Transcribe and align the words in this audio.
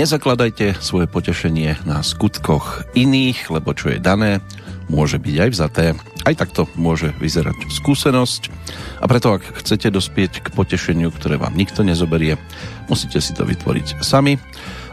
Nezakladajte 0.00 0.80
svoje 0.80 1.04
potešenie 1.04 1.84
na 1.84 2.00
skutkoch 2.00 2.88
iných, 2.96 3.52
lebo 3.52 3.76
čo 3.76 3.92
je 3.92 4.00
dané, 4.00 4.40
môže 4.88 5.20
byť 5.20 5.36
aj 5.36 5.50
vzaté. 5.52 5.86
Aj 6.24 6.32
takto 6.32 6.64
môže 6.72 7.12
vyzerať 7.20 7.68
skúsenosť. 7.68 8.48
A 8.96 9.04
preto, 9.04 9.36
ak 9.36 9.60
chcete 9.60 9.92
dospieť 9.92 10.40
k 10.40 10.56
potešeniu, 10.56 11.12
ktoré 11.12 11.36
vám 11.36 11.52
nikto 11.52 11.84
nezoberie, 11.84 12.40
musíte 12.88 13.20
si 13.20 13.36
to 13.36 13.44
vytvoriť 13.44 14.00
sami. 14.00 14.40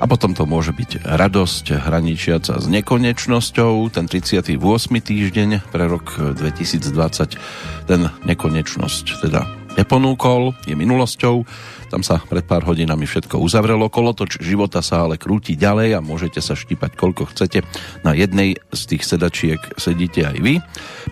A 0.04 0.12
potom 0.12 0.36
to 0.36 0.44
môže 0.44 0.76
byť 0.76 1.08
radosť 1.08 1.88
hraničiaca 1.88 2.60
s 2.60 2.68
nekonečnosťou. 2.68 3.88
Ten 3.88 4.12
38. 4.12 4.60
týždeň 4.92 5.72
pre 5.72 5.88
rok 5.88 6.20
2020 6.36 7.88
ten 7.88 8.12
nekonečnosť 8.28 9.24
teda 9.24 9.67
neponúkol, 9.78 10.58
je 10.66 10.76
minulosťou 10.76 11.46
tam 11.88 12.04
sa 12.04 12.20
pred 12.20 12.44
pár 12.44 12.68
hodinami 12.68 13.08
všetko 13.08 13.40
uzavrelo. 13.40 13.88
Kolotoč 13.88 14.44
života 14.44 14.84
sa 14.84 15.08
ale 15.08 15.16
krúti 15.16 15.56
ďalej 15.56 15.96
a 15.96 16.04
môžete 16.04 16.44
sa 16.44 16.52
štípať 16.52 17.00
koľko 17.00 17.32
chcete. 17.32 17.64
Na 18.04 18.12
jednej 18.12 18.60
z 18.76 18.82
tých 18.92 19.08
sedačiek 19.08 19.60
sedíte 19.80 20.28
aj 20.28 20.38
vy. 20.44 20.60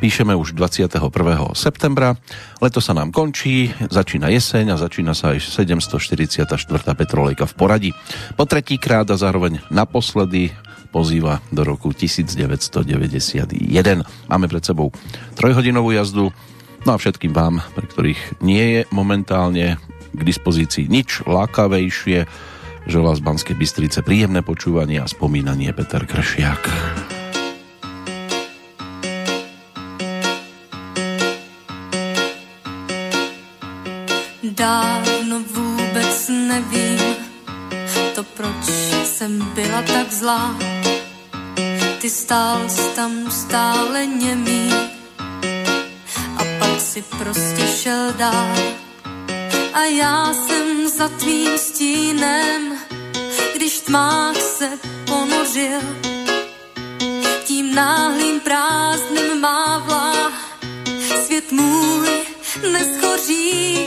Píšeme 0.03 0.36
už 0.36 0.52
21. 0.52 0.99
septembra. 1.55 2.19
Leto 2.59 2.83
sa 2.83 2.91
nám 2.91 3.16
končí, 3.16 3.71
začína 3.88 4.27
jeseň 4.27 4.75
a 4.75 4.81
začína 4.81 5.16
sa 5.16 5.31
aj 5.31 5.47
744. 5.47 6.59
petrolejka 6.91 7.47
v 7.47 7.53
poradí. 7.55 7.91
Po 8.36 8.43
tretíkrát 8.43 9.08
a 9.08 9.16
zároveň 9.16 9.63
naposledy 9.71 10.52
pozýva 10.91 11.39
do 11.55 11.63
roku 11.63 11.95
1991. 11.95 12.75
Máme 14.27 14.45
pred 14.52 14.63
sebou 14.63 14.91
trojhodinovú 15.39 15.95
jazdu, 15.95 16.36
No 16.86 16.94
a 16.94 17.02
všetkým 17.02 17.33
vám, 17.33 17.66
pre 17.73 17.89
ktorých 17.89 18.45
nie 18.45 18.61
je 18.61 18.81
momentálne 18.94 19.81
k 20.14 20.22
dispozícii 20.22 20.86
nič 20.86 21.25
lákavejšie. 21.25 22.30
Želá 22.86 23.17
z 23.17 23.22
Banskej 23.25 23.58
Bystrice 23.58 24.05
príjemné 24.05 24.45
počúvanie 24.45 25.02
a 25.02 25.09
spomínanie 25.09 25.73
Peter 25.73 26.05
Kršiak. 26.05 26.69
Dávno 34.45 35.42
vůbec 35.42 36.30
nevím, 36.30 37.02
to 38.16 38.23
proč 38.23 38.66
jsem 39.03 39.42
byla 39.58 39.81
tak 39.81 40.14
zlá. 40.14 40.55
Ty 42.02 42.09
stál 42.09 42.61
tam 42.95 43.31
stále 43.31 44.05
němý 44.05 44.94
si 46.95 47.01
prostě 47.01 47.67
šel 47.67 48.13
dál 48.13 48.55
a 49.73 49.83
já 49.83 50.33
jsem 50.33 50.89
za 50.89 51.09
tvým 51.09 51.57
stínem, 51.57 52.77
když 53.55 53.79
tmách 53.79 54.35
se 54.35 54.69
ponořil. 55.05 55.81
Tím 57.43 57.75
náhlým 57.75 58.39
prázdným 58.39 59.39
mávla 59.41 60.31
svět 61.25 61.52
můj 61.52 62.09
neschoří. 62.71 63.80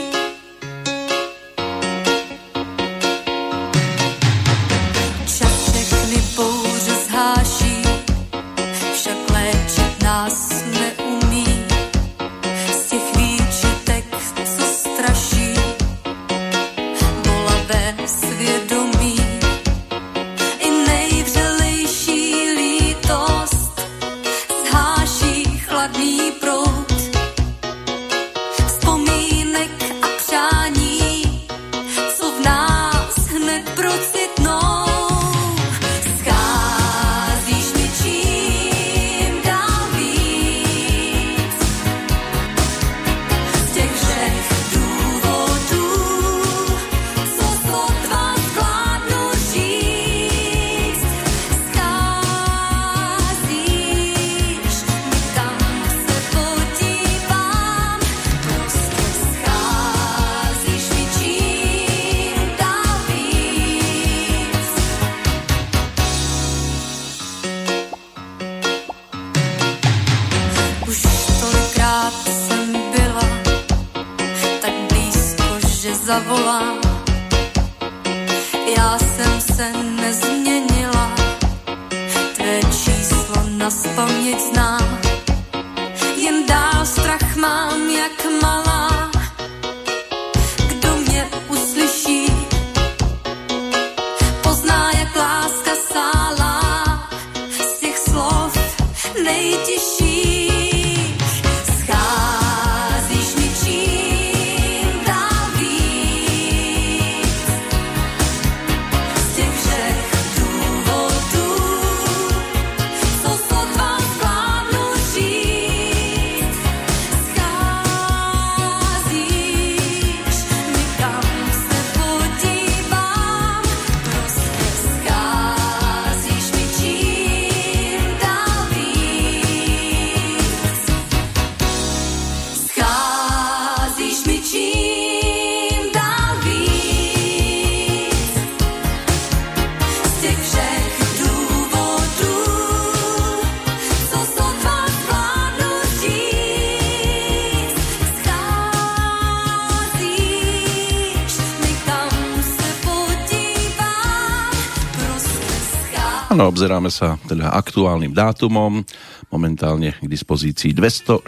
Obzeráme 156.59 156.91
sa 156.91 157.15
teda 157.23 157.55
aktuálnym 157.55 158.11
dátumom, 158.11 158.83
momentálne 159.31 159.95
k 159.95 160.03
dispozícii 160.11 160.75
265. 160.75 161.23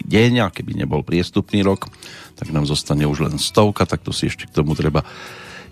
deň 0.00 0.32
a 0.40 0.48
keby 0.48 0.80
nebol 0.80 1.04
priestupný 1.04 1.60
rok, 1.60 1.92
tak 2.32 2.48
nám 2.48 2.64
zostane 2.64 3.04
už 3.04 3.28
len 3.28 3.36
stovka, 3.36 3.84
tak 3.84 4.00
to 4.00 4.08
si 4.08 4.32
ešte 4.32 4.48
k 4.48 4.56
tomu 4.56 4.72
treba 4.72 5.04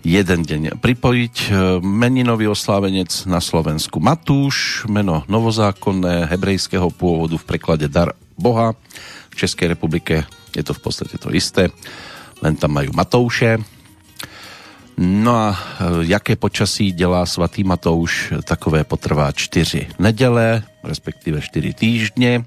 jeden 0.05 0.45
deň 0.45 0.77
pripojiť. 0.77 1.49
Meninový 1.81 2.53
oslávenec 2.53 3.09
na 3.25 3.41
Slovensku 3.41 3.97
Matúš, 3.97 4.85
meno 4.85 5.25
novozákonné, 5.25 6.29
hebrejského 6.29 6.93
pôvodu 6.93 7.41
v 7.41 7.47
preklade 7.57 7.89
Dar 7.89 8.13
Boha. 8.37 8.77
V 9.33 9.35
Českej 9.41 9.73
republike 9.73 10.29
je 10.53 10.61
to 10.61 10.77
v 10.77 10.81
podstate 10.85 11.17
to 11.17 11.33
isté, 11.33 11.73
len 12.45 12.53
tam 12.53 12.77
majú 12.77 12.93
Matouše, 12.93 13.57
No 14.97 15.31
a 15.35 15.53
e, 15.53 15.57
jaké 16.09 16.35
počasí 16.35 16.91
dělá 16.91 17.25
svatý 17.25 17.63
Matouš, 17.63 18.33
takové 18.43 18.83
potrvá 18.83 19.31
čtyři 19.31 19.87
nedele, 19.99 20.63
respektíve 20.83 21.41
4 21.41 21.73
týždne. 21.73 22.45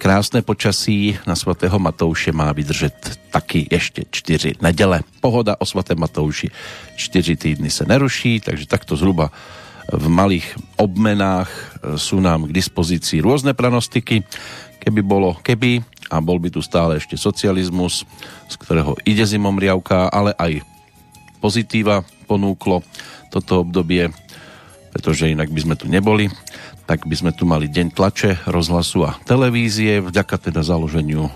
Krásne 0.00 0.42
počasí 0.42 1.18
na 1.28 1.36
svatého 1.36 1.78
Matouše 1.78 2.32
má 2.32 2.52
vydržet 2.52 3.20
taky 3.30 3.68
ještě 3.70 4.02
čtyři 4.10 4.52
neděle. 4.62 5.00
Pohoda 5.20 5.56
o 5.58 5.66
svatém 5.66 5.98
Matouši 5.98 6.50
čtyři 6.96 7.36
týdny 7.36 7.70
se 7.70 7.84
neruší, 7.84 8.40
takže 8.40 8.66
takto 8.66 8.96
zhruba 8.96 9.30
v 9.92 10.06
malých 10.08 10.46
obmenách 10.78 11.50
sú 11.98 12.22
nám 12.22 12.46
k 12.46 12.54
dispozícii 12.54 13.18
rôzne 13.18 13.58
pranostiky. 13.58 14.22
Keby 14.80 15.02
bolo 15.02 15.34
keby 15.42 15.82
a 16.10 16.22
bol 16.22 16.38
by 16.38 16.50
tu 16.50 16.62
stále 16.62 16.96
ešte 16.96 17.18
socializmus, 17.18 18.06
z 18.48 18.54
ktorého 18.56 18.94
ide 19.02 19.26
zimom 19.26 19.58
riavka, 19.58 20.08
ale 20.08 20.32
aj 20.38 20.62
pozitíva 21.40 22.06
ponúklo 22.28 22.84
toto 23.32 23.64
obdobie, 23.64 24.12
pretože 24.92 25.32
inak 25.32 25.48
by 25.50 25.60
sme 25.64 25.74
tu 25.74 25.88
neboli 25.88 26.28
tak 26.90 27.06
by 27.06 27.14
sme 27.14 27.30
tu 27.30 27.46
mali 27.46 27.70
deň 27.70 27.94
tlače, 27.94 28.50
rozhlasu 28.50 29.06
a 29.06 29.14
televízie, 29.22 30.02
vďaka 30.02 30.50
teda 30.50 30.66
založeniu 30.66 31.30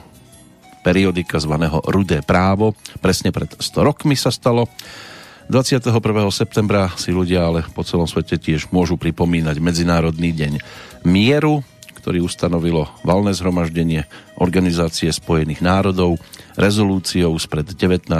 periodika 0.83 1.39
zvaného 1.39 1.79
Rudé 1.87 2.27
právo. 2.27 2.75
Presne 2.99 3.31
pred 3.31 3.55
100 3.63 3.87
rokmi 3.87 4.19
sa 4.19 4.35
stalo. 4.35 4.67
21. 5.47 5.95
septembra 6.35 6.91
si 6.99 7.15
ľudia 7.15 7.47
ale 7.47 7.63
po 7.71 7.87
celom 7.87 8.11
svete 8.11 8.35
tiež 8.35 8.75
môžu 8.75 8.99
pripomínať 8.99 9.63
Medzinárodný 9.63 10.35
deň 10.35 10.53
mieru, 11.07 11.63
ktorý 12.03 12.27
ustanovilo 12.27 12.91
valné 13.07 13.31
zhromaždenie 13.31 14.11
Organizácie 14.41 15.11
spojených 15.15 15.63
národov 15.63 16.19
rezolúciou 16.59 17.35
spred 17.39 17.71
19 17.71 18.11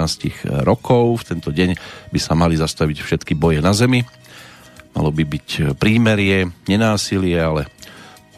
rokov. 0.63 1.23
V 1.23 1.35
tento 1.35 1.49
deň 1.51 1.75
by 2.11 2.19
sa 2.19 2.33
mali 2.35 2.55
zastaviť 2.55 3.03
všetky 3.03 3.33
boje 3.35 3.59
na 3.59 3.75
Zemi 3.75 4.03
Malo 4.95 5.11
by 5.11 5.27
byť 5.27 5.75
prímerie, 5.75 6.47
nenásilie, 6.71 7.35
ale 7.35 7.67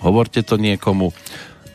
hovorte 0.02 0.42
to 0.42 0.58
niekomu. 0.58 1.14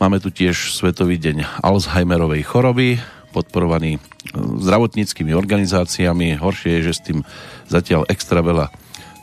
Máme 0.03 0.19
tu 0.19 0.35
tiež 0.35 0.75
Svetový 0.75 1.23
deň 1.23 1.63
Alzheimerovej 1.63 2.43
choroby, 2.43 2.99
podporovaný 3.31 3.97
e, 3.97 4.01
zdravotníckými 4.35 5.31
organizáciami. 5.39 6.35
Horšie 6.35 6.83
je, 6.83 6.87
že 6.91 6.93
s 6.99 7.05
tým 7.07 7.23
zatiaľ 7.71 8.11
extra 8.11 8.43
veľa 8.43 8.75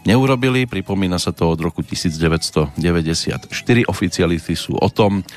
neurobili. 0.07 0.63
Pripomína 0.63 1.19
sa 1.19 1.35
to 1.35 1.51
od 1.51 1.59
roku 1.59 1.83
1994. 1.83 2.79
Oficiality 3.83 4.55
sú 4.55 4.79
o 4.79 4.87
tom, 4.87 5.27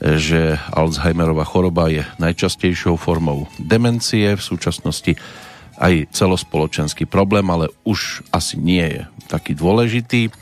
že 0.00 0.56
Alzheimerová 0.72 1.44
choroba 1.44 1.92
je 1.92 2.00
najčastejšou 2.16 2.96
formou 2.96 3.44
demencie. 3.60 4.32
V 4.32 4.42
súčasnosti 4.42 5.12
aj 5.80 6.12
celospoločenský 6.12 7.04
problém, 7.04 7.44
ale 7.52 7.68
už 7.84 8.24
asi 8.32 8.56
nie 8.56 8.84
je 8.84 9.02
taký 9.28 9.52
dôležitý. 9.52 10.32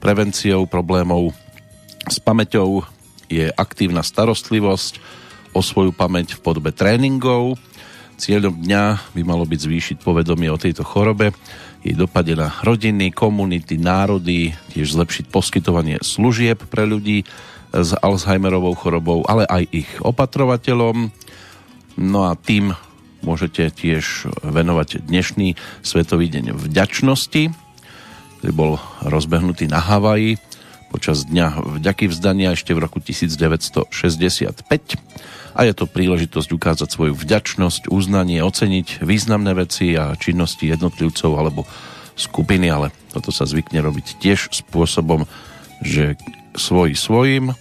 Prevenciou 0.00 0.64
problémov 0.64 1.36
s 2.08 2.18
pamäťou 2.18 2.84
je 3.28 3.48
aktívna 3.52 4.04
starostlivosť 4.04 5.00
o 5.52 5.60
svoju 5.60 5.92
pamäť 5.92 6.36
v 6.36 6.42
podobe 6.44 6.72
tréningov. 6.72 7.60
Cieľom 8.16 8.60
dňa 8.64 9.14
by 9.16 9.22
malo 9.24 9.44
byť 9.48 9.60
zvýšiť 9.60 9.96
povedomie 10.04 10.48
o 10.52 10.60
tejto 10.60 10.84
chorobe, 10.84 11.32
jej 11.82 11.96
dopade 11.98 12.38
na 12.38 12.52
rodiny, 12.62 13.10
komunity, 13.10 13.74
národy, 13.74 14.54
tiež 14.70 14.94
zlepšiť 14.94 15.26
poskytovanie 15.32 15.98
služieb 15.98 16.62
pre 16.70 16.86
ľudí 16.86 17.26
s 17.72 17.96
Alzheimerovou 17.98 18.76
chorobou, 18.76 19.24
ale 19.24 19.48
aj 19.48 19.62
ich 19.72 19.90
opatrovateľom. 20.04 21.10
No 21.96 22.20
a 22.28 22.36
tým 22.36 22.76
môžete 23.24 23.72
tiež 23.72 24.28
venovať 24.44 25.08
dnešný 25.08 25.56
Svetový 25.80 26.28
deň 26.28 26.54
vďačnosti, 26.54 27.52
ktorý 28.38 28.52
bol 28.52 28.72
rozbehnutý 29.02 29.66
na 29.72 29.80
Havaji 29.80 30.36
počas 30.92 31.24
dňa 31.24 31.80
vďaky 31.80 32.12
vzdania 32.12 32.52
ešte 32.52 32.76
v 32.76 32.84
roku 32.84 33.00
1965 33.00 33.88
a 35.56 35.60
je 35.64 35.72
to 35.72 35.88
príležitosť 35.88 36.48
ukázať 36.52 36.88
svoju 36.92 37.16
vďačnosť, 37.16 37.88
uznanie, 37.88 38.44
oceniť 38.44 39.00
významné 39.00 39.56
veci 39.56 39.96
a 39.96 40.12
činnosti 40.20 40.68
jednotlivcov 40.68 41.32
alebo 41.32 41.64
skupiny, 42.12 42.68
ale 42.68 42.92
toto 43.16 43.32
sa 43.32 43.48
zvykne 43.48 43.80
robiť 43.80 44.20
tiež 44.20 44.52
spôsobom, 44.52 45.24
že 45.80 46.20
svoj 46.52 46.92
svojim 46.92 47.56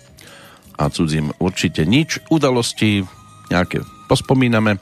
a 0.81 0.89
cudzím 0.89 1.29
určite 1.37 1.85
nič. 1.85 2.17
Udalosti 2.33 3.05
nejaké 3.53 3.85
pospomíname 4.09 4.81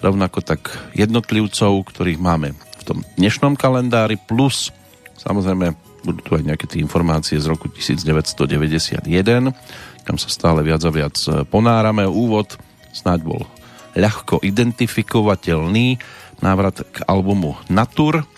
rovnako 0.00 0.40
tak 0.40 0.72
jednotlivcov, 0.96 1.84
ktorých 1.92 2.16
máme 2.16 2.56
v 2.56 2.82
tom 2.84 2.98
dnešnom 3.20 3.60
kalendári, 3.60 4.16
plus 4.16 4.72
samozrejme 5.20 5.76
budú 6.04 6.20
tu 6.20 6.30
aj 6.36 6.44
nejaké 6.44 6.64
tie 6.68 6.80
informácie 6.80 7.36
z 7.40 7.48
roku 7.48 7.68
1991, 7.68 9.08
kam 10.04 10.16
sa 10.20 10.28
stále 10.28 10.60
viac 10.60 10.84
a 10.84 10.92
viac 10.92 11.16
e, 11.24 11.48
ponárame. 11.48 12.04
Úvod 12.04 12.60
snáď 12.92 13.24
bol 13.24 13.42
ľahko 13.96 14.44
identifikovateľný 14.44 15.96
návrat 16.44 16.84
k 16.92 16.96
albumu 17.08 17.56
Natur. 17.72 18.28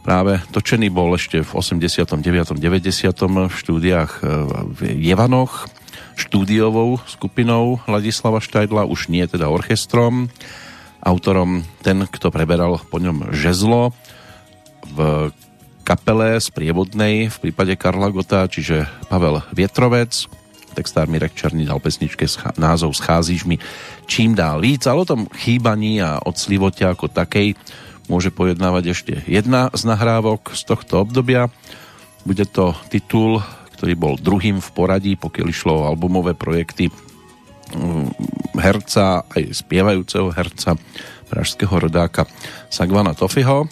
Práve 0.00 0.40
točený 0.56 0.88
bol 0.88 1.12
ešte 1.12 1.44
v 1.44 1.50
89. 1.52 2.56
90. 2.56 3.12
v 3.28 3.54
štúdiách 3.60 4.12
e, 4.20 4.26
v 4.72 4.78
Jevanoch 5.04 5.68
štúdiovou 6.16 7.00
skupinou 7.08 7.80
Ladislava 7.88 8.38
Štajdla, 8.38 8.88
už 8.88 9.08
nie 9.08 9.24
teda 9.24 9.48
orchestrom 9.48 10.32
autorom 11.02 11.66
ten, 11.82 12.06
kto 12.06 12.30
preberal 12.30 12.78
po 12.78 13.02
ňom 13.02 13.34
žezlo 13.34 13.90
v 14.86 15.30
kapele 15.82 16.38
sprievodnej 16.38 17.26
v 17.26 17.36
prípade 17.42 17.74
Karla 17.74 18.08
Gota, 18.14 18.46
čiže 18.46 18.86
Pavel 19.10 19.42
Vietrovec. 19.50 20.30
Textár 20.72 21.04
Mirek 21.04 21.36
Černý 21.36 21.68
dal 21.68 21.82
pesničke 21.82 22.24
názov 22.56 22.96
Scházíš 22.96 23.44
mi 23.44 23.60
čím 24.08 24.32
dál 24.32 24.64
víc, 24.64 24.88
ale 24.88 25.04
o 25.04 25.10
tom 25.10 25.28
chýbaní 25.36 26.00
a 26.00 26.16
odslivote 26.22 26.86
ako 26.88 27.12
takej 27.12 27.58
môže 28.08 28.32
pojednávať 28.32 28.84
ešte 28.96 29.14
jedna 29.28 29.68
z 29.76 29.84
nahrávok 29.84 30.56
z 30.56 30.62
tohto 30.64 31.04
obdobia. 31.04 31.52
Bude 32.24 32.48
to 32.48 32.72
titul, 32.88 33.44
ktorý 33.82 33.98
bol 33.98 34.14
druhým 34.14 34.62
v 34.62 34.70
poradí, 34.78 35.18
pokiaľ 35.18 35.46
išlo 35.50 35.82
o 35.82 35.90
albumové 35.90 36.38
projekty 36.38 36.86
herca, 38.54 39.26
aj 39.26 39.58
spievajúceho 39.58 40.30
herca 40.30 40.78
pražského 41.26 41.82
rodáka 41.82 42.30
Sagvana 42.70 43.10
Tofiho. 43.10 43.66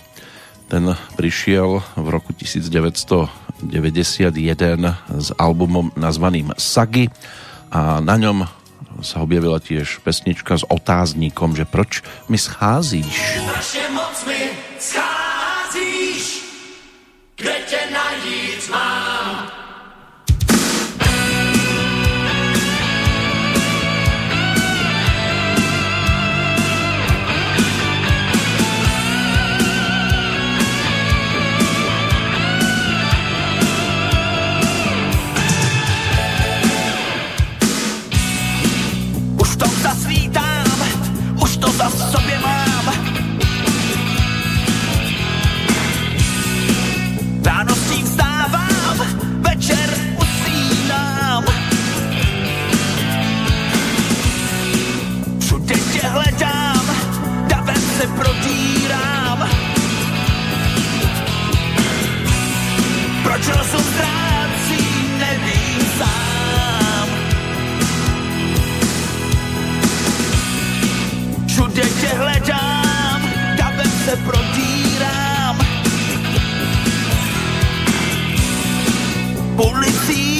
Ten 0.66 0.98
prišiel 1.14 1.78
v 1.94 2.06
roku 2.10 2.34
1991 2.34 3.70
s 5.14 5.30
albumom 5.38 5.94
nazvaným 5.94 6.58
Sagi 6.58 7.06
a 7.70 8.02
na 8.02 8.18
ňom 8.18 8.50
sa 9.06 9.22
objavila 9.22 9.62
tiež 9.62 10.02
pesnička 10.02 10.58
s 10.58 10.66
otáznikom, 10.66 11.54
že 11.54 11.70
proč 11.70 12.02
mi 12.26 12.34
scházíš? 12.34 13.14
Strašne 13.14 13.94
moc 13.94 14.18
mi 14.26 14.58
scházíš, 14.74 16.42
kde 17.38 17.79
tom 39.60 39.70
zasvítám, 39.82 40.80
už 41.42 41.56
to 41.56 41.68
za 41.72 41.90
sobě 41.90 42.38
mám. 42.38 42.94
Ráno 47.44 47.74
s 47.74 47.90
tím 47.90 48.06
vstávám, 48.06 48.96
večer 49.40 49.90
usínám. 50.16 51.44
Všude 55.40 55.74
tě 55.92 56.00
hledám, 56.06 56.84
davem 57.48 57.82
se 57.98 58.06
protírám. 58.06 59.48
Proč 63.22 63.46
rozum 63.48 63.84
ztrácí, 63.92 64.84
nevím 65.18 65.86
sám. 65.98 66.29
Die 80.10 80.39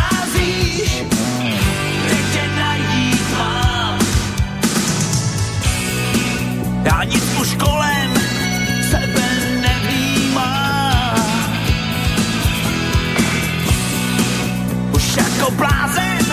blázen 15.61 16.25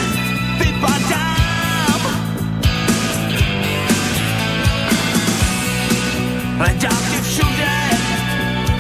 vypadám. 0.58 2.00
Hledám 6.58 7.02
tě 7.10 7.20
všude, 7.22 7.74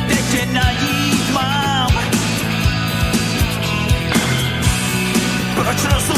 kde 0.06 0.16
tě 0.30 0.46
najít 0.52 1.30
mám. 1.32 1.92
Proč 5.54 5.84
rozum 5.84 6.17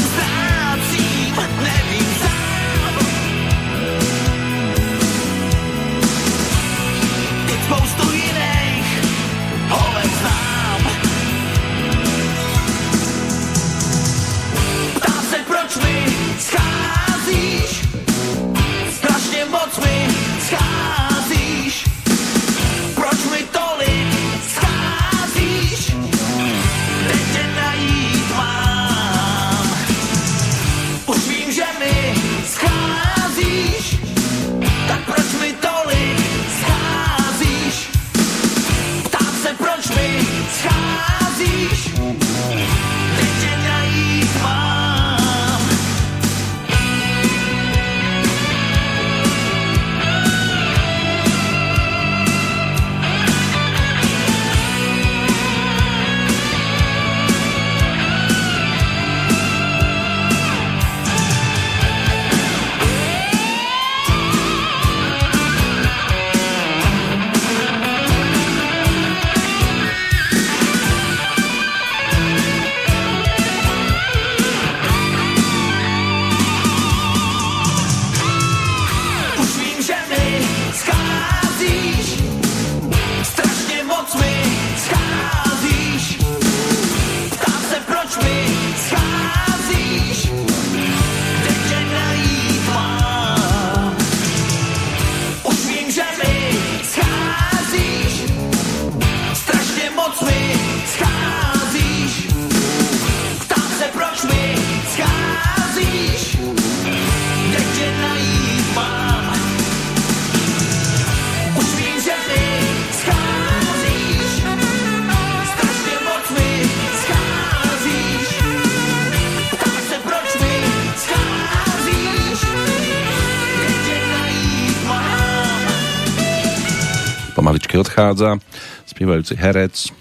odchádza 128.01 128.41
spievajúci 128.89 129.37
herec, 129.37 129.93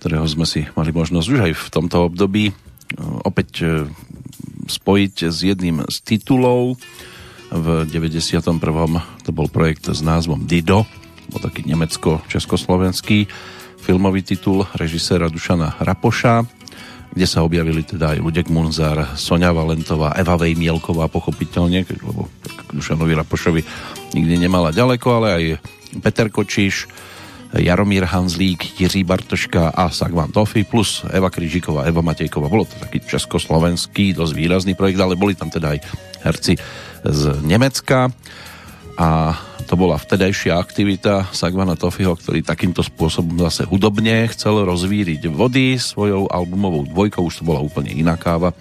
ktorého 0.00 0.24
sme 0.24 0.48
si 0.48 0.64
mali 0.72 0.96
možnosť 0.96 1.26
už 1.28 1.40
aj 1.44 1.52
v 1.52 1.66
tomto 1.68 2.08
období 2.08 2.44
e, 2.48 2.54
opäť 3.28 3.50
e, 3.60 3.66
spojiť 4.64 5.28
s 5.28 5.44
jedným 5.44 5.84
z 5.92 5.96
titulov. 6.08 6.80
V 7.52 7.84
91. 7.84 8.48
to 9.20 9.30
bol 9.36 9.44
projekt 9.52 9.92
s 9.92 10.00
názvom 10.00 10.48
Dido, 10.48 10.88
bol 11.28 11.40
taký 11.44 11.68
nemecko-československý 11.68 13.28
filmový 13.76 14.24
titul 14.24 14.64
režiséra 14.72 15.28
Dušana 15.28 15.84
Rapoša, 15.84 16.48
kde 17.12 17.26
sa 17.28 17.44
objavili 17.44 17.84
teda 17.84 18.16
aj 18.16 18.18
Ludek 18.24 18.48
Munzar, 18.48 19.16
Sonia 19.20 19.52
Valentová, 19.52 20.16
Eva 20.16 20.40
Vejmielková 20.40 21.12
pochopiteľne, 21.12 21.84
lebo 21.84 22.32
Dušanovi 22.72 23.12
Rapošovi 23.12 23.62
nikdy 24.16 24.48
nemala 24.48 24.72
ďaleko, 24.72 25.08
ale 25.20 25.28
aj 25.28 25.44
Peter 26.00 26.32
Kočiš, 26.32 26.88
Jaromír 27.52 28.08
Hanzlík, 28.08 28.80
Jiří 28.80 29.04
Bartoška 29.04 29.76
a 29.76 29.92
Sagvan 29.92 30.32
Tofi 30.32 30.64
plus 30.64 31.04
Eva 31.12 31.28
Kryžiková, 31.28 31.84
Eva 31.84 32.00
Matejková. 32.00 32.48
Bolo 32.48 32.64
to 32.64 32.80
taký 32.80 33.04
československý, 33.04 34.16
dosť 34.16 34.32
výrazný 34.32 34.72
projekt, 34.72 34.96
ale 34.96 35.20
boli 35.20 35.36
tam 35.36 35.52
teda 35.52 35.76
aj 35.76 35.78
herci 36.24 36.56
z 37.04 37.22
Nemecka 37.44 38.08
a 39.02 39.34
to 39.66 39.74
bola 39.74 39.98
vtedajšia 39.98 40.54
aktivita 40.54 41.34
Sagvana 41.34 41.74
Tofiho, 41.74 42.14
ktorý 42.14 42.46
takýmto 42.46 42.86
spôsobom 42.86 43.34
zase 43.42 43.66
hudobne 43.66 44.30
chcel 44.30 44.62
rozvíriť 44.62 45.26
vody 45.26 45.74
svojou 45.74 46.30
albumovou 46.30 46.86
dvojkou, 46.86 47.26
už 47.26 47.42
to 47.42 47.48
bola 47.50 47.58
úplne 47.58 47.90
iná 47.90 48.14
káva 48.14 48.54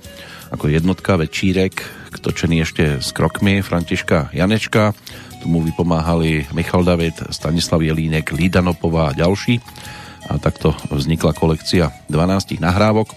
ako 0.50 0.74
jednotka 0.74 1.14
večírek, 1.16 1.86
točený 2.26 2.66
ešte 2.66 3.00
s 3.00 3.14
krokmi 3.14 3.62
Františka 3.62 4.34
Janečka, 4.34 4.98
tomu 5.46 5.62
vypomáhali 5.62 6.50
Michal 6.58 6.84
David, 6.86 7.18
Stanislav 7.30 7.86
Jelínek, 7.86 8.34
Lída 8.34 8.66
Nopová 8.66 9.14
a 9.14 9.18
ďalší. 9.18 9.62
A 10.30 10.38
takto 10.38 10.78
vznikla 10.92 11.34
kolekcia 11.34 11.90
12 12.14 12.62
nahrávok. 12.62 13.10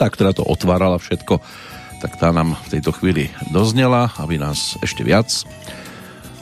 Tá, 0.00 0.08
ktorá 0.08 0.32
to 0.32 0.44
otvárala 0.44 1.00
všetko 1.00 1.40
tak 2.04 2.20
tá 2.20 2.36
nám 2.36 2.52
v 2.68 2.76
tejto 2.76 2.92
chvíli 2.92 3.32
doznela, 3.48 4.12
aby 4.20 4.36
nás 4.36 4.76
ešte 4.84 5.00
viac 5.00 5.24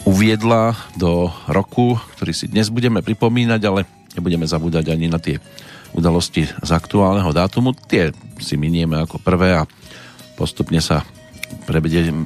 uviedla 0.03 0.75
do 0.99 1.31
roku, 1.47 1.95
ktorý 2.19 2.33
si 2.35 2.51
dnes 2.51 2.69
budeme 2.69 3.03
pripomínať, 3.03 3.61
ale 3.63 3.87
nebudeme 4.19 4.47
zabúdať 4.47 4.91
ani 4.91 5.07
na 5.07 5.23
tie 5.23 5.39
udalosti 5.95 6.49
z 6.49 6.71
aktuálneho 6.73 7.31
dátumu. 7.31 7.77
Tie 7.87 8.11
si 8.43 8.59
minieme 8.59 8.99
ako 8.99 9.23
prvé 9.23 9.63
a 9.63 9.69
postupne 10.35 10.83
sa 10.83 11.07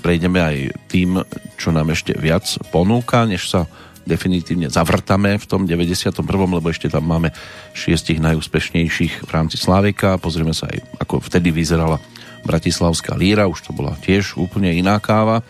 prejdeme 0.00 0.38
aj 0.40 0.56
tým, 0.88 1.21
čo 1.59 1.75
nám 1.75 1.92
ešte 1.92 2.14
viac 2.16 2.47
ponúka, 2.71 3.26
než 3.26 3.50
sa 3.50 3.66
definitívne 4.06 4.71
zavrtame 4.71 5.35
v 5.35 5.45
tom 5.50 5.66
91. 5.66 6.23
lebo 6.30 6.66
ešte 6.71 6.87
tam 6.87 7.11
máme 7.11 7.35
šiestich 7.75 8.23
najúspešnejších 8.23 9.26
v 9.26 9.30
rámci 9.35 9.59
Slávika. 9.59 10.16
Pozrieme 10.23 10.54
sa 10.54 10.71
aj, 10.71 10.78
ako 11.02 11.18
vtedy 11.26 11.50
vyzerala 11.50 11.99
Bratislavská 12.47 13.18
líra, 13.18 13.50
už 13.50 13.66
to 13.66 13.75
bola 13.75 13.99
tiež 13.99 14.38
úplne 14.38 14.71
iná 14.71 15.02
káva 15.02 15.42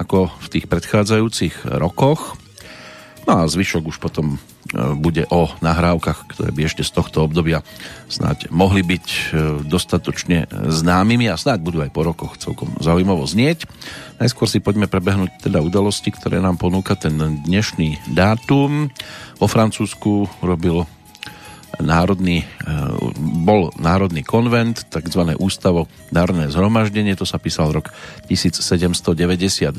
ako 0.00 0.32
v 0.32 0.46
tých 0.48 0.64
predchádzajúcich 0.64 1.68
rokoch. 1.76 2.40
No 3.28 3.44
a 3.44 3.50
zvyšok 3.52 3.92
už 3.92 4.00
potom 4.00 4.34
e, 4.34 4.38
bude 4.96 5.28
o 5.28 5.52
nahrávkach, 5.60 6.24
ktoré 6.32 6.50
by 6.56 6.66
ešte 6.66 6.80
z 6.80 6.96
tohto 6.96 7.28
obdobia 7.28 7.60
snáď 8.08 8.48
mohli 8.48 8.80
byť 8.80 9.06
e, 9.06 9.20
dostatočne 9.68 10.48
známymi 10.48 11.28
a 11.28 11.36
snáď 11.36 11.60
budú 11.60 11.78
aj 11.84 11.92
po 11.92 12.02
rokoch 12.02 12.40
celkom 12.40 12.72
zaujímavo 12.80 13.28
znieť. 13.28 13.68
Najskôr 14.16 14.48
si 14.48 14.64
poďme 14.64 14.88
prebehnúť 14.88 15.44
teda 15.44 15.60
udalosti, 15.60 16.08
ktoré 16.08 16.40
nám 16.40 16.56
ponúka 16.56 16.96
ten 16.96 17.14
dnešný 17.44 18.00
dátum. 18.16 18.88
Vo 19.36 19.46
Francúzsku 19.46 20.26
robil 20.40 20.88
národný, 21.78 22.42
e, 22.42 22.46
bol 23.46 23.70
národný 23.78 24.26
konvent, 24.26 24.90
takzvané 24.90 25.38
ústavo 25.38 25.86
dárne 26.10 26.50
zhromaždenie, 26.50 27.14
to 27.14 27.22
sa 27.22 27.38
písal 27.38 27.70
rok 27.70 27.94
1792 28.26 29.70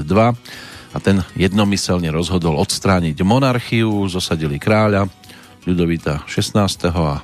a 0.92 0.98
ten 1.00 1.24
jednomyselne 1.36 2.08
rozhodol 2.12 2.56
odstrániť 2.60 3.20
monarchiu, 3.24 4.08
zosadili 4.08 4.56
kráľa 4.56 5.12
Ľudovita 5.62 6.26
16. 6.26 6.90
a 6.90 7.22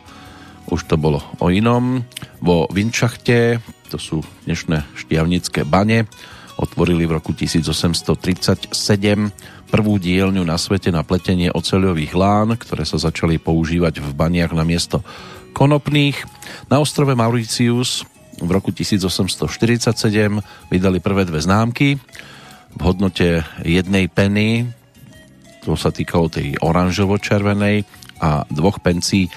už 0.69 0.85
to 0.85 0.95
bolo 0.99 1.23
o 1.41 1.47
inom. 1.49 2.05
Vo 2.43 2.69
Vinčachte, 2.69 3.63
to 3.89 3.97
sú 3.97 4.21
dnešné 4.45 4.83
štiavnické 4.93 5.63
bane, 5.63 6.05
otvorili 6.57 7.05
v 7.05 7.15
roku 7.21 7.31
1837 7.33 8.73
prvú 9.67 9.93
dielňu 10.01 10.43
na 10.43 10.57
svete 10.57 10.89
na 10.89 11.05
pletenie 11.05 11.53
oceľových 11.53 12.13
lán, 12.17 12.57
ktoré 12.57 12.83
sa 12.83 12.97
začali 12.97 13.37
používať 13.37 14.01
v 14.01 14.09
baniach 14.11 14.53
na 14.57 14.65
miesto 14.65 15.05
konopných. 15.53 16.17
Na 16.69 16.81
ostrove 16.81 17.13
Mauritius 17.13 18.05
v 18.37 18.49
roku 18.49 18.69
1847 18.69 19.89
vydali 20.69 20.97
prvé 21.01 21.25
dve 21.25 21.41
známky 21.41 21.97
v 22.77 22.81
hodnote 22.85 23.41
jednej 23.65 24.05
peny, 24.05 24.69
to 25.65 25.73
sa 25.73 25.89
týkalo 25.89 26.29
tej 26.29 26.55
oranžovo-červenej 26.61 27.83
a 28.21 28.45
dvoch 28.47 28.79
pencí, 28.79 29.27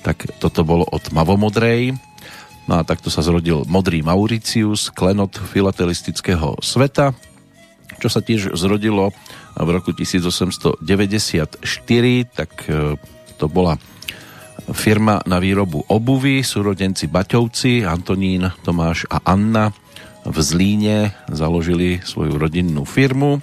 tak 0.00 0.24
toto 0.40 0.64
bolo 0.64 0.88
od 0.88 1.12
mavomodrej. 1.12 1.94
No 2.70 2.78
a 2.78 2.86
takto 2.86 3.10
sa 3.10 3.18
zrodil 3.26 3.66
modrý 3.66 3.98
Mauricius, 3.98 4.94
klenot 4.94 5.42
filatelistického 5.42 6.62
sveta, 6.62 7.10
čo 7.98 8.06
sa 8.06 8.22
tiež 8.22 8.54
zrodilo 8.54 9.10
v 9.58 9.68
roku 9.74 9.90
1894, 9.90 10.86
tak 12.30 12.50
e, 12.70 12.94
to 13.42 13.46
bola 13.50 13.74
firma 14.70 15.18
na 15.26 15.42
výrobu 15.42 15.82
obuvy, 15.90 16.46
súrodenci 16.46 17.10
Baťovci, 17.10 17.82
Antonín, 17.82 18.46
Tomáš 18.62 19.02
a 19.10 19.18
Anna 19.26 19.74
v 20.22 20.38
Zlíne 20.38 21.10
založili 21.26 21.98
svoju 22.06 22.38
rodinnú 22.38 22.86
firmu. 22.86 23.42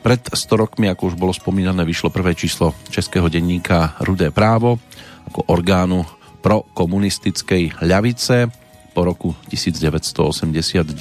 Pred 0.00 0.32
100 0.32 0.48
rokmi, 0.56 0.88
ako 0.88 1.12
už 1.12 1.20
bolo 1.20 1.36
spomínané, 1.36 1.84
vyšlo 1.84 2.08
prvé 2.08 2.32
číslo 2.32 2.72
českého 2.88 3.28
denníka 3.28 4.00
Rudé 4.00 4.32
právo 4.32 4.80
ako 5.26 5.50
orgánu 5.50 6.06
pro 6.46 6.62
komunistickej 6.78 7.82
ľavice. 7.82 8.46
Po 8.94 9.02
roku 9.02 9.34
1989 9.50 10.94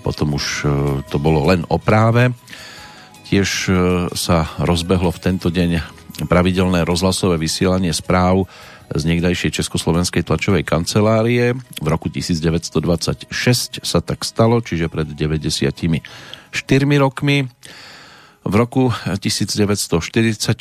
potom 0.00 0.32
už 0.32 0.64
e, 0.64 0.66
to 1.04 1.20
bolo 1.20 1.44
len 1.52 1.68
o 1.68 1.76
práve. 1.76 2.32
Tiež 3.28 3.68
e, 3.68 3.72
sa 4.16 4.48
rozbehlo 4.56 5.12
v 5.12 5.20
tento 5.20 5.52
deň 5.52 5.84
pravidelné 6.32 6.88
rozhlasové 6.88 7.36
vysielanie 7.36 7.92
správ 7.92 8.48
z 8.88 9.04
niekdajšej 9.04 9.60
Československej 9.60 10.24
tlačovej 10.24 10.64
kancelárie. 10.64 11.52
V 11.76 11.84
roku 11.84 12.08
1926 12.08 13.28
sa 13.84 14.00
tak 14.00 14.24
stalo, 14.24 14.64
čiže 14.64 14.88
pred 14.88 15.12
94 15.12 16.08
rokmi. 16.96 17.44
V 18.48 18.54
roku 18.56 18.96
1944 19.12 20.56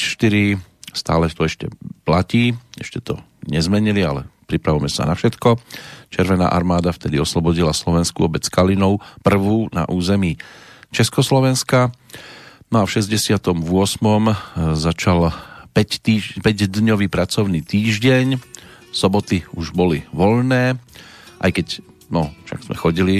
stále 0.91 1.23
to 1.31 1.47
ešte 1.47 1.71
platí, 2.03 2.51
ešte 2.75 2.99
to 2.99 3.15
nezmenili, 3.47 4.03
ale 4.03 4.27
pripravujeme 4.47 4.91
sa 4.91 5.07
na 5.07 5.15
všetko. 5.15 5.59
Červená 6.11 6.51
armáda 6.51 6.91
vtedy 6.95 7.19
oslobodila 7.19 7.75
slovenskú 7.75 8.27
obec 8.27 8.47
Kalinov, 8.47 9.03
prvú 9.23 9.67
na 9.75 9.87
území 9.87 10.39
Československa. 10.91 11.91
No 12.67 12.83
a 12.83 12.87
v 12.87 12.93
68. 12.99 13.47
začal 14.75 15.19
5, 15.71 16.03
týž, 16.03 16.23
5-dňový 16.43 17.07
pracovný 17.07 17.63
týždeň, 17.63 18.39
soboty 18.91 19.45
už 19.53 19.71
boli 19.75 20.03
voľné, 20.09 20.75
aj 21.37 21.51
keď, 21.53 21.67
no, 22.09 22.33
však 22.49 22.65
sme 22.65 22.75
chodili 22.75 23.15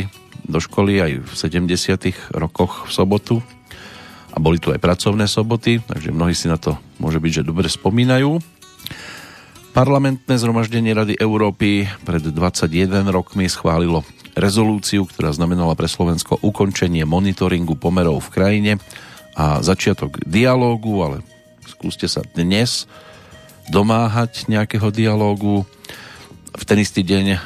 do 0.48 0.58
školy 0.58 1.00
aj 1.04 1.12
v 1.22 1.32
70 1.70 2.34
rokoch 2.34 2.88
v 2.88 2.92
sobotu 2.92 3.36
a 4.32 4.40
boli 4.40 4.58
tu 4.58 4.72
aj 4.72 4.80
pracovné 4.80 5.28
soboty, 5.28 5.84
takže 5.86 6.10
mnohí 6.16 6.34
si 6.34 6.50
na 6.50 6.58
to 6.58 6.80
môže 6.98 7.20
byť, 7.20 7.32
že 7.44 7.48
dobre 7.48 7.68
spomínajú. 7.68 8.40
Parlamentné 9.78 10.42
zhromaždenie 10.42 10.90
Rady 10.90 11.22
Európy 11.22 11.86
pred 12.02 12.26
21 12.26 13.14
rokmi 13.14 13.46
schválilo 13.46 14.02
rezolúciu, 14.34 15.06
ktorá 15.06 15.30
znamenala 15.30 15.78
pre 15.78 15.86
Slovensko 15.86 16.42
ukončenie 16.42 17.06
monitoringu 17.06 17.78
pomerov 17.78 18.26
v 18.26 18.34
krajine 18.34 18.72
a 19.38 19.62
začiatok 19.62 20.18
dialógu, 20.26 21.06
ale 21.06 21.18
skúste 21.70 22.10
sa 22.10 22.26
dnes 22.26 22.90
domáhať 23.70 24.50
nejakého 24.50 24.90
dialógu. 24.90 25.70
V 26.58 26.64
ten 26.66 26.82
istý 26.82 27.06
deň 27.06 27.26
e, 27.30 27.40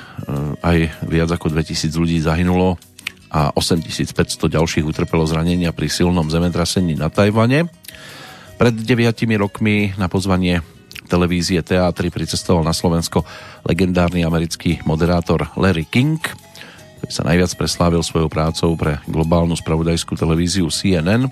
aj 0.63 0.77
viac 1.11 1.35
ako 1.35 1.51
2000 1.51 1.91
ľudí 1.99 2.23
zahynulo 2.23 2.79
a 3.27 3.51
8500 3.59 4.39
ďalších 4.47 4.87
utrpelo 4.87 5.27
zranenia 5.27 5.75
pri 5.75 5.91
silnom 5.91 6.31
zemetrasení 6.31 6.95
na 6.95 7.11
Tajvane. 7.11 7.67
Pred 8.55 8.87
9 8.87 9.19
rokmi 9.35 9.91
na 9.99 10.07
pozvanie 10.07 10.63
televízie 11.07 11.59
Teatry 11.61 12.13
pricestoval 12.13 12.63
na 12.63 12.75
Slovensko 12.75 13.23
legendárny 13.67 14.23
americký 14.23 14.79
moderátor 14.87 15.51
Larry 15.59 15.85
King, 15.85 16.19
ktorý 17.01 17.11
sa 17.11 17.25
najviac 17.25 17.51
preslávil 17.57 18.01
svojou 18.05 18.29
prácou 18.29 18.77
pre 18.77 19.01
globálnu 19.09 19.57
spravodajskú 19.57 20.13
televíziu 20.15 20.69
CNN 20.69 21.27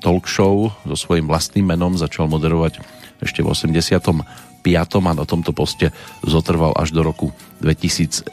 talk 0.00 0.24
show 0.24 0.72
so 0.88 0.96
svojím 0.96 1.28
vlastným 1.28 1.68
menom 1.68 1.94
začal 1.94 2.26
moderovať 2.26 2.80
ešte 3.20 3.44
v 3.44 3.52
85. 3.52 4.24
a 4.64 5.12
na 5.12 5.24
tomto 5.28 5.52
poste 5.52 5.92
zotrval 6.24 6.72
až 6.76 6.96
do 6.96 7.04
roku 7.04 7.36
2010. 7.60 8.32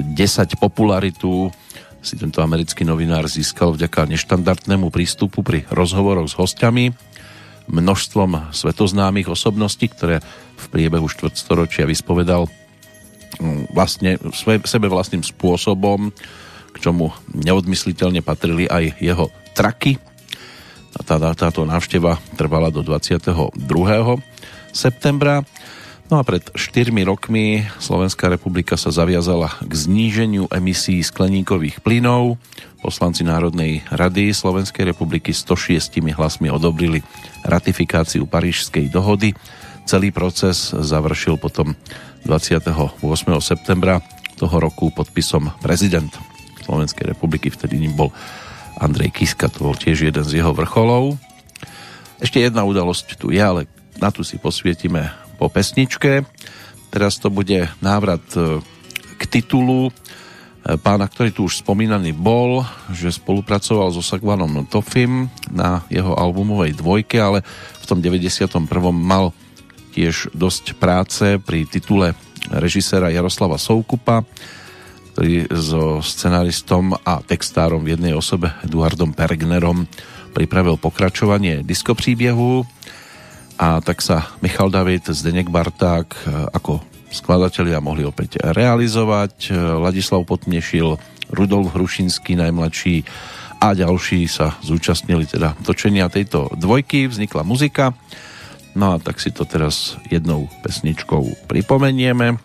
Popularitu 0.56 1.52
si 2.00 2.16
tento 2.16 2.40
americký 2.40 2.88
novinár 2.88 3.28
získal 3.28 3.76
vďaka 3.76 4.08
neštandardnému 4.08 4.88
prístupu 4.88 5.44
pri 5.44 5.68
rozhovoroch 5.68 6.32
s 6.32 6.40
hostiami, 6.40 6.96
množstvom 7.68 8.52
svetoznámych 8.56 9.28
osobností, 9.28 9.92
ktoré 9.92 10.24
v 10.58 10.66
priebehu 10.72 11.06
štvrtstoročia 11.08 11.86
vyspovedal 11.86 12.48
mm, 12.48 13.72
vlastne 13.76 14.18
sebe 14.64 14.88
vlastným 14.88 15.22
spôsobom, 15.22 16.12
k 16.72 16.78
čomu 16.80 17.12
neodmysliteľne 17.34 18.24
patrili 18.24 18.66
aj 18.68 18.98
jeho 19.00 19.30
traky, 19.58 20.00
tá, 21.06 21.20
táto 21.38 21.62
návšteva 21.68 22.18
trvala 22.40 22.74
do 22.74 22.82
22. 22.82 23.54
septembra. 24.74 25.46
No 26.08 26.24
a 26.24 26.24
pred 26.24 26.40
4 26.56 26.88
rokmi 27.04 27.68
Slovenská 27.84 28.32
republika 28.32 28.80
sa 28.80 28.96
zaviazala 28.96 29.52
k 29.60 29.72
zníženiu 29.76 30.48
emisí 30.56 31.04
skleníkových 31.04 31.84
plynov. 31.84 32.40
Poslanci 32.80 33.28
Národnej 33.28 33.84
rady 33.92 34.32
Slovenskej 34.32 34.88
republiky 34.88 35.36
106 35.36 36.00
hlasmi 36.16 36.48
odobrili 36.48 37.04
ratifikáciu 37.44 38.24
Parížskej 38.24 38.88
dohody. 38.88 39.36
Celý 39.84 40.16
proces 40.16 40.72
završil 40.72 41.36
potom 41.36 41.76
28. 42.24 42.72
septembra 43.44 44.00
toho 44.40 44.64
roku 44.64 44.88
podpisom 44.96 45.52
prezident 45.60 46.16
Slovenskej 46.64 47.12
republiky, 47.12 47.52
vtedy 47.52 47.84
ním 47.84 48.00
bol 48.00 48.16
Andrej 48.80 49.12
Kiska, 49.12 49.52
to 49.52 49.68
bol 49.68 49.76
tiež 49.76 50.08
jeden 50.08 50.24
z 50.24 50.40
jeho 50.40 50.56
vrcholov. 50.56 51.20
Ešte 52.24 52.40
jedna 52.40 52.64
udalosť 52.64 53.20
tu 53.20 53.36
je, 53.36 53.44
ale 53.44 53.68
na 54.00 54.08
tu 54.08 54.24
si 54.24 54.40
posvietime 54.40 55.27
po 55.38 55.48
pesničke. 55.48 56.26
Teraz 56.90 57.22
to 57.22 57.30
bude 57.30 57.70
návrat 57.80 58.26
e, 58.34 58.60
k 59.16 59.24
titulu 59.30 59.88
e, 59.88 59.92
pána, 60.82 61.06
ktorý 61.06 61.30
tu 61.32 61.46
už 61.46 61.62
spomínaný 61.62 62.12
bol, 62.12 62.66
že 62.90 63.16
spolupracoval 63.16 63.94
so 63.94 64.02
Sagvanom 64.02 64.66
Tofim 64.66 65.30
na 65.54 65.86
jeho 65.94 66.18
albumovej 66.18 66.76
dvojke, 66.76 67.22
ale 67.22 67.46
v 67.78 67.86
tom 67.86 68.02
91. 68.02 68.50
mal 68.92 69.32
tiež 69.94 70.34
dosť 70.34 70.76
práce 70.76 71.38
pri 71.42 71.70
titule 71.70 72.18
režiséra 72.50 73.14
Jaroslava 73.14 73.62
Soukupa 73.62 74.26
ktorý 75.18 75.50
so 75.50 75.98
scenaristom 76.06 76.94
a 76.94 77.26
textárom 77.26 77.82
v 77.82 77.98
jednej 77.98 78.14
osobe 78.14 78.54
Eduardom 78.62 79.18
Pergnerom 79.18 79.90
pripravil 80.30 80.78
pokračovanie 80.78 81.66
diskopríbiehu 81.66 82.62
a 83.58 83.82
tak 83.82 84.06
sa 84.06 84.30
Michal 84.46 84.70
David, 84.70 85.10
Zdenek 85.10 85.50
Barták 85.50 86.14
ako 86.54 86.80
skladatelia 87.10 87.82
mohli 87.82 88.06
opäť 88.06 88.38
realizovať. 88.42 89.52
Ladislav 89.82 90.24
Potnešil, 90.30 90.96
Rudolf 91.34 91.74
Hrušinský 91.74 92.38
najmladší 92.38 93.04
a 93.58 93.74
ďalší 93.74 94.30
sa 94.30 94.54
zúčastnili 94.62 95.26
teda 95.26 95.58
točenia 95.66 96.08
tejto 96.08 96.54
dvojky, 96.54 97.10
vznikla 97.10 97.42
muzika. 97.42 97.98
No 98.78 98.94
a 98.94 99.02
tak 99.02 99.18
si 99.18 99.34
to 99.34 99.44
teraz 99.50 99.98
jednou 100.08 100.46
pesničkou 100.62 101.50
pripomenieme 101.50 102.38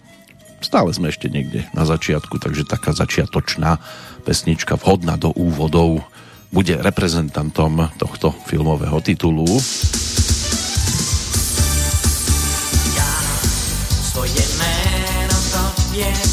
stále 0.63 0.95
sme 0.95 1.11
ešte 1.11 1.27
niekde 1.27 1.67
na 1.75 1.83
začiatku, 1.83 2.39
takže 2.39 2.63
taká 2.65 2.95
začiatočná 2.95 3.83
pesnička 4.23 4.79
vhodná 4.79 5.19
do 5.19 5.35
úvodov 5.35 6.07
bude 6.55 6.79
reprezentantom 6.79 7.91
tohto 7.99 8.31
filmového 8.47 9.03
titulu. 9.03 9.59
Svoje 14.13 14.45
meno 14.61 15.39
tobie 15.49 16.13
dám. 16.13 16.32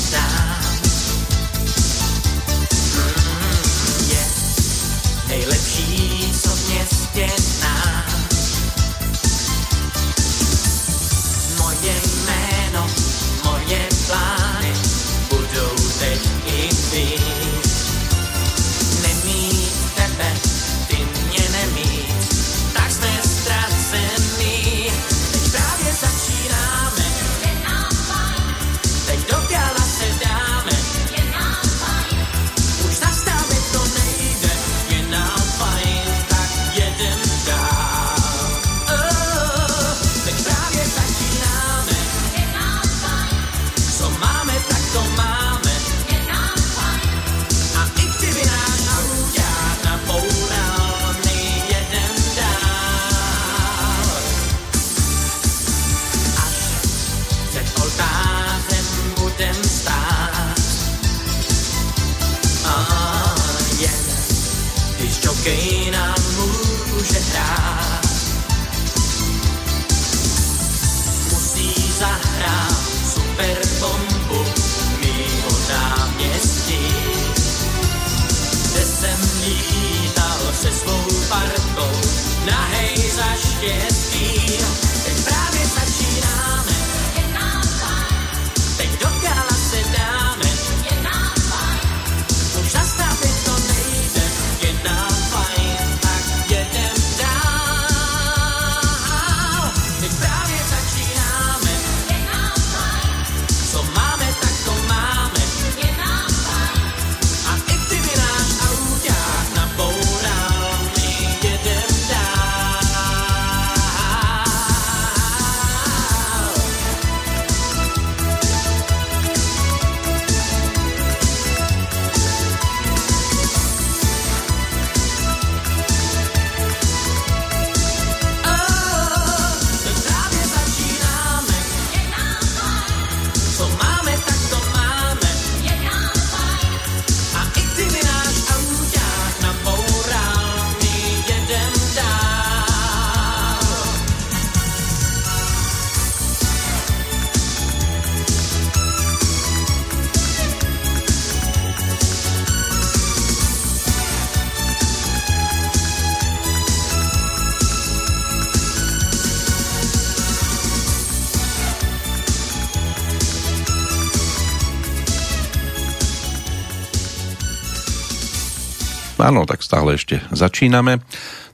Stále 169.70 169.94
ešte 169.94 170.18
začíname. 170.34 170.98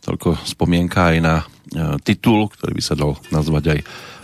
Toľko 0.07 0.39
spomienka 0.47 1.11
aj 1.11 1.17
na 1.19 1.35
e, 1.43 1.45
titul, 1.99 2.47
ktorý 2.47 2.71
by 2.71 2.83
sa 2.87 2.95
dal 2.95 3.19
nazvať 3.27 3.75
aj 3.75 3.79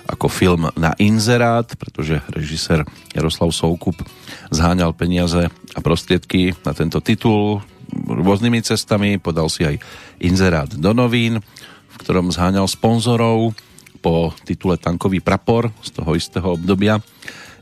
ako 0.08 0.28
film 0.32 0.72
na 0.80 0.96
inzerát, 0.96 1.68
pretože 1.76 2.24
režisér 2.32 2.88
Jaroslav 3.12 3.52
Soukup 3.52 4.00
zháňal 4.48 4.96
peniaze 4.96 5.52
a 5.52 5.80
prostriedky 5.84 6.56
na 6.64 6.72
tento 6.72 7.04
titul 7.04 7.60
rôznymi 8.08 8.64
cestami, 8.64 9.20
podal 9.20 9.52
si 9.52 9.68
aj 9.68 9.76
inzerát 10.24 10.72
do 10.72 10.96
novín, 10.96 11.44
v 11.92 11.96
ktorom 12.00 12.32
zháňal 12.32 12.72
sponzorov 12.72 13.52
po 14.00 14.32
titule 14.48 14.80
Tankový 14.80 15.20
prapor 15.20 15.76
z 15.84 16.00
toho 16.00 16.16
istého 16.16 16.56
obdobia. 16.56 17.04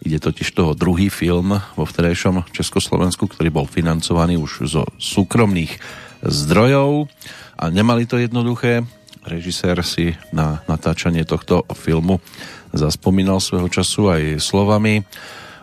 Ide 0.06 0.22
totiž 0.22 0.54
toho 0.54 0.78
druhý 0.78 1.10
film 1.10 1.58
vo 1.76 1.84
vtedajšom 1.84 2.54
Československu, 2.54 3.26
ktorý 3.26 3.50
bol 3.50 3.66
financovaný 3.66 4.38
už 4.40 4.70
zo 4.70 4.86
súkromných 4.96 5.76
zdrojov 6.24 7.08
a 7.60 7.70
nemali 7.70 8.06
to 8.06 8.18
jednoduché. 8.18 8.84
Režisér 9.28 9.84
si 9.84 10.16
na 10.32 10.64
natáčanie 10.66 11.28
tohto 11.28 11.68
filmu 11.76 12.24
zaspomínal 12.74 13.44
svojho 13.44 13.68
času 13.68 14.10
aj 14.10 14.24
slovami. 14.40 15.04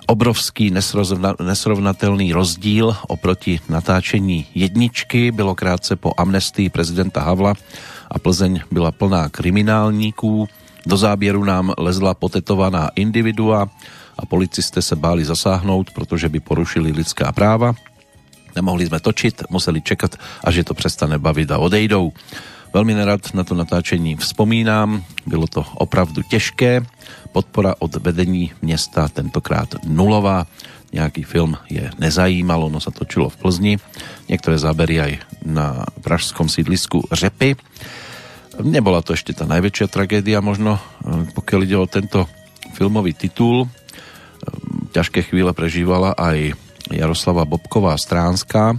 Obrovský 0.07 0.71
nesrovna- 0.71 1.35
nesrovnatelný 1.43 2.31
rozdíl 2.31 2.95
oproti 3.11 3.59
natáčení 3.67 4.47
jedničky 4.55 5.35
bylo 5.35 5.55
krátce 5.55 5.97
po 5.97 6.15
amnestii 6.15 6.71
prezidenta 6.71 7.27
Havla 7.27 7.55
a 8.11 8.17
Plzeň 8.19 8.61
byla 8.71 8.93
plná 8.93 9.29
kriminálníků. 9.29 10.49
Do 10.87 10.97
záběru 10.97 11.45
nám 11.45 11.75
lezla 11.79 12.15
potetovaná 12.15 12.91
individua 12.95 13.67
a 14.19 14.27
policisté 14.27 14.83
se 14.83 14.97
báli 14.97 15.25
zasáhnout, 15.25 15.91
protože 15.91 16.29
by 16.29 16.41
porušili 16.41 16.93
lidská 16.93 17.33
práva. 17.33 17.75
Nemohli 18.57 18.89
sme 18.89 19.05
točiť, 19.05 19.53
museli 19.53 19.85
čekať, 19.85 20.17
až 20.43 20.55
je 20.59 20.65
to 20.65 20.73
prestane 20.73 21.21
baviť 21.21 21.49
a 21.53 21.61
odejdou. 21.61 22.17
Veľmi 22.73 22.93
nerad 22.97 23.21
na 23.33 23.45
to 23.45 23.57
natáčení 23.57 24.17
vzpomínám, 24.17 25.05
bylo 25.29 25.47
to 25.47 25.65
opravdu 25.81 26.25
těžké. 26.25 26.85
Podpora 27.33 27.77
od 27.79 28.01
vedení 28.01 28.53
města 28.65 29.09
tentokrát 29.09 29.77
nulová. 29.85 30.49
Nejaký 30.93 31.29
film 31.29 31.61
je 31.69 31.93
nezajímalo, 32.01 32.73
no 32.73 32.81
sa 32.81 32.89
točilo 32.89 33.29
v 33.29 33.37
Plzni. 33.37 33.75
Niektoré 34.33 34.57
zábery 34.57 34.97
aj 34.97 35.13
na 35.45 35.85
pražskom 36.01 36.49
sídlisku 36.49 37.05
Řepy. 37.13 37.59
Nebola 38.65 39.05
to 39.05 39.13
ešte 39.13 39.37
tá 39.37 39.45
najväčšia 39.45 39.93
tragédia 39.93 40.41
možno, 40.41 40.81
pokiaľ 41.37 41.61
ide 41.69 41.77
o 41.77 41.91
tento 41.91 42.25
filmový 42.73 43.13
titul. 43.13 43.69
Ťažké 44.97 45.29
chvíle 45.29 45.53
prežívala 45.53 46.17
aj 46.17 46.57
Jaroslava 46.91 47.49
Bobková 47.49 47.99
Stránska, 47.99 48.79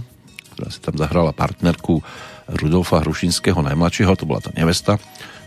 ktorá 0.56 0.68
si 0.72 0.80
tam 0.80 0.96
zahrala 0.96 1.36
partnerku 1.36 2.00
Rudolfa 2.48 3.04
Hrušinského 3.04 3.60
najmladšieho, 3.60 4.16
to 4.16 4.24
bola 4.24 4.40
tá 4.40 4.50
nevesta, 4.56 4.96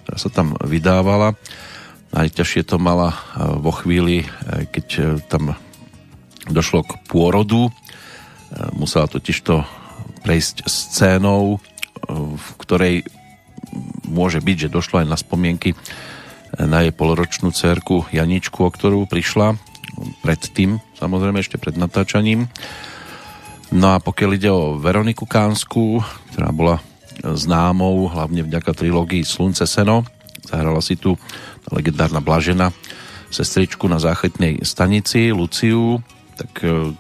ktorá 0.06 0.18
sa 0.22 0.30
tam 0.30 0.54
vydávala. 0.62 1.34
Najťažšie 2.14 2.62
to 2.68 2.78
mala 2.78 3.12
eh, 3.12 3.18
vo 3.58 3.74
chvíli, 3.74 4.22
eh, 4.22 4.70
keď 4.70 4.88
eh, 5.00 5.06
tam 5.26 5.58
došlo 6.50 6.86
k 6.86 6.98
pôrodu. 7.06 7.70
Musela 8.76 9.08
totižto 9.08 9.64
prejsť 10.28 10.68
scénou, 10.68 11.64
v 12.12 12.48
ktorej 12.60 13.08
môže 14.04 14.44
byť, 14.44 14.68
že 14.68 14.74
došlo 14.76 15.00
aj 15.00 15.08
na 15.08 15.16
spomienky 15.16 15.72
na 16.60 16.84
jej 16.84 16.92
poloročnú 16.92 17.56
cerku 17.56 18.04
Janičku, 18.12 18.60
o 18.60 18.68
ktorú 18.68 19.08
prišla 19.08 19.56
predtým, 20.24 20.80
samozrejme 20.98 21.40
ešte 21.42 21.60
pred 21.62 21.76
natáčaním. 21.76 22.48
No 23.72 23.96
a 23.96 24.04
pokiaľ 24.04 24.30
ide 24.36 24.52
o 24.52 24.76
Veroniku 24.76 25.24
Kánsku, 25.24 26.04
ktorá 26.34 26.52
bola 26.52 26.84
známou 27.24 28.10
hlavne 28.12 28.44
vďaka 28.44 28.76
trilógii 28.76 29.24
Slunce 29.24 29.64
Seno, 29.64 30.04
zahrala 30.44 30.82
si 30.84 30.98
tu 30.98 31.16
legendárna 31.72 32.20
Blažena, 32.20 32.74
sestričku 33.32 33.88
na 33.88 34.02
záchytnej 34.02 34.60
stanici 34.68 35.32
Luciu, 35.32 36.04
tak 36.36 36.52
e, 36.68 36.92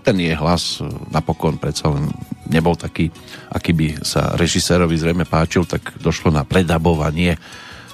ten 0.00 0.16
jej 0.16 0.32
hlas 0.32 0.80
napokon 1.12 1.60
predsa 1.60 1.92
len 1.92 2.08
nebol 2.48 2.72
taký, 2.72 3.12
aký 3.52 3.76
by 3.76 3.86
sa 4.00 4.32
režisérovi 4.38 4.96
zrejme 4.96 5.28
páčil, 5.28 5.68
tak 5.68 5.92
došlo 6.00 6.32
na 6.32 6.48
predabovanie 6.48 7.36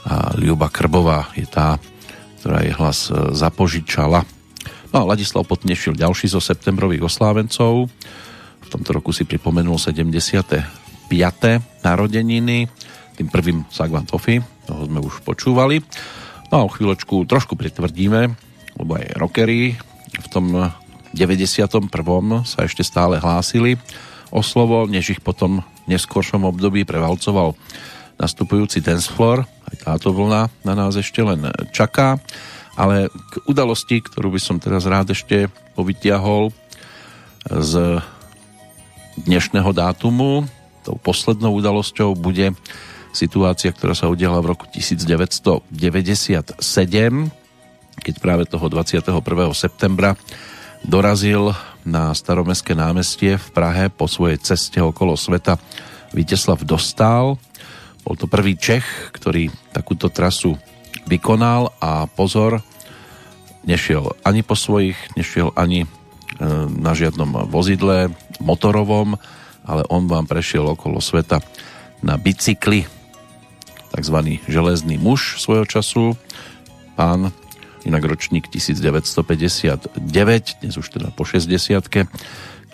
a 0.06 0.36
Ľuba 0.36 0.70
Krbová 0.70 1.32
je 1.34 1.48
tá, 1.48 1.80
ktorá 2.44 2.60
jej 2.60 2.76
hlas 2.76 3.08
e, 3.08 3.32
zapožičala. 3.32 4.20
No 4.92 4.96
a 5.00 5.08
Ladislav 5.16 5.48
Potnešil 5.48 5.96
ďalší 5.96 6.28
zo 6.28 6.44
septembrových 6.44 7.08
oslávencov. 7.08 7.88
V 8.60 8.68
tomto 8.68 8.92
roku 8.92 9.16
si 9.16 9.24
pripomenul 9.24 9.80
75. 9.80 10.60
narodeniny. 11.80 12.68
Tým 13.16 13.28
prvým 13.32 13.64
Sagvan 13.72 14.04
Toffy, 14.04 14.44
toho 14.68 14.84
sme 14.84 15.00
už 15.00 15.24
počúvali. 15.24 15.80
No 16.52 16.60
a 16.60 16.66
o 16.68 16.70
chvíľočku 16.70 17.24
trošku 17.24 17.56
pritvrdíme, 17.56 18.36
lebo 18.76 18.92
aj 18.92 19.16
rockery 19.16 19.80
v 20.12 20.26
tom 20.28 20.52
91. 21.16 21.88
sa 22.44 22.60
ešte 22.60 22.84
stále 22.84 23.16
hlásili 23.24 23.80
o 24.28 24.44
slovo, 24.44 24.84
než 24.84 25.16
ich 25.16 25.24
potom 25.24 25.64
v 25.88 25.96
neskôršom 25.96 26.44
období 26.44 26.84
prevalcoval 26.84 27.56
nastupujúci 28.18 28.80
dancefloor. 28.84 29.44
Aj 29.44 29.76
táto 29.80 30.14
vlna 30.14 30.50
na 30.62 30.74
nás 30.74 30.94
ešte 30.94 31.22
len 31.24 31.50
čaká. 31.74 32.18
Ale 32.74 33.06
k 33.10 33.34
udalosti, 33.46 34.02
ktorú 34.02 34.34
by 34.34 34.40
som 34.42 34.58
teraz 34.58 34.86
rád 34.86 35.14
ešte 35.14 35.46
povytiahol 35.78 36.50
z 37.46 38.02
dnešného 39.14 39.70
dátumu, 39.70 40.42
tou 40.82 40.98
poslednou 40.98 41.54
udalosťou 41.54 42.18
bude 42.18 42.50
situácia, 43.14 43.70
ktorá 43.70 43.94
sa 43.94 44.10
udiala 44.10 44.42
v 44.42 44.58
roku 44.58 44.66
1997, 44.66 45.70
keď 48.02 48.14
práve 48.18 48.42
toho 48.50 48.66
21. 48.66 49.06
septembra 49.54 50.18
dorazil 50.82 51.54
na 51.86 52.10
staromestské 52.10 52.74
námestie 52.74 53.38
v 53.38 53.48
Prahe 53.54 53.86
po 53.88 54.10
svojej 54.10 54.42
ceste 54.42 54.82
okolo 54.82 55.14
sveta 55.14 55.56
Viteslav 56.10 56.60
Dostál. 56.66 57.38
Bol 58.04 58.20
to 58.20 58.28
prvý 58.28 58.60
Čech, 58.60 58.84
ktorý 59.16 59.48
takúto 59.72 60.12
trasu 60.12 60.60
vykonal 61.08 61.72
a 61.80 62.04
pozor, 62.04 62.60
nešiel 63.64 64.12
ani 64.24 64.44
po 64.44 64.52
svojich, 64.52 64.96
nešiel 65.16 65.56
ani 65.56 65.84
e, 65.84 65.88
na 66.68 66.92
žiadnom 66.92 67.48
vozidle 67.48 68.12
motorovom, 68.44 69.16
ale 69.64 69.88
on 69.88 70.04
vám 70.04 70.28
prešiel 70.28 70.76
okolo 70.76 71.00
sveta 71.00 71.40
na 72.04 72.20
bicykli, 72.20 72.84
takzvaný 73.88 74.44
železný 74.44 75.00
muž 75.00 75.40
svojho 75.40 75.64
času, 75.64 76.12
pán, 77.00 77.32
inak 77.88 78.04
ročník 78.04 78.52
1959, 78.52 80.60
dnes 80.60 80.76
už 80.76 80.92
teda 80.92 81.08
po 81.12 81.24
60 81.24 81.88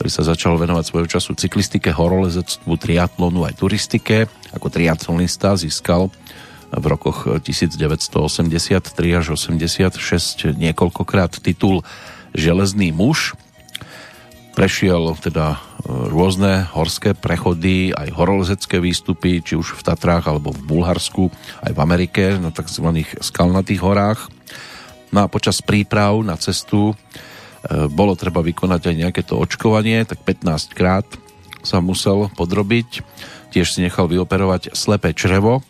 ktorý 0.00 0.16
sa 0.16 0.32
začal 0.32 0.56
venovať 0.56 0.84
svojho 0.88 1.12
času 1.12 1.36
cyklistike, 1.36 1.92
horolezectvu, 1.92 2.72
triatlonu 2.80 3.44
aj 3.44 3.60
turistike. 3.60 4.32
Ako 4.48 4.72
triatlonista 4.72 5.52
získal 5.60 6.08
v 6.72 6.84
rokoch 6.88 7.28
1983 7.28 8.80
až 8.96 9.36
86 9.36 10.56
niekoľkokrát 10.56 11.44
titul 11.44 11.84
Železný 12.32 12.96
muž. 12.96 13.36
Prešiel 14.56 15.20
teda 15.20 15.60
e, 15.84 15.88
rôzne 16.08 16.64
horské 16.72 17.12
prechody, 17.12 17.92
aj 17.92 18.08
horolezecké 18.16 18.80
výstupy, 18.80 19.44
či 19.44 19.52
už 19.52 19.76
v 19.76 19.84
Tatrách 19.84 20.32
alebo 20.32 20.48
v 20.48 20.64
Bulharsku, 20.64 21.28
aj 21.60 21.76
v 21.76 21.82
Amerike, 21.84 22.40
na 22.40 22.48
tzv. 22.48 23.04
skalnatých 23.20 23.84
horách. 23.84 24.32
No 25.12 25.28
a 25.28 25.28
počas 25.28 25.60
príprav 25.60 26.16
na 26.24 26.40
cestu 26.40 26.96
bolo 27.92 28.16
treba 28.16 28.40
vykonať 28.40 28.82
aj 28.88 28.96
nejaké 28.96 29.22
to 29.24 29.36
očkovanie, 29.36 30.04
tak 30.08 30.24
15 30.24 30.72
krát 30.72 31.04
sa 31.60 31.84
musel 31.84 32.32
podrobiť. 32.32 33.04
Tiež 33.52 33.76
si 33.76 33.84
nechal 33.84 34.08
vyoperovať 34.08 34.72
slepé 34.72 35.12
črevo, 35.12 35.60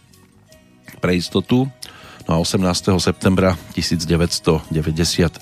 pre 1.01 1.17
istotu. 1.17 1.67
No 2.29 2.37
a 2.37 2.39
18. 2.45 3.01
septembra 3.01 3.57
1994 3.75 5.41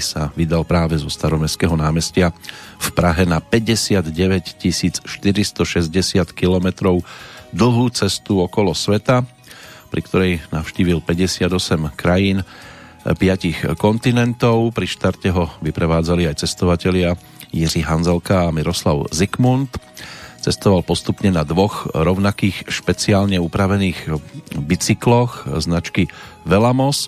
sa 0.00 0.30
vydal 0.32 0.62
práve 0.64 0.96
zo 0.96 1.10
staromestského 1.10 1.74
námestia 1.76 2.30
v 2.78 2.88
Prahe 2.94 3.26
na 3.26 3.42
59 3.42 4.08
460 5.04 5.04
km 6.32 6.96
dlhú 7.52 7.86
cestu 7.92 8.40
okolo 8.40 8.72
sveta, 8.72 9.26
pri 9.92 10.00
ktorej 10.00 10.32
navštívil 10.54 11.04
58 11.04 11.52
krajín, 11.98 12.46
5 13.04 13.74
kontinentov. 13.76 14.70
Pri 14.70 14.86
štarte 14.86 15.28
ho 15.34 15.50
vyprevádzali 15.62 16.30
aj 16.30 16.46
cestovatelia 16.46 17.18
Jiří 17.50 17.82
Hanzelka 17.84 18.48
a 18.48 18.54
Miroslav 18.54 19.10
Zikmund. 19.10 19.74
Cestoval 20.42 20.82
postupne 20.82 21.30
na 21.30 21.46
dvoch 21.46 21.86
rovnakých 21.94 22.66
špeciálne 22.66 23.38
upravených 23.38 24.10
bicykloch 24.58 25.46
značky 25.62 26.10
Velamos. 26.42 27.06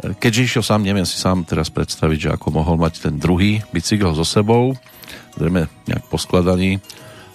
Keďže 0.00 0.46
išiel 0.46 0.64
sám, 0.64 0.86
neviem 0.86 1.04
si 1.04 1.18
sám 1.18 1.42
teraz 1.42 1.68
predstaviť, 1.68 2.18
že 2.18 2.32
ako 2.34 2.62
mohol 2.62 2.78
mať 2.78 3.10
ten 3.10 3.14
druhý 3.18 3.60
bicykel 3.74 4.14
so 4.14 4.22
sebou. 4.22 4.78
Zrejme 5.34 5.66
nejak 5.90 6.06
poskladaný 6.08 6.78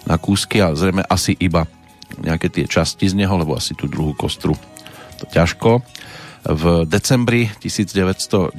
na 0.08 0.16
kúsky 0.16 0.64
a 0.64 0.72
zrejme 0.72 1.04
asi 1.04 1.36
iba 1.36 1.68
nejaké 2.16 2.48
tie 2.48 2.64
časti 2.64 3.10
z 3.10 3.14
neho, 3.18 3.36
lebo 3.36 3.54
asi 3.58 3.76
tú 3.76 3.90
druhú 3.90 4.16
kostru 4.16 4.56
to 5.20 5.24
ťažko. 5.28 5.84
V 6.46 6.86
decembri 6.86 7.50
1994 7.58 8.54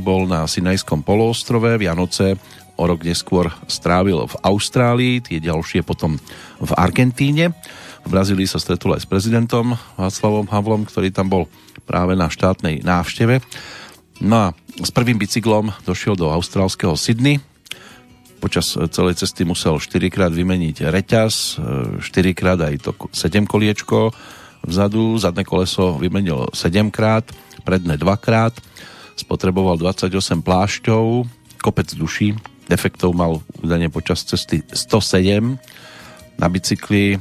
bol 0.00 0.24
na 0.24 0.48
Sinajskom 0.48 1.04
poloostrove 1.04 1.76
Vianoce 1.76 2.40
o 2.80 2.88
rok 2.88 3.04
neskôr 3.04 3.52
strávil 3.68 4.24
v 4.24 4.34
Austrálii, 4.40 5.20
tie 5.20 5.44
ďalšie 5.44 5.84
potom 5.84 6.16
v 6.56 6.72
Argentíne. 6.80 7.52
V 8.00 8.08
Brazílii 8.08 8.48
sa 8.48 8.56
stretol 8.56 8.96
aj 8.96 9.04
s 9.04 9.10
prezidentom 9.12 9.76
Václavom 10.00 10.48
Havlom, 10.48 10.88
ktorý 10.88 11.12
tam 11.12 11.28
bol 11.28 11.52
práve 11.84 12.16
na 12.16 12.32
štátnej 12.32 12.80
návšteve. 12.80 13.44
No 14.24 14.48
a 14.48 14.56
s 14.80 14.88
prvým 14.88 15.20
bicyklom 15.20 15.76
došiel 15.84 16.16
do 16.16 16.32
austrálskeho 16.32 16.96
Sydney. 16.96 17.44
Počas 18.40 18.72
celej 18.88 19.20
cesty 19.20 19.44
musel 19.44 19.76
4 19.76 20.08
krát 20.08 20.32
vymeniť 20.32 20.88
reťaz, 20.88 21.60
4 22.00 22.08
krát 22.32 22.56
aj 22.64 22.88
to 22.88 22.96
7 23.12 23.44
koliečko 23.44 24.16
vzadu, 24.64 25.18
zadné 25.18 25.44
koleso 25.44 25.96
vymenil 25.96 26.48
7 26.52 26.90
krát, 26.90 27.24
predné 27.64 27.96
2 27.96 28.16
krát, 28.16 28.54
spotreboval 29.16 29.76
28 29.76 30.40
plášťov, 30.40 31.28
kopec 31.60 31.92
duší, 31.92 32.36
defektov 32.70 33.12
mal 33.12 33.44
údajne 33.60 33.90
počas 33.92 34.24
cesty 34.24 34.64
107. 34.64 35.58
Na 36.40 36.46
bicykli 36.48 37.16
eh, 37.16 37.20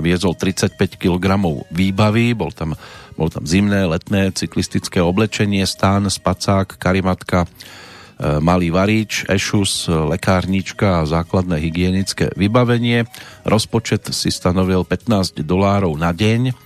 viezol 0.00 0.38
35 0.38 0.78
kg 0.96 1.36
výbavy, 1.68 2.32
bol 2.32 2.54
tam, 2.54 2.78
bol 3.18 3.28
tam 3.28 3.44
zimné, 3.44 3.84
letné 3.84 4.30
cyklistické 4.32 5.02
oblečenie, 5.02 5.66
stán, 5.68 6.08
spacák, 6.08 6.80
karimatka, 6.80 7.44
eh, 7.44 8.40
malý 8.40 8.72
varič, 8.72 9.28
ešus, 9.28 9.90
lekárnička 9.90 11.04
a 11.04 11.08
základné 11.10 11.60
hygienické 11.60 12.32
vybavenie. 12.38 13.04
Rozpočet 13.44 14.08
si 14.16 14.32
stanovil 14.32 14.86
15 14.86 15.44
dolárov 15.44 15.92
na 15.98 16.14
deň 16.14 16.63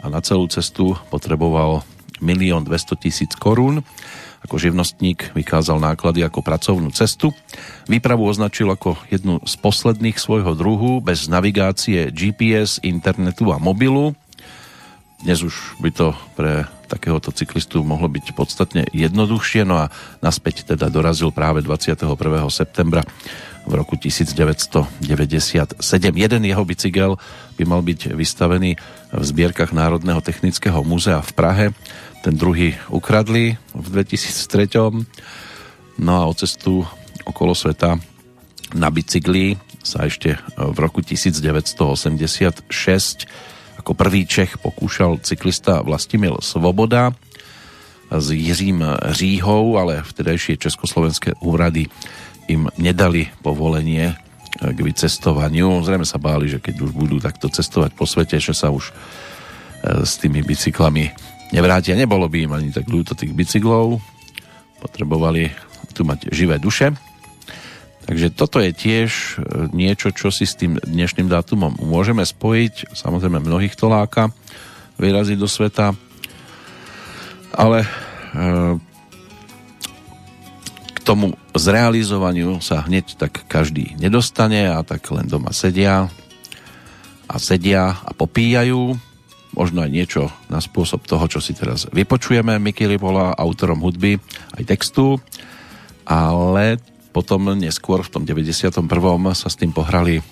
a 0.00 0.08
na 0.08 0.24
celú 0.24 0.48
cestu 0.48 0.96
potreboval 1.12 1.84
1 2.20 2.36
200 2.64 2.68
000 2.68 3.36
korún. 3.36 3.84
Ako 4.40 4.56
živnostník 4.56 5.36
vykázal 5.36 5.76
náklady 5.84 6.24
ako 6.24 6.40
pracovnú 6.40 6.88
cestu. 6.96 7.36
Výpravu 7.84 8.24
označil 8.24 8.72
ako 8.72 8.96
jednu 9.12 9.36
z 9.44 9.54
posledných 9.60 10.16
svojho 10.16 10.56
druhu, 10.56 11.04
bez 11.04 11.28
navigácie 11.28 12.08
GPS, 12.08 12.80
internetu 12.80 13.52
a 13.52 13.60
mobilu. 13.60 14.16
Dnes 15.20 15.44
už 15.44 15.52
by 15.84 15.90
to 15.92 16.16
pre 16.32 16.64
takéhoto 16.88 17.28
cyklistu 17.28 17.84
mohlo 17.84 18.08
byť 18.08 18.32
podstatne 18.32 18.88
jednoduchšie, 18.96 19.68
no 19.68 19.84
a 19.84 19.92
naspäť 20.24 20.72
teda 20.72 20.88
dorazil 20.88 21.28
práve 21.28 21.60
21. 21.60 22.08
septembra 22.48 23.04
v 23.66 23.72
roku 23.74 23.96
1997. 23.96 25.80
Jeden 26.16 26.42
jeho 26.44 26.64
bicykel 26.64 27.16
by 27.58 27.64
mal 27.68 27.80
byť 27.84 28.16
vystavený 28.16 28.76
v 29.12 29.22
zbierkach 29.24 29.72
Národného 29.74 30.20
technického 30.24 30.80
múzea 30.84 31.20
v 31.20 31.32
Prahe 31.32 31.66
ten 32.20 32.36
druhý 32.36 32.76
ukradli 32.92 33.56
v 33.72 33.86
2003. 33.88 35.04
No 36.00 36.12
a 36.20 36.28
o 36.28 36.32
cestu 36.36 36.84
okolo 37.24 37.56
sveta 37.56 37.96
na 38.76 38.88
bicykli 38.92 39.56
sa 39.80 40.04
ešte 40.04 40.36
v 40.56 40.76
roku 40.76 41.00
1986 41.00 42.68
ako 43.80 43.96
prvý 43.96 44.28
Čech 44.28 44.60
pokúšal 44.60 45.24
cyklista 45.24 45.80
Vlastimil 45.80 46.44
Svoboda 46.44 47.16
s 48.12 48.28
Jiřím 48.28 48.84
Říhou, 49.16 49.80
ale 49.80 50.04
vtedajšie 50.04 50.60
československé 50.60 51.40
úrady 51.40 51.88
im 52.50 52.66
nedali 52.74 53.30
povolenie 53.46 54.18
k 54.58 54.78
vycestovaniu. 54.78 55.80
Zrejme 55.86 56.04
sa 56.04 56.18
báli, 56.18 56.50
že 56.50 56.58
keď 56.58 56.82
už 56.82 56.90
budú 56.90 57.22
takto 57.22 57.46
cestovať 57.46 57.94
po 57.94 58.04
svete, 58.04 58.42
že 58.42 58.52
sa 58.52 58.74
už 58.74 58.90
e, 58.90 58.92
s 60.02 60.18
tými 60.18 60.42
bicyklami 60.42 61.14
nevrátia. 61.54 61.94
Nebolo 61.94 62.26
by 62.26 62.38
im 62.44 62.52
ani 62.58 62.68
tak 62.74 62.90
ľúto 62.90 63.14
tých 63.14 63.30
bicyklov. 63.30 64.02
Potrebovali 64.82 65.54
tu 65.94 66.02
mať 66.02 66.34
živé 66.34 66.58
duše. 66.58 66.92
Takže 68.10 68.34
toto 68.34 68.58
je 68.58 68.74
tiež 68.74 69.10
e, 69.10 69.24
niečo, 69.70 70.10
čo 70.10 70.34
si 70.34 70.44
s 70.44 70.58
tým 70.58 70.76
dnešným 70.82 71.30
dátumom 71.30 71.78
môžeme 71.78 72.26
spojiť. 72.26 72.90
Samozrejme 72.90 73.38
mnohých 73.38 73.78
to 73.78 73.86
láka 73.86 74.34
vyraziť 74.98 75.38
do 75.38 75.46
sveta. 75.46 75.94
Ale 77.54 77.86
e, 77.86 77.88
tomu 81.02 81.34
zrealizovaniu 81.56 82.60
sa 82.62 82.84
hneď 82.84 83.16
tak 83.16 83.44
každý 83.48 83.96
nedostane 83.98 84.68
a 84.70 84.80
tak 84.84 85.08
len 85.10 85.26
doma 85.26 85.50
sedia 85.50 86.06
a 87.30 87.34
sedia 87.38 87.98
a 88.04 88.10
popíjajú 88.14 88.98
možno 89.54 89.82
aj 89.82 89.90
niečo 89.90 90.22
na 90.46 90.62
spôsob 90.62 91.02
toho, 91.06 91.26
čo 91.26 91.42
si 91.42 91.54
teraz 91.54 91.86
vypočujeme. 91.90 92.58
Miky 92.62 92.86
bola 92.98 93.34
autorom 93.34 93.82
hudby 93.82 94.18
aj 94.54 94.62
textu, 94.62 95.18
ale 96.06 96.78
potom 97.10 97.50
neskôr 97.58 98.06
v 98.06 98.10
tom 98.10 98.22
91. 98.22 98.86
sa 99.34 99.48
s 99.50 99.58
tým 99.58 99.74
pohrali 99.74 100.22
e, 100.22 100.24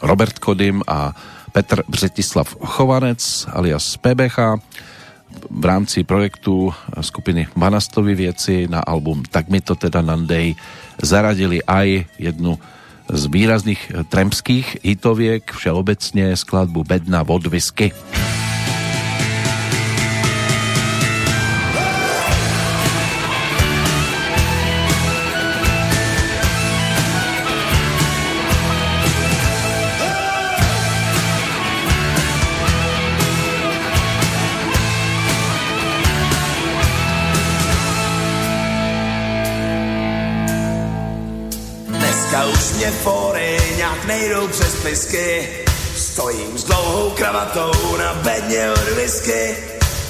Robert 0.00 0.40
Kodym 0.40 0.80
a 0.88 1.12
Petr 1.52 1.84
Břetislav 1.84 2.48
Chovanec 2.64 3.46
alias 3.52 4.00
PBH 4.00 4.58
v 5.50 5.64
rámci 5.64 6.02
projektu 6.02 6.70
skupiny 7.00 7.48
Manastovi 7.54 8.14
vieci 8.14 8.66
na 8.70 8.80
album 8.82 9.22
Tak 9.26 9.50
mi 9.50 9.60
to 9.60 9.74
teda 9.74 10.00
Nandej 10.00 10.54
zaradili 11.02 11.60
aj 11.64 12.06
jednu 12.18 12.56
z 13.04 13.22
výrazných 13.28 14.08
tremských 14.08 14.80
hitoviek, 14.80 15.44
všeobecne 15.44 16.32
skladbu 16.32 16.88
Bedna 16.88 17.20
vodvisky. 17.20 17.92
Mě 42.84 42.92
fóry 42.92 43.58
nějak 43.76 44.04
nejdou 44.04 44.48
přes 44.48 44.74
pisky. 44.82 45.48
Stojím 45.96 46.58
s 46.58 46.64
dlouhou 46.64 47.10
kravatou 47.10 47.96
na 47.98 48.14
bedně 48.14 48.70
od 48.70 48.88
whisky. 48.96 49.56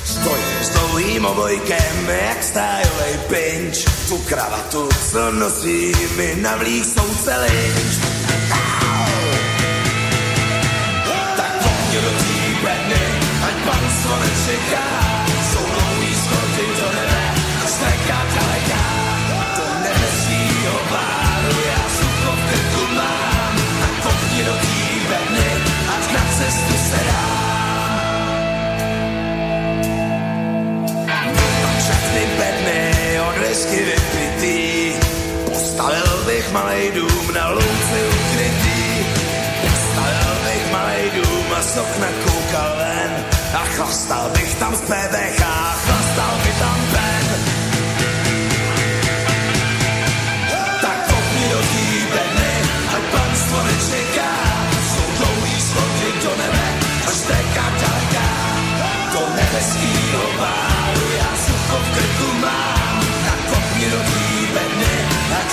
Stojím 0.04 0.58
s 0.62 0.68
dlouhým 0.68 1.24
obojkem, 1.24 2.08
jak 2.26 2.42
stájovej 2.42 3.18
pinč. 3.28 3.84
Tu 4.08 4.18
kravatu, 4.18 4.88
co 5.10 5.32
nosí 5.32 5.92
mi 6.16 6.34
navlík 6.36 6.84
soudce 6.84 7.36
lynč. 7.36 7.96
Tak 11.36 11.52
pojď 11.62 12.02
do 12.02 12.10
té 12.10 12.66
bedny, 12.66 13.06
ať 13.46 13.54
panstvo 13.64 14.16
nečeká. 14.16 15.03
Whisky 33.54 33.82
vypitý. 33.84 34.92
Postavil 35.46 36.24
bych 36.26 36.52
malej 36.52 36.92
dům 36.92 37.34
na 37.34 37.50
louce 37.50 37.96
ukrytý. 38.08 38.82
Postavil 39.62 40.34
bych 40.44 40.72
malej 40.72 41.10
dům 41.14 41.46
a 41.58 41.62
z 41.62 41.78
okna 41.78 42.08
koukal 42.24 42.76
ven. 42.78 43.24
A 43.54 43.58
chlastal 43.58 44.30
bych 44.30 44.54
tam 44.54 44.76
z 44.76 44.80
PVH, 44.80 45.42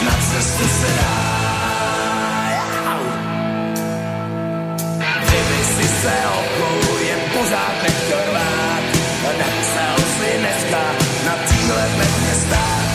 na 0.06 0.16
cestu 0.30 0.66
se 0.80 0.90
dá. 1.00 1.42
Kdyby 5.22 5.60
si 5.76 5.88
se 6.02 6.16
okou 6.40 6.98
jen 6.98 7.20
pořád 7.34 7.76
nechtěl 7.84 8.20
rvát, 8.30 8.84
nemusel 9.38 9.96
si 10.18 10.38
dneska 10.40 10.84
na 11.26 11.36
týhle 11.48 11.90
bedně 11.98 12.34
stát. 12.46 12.86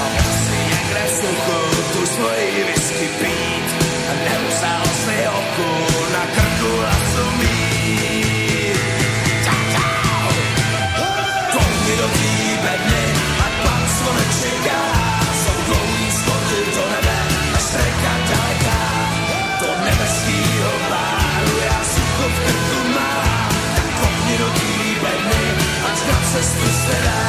A 0.00 0.06
si 0.44 0.56
někde 0.70 1.02
v 1.06 1.10
suchu 1.20 1.82
tu 1.92 2.06
svoji 2.06 2.64
whisky 2.64 3.08
pít. 3.20 3.39
Cestu 26.32 26.68
se 26.86 26.96
dám. 27.04 27.22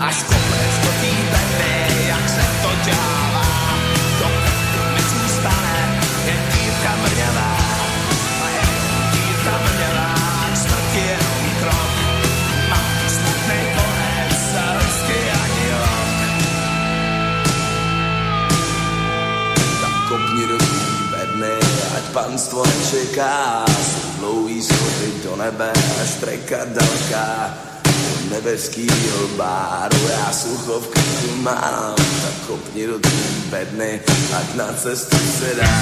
Až 0.00 0.22
kopneš 0.22 0.74
do 0.84 0.90
té 1.00 1.12
bedny, 1.30 1.74
jak 2.08 2.28
se 2.28 2.44
to 2.62 2.70
dělá. 2.84 3.44
Do 4.18 4.28
krku 4.44 4.82
mi 4.94 5.02
zůstane 5.10 5.78
jen 6.26 6.42
dívka 6.54 6.92
mrňavá. 7.02 7.52
A 8.44 8.46
jen 8.56 8.74
dívka 9.12 9.54
mrňavá, 9.64 10.10
k 10.52 10.56
smrti 10.56 11.02
jenom 11.10 11.42
krok. 11.60 11.92
Mám 12.70 12.94
smutný 13.08 13.60
konec 13.76 14.42
a 14.58 14.66
hezky 14.78 15.20
ani 15.42 15.66
rok. 15.70 16.18
Tak 19.80 19.94
kopni 20.08 20.44
do 20.46 20.58
té 20.58 20.80
bedny, 21.10 21.56
ať 21.96 22.04
panstvo 22.12 22.60
nečeká. 22.66 23.64
Dlouhý 24.20 24.62
schody 24.62 25.12
do 25.24 25.36
nebe, 25.36 25.72
až 26.02 26.10
treka 26.20 26.56
daleká. 26.64 27.54
Do 27.84 28.34
nebeskýho 28.34 29.28
báru 29.36 29.96
já 30.08 30.32
sucho 30.32 30.80
v 30.80 30.88
krku 30.88 31.36
mám. 31.36 31.94
Tak 31.96 32.46
kopni 32.46 32.86
do 32.86 32.98
té 32.98 33.08
bedny, 33.50 34.00
ať 34.36 34.54
na 34.54 34.72
cestu 34.72 35.16
se 35.16 35.54
dá. 35.54 35.72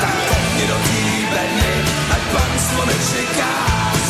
Tak 0.00 0.18
kopni 0.28 0.66
do 0.66 0.74
té 0.74 1.02
bedny, 1.34 1.74
ať 2.10 2.22
panstvo 2.32 2.84
nečeká. 2.86 3.54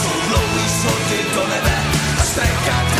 Jsou 0.02 0.28
dlouhý 0.28 0.68
schody 0.80 1.18
do 1.34 1.48
nebe, 1.48 1.76
až 2.20 2.28
treka 2.34 2.72
daleká. 2.72 2.93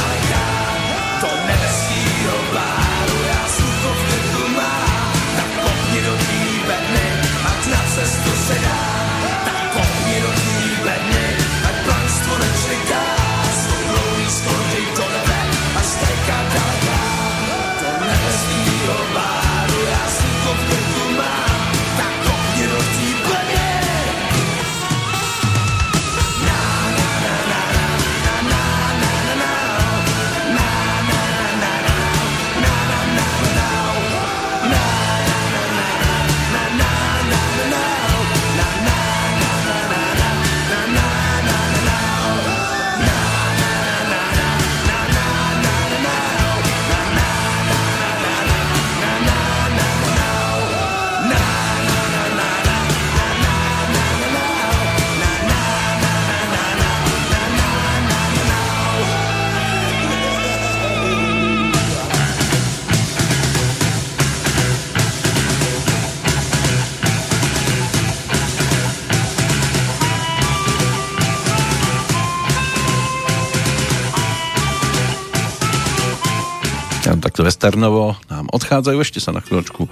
Westernovo 77.45 78.16
nám 78.32 78.49
odchádzajú. 78.49 78.97
Ešte 79.05 79.20
sa 79.20 79.36
na 79.36 79.45
chvíľočku 79.45 79.84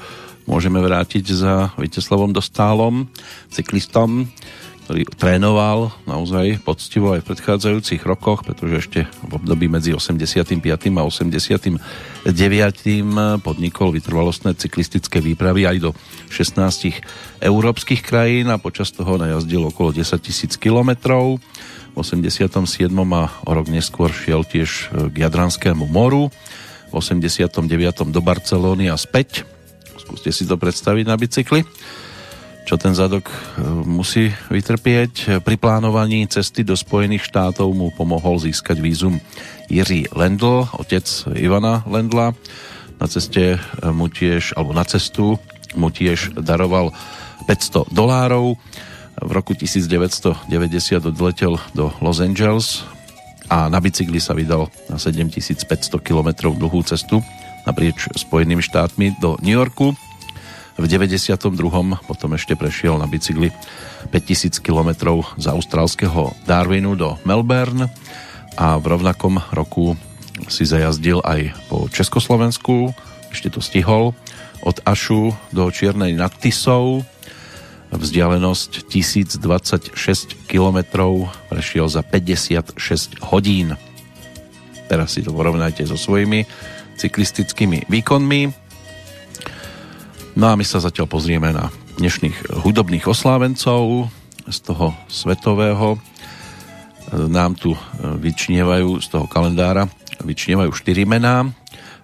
môžeme 0.49 0.81
vrátiť 0.81 1.25
za 1.37 1.77
Viteslavom 1.77 2.33
Dostálom, 2.33 3.13
cyklistom, 3.53 4.33
ktorý 4.89 5.05
trénoval 5.15 5.93
naozaj 6.09 6.65
poctivo 6.65 7.13
aj 7.13 7.23
v 7.23 7.29
predchádzajúcich 7.29 8.03
rokoch, 8.09 8.43
pretože 8.43 8.89
ešte 8.89 9.01
v 9.29 9.33
období 9.37 9.69
medzi 9.69 9.93
85. 9.93 10.59
a 10.97 11.03
89. 11.05 11.77
podnikol 13.45 13.89
vytrvalostné 13.95 14.57
cyklistické 14.57 15.21
výpravy 15.21 15.69
aj 15.69 15.77
do 15.79 15.91
16 16.33 17.05
európskych 17.45 18.01
krajín 18.01 18.49
a 18.49 18.57
počas 18.59 18.91
toho 18.91 19.21
najazdil 19.21 19.69
okolo 19.69 19.93
10 19.93 20.09
tisíc 20.25 20.57
kilometrov. 20.57 21.39
V 21.93 21.97
87. 22.01 22.89
a 22.89 23.25
o 23.45 23.51
rok 23.53 23.69
neskôr 23.69 24.09
šiel 24.09 24.49
tiež 24.49 24.89
k 25.13 25.15
Jadranskému 25.15 25.85
moru. 25.85 26.33
V 26.93 27.01
89. 27.01 28.13
do 28.13 28.21
Barcelóny 28.21 28.93
a 28.93 29.01
späť. 29.01 29.49
Skúste 29.97 30.29
si 30.29 30.45
to 30.45 30.61
predstaviť 30.61 31.05
na 31.09 31.17
bicykli 31.17 31.65
čo 32.63 32.79
ten 32.79 32.95
zadok 32.95 33.27
e, 33.27 33.35
musí 33.85 34.31
vytrpieť. 34.49 35.43
Pri 35.43 35.57
plánovaní 35.59 36.31
cesty 36.31 36.63
do 36.63 36.79
Spojených 36.79 37.27
štátov 37.27 37.75
mu 37.75 37.91
pomohol 37.91 38.39
získať 38.39 38.79
vízum 38.79 39.19
Jiří 39.67 40.15
Lendl, 40.15 40.71
otec 40.79 41.05
Ivana 41.35 41.83
Lendla. 41.91 42.39
Na 43.03 43.07
ceste 43.11 43.59
mu 43.83 44.07
tiež, 44.07 44.55
alebo 44.55 44.71
na 44.71 44.87
cestu 44.87 45.43
mu 45.75 45.91
tiež 45.91 46.39
daroval 46.39 46.95
500 47.51 47.91
dolárov. 47.91 48.55
V 49.23 49.31
roku 49.35 49.59
1990 49.59 50.49
odletel 51.03 51.59
do 51.75 51.91
Los 51.99 52.23
Angeles 52.23 52.87
a 53.51 53.67
na 53.67 53.79
bicykli 53.83 54.23
sa 54.23 54.37
vydal 54.37 54.71
na 54.87 55.01
7500 55.01 55.67
km 56.03 56.53
dlhú 56.53 56.83
cestu 56.87 57.25
naprieč 57.63 58.11
Spojenými 58.15 58.63
štátmi 58.63 59.19
do 59.23 59.39
New 59.43 59.55
Yorku. 59.55 59.95
V 60.73 60.85
92. 60.89 61.53
potom 62.09 62.31
ešte 62.35 62.57
prešiel 62.57 62.97
na 62.97 63.07
bicykli 63.07 63.53
5000 64.09 64.59
km 64.65 65.23
z 65.37 65.47
austrálskeho 65.53 66.33
Darwinu 66.49 66.97
do 66.97 67.21
Melbourne 67.29 67.93
a 68.57 68.81
v 68.81 68.85
rovnakom 68.89 69.39
roku 69.53 69.95
si 70.49 70.65
zajazdil 70.65 71.21
aj 71.23 71.55
po 71.69 71.87
Československu, 71.93 72.91
ešte 73.31 73.53
to 73.53 73.61
stihol, 73.61 74.17
od 74.65 74.77
Ašu 74.89 75.35
do 75.53 75.69
Čiernej 75.69 76.17
nad 76.17 76.33
Tisou, 76.35 77.05
vzdialenosť 77.93 78.89
1026 78.89 79.97
km 80.49 80.79
prešiel 81.53 81.87
za 81.87 82.01
56 82.01 83.21
hodín. 83.29 83.77
Teraz 84.89 85.17
si 85.17 85.25
to 85.25 85.33
porovnajte 85.33 85.85
so 85.85 85.97
svojimi 85.97 86.45
cyklistickými 86.97 87.89
výkonmi. 87.89 88.41
No 90.37 90.45
a 90.49 90.57
my 90.57 90.65
sa 90.65 90.81
zatiaľ 90.81 91.09
pozrieme 91.09 91.53
na 91.53 91.69
dnešných 92.01 92.65
hudobných 92.65 93.05
oslávencov 93.05 94.09
z 94.49 94.59
toho 94.65 94.97
svetového. 95.13 96.01
Nám 97.13 97.61
tu 97.61 97.77
vyčnievajú 98.01 99.01
z 99.05 99.07
toho 99.13 99.29
kalendára 99.29 99.89
vyčnievajú 100.23 100.71
štyri 100.73 101.03
mená. 101.05 101.51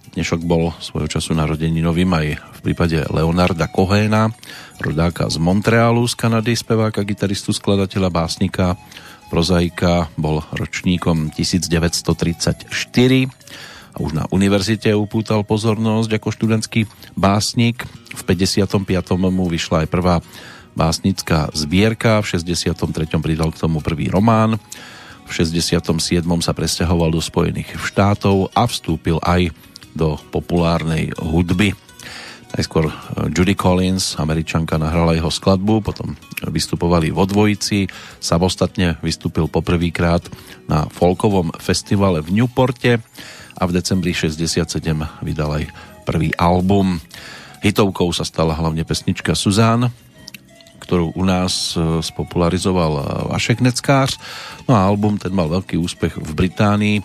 Dnešok 0.09 0.41
bol 0.49 0.73
svojho 0.81 1.05
času 1.05 1.37
novým 1.37 2.11
aj 2.17 2.41
v 2.41 2.61
prípade 2.65 2.97
Leonarda 3.13 3.69
Cohéna, 3.69 4.33
rodáka 4.81 5.29
z 5.29 5.37
Montrealu 5.37 6.09
z 6.09 6.17
Kanady, 6.17 6.57
speváka, 6.57 7.05
gitaristu, 7.05 7.53
skladateľa, 7.53 8.09
básnika, 8.09 8.81
prozaika, 9.29 10.09
bol 10.17 10.41
ročníkom 10.57 11.29
1934 11.37 12.73
a 13.93 13.97
už 14.01 14.13
na 14.17 14.25
univerzite 14.33 14.89
upútal 14.97 15.45
pozornosť 15.45 16.17
ako 16.17 16.29
študentský 16.33 16.89
básnik. 17.13 17.85
V 18.17 18.23
55. 18.25 18.81
mu 19.29 19.45
vyšla 19.45 19.85
aj 19.85 19.89
prvá 19.93 20.25
básnická 20.73 21.53
zbierka, 21.53 22.25
v 22.25 22.39
63. 22.39 23.13
pridal 23.21 23.53
k 23.53 23.61
tomu 23.61 23.85
prvý 23.85 24.09
román, 24.09 24.57
v 25.29 25.31
67. 25.37 25.85
sa 26.41 26.53
presťahoval 26.57 27.13
do 27.13 27.21
Spojených 27.21 27.77
štátov 27.77 28.49
a 28.57 28.65
vstúpil 28.65 29.21
aj 29.21 29.53
do 29.95 30.21
populárnej 30.33 31.13
hudby. 31.21 31.77
Najskôr 32.57 32.89
eh, 32.89 32.95
Judy 33.29 33.53
Collins, 33.53 34.17
američanka, 34.17 34.81
nahrala 34.81 35.13
jeho 35.13 35.29
skladbu, 35.29 35.85
potom 35.85 36.17
vystupovali 36.49 37.13
vo 37.13 37.29
dvojici, 37.29 37.89
samostatne 38.23 38.97
vystúpil 39.05 39.51
poprvýkrát 39.51 40.25
na 40.65 40.89
folkovom 40.89 41.53
festivale 41.61 42.25
v 42.25 42.41
Newporte 42.41 43.05
a 43.59 43.63
v 43.67 43.75
decembri 43.75 44.15
67 44.15 44.65
vydal 45.21 45.51
aj 45.61 45.65
prvý 46.09 46.33
album. 46.39 47.03
Hitovkou 47.61 48.15
sa 48.15 48.23
stala 48.23 48.55
hlavne 48.55 48.87
pesnička 48.87 49.35
Suzanne, 49.35 49.91
ktorú 50.79 51.11
u 51.19 51.25
nás 51.27 51.75
e, 51.75 52.01
spopularizoval 52.01 53.27
Vašek 53.35 53.59
Neckář. 53.61 54.15
No 54.71 54.79
a 54.79 54.87
album 54.87 55.19
ten 55.19 55.35
mal 55.35 55.51
veľký 55.51 55.75
úspech 55.75 56.17
v 56.17 56.31
Británii 56.39 56.97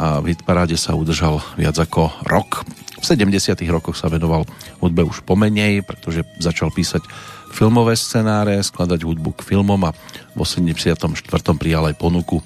a 0.00 0.24
v 0.24 0.32
hitparáde 0.32 0.80
sa 0.80 0.96
udržal 0.96 1.44
viac 1.60 1.76
ako 1.76 2.08
rok. 2.24 2.64
V 3.00 3.04
70. 3.04 3.52
rokoch 3.68 4.00
sa 4.00 4.08
venoval 4.08 4.48
hudbe 4.80 5.04
už 5.04 5.20
pomenej, 5.28 5.84
pretože 5.84 6.24
začal 6.40 6.72
písať 6.72 7.04
filmové 7.52 7.92
scenáre, 8.00 8.56
skladať 8.64 9.04
hudbu 9.04 9.36
k 9.36 9.44
filmom 9.44 9.80
a 9.84 9.92
v 10.32 10.38
84. 10.40 11.12
prijal 11.60 11.92
aj 11.92 12.00
ponuku 12.00 12.40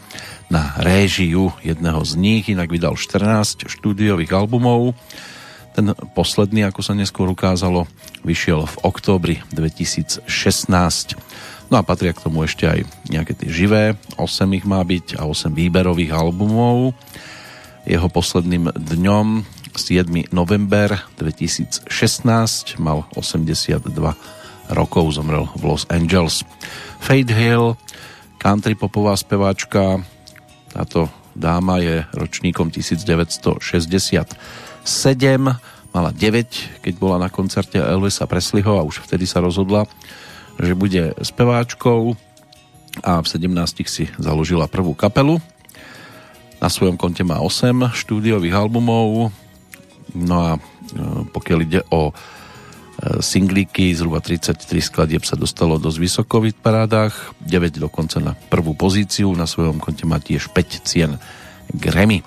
na 0.51 0.75
réžiu 0.83 1.55
jedného 1.63 2.03
z 2.03 2.13
nich, 2.19 2.51
inak 2.51 2.67
vydal 2.75 2.99
14 2.99 3.71
štúdiových 3.71 4.35
albumov 4.35 4.99
ten 5.75 5.91
posledný, 6.15 6.71
ako 6.71 6.81
sa 6.87 6.95
neskôr 6.95 7.27
ukázalo, 7.27 7.91
vyšiel 8.23 8.63
v 8.63 8.77
októbri 8.87 9.35
2016. 9.51 10.23
No 11.69 11.75
a 11.75 11.83
patria 11.83 12.15
k 12.15 12.23
tomu 12.23 12.47
ešte 12.47 12.71
aj 12.71 12.87
nejaké 13.11 13.35
tie 13.35 13.51
živé, 13.51 13.99
8 14.15 14.47
ich 14.55 14.63
má 14.63 14.79
byť 14.87 15.19
a 15.19 15.27
8 15.27 15.51
výberových 15.51 16.15
albumov. 16.15 16.95
Jeho 17.85 18.09
posledným 18.09 18.73
dňom 18.73 19.45
7. 19.77 20.09
november 20.33 21.05
2016 21.21 21.85
mal 22.81 23.05
82 23.13 23.85
rokov, 24.73 25.05
zomrel 25.13 25.45
v 25.53 25.63
Los 25.69 25.85
Angeles. 25.93 26.49
Fade 27.05 27.29
Hill, 27.29 27.77
country 28.41 28.73
popová 28.73 29.13
speváčka, 29.21 30.01
táto 30.73 31.13
dáma 31.37 31.77
je 31.85 32.09
ročníkom 32.17 32.73
1960 32.73 33.61
7, 34.85 35.93
mala 35.93 36.11
9, 36.13 36.81
keď 36.81 36.95
bola 36.97 37.21
na 37.21 37.29
koncerte 37.29 37.77
Elvisa 37.77 38.25
Presleyho 38.25 38.81
a 38.81 38.87
už 38.89 39.05
vtedy 39.05 39.29
sa 39.29 39.45
rozhodla, 39.45 39.85
že 40.57 40.73
bude 40.73 41.13
speváčkou 41.21 42.17
a 43.05 43.21
v 43.21 43.27
17 43.29 43.53
si 43.85 44.09
založila 44.17 44.73
prvú 44.73 44.97
kapelu. 44.97 45.37
Na 46.65 46.73
svojom 46.73 46.97
konte 46.97 47.21
má 47.29 47.45
8 47.45 47.93
štúdiových 47.93 48.57
albumov, 48.57 49.29
no 50.17 50.37
a 50.41 50.51
e, 50.57 50.61
pokiaľ 51.29 51.59
ide 51.61 51.85
o 51.93 52.09
e, 52.09 52.13
singlíky, 53.21 53.93
zhruba 53.93 54.25
33 54.25 54.65
skladieb 54.81 55.29
sa 55.29 55.37
dostalo 55.37 55.77
dosť 55.77 55.99
vysoko 56.01 56.41
v 56.41 56.57
parádach, 56.57 57.37
9 57.45 57.85
dokonca 57.85 58.17
na 58.17 58.33
prvú 58.33 58.73
pozíciu, 58.73 59.29
na 59.37 59.45
svojom 59.45 59.77
konte 59.77 60.09
má 60.09 60.17
tiež 60.17 60.57
5 60.57 60.89
cien 60.89 61.21
Grammy. 61.69 62.25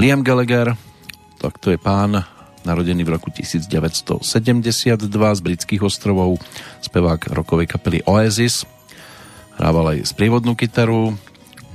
Liam 0.00 0.24
Gallagher 0.24 0.72
tak 1.44 1.60
to 1.60 1.68
je 1.68 1.76
pán 1.76 2.24
narodený 2.64 3.04
v 3.04 3.20
roku 3.20 3.28
1972 3.28 4.24
z 5.12 5.40
britských 5.44 5.84
ostrovov, 5.84 6.40
spevák 6.80 7.36
rokovej 7.36 7.68
kapely 7.68 8.00
Oasis. 8.08 8.64
Hrával 9.60 9.92
aj 9.92 10.08
sprievodnú 10.08 10.56
kytaru. 10.56 11.12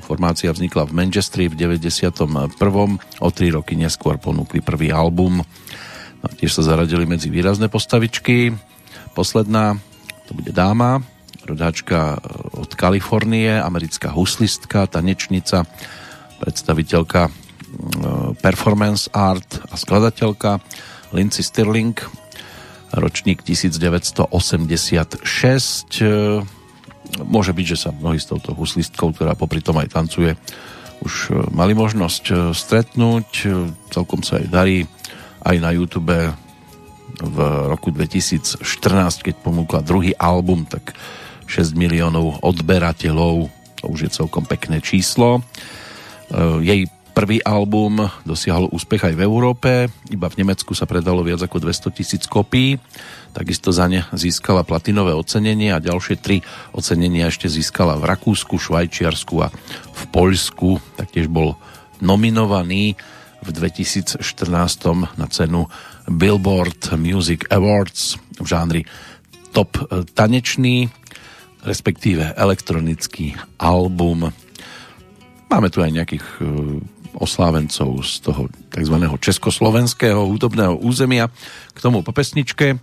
Formácia 0.10 0.50
vznikla 0.50 0.90
v 0.90 0.98
Manchestri 0.98 1.46
v 1.46 1.54
91. 1.54 2.18
O 3.22 3.30
tri 3.30 3.54
roky 3.54 3.78
neskôr 3.78 4.18
ponúkli 4.18 4.58
prvý 4.58 4.90
album. 4.90 5.46
No, 6.20 6.28
tiež 6.34 6.58
sa 6.58 6.66
zaradili 6.66 7.06
medzi 7.06 7.30
výrazné 7.30 7.70
postavičky. 7.70 8.58
Posledná, 9.14 9.78
to 10.26 10.34
bude 10.34 10.50
dáma, 10.50 11.06
rodáčka 11.46 12.18
od 12.58 12.74
Kalifornie, 12.74 13.54
americká 13.54 14.10
huslistka, 14.10 14.90
tanečnica, 14.90 15.70
predstaviteľka 16.42 17.30
performance 18.42 19.14
art 19.14 19.62
a 19.70 19.78
skladateľka 19.78 20.58
Lindsay 21.14 21.46
Stirling, 21.46 21.94
ročník 22.98 23.46
1986. 23.46 24.26
Môže 27.18 27.52
byť, 27.56 27.66
že 27.66 27.78
sa 27.78 27.90
mnohí 27.90 28.22
s 28.22 28.30
touto 28.30 28.54
huslistkou, 28.54 29.12
ktorá 29.12 29.34
popri 29.34 29.66
tom 29.66 29.82
aj 29.82 29.90
tancuje, 29.90 30.38
už 31.02 31.14
e, 31.32 31.34
mali 31.56 31.74
možnosť 31.74 32.24
e, 32.30 32.34
stretnúť. 32.54 33.30
E, 33.44 33.48
celkom 33.90 34.22
sa 34.22 34.38
aj 34.38 34.48
darí 34.52 34.78
aj 35.44 35.56
na 35.58 35.72
YouTube 35.72 36.14
v 37.20 37.38
roku 37.68 37.90
2014, 37.92 38.62
keď 39.26 39.36
ponúkla 39.42 39.84
druhý 39.84 40.14
album, 40.16 40.68
tak 40.68 40.94
6 41.50 41.74
miliónov 41.74 42.40
odberateľov, 42.46 43.50
to 43.80 43.84
už 43.90 44.00
je 44.08 44.12
celkom 44.14 44.46
pekné 44.46 44.80
číslo. 44.80 45.42
Jej 46.62 46.86
Prvý 47.20 47.44
album 47.44 48.00
dosiahol 48.24 48.72
úspech 48.72 49.12
aj 49.12 49.20
v 49.20 49.28
Európe, 49.28 49.92
iba 50.08 50.32
v 50.32 50.40
Nemecku 50.40 50.72
sa 50.72 50.88
predalo 50.88 51.20
viac 51.20 51.44
ako 51.44 51.60
200 51.68 51.92
tisíc 51.92 52.24
kopí, 52.32 52.80
takisto 53.36 53.76
za 53.76 53.92
ne 53.92 54.08
získala 54.16 54.64
platinové 54.64 55.12
ocenenie 55.12 55.76
a 55.76 55.84
ďalšie 55.84 56.16
tri 56.24 56.40
ocenenia 56.72 57.28
ešte 57.28 57.52
získala 57.52 58.00
v 58.00 58.08
Rakúsku, 58.08 58.56
Švajčiarsku 58.56 59.36
a 59.44 59.52
v 59.92 60.02
Poľsku, 60.16 60.80
taktiež 60.96 61.28
bol 61.28 61.60
nominovaný 62.00 62.96
v 63.44 63.50
2014 63.52 64.24
na 65.20 65.28
cenu 65.28 65.68
Billboard 66.08 66.96
Music 66.96 67.52
Awards 67.52 68.16
v 68.40 68.48
žánri 68.48 68.82
top 69.52 69.76
tanečný, 70.16 70.88
respektíve 71.68 72.32
elektronický 72.40 73.36
album. 73.60 74.32
Máme 75.52 75.68
tu 75.68 75.84
aj 75.84 75.92
nejakých 75.92 76.26
oslávencov 77.20 78.02
z 78.02 78.24
toho 78.24 78.48
tzv. 78.72 78.96
československého 79.20 80.24
hudobného 80.26 80.80
územia. 80.80 81.28
K 81.76 81.80
tomu 81.80 82.02
po 82.02 82.16
pesničke. 82.16 82.80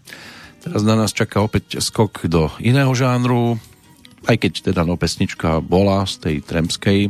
Teraz 0.61 0.83
na 0.85 0.95
nás 0.99 1.17
čaká 1.17 1.41
opäť 1.41 1.81
skok 1.81 2.27
do 2.29 2.51
iného 2.59 2.91
žánru, 2.93 3.57
aj 4.27 4.37
keď 4.37 4.53
teda 4.73 4.83
no 4.83 4.99
pesnička 4.99 5.63
bola 5.63 6.03
z 6.05 6.15
tej 6.19 6.37
tremskej 6.43 7.01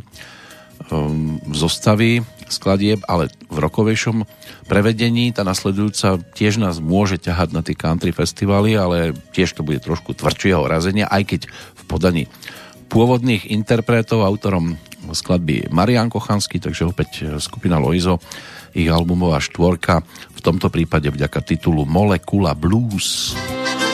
um, 0.92 1.40
zostavy 1.50 2.20
skladieb, 2.46 3.02
ale 3.10 3.32
v 3.50 3.58
rokovejšom 3.58 4.22
prevedení. 4.70 5.34
Tá 5.34 5.42
nasledujúca 5.42 6.20
tiež 6.36 6.62
nás 6.62 6.78
môže 6.78 7.18
ťahať 7.18 7.48
na 7.50 7.62
tie 7.64 7.74
country 7.74 8.14
festivaly, 8.14 8.78
ale 8.78 9.16
tiež 9.34 9.56
to 9.56 9.66
bude 9.66 9.82
trošku 9.82 10.14
tvrdšieho 10.14 10.62
razenia, 10.62 11.10
aj 11.10 11.22
keď 11.26 11.40
v 11.50 11.82
podaní 11.90 12.24
pôvodných 12.86 13.50
interpretov, 13.50 14.22
autorom 14.22 14.78
skladby 15.14 15.70
Marian 15.70 16.10
Kochanský, 16.10 16.58
takže 16.58 16.88
opäť 16.88 17.38
skupina 17.38 17.78
Loizo, 17.78 18.18
ich 18.74 18.90
albumová 18.90 19.38
štvorka, 19.38 20.02
v 20.34 20.40
tomto 20.40 20.72
prípade 20.72 21.06
vďaka 21.12 21.38
titulu 21.44 21.86
Molekula. 21.86 22.56
Blues. 22.56 23.34
Molekula 23.34 23.36
Blues. 23.36 23.85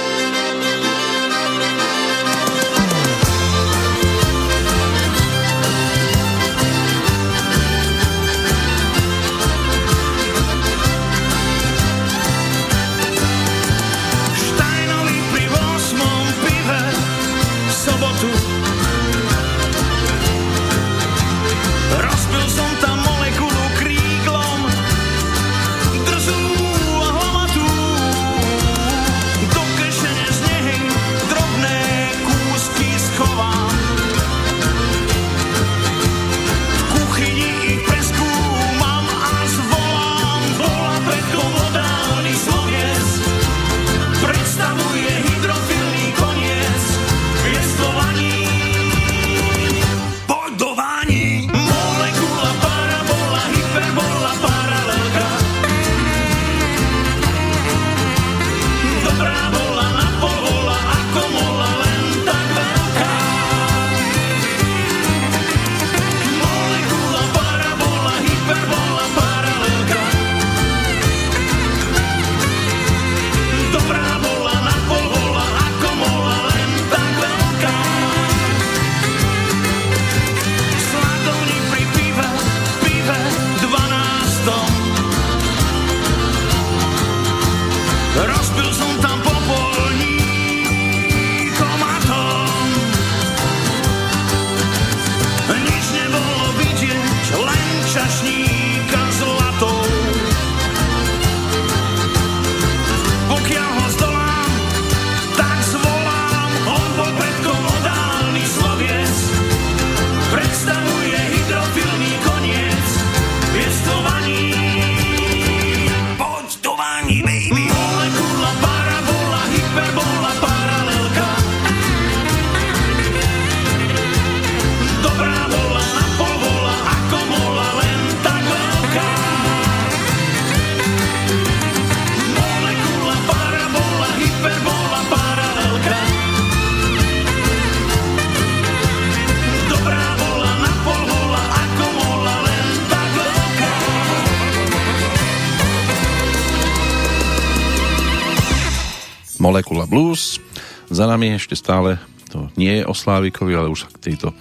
Za 150.89 151.05
nami 151.05 151.37
ešte 151.37 151.53
stále 151.53 152.01
to 152.33 152.49
nie 152.57 152.81
je 152.81 152.89
o 152.89 152.97
Slávikovi, 152.97 153.53
ale 153.53 153.69
už 153.69 153.85
sa 153.85 153.93
k 153.93 154.09
tejto 154.09 154.33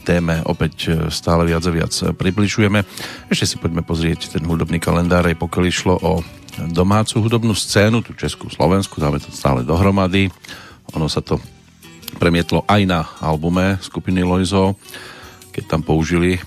téme 0.00 0.40
opäť 0.48 0.88
e, 0.88 1.12
stále 1.12 1.44
viac 1.44 1.60
a 1.60 1.72
viac 1.72 1.92
približujeme. 1.92 2.80
Ešte 3.28 3.44
si 3.44 3.56
poďme 3.60 3.84
pozrieť 3.84 4.32
ten 4.32 4.40
hudobný 4.48 4.80
kalendár, 4.80 5.28
aj 5.28 5.36
pokiaľ 5.36 5.64
išlo 5.68 5.94
o 6.00 6.24
domácu 6.72 7.20
hudobnú 7.20 7.52
scénu, 7.52 8.00
tú 8.00 8.16
Českú, 8.16 8.48
Slovensku, 8.48 8.96
dáme 8.96 9.20
to 9.20 9.28
stále 9.28 9.60
dohromady. 9.60 10.32
Ono 10.96 11.04
sa 11.04 11.20
to 11.20 11.36
premietlo 12.16 12.64
aj 12.64 12.88
na 12.88 13.04
albume 13.20 13.76
skupiny 13.84 14.24
Loizo, 14.24 14.80
keď 15.52 15.64
tam 15.68 15.80
použili 15.84 16.40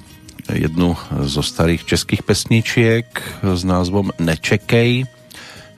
jednu 0.49 0.97
zo 1.29 1.45
starých 1.45 1.85
českých 1.85 2.25
pesničiek 2.25 3.05
s 3.45 3.61
názvom 3.61 4.09
Nečekej 4.17 5.05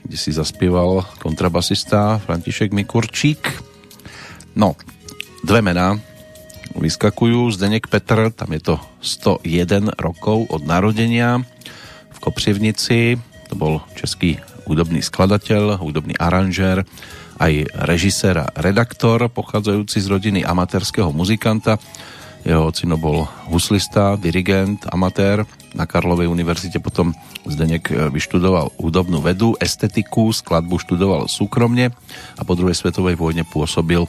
kde 0.04 0.16
si 0.16 0.32
zaspieval 0.32 1.04
kontrabasista 1.30 2.18
František 2.18 2.74
Mikurčík. 2.74 3.38
No, 4.58 4.74
dve 5.46 5.62
mená 5.62 5.94
vyskakujú. 6.74 7.54
Zdeněk 7.54 7.86
Petr, 7.86 8.34
tam 8.34 8.50
je 8.50 8.74
to 8.74 8.74
101 8.98 9.94
rokov 9.94 10.50
od 10.50 10.66
narodenia 10.66 11.38
v 12.10 12.18
Kopřivnici. 12.18 13.14
To 13.46 13.54
bol 13.54 13.78
český 13.94 14.42
hudobný 14.66 15.06
skladateľ, 15.06 15.78
hudobný 15.78 16.18
aranžér, 16.18 16.82
aj 17.38 17.70
režisér 17.86 18.42
a 18.42 18.50
redaktor, 18.58 19.30
pochádzajúci 19.30 20.02
z 20.02 20.10
rodiny 20.10 20.40
amatérského 20.42 21.14
muzikanta. 21.14 21.78
Jeho 22.42 22.74
ocino 22.74 22.98
bol 22.98 23.30
huslista, 23.54 24.18
dirigent, 24.18 24.82
amatér. 24.90 25.46
Na 25.78 25.86
Karlovej 25.86 26.26
univerzite 26.26 26.82
potom 26.82 27.14
Zdenek 27.50 27.90
e, 27.90 28.08
vyštudoval 28.14 28.70
hudobnú 28.78 29.18
vedu, 29.18 29.58
estetiku, 29.58 30.30
skladbu 30.30 30.78
študoval 30.78 31.26
súkromne 31.26 31.90
a 32.38 32.42
po 32.46 32.54
druhej 32.54 32.78
svetovej 32.78 33.18
vojne 33.18 33.42
pôsobil 33.42 34.06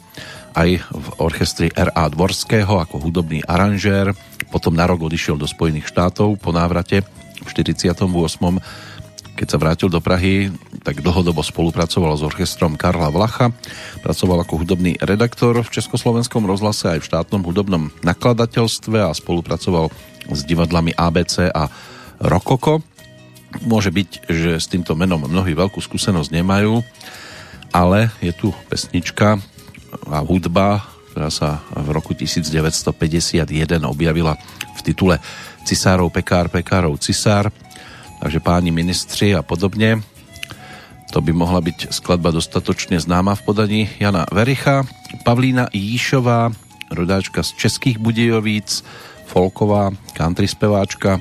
aj 0.53 0.83
v 0.83 1.07
orchestri 1.17 1.67
R.A. 1.73 2.11
Dvorského 2.11 2.77
ako 2.77 3.01
hudobný 3.01 3.41
aranžér. 3.43 4.13
Potom 4.53 4.75
na 4.75 4.85
rok 4.85 5.01
odišiel 5.01 5.39
do 5.39 5.47
Spojených 5.47 5.89
štátov 5.89 6.37
po 6.37 6.51
návrate 6.53 7.01
v 7.41 7.49
48. 7.49 8.05
Keď 9.31 9.47
sa 9.47 9.57
vrátil 9.57 9.89
do 9.89 10.03
Prahy, 10.03 10.53
tak 10.85 11.01
dlhodobo 11.01 11.41
spolupracoval 11.41 12.13
s 12.13 12.21
orchestrom 12.21 12.77
Karla 12.77 13.09
Vlacha. 13.09 13.49
Pracoval 14.03 14.45
ako 14.45 14.61
hudobný 14.61 14.99
redaktor 15.01 15.55
v 15.65 15.73
Československom 15.73 16.45
rozhlase 16.45 16.93
aj 16.93 16.99
v 17.01 17.07
štátnom 17.09 17.41
hudobnom 17.41 17.89
nakladateľstve 18.05 19.01
a 19.01 19.09
spolupracoval 19.15 19.89
s 20.29 20.45
divadlami 20.45 20.93
ABC 20.93 21.49
a 21.49 21.71
Rokoko. 22.21 22.85
Môže 23.59 23.91
byť, 23.91 24.31
že 24.31 24.51
s 24.55 24.71
týmto 24.71 24.95
menom 24.95 25.27
mnohí 25.27 25.51
veľkú 25.51 25.83
skúsenosť 25.83 26.31
nemajú, 26.31 26.79
ale 27.75 28.11
je 28.23 28.31
tu 28.31 28.55
pesnička 28.71 29.39
a 30.07 30.17
hudba, 30.23 30.87
ktorá 31.11 31.27
sa 31.27 31.59
v 31.75 31.91
roku 31.91 32.15
1951 32.15 33.43
objavila 33.83 34.39
v 34.75 34.79
titule 34.79 35.19
Cisárov, 35.61 36.09
pekár, 36.09 36.49
pekárov, 36.49 36.97
cisár. 36.97 37.53
Takže 38.21 38.39
páni 38.41 38.69
ministri 38.69 39.33
a 39.33 39.41
podobne. 39.45 40.01
To 41.11 41.19
by 41.19 41.35
mohla 41.35 41.59
byť 41.59 41.91
skladba 41.91 42.31
dostatočne 42.31 42.95
známa 42.95 43.35
v 43.35 43.43
podaní 43.43 43.81
Jana 43.99 44.23
Vericha. 44.31 44.87
Pavlína 45.27 45.67
Jíšová, 45.75 46.55
rodáčka 46.87 47.43
z 47.43 47.51
Českých 47.59 47.99
Budějovíc, 47.99 48.85
folková 49.27 49.91
country 50.15 50.47
speváčka, 50.47 51.19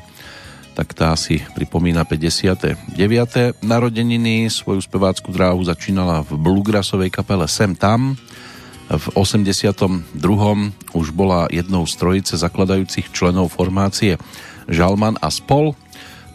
tak 0.81 0.97
tá 0.97 1.13
si 1.13 1.45
pripomína 1.53 2.09
59. 2.09 2.97
narodeniny. 3.61 4.49
Svoju 4.49 4.81
spevácku 4.81 5.29
dráhu 5.29 5.61
začínala 5.61 6.25
v 6.25 6.41
bluegrassovej 6.41 7.13
kapele 7.13 7.45
Sem 7.53 7.77
Tam. 7.77 8.17
V 8.89 9.07
82. 9.13 10.09
už 10.97 11.07
bola 11.13 11.53
jednou 11.53 11.85
z 11.85 12.01
trojice 12.01 12.41
zakladajúcich 12.41 13.13
členov 13.13 13.53
formácie 13.53 14.17
Žalman 14.73 15.21
a 15.21 15.29
Spol. 15.29 15.77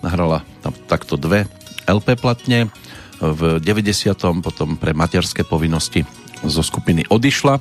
Nahrala 0.05 0.45
tam 0.61 0.77
takto 0.85 1.17
dve 1.17 1.49
LP 1.89 2.13
platne. 2.13 2.69
V 3.17 3.57
90. 3.57 4.45
potom 4.45 4.77
pre 4.77 4.93
materské 4.93 5.41
povinnosti 5.41 6.05
zo 6.45 6.61
skupiny 6.61 7.01
odišla. 7.09 7.57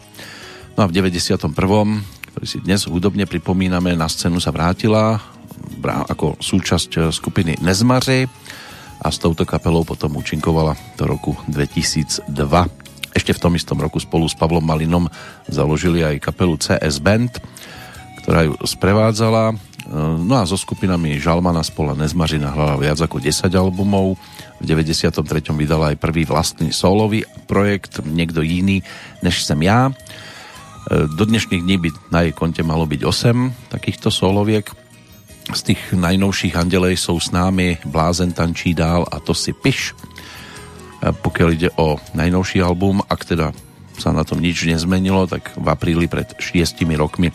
No 0.77 0.85
a 0.85 0.87
v 0.93 0.93
91. 0.93 1.49
ktorý 1.49 2.45
si 2.45 2.61
dnes 2.61 2.85
hudobne 2.85 3.25
pripomíname, 3.25 3.97
na 3.97 4.05
scénu 4.05 4.37
sa 4.37 4.53
vrátila 4.53 5.33
ako 5.85 6.39
súčasť 6.41 7.11
skupiny 7.11 7.59
Nezmaři 7.61 8.29
a 9.05 9.09
s 9.13 9.21
touto 9.21 9.45
kapelou 9.45 9.85
potom 9.85 10.17
účinkovala 10.17 10.77
do 10.97 11.05
roku 11.05 11.37
2002. 11.51 12.25
Ešte 13.15 13.33
v 13.37 13.43
tom 13.43 13.53
istom 13.55 13.79
roku 13.79 14.03
spolu 14.03 14.27
s 14.27 14.35
Pavlom 14.35 14.65
Malinom 14.65 15.07
založili 15.47 16.03
aj 16.03 16.25
kapelu 16.25 16.59
CS 16.59 16.99
Band, 16.99 17.31
ktorá 18.25 18.49
ju 18.49 18.59
sprevádzala. 18.65 19.55
No 20.25 20.41
a 20.41 20.49
so 20.49 20.57
skupinami 20.57 21.21
Žalmana 21.21 21.61
spola 21.61 21.93
Nezmaři 21.93 22.41
nahrala 22.41 22.81
viac 22.81 22.97
ako 23.05 23.21
10 23.21 23.53
albumov. 23.53 24.17
V 24.59 24.65
93. 24.65 25.21
vydala 25.53 25.93
aj 25.93 26.01
prvý 26.01 26.25
vlastný 26.25 26.73
solový 26.73 27.29
projekt, 27.45 28.01
niekto 28.01 28.41
iný 28.41 28.81
než 29.21 29.45
som 29.45 29.61
ja. 29.61 29.93
Do 30.89 31.25
dnešných 31.29 31.65
dní 31.65 31.77
by 31.81 31.89
na 32.09 32.25
jej 32.25 32.33
konte 32.33 32.65
malo 32.65 32.89
byť 32.89 33.01
8 33.05 33.73
takýchto 33.73 34.09
soloviek. 34.09 34.69
Z 35.53 35.61
tých 35.61 35.93
najnovších 35.93 36.57
andelej 36.57 36.97
sú 36.97 37.21
s 37.21 37.29
námi 37.29 37.77
Blázen 37.85 38.33
tančí 38.33 38.73
dál 38.73 39.05
a 39.05 39.21
to 39.21 39.37
si 39.37 39.53
piš. 39.53 39.93
Pokiaľ 41.05 41.49
ide 41.53 41.69
o 41.77 42.01
najnovší 42.17 42.65
album, 42.65 43.05
ak 43.05 43.29
teda 43.29 43.53
sa 44.01 44.11
na 44.17 44.25
tom 44.25 44.41
nič 44.41 44.65
nezmenilo, 44.65 45.29
tak 45.29 45.53
v 45.53 45.67
apríli 45.69 46.09
pred 46.09 46.33
šiestimi 46.41 46.97
rokmi 46.97 47.29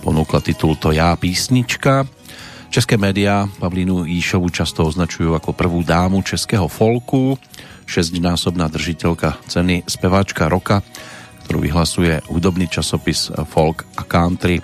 ponúkla 0.00 0.38
titul 0.40 0.78
To 0.78 0.94
ja 0.94 1.18
písnička. 1.18 2.06
České 2.70 2.94
médiá 2.94 3.50
Pavlínu 3.58 4.06
Jíšovu 4.06 4.46
často 4.54 4.86
označujú 4.86 5.34
ako 5.34 5.50
prvú 5.50 5.82
dámu 5.82 6.22
českého 6.22 6.70
folku, 6.70 7.34
šestnásobná 7.90 8.70
držiteľka 8.70 9.42
ceny 9.50 9.82
speváčka 9.90 10.46
roka, 10.46 10.86
ktorú 11.44 11.66
vyhlasuje 11.66 12.22
hudobný 12.30 12.70
časopis 12.70 13.34
Folk 13.50 13.82
a 13.98 14.06
Country, 14.06 14.62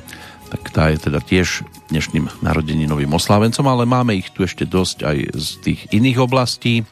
tak 0.54 0.62
tá 0.70 0.86
je 0.94 1.02
teda 1.02 1.18
tiež 1.18 1.66
dnešným 1.86 2.42
narodeninovým 2.42 3.12
oslávencom, 3.14 3.66
ale 3.66 3.86
máme 3.86 4.18
ich 4.18 4.34
tu 4.34 4.42
ešte 4.42 4.66
dosť 4.66 5.06
aj 5.06 5.16
z 5.34 5.48
tých 5.62 5.80
iných 5.94 6.18
oblastí 6.18 6.82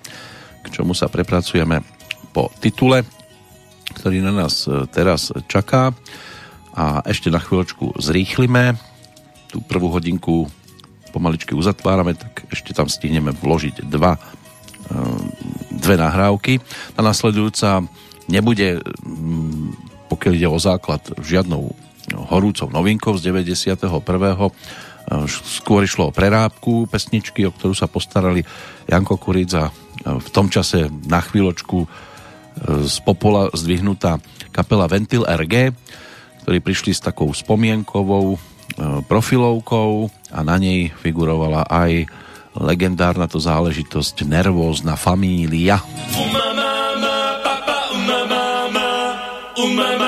k 0.64 0.66
čomu 0.72 0.96
sa 0.96 1.12
prepracujeme 1.12 1.84
po 2.32 2.48
titule, 2.58 3.04
ktorý 3.92 4.24
na 4.24 4.32
nás 4.32 4.64
e, 4.64 4.88
teraz 4.88 5.28
čaká 5.44 5.92
a 6.72 7.04
ešte 7.04 7.28
na 7.28 7.38
chvíľočku 7.38 8.00
zrýchlime 8.00 8.74
tú 9.52 9.60
prvú 9.60 9.92
hodinku 9.92 10.48
pomaličky 11.14 11.54
uzatvárame, 11.54 12.18
tak 12.18 12.48
ešte 12.50 12.74
tam 12.74 12.90
stihneme 12.90 13.30
vložiť 13.36 13.86
dva, 13.86 14.16
e, 14.16 14.20
dve 15.70 15.94
nahrávky. 16.00 16.58
A 16.96 17.00
nasledujúca 17.04 17.84
nebude, 18.26 18.82
pokiaľ 20.10 20.32
ide 20.32 20.48
o 20.48 20.58
základ, 20.58 21.04
žiadnou 21.20 21.70
horúcou 22.12 22.68
novinkou 22.68 23.16
z 23.16 23.32
91. 23.32 23.88
Skôr 25.28 25.84
išlo 25.84 26.08
o 26.08 26.14
prerábku 26.14 26.88
pesničky, 26.88 27.44
o 27.44 27.52
ktorú 27.52 27.76
sa 27.76 27.88
postarali 27.88 28.44
Janko 28.88 29.20
Kuric 29.20 29.52
a 29.56 29.68
v 30.04 30.28
tom 30.32 30.48
čase 30.48 30.88
na 31.08 31.20
chvíľočku 31.20 31.78
e, 31.84 31.88
z 32.84 32.96
popola 33.04 33.48
zdvihnutá 33.52 34.20
kapela 34.52 34.88
Ventil 34.88 35.24
RG, 35.24 35.72
ktorí 36.44 36.58
prišli 36.60 36.92
s 36.92 37.04
takou 37.04 37.32
spomienkovou 37.32 38.36
e, 38.36 38.38
profilovkou 39.04 40.08
a 40.32 40.40
na 40.44 40.56
nej 40.60 40.92
figurovala 40.92 41.68
aj 41.68 42.08
legendárna 42.58 43.26
to 43.26 43.42
záležitosť 43.42 44.24
Nervózna 44.28 44.94
família. 44.94 45.80
Umamama, 46.14 47.16
papa, 47.42 47.78
umamama, 47.92 48.88
umamama. 49.58 50.03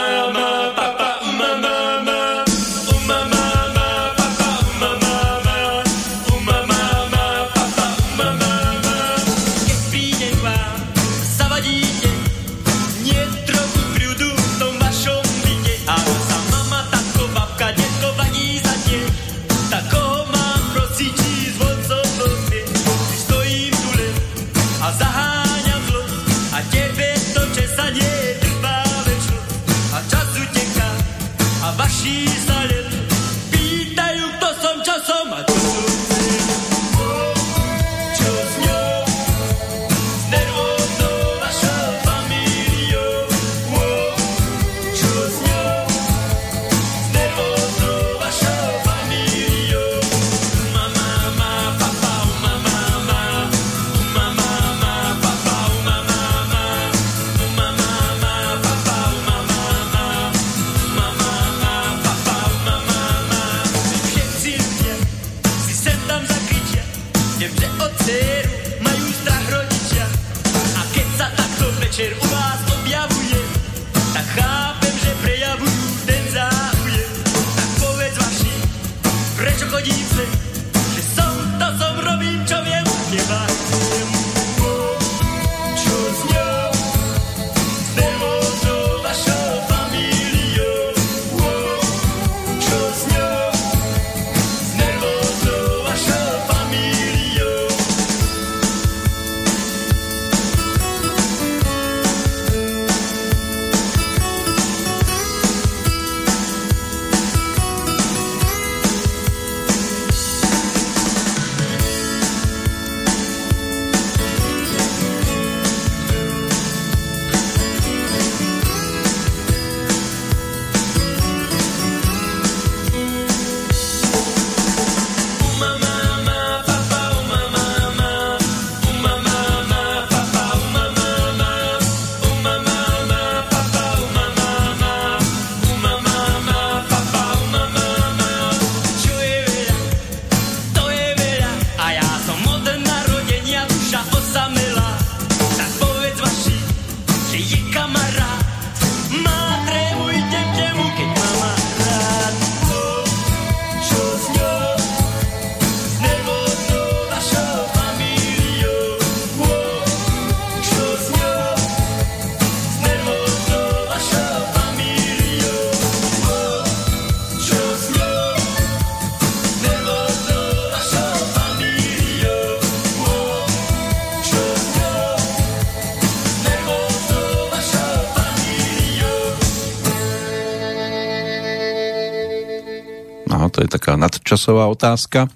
Nadčasová 184.36 184.68
otázka. 184.68 185.32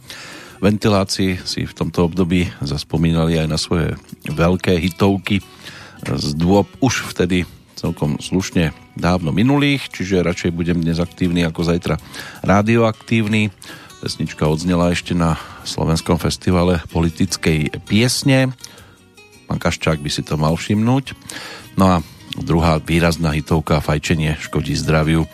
Ventilácii 0.61 1.41
si 1.49 1.65
v 1.65 1.73
tomto 1.73 2.05
období 2.05 2.53
zaspomínali 2.61 3.41
aj 3.41 3.49
na 3.49 3.57
svoje 3.57 3.97
veľké 4.29 4.77
hitovky 4.77 5.41
z 6.05 6.37
dôb 6.37 6.69
už 6.85 7.09
vtedy 7.09 7.49
celkom 7.81 8.21
slušne 8.21 8.77
dávno 9.01 9.33
minulých, 9.33 9.89
čiže 9.89 10.21
radšej 10.21 10.53
budem 10.53 10.85
dnes 10.85 11.01
aktívny 11.01 11.49
ako 11.49 11.65
zajtra 11.65 11.97
radioaktívny. 12.45 13.49
Pesnička 14.05 14.45
odznela 14.45 14.93
ešte 14.93 15.17
na 15.17 15.41
Slovenskom 15.65 16.21
festivale 16.21 16.85
politickej 16.93 17.81
piesne. 17.89 18.53
Pán 19.49 19.57
Kaščák 19.57 19.97
by 20.05 20.13
si 20.13 20.21
to 20.21 20.37
mal 20.37 20.61
všimnúť. 20.61 21.17
No 21.81 21.89
a 21.89 21.97
druhá 22.37 22.77
výrazná 22.85 23.33
hitovka 23.33 23.81
Fajčenie 23.81 24.37
škodí 24.37 24.77
zdraviu 24.77 25.25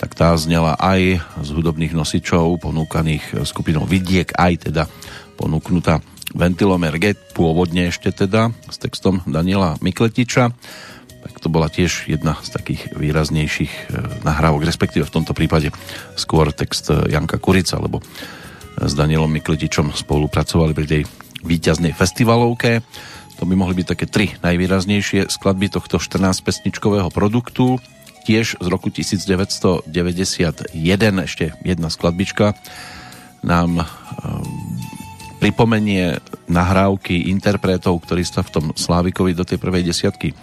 tak 0.00 0.16
tá 0.16 0.32
znela 0.40 0.80
aj 0.80 1.20
z 1.44 1.48
hudobných 1.52 1.92
nosičov 1.92 2.56
ponúkaných 2.64 3.44
skupinou 3.44 3.84
Vidiek, 3.84 4.32
aj 4.32 4.72
teda 4.72 4.88
ponúknutá 5.36 6.00
Ventilomer 6.32 6.96
Get, 6.96 7.20
pôvodne 7.36 7.92
ešte 7.92 8.08
teda 8.08 8.56
s 8.72 8.80
textom 8.80 9.20
Daniela 9.28 9.76
Mikletiča. 9.84 10.56
Tak 11.20 11.36
to 11.36 11.52
bola 11.52 11.68
tiež 11.68 12.08
jedna 12.08 12.40
z 12.40 12.48
takých 12.48 12.96
výraznejších 12.96 13.72
e, 13.72 13.84
nahrávok, 14.24 14.64
respektíve 14.64 15.04
v 15.04 15.14
tomto 15.20 15.36
prípade 15.36 15.68
skôr 16.16 16.48
text 16.48 16.88
e, 16.88 17.12
Janka 17.12 17.36
Kurica, 17.36 17.76
lebo 17.76 18.00
s 18.80 18.96
Danielom 18.96 19.28
Mikletičom 19.28 19.92
spolupracovali 19.92 20.72
pri 20.72 20.86
tej 20.88 21.02
víťaznej 21.44 21.92
festivalovke. 21.92 22.80
To 23.36 23.44
by 23.44 23.52
mohli 23.52 23.84
byť 23.84 23.86
také 23.92 24.06
tri 24.08 24.32
najvýraznejšie 24.40 25.28
skladby 25.28 25.68
tohto 25.68 26.00
14-pesničkového 26.00 27.12
produktu 27.12 27.76
tiež 28.24 28.60
z 28.60 28.66
roku 28.68 28.92
1991, 28.92 29.90
ešte 31.24 31.56
jedna 31.64 31.88
skladbička, 31.88 32.54
nám 33.40 33.80
um, 33.80 33.86
pripomenie 35.40 36.20
nahrávky 36.52 37.32
interpretov, 37.32 38.04
ktorí 38.04 38.22
sa 38.22 38.44
v 38.44 38.52
tom 38.52 38.66
Slávikovi 38.76 39.32
do 39.32 39.48
tej 39.48 39.56
prvej 39.56 39.88
desiatky 39.88 40.36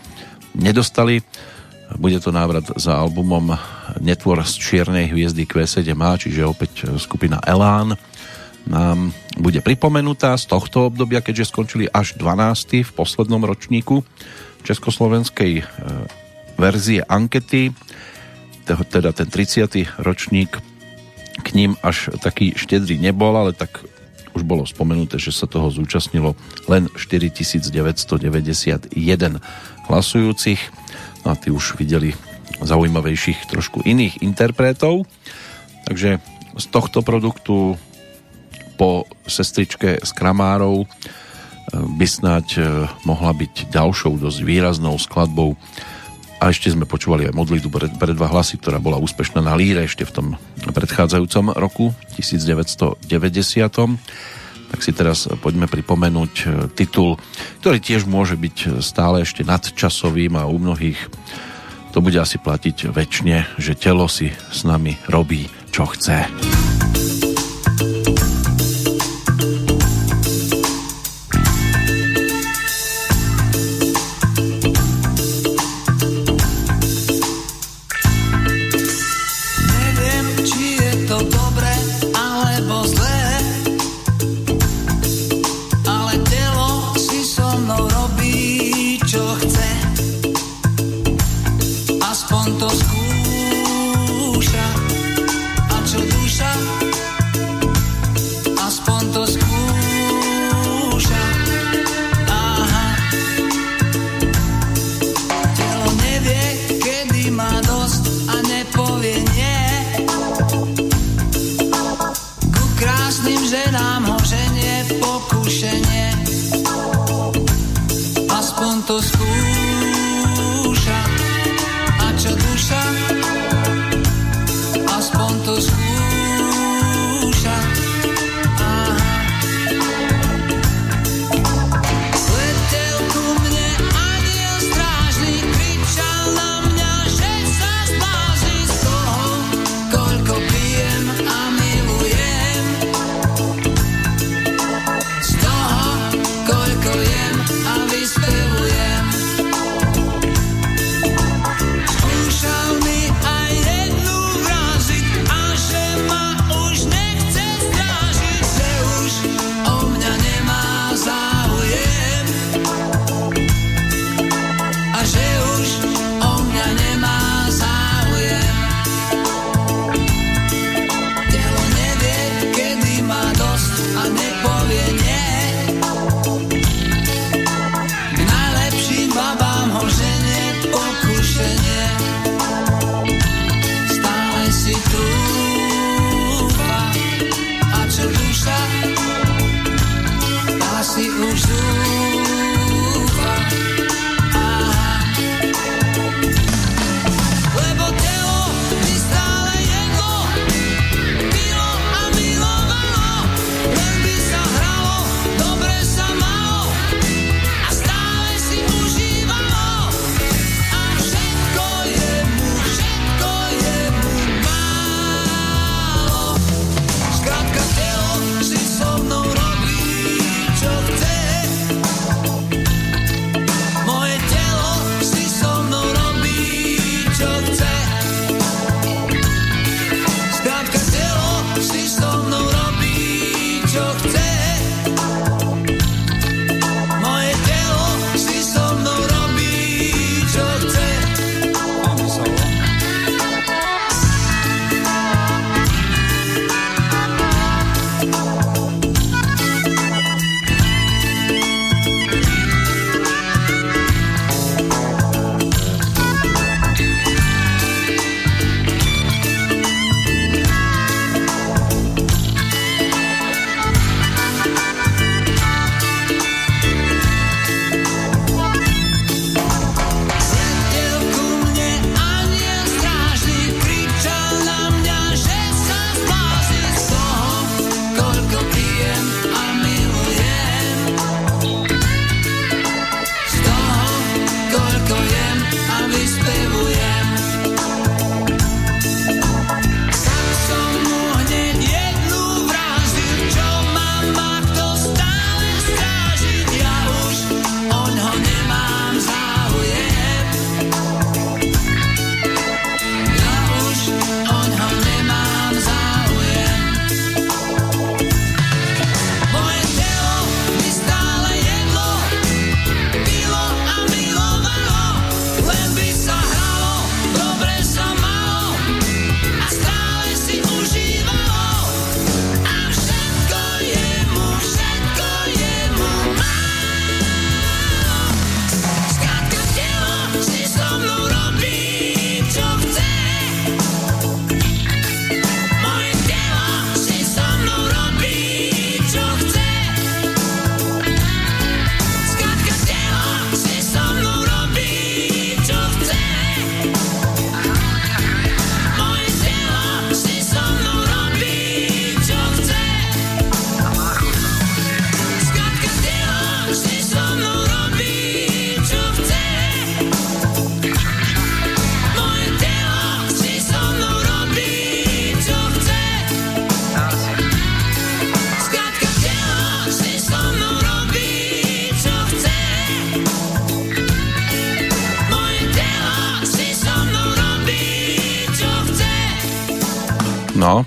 nedostali. 0.57 1.21
Bude 1.95 2.19
to 2.19 2.33
návrat 2.33 2.67
za 2.75 2.99
albumom 2.99 3.55
Netvor 4.01 4.43
z 4.43 4.53
Čiernej 4.59 5.13
hviezdy 5.13 5.47
Q7A, 5.47 6.19
čiže 6.19 6.43
opäť 6.43 6.89
skupina 6.99 7.39
Elán 7.45 7.95
nám 8.67 9.15
bude 9.39 9.63
pripomenutá 9.63 10.35
z 10.35 10.51
tohto 10.51 10.91
obdobia, 10.91 11.23
keďže 11.23 11.47
skončili 11.47 11.85
až 11.87 12.19
12. 12.19 12.83
v 12.83 12.91
poslednom 12.91 13.39
ročníku 13.39 14.03
Československej 14.67 15.63
verzie 16.57 17.05
ankety, 17.05 17.71
teda 18.67 19.15
ten 19.15 19.31
30. 19.31 20.03
ročník 20.03 20.59
k 21.37 21.47
ním 21.53 21.77
až 21.85 22.11
taký 22.19 22.57
štedrý 22.57 22.99
nebol, 22.99 23.37
ale 23.37 23.53
tak 23.53 23.85
už 24.37 24.45
bolo 24.45 24.69
spomenuté, 24.69 25.17
že 25.17 25.33
sa 25.33 25.49
toho 25.49 25.73
zúčastnilo 25.73 26.37
len 26.69 26.85
4991 26.93 28.93
hlasujúcich. 29.89 30.61
No 31.25 31.33
a 31.33 31.35
tí 31.39 31.49
už 31.49 31.81
videli 31.81 32.13
zaujímavejších 32.61 33.49
trošku 33.49 33.81
iných 33.85 34.21
interpretov. 34.21 35.09
Takže 35.89 36.21
z 36.57 36.65
tohto 36.69 37.01
produktu 37.01 37.77
po 38.77 39.09
sestričke 39.25 39.97
z 40.05 40.11
Kramárov 40.13 40.85
eh, 40.85 40.87
by 41.73 42.05
snáď 42.05 42.47
eh, 42.57 42.65
mohla 43.09 43.33
byť 43.33 43.73
ďalšou 43.73 44.21
dosť 44.21 44.39
výraznou 44.45 45.01
skladbou 45.01 45.57
a 46.37 46.53
ešte 46.53 46.69
sme 46.69 46.85
počúvali 46.85 47.25
aj 47.25 47.33
modlitbu 47.33 47.69
pre, 47.73 47.87
pre 47.97 48.13
dva 48.13 48.29
hlasy, 48.29 48.61
ktorá 48.61 48.77
bola 48.77 49.01
úspešná 49.01 49.41
na 49.41 49.57
líre 49.57 49.89
ešte 49.89 50.05
v 50.05 50.13
tom 50.13 50.27
predchádzajúcom 50.69 51.57
roku 51.57 51.97
1990. 52.13 53.01
Tak 54.67 54.79
si 54.83 54.91
teraz 54.91 55.31
poďme 55.39 55.71
pripomenúť 55.71 56.33
e, 56.43 56.45
titul, 56.75 57.15
ktorý 57.63 57.79
tiež 57.79 58.03
môže 58.03 58.35
byť 58.35 58.83
stále 58.83 59.23
ešte 59.23 59.47
nadčasovým 59.47 60.35
a 60.35 60.43
u 60.45 60.59
mnohých 60.59 60.99
to 61.95 62.03
bude 62.03 62.19
asi 62.19 62.37
platiť 62.37 62.93
väčšine, 62.93 63.57
že 63.57 63.73
telo 63.73 64.05
si 64.05 64.29
s 64.29 64.61
nami 64.67 64.99
robí, 65.09 65.49
čo 65.73 65.89
chce. 65.89 66.66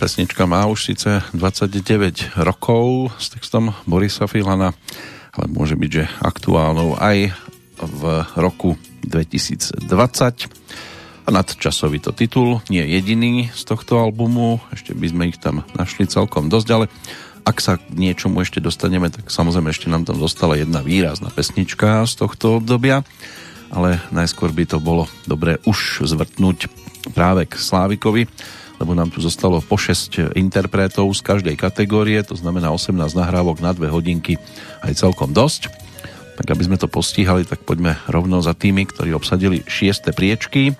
Pesnička 0.01 0.49
má 0.49 0.65
už 0.65 0.89
síce 0.89 1.21
29 1.37 2.33
rokov 2.41 3.13
s 3.21 3.37
textom 3.37 3.77
Borisa 3.85 4.25
Filana, 4.25 4.73
ale 5.37 5.47
môže 5.53 5.77
byť, 5.77 5.91
že 5.93 6.09
aktuálnou 6.25 6.97
aj 6.97 7.37
v 7.85 8.03
roku 8.41 8.81
2020. 9.05 9.85
A 11.21 11.29
nadčasový 11.29 12.01
to 12.01 12.17
titul, 12.17 12.65
nie 12.73 12.81
jediný 12.81 13.53
z 13.53 13.63
tohto 13.69 14.01
albumu, 14.01 14.65
ešte 14.73 14.97
by 14.97 15.07
sme 15.13 15.29
ich 15.29 15.37
tam 15.37 15.69
našli 15.77 16.09
celkom 16.09 16.49
dosť, 16.49 16.69
ale 16.73 16.89
ak 17.45 17.61
sa 17.61 17.77
k 17.77 17.93
niečomu 17.93 18.41
ešte 18.41 18.65
dostaneme, 18.65 19.13
tak 19.13 19.29
samozrejme 19.29 19.69
ešte 19.69 19.93
nám 19.93 20.09
tam 20.09 20.17
zostala 20.17 20.57
jedna 20.57 20.81
výrazná 20.81 21.29
pesnička 21.29 22.09
z 22.09 22.25
tohto 22.25 22.65
obdobia, 22.65 23.05
ale 23.69 24.01
najskôr 24.17 24.49
by 24.49 24.65
to 24.65 24.81
bolo 24.81 25.13
dobré 25.29 25.61
už 25.69 26.09
zvrtnúť 26.09 26.73
práve 27.13 27.45
k 27.45 27.61
Slávikovi, 27.61 28.33
lebo 28.91 29.07
nám 29.07 29.14
tu 29.14 29.22
zostalo 29.22 29.62
po 29.62 29.78
6 29.78 30.34
interpretov 30.34 31.14
z 31.14 31.22
každej 31.22 31.55
kategórie, 31.55 32.26
to 32.26 32.34
znamená 32.34 32.74
18 32.74 32.99
nahrávok 33.14 33.62
na 33.62 33.70
2 33.70 33.86
hodinky, 33.86 34.34
aj 34.82 34.99
celkom 34.99 35.30
dosť. 35.30 35.70
Tak 36.34 36.51
aby 36.51 36.66
sme 36.66 36.74
to 36.74 36.91
postihali, 36.91 37.47
tak 37.47 37.62
poďme 37.62 38.03
rovno 38.11 38.43
za 38.43 38.51
tými, 38.51 38.91
ktorí 38.91 39.14
obsadili 39.14 39.62
6. 39.62 40.11
priečky 40.11 40.74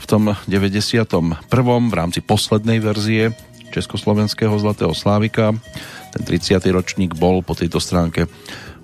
v 0.00 0.04
tom 0.08 0.32
91. 0.48 1.04
v 1.44 1.92
rámci 1.92 2.24
poslednej 2.24 2.80
verzie 2.80 3.36
Československého 3.76 4.56
Zlatého 4.56 4.96
Slávika. 4.96 5.52
Ten 6.16 6.24
30. 6.24 6.64
ročník 6.72 7.12
bol 7.12 7.44
po 7.44 7.52
tejto 7.52 7.76
stránke 7.76 8.24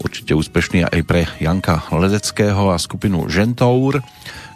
určite 0.05 0.37
úspešný 0.37 0.85
aj 0.85 1.01
pre 1.09 1.25
Janka 1.41 1.89
Ledeckého 1.97 2.69
a 2.69 2.77
skupinu 2.77 3.25
Žentour, 3.25 4.05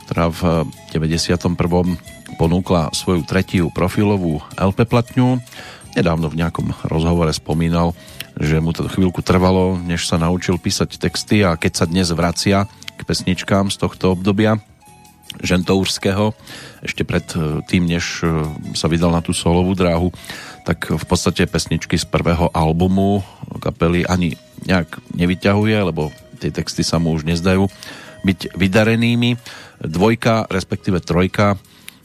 ktorá 0.05 0.29
v 0.29 0.69
91. 0.93 2.14
ponúkla 2.35 2.91
svoju 2.93 3.23
tretiu 3.25 3.71
profilovú 3.73 4.43
LP 4.59 4.85
platňu. 4.85 5.41
Nedávno 5.95 6.27
v 6.27 6.43
nejakom 6.43 6.75
rozhovore 6.91 7.31
spomínal, 7.31 7.95
že 8.35 8.59
mu 8.59 8.75
to 8.75 8.91
chvíľku 8.91 9.23
trvalo, 9.23 9.79
než 9.79 10.11
sa 10.11 10.19
naučil 10.19 10.59
písať 10.59 10.99
texty 10.99 11.47
a 11.47 11.55
keď 11.55 11.73
sa 11.73 11.87
dnes 11.87 12.11
vracia 12.11 12.67
k 12.99 13.01
pesničkám 13.07 13.71
z 13.71 13.77
tohto 13.79 14.15
obdobia, 14.19 14.59
Žentourského, 15.43 16.31
ešte 16.79 17.03
pred 17.03 17.27
e, 17.35 17.59
tým, 17.67 17.91
než 17.91 18.23
e, 18.23 18.47
sa 18.79 18.87
vydal 18.87 19.11
na 19.11 19.19
tú 19.19 19.35
solovú 19.35 19.75
dráhu, 19.75 20.15
tak 20.63 20.95
v 20.95 21.05
podstate 21.11 21.51
pesničky 21.51 21.99
z 21.99 22.07
prvého 22.07 22.55
albumu 22.55 23.19
kapely 23.59 24.07
ani 24.07 24.39
nejak 24.63 25.03
nevyťahuje, 25.19 25.77
lebo 25.91 26.15
tie 26.39 26.55
texty 26.55 26.87
sa 26.87 27.03
mu 27.03 27.11
už 27.19 27.27
nezdajú 27.27 27.67
byť 28.25 28.57
vydarenými. 28.57 29.37
Dvojka, 29.83 30.47
respektíve 30.49 31.03
trojka, 31.03 31.59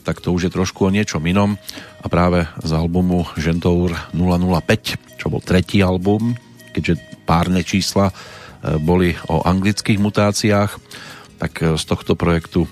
tak 0.04 0.24
to 0.24 0.32
už 0.32 0.50
je 0.50 0.56
trošku 0.56 0.88
o 0.88 0.94
niečom 0.94 1.22
inom 1.28 1.60
a 2.00 2.08
práve 2.08 2.48
z 2.64 2.72
albumu 2.72 3.28
Žentour 3.36 3.94
005, 4.16 5.20
čo 5.20 5.28
bol 5.28 5.44
tretí 5.44 5.84
album, 5.84 6.34
keďže 6.72 7.26
párne 7.28 7.62
čísla 7.62 8.10
e, 8.10 8.14
boli 8.80 9.14
o 9.28 9.44
anglických 9.44 10.00
mutáciách, 10.02 10.72
tak 11.40 11.64
z 11.64 11.84
tohto 11.88 12.20
projektu 12.20 12.68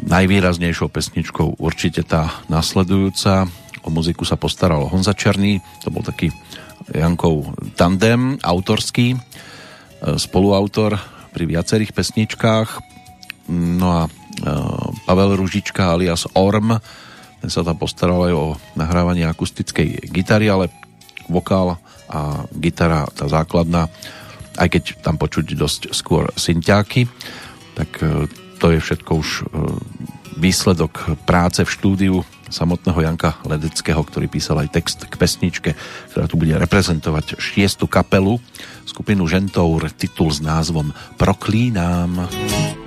najvýraznejšou 0.00 0.88
pesničkou 0.88 1.60
určite 1.60 2.00
tá 2.06 2.32
nasledujúca. 2.48 3.44
O 3.82 3.90
muziku 3.90 4.24
sa 4.24 4.40
postaral 4.40 4.88
Honza 4.88 5.12
Černý, 5.12 5.60
to 5.84 5.92
bol 5.92 6.00
taký 6.00 6.32
Jankov 6.90 7.54
tandem 7.78 8.38
autorský, 8.42 9.14
e, 9.14 9.18
spoluautor 10.18 10.98
pri 11.32 11.44
viacerých 11.46 11.94
pesničkách. 11.94 12.68
No 13.52 13.86
a 13.90 14.00
e, 14.06 14.21
Pavel 15.04 15.36
Ružička 15.36 15.92
alias 15.92 16.24
Orm, 16.32 16.80
ten 17.42 17.50
sa 17.50 17.66
tam 17.66 17.76
postaral 17.76 18.30
aj 18.30 18.34
o 18.34 18.44
nahrávanie 18.78 19.26
akustickej 19.26 20.08
gitary, 20.08 20.48
ale 20.48 20.70
vokál 21.26 21.76
a 22.12 22.44
gitara, 22.52 23.08
tá 23.12 23.24
základná, 23.24 23.88
aj 24.60 24.68
keď 24.68 24.82
tam 25.00 25.16
počuť 25.16 25.56
dosť 25.56 25.82
skôr 25.96 26.28
synťáky, 26.36 27.08
tak 27.72 27.88
e, 28.04 28.28
to 28.60 28.66
je 28.68 28.78
všetko 28.84 29.10
už 29.16 29.28
e, 29.28 29.42
výsledok 30.36 31.24
práce 31.24 31.64
v 31.64 31.72
štúdiu 31.72 32.14
samotného 32.52 33.00
Janka 33.00 33.40
Ledeckého, 33.48 34.04
ktorý 34.04 34.28
písal 34.28 34.60
aj 34.60 34.76
text 34.76 35.08
k 35.08 35.14
pesničke, 35.16 35.70
ktorá 36.12 36.28
tu 36.28 36.36
bude 36.36 36.52
reprezentovať 36.52 37.40
šiestu 37.40 37.88
kapelu, 37.88 38.36
skupinu 38.84 39.24
Žentour, 39.24 39.88
titul 39.96 40.28
s 40.28 40.44
názvom 40.44 40.92
Proklínám. 41.16 42.28
Proklínám. 42.28 42.81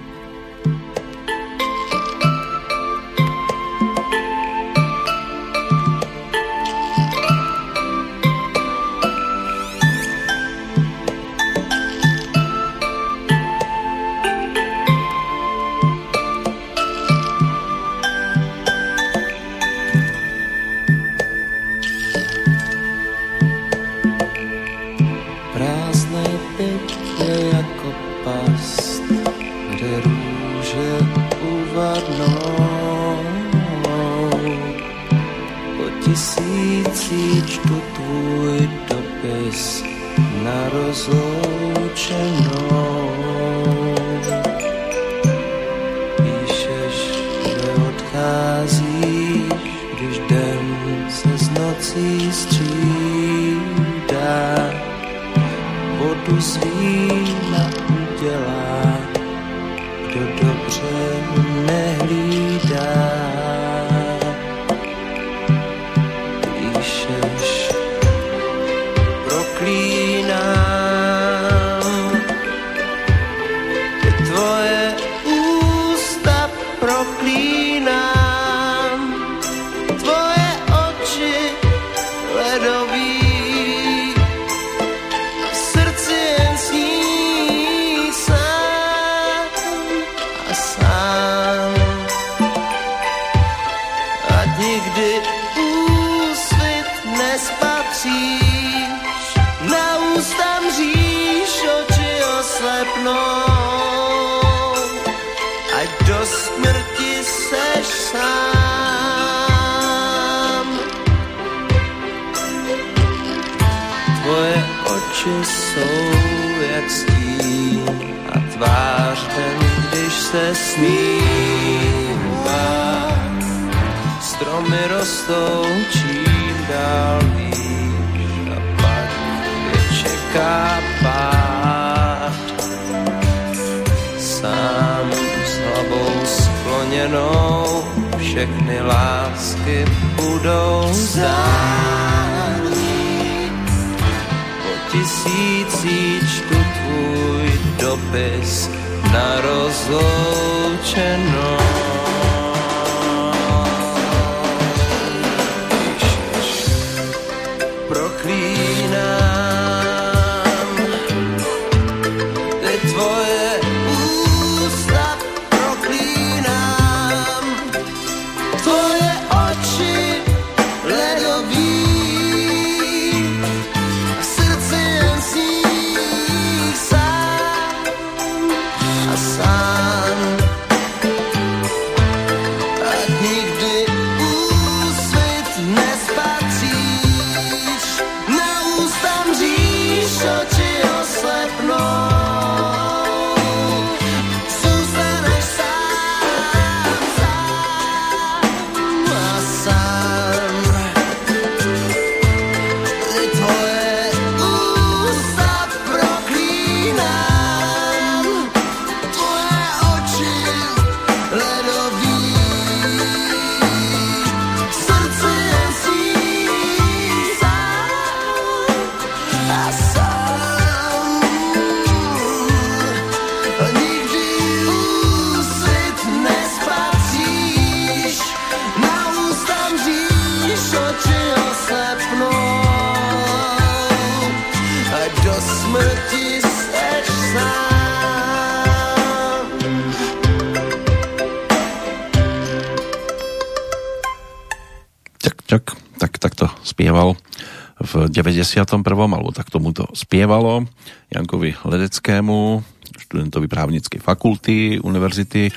91. 248.36 248.84
alebo 248.84 249.32
tak 249.32 249.48
tomu 249.48 249.72
to 249.72 249.88
spievalo 249.96 250.68
Jankovi 251.08 251.56
Ledeckému, 251.64 252.60
študentovi 253.08 253.48
právnickej 253.48 254.04
fakulty 254.04 254.78
Univerzity 254.84 255.50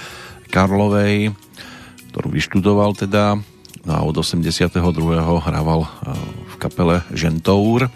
Karlovej, 0.48 1.34
ktorú 2.14 2.28
vyštudoval 2.30 2.94
teda 2.94 3.36
no 3.84 3.92
a 3.92 4.00
od 4.04 4.16
82. 4.16 4.78
hrával 5.42 5.80
e, 5.84 5.88
v 6.48 6.54
kapele 6.60 7.02
Žentour. 7.10 7.90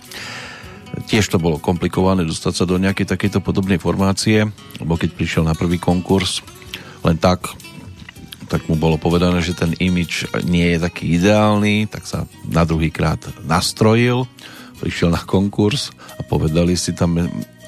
Tiež 1.09 1.25
to 1.33 1.41
bolo 1.41 1.57
komplikované 1.57 2.25
dostať 2.29 2.53
sa 2.53 2.65
do 2.69 2.77
nejakej 2.77 3.09
takejto 3.09 3.41
podobnej 3.41 3.81
formácie, 3.81 4.45
lebo 4.77 5.01
keď 5.01 5.17
prišiel 5.17 5.45
na 5.45 5.57
prvý 5.57 5.81
konkurs 5.81 6.45
len 7.01 7.17
tak, 7.17 7.49
tak 8.53 8.69
mu 8.69 8.77
bolo 8.77 9.01
povedané, 9.01 9.41
že 9.41 9.57
ten 9.57 9.73
imič 9.81 10.29
nie 10.45 10.77
je 10.77 10.79
taký 10.85 11.17
ideálny, 11.17 11.89
tak 11.89 12.05
sa 12.05 12.29
na 12.45 12.69
druhý 12.69 12.93
krát 12.93 13.25
nastrojil, 13.49 14.29
prišiel 14.83 15.15
na 15.15 15.23
konkurs 15.23 15.95
a 16.19 16.27
povedali 16.27 16.75
si 16.75 16.91
tam, 16.91 17.15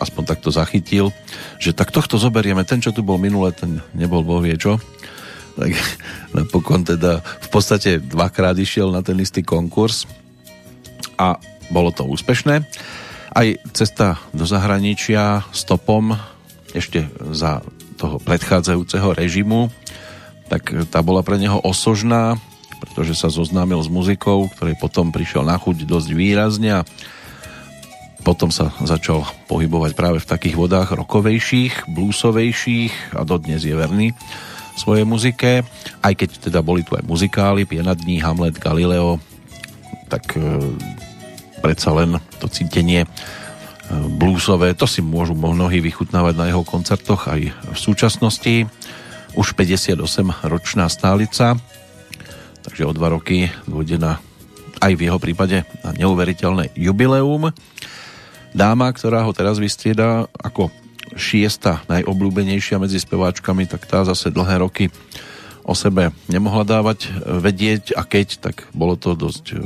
aspoň 0.03 0.23
takto 0.27 0.51
zachytil, 0.51 1.15
že 1.63 1.71
tak 1.71 1.95
tohto 1.95 2.19
zoberieme, 2.19 2.67
ten, 2.67 2.83
čo 2.83 2.91
tu 2.91 3.07
bol 3.07 3.23
minule, 3.23 3.55
ten 3.55 3.79
nebol 3.95 4.27
boh 4.27 4.43
vie 4.43 4.59
čo. 4.59 4.83
Tak 5.55 5.71
napokon 6.37 6.83
teda 6.83 7.23
v 7.23 7.49
podstate 7.55 8.03
dvakrát 8.03 8.59
išiel 8.59 8.91
na 8.91 9.07
ten 9.07 9.15
istý 9.23 9.47
konkurs 9.47 10.11
a 11.15 11.39
bolo 11.71 11.95
to 11.95 12.03
úspešné. 12.03 12.67
Aj 13.35 13.47
cesta 13.71 14.19
do 14.35 14.43
zahraničia 14.43 15.47
stopom 15.55 16.19
ešte 16.75 17.07
za 17.31 17.63
toho 17.95 18.19
predchádzajúceho 18.19 19.15
režimu 19.15 19.71
tak 20.49 20.71
tá 20.93 21.01
bola 21.01 21.25
pre 21.25 21.41
neho 21.41 21.57
osožná, 21.65 22.37
pretože 22.79 23.17
sa 23.17 23.33
zoznámil 23.33 23.81
s 23.81 23.89
muzikou, 23.89 24.53
ktorej 24.53 24.77
potom 24.77 25.09
prišiel 25.09 25.43
na 25.43 25.57
chuť 25.57 25.89
dosť 25.89 26.09
výrazne 26.13 26.85
a 26.85 26.87
potom 28.25 28.49
sa 28.49 28.73
začal 28.81 29.23
pohybovať 29.47 29.93
práve 29.93 30.19
v 30.19 30.27
takých 30.27 30.57
vodách 30.57 30.97
rokovejších, 30.97 31.93
bluesovejších 31.93 33.21
a 33.21 33.23
dodnes 33.23 33.61
je 33.61 33.77
verný 33.77 34.17
svojej 34.75 35.07
muzike, 35.07 35.63
aj 36.03 36.13
keď 36.19 36.51
teda 36.51 36.61
boli 36.65 36.83
tu 36.83 36.99
aj 36.99 37.07
muzikály, 37.07 37.63
Piena 37.63 37.95
dní, 37.95 38.19
Hamlet, 38.19 38.59
Galileo, 38.59 39.23
tak 40.11 40.35
e, 40.35 40.59
predsa 41.63 41.95
len 41.95 42.19
to 42.43 42.51
cítenie 42.51 43.07
e, 43.07 43.09
bluesové, 44.19 44.75
to 44.75 44.91
si 44.91 44.99
môžu 44.99 45.39
mnohí 45.39 45.79
vychutnávať 45.79 46.35
na 46.35 46.51
jeho 46.51 46.67
koncertoch 46.67 47.31
aj 47.31 47.55
v 47.55 47.79
súčasnosti 47.79 48.67
už 49.39 49.55
58-ročná 49.55 50.87
stálica, 50.91 51.59
takže 52.67 52.83
o 52.87 52.93
dva 52.95 53.15
roky 53.15 53.51
dôjde 53.67 53.99
na, 53.99 54.19
aj 54.83 54.93
v 54.95 55.11
jeho 55.11 55.19
prípade 55.19 55.63
na 55.83 55.91
neuveriteľné 55.95 56.75
jubileum. 56.75 57.51
Dáma, 58.55 58.95
ktorá 58.95 59.27
ho 59.27 59.35
teraz 59.35 59.59
vystrieda 59.59 60.31
ako 60.39 60.71
šiesta 61.19 61.83
najobľúbenejšia 61.91 62.79
medzi 62.79 63.03
speváčkami, 63.03 63.67
tak 63.67 63.83
tá 63.91 64.07
zase 64.07 64.31
dlhé 64.31 64.63
roky 64.63 64.85
o 65.67 65.75
sebe 65.75 66.15
nemohla 66.31 66.63
dávať 66.63 67.11
vedieť 67.43 67.99
a 67.99 68.07
keď, 68.07 68.39
tak 68.39 68.71
bolo 68.71 68.95
to 68.95 69.19
dosť 69.19 69.45
e, 69.53 69.59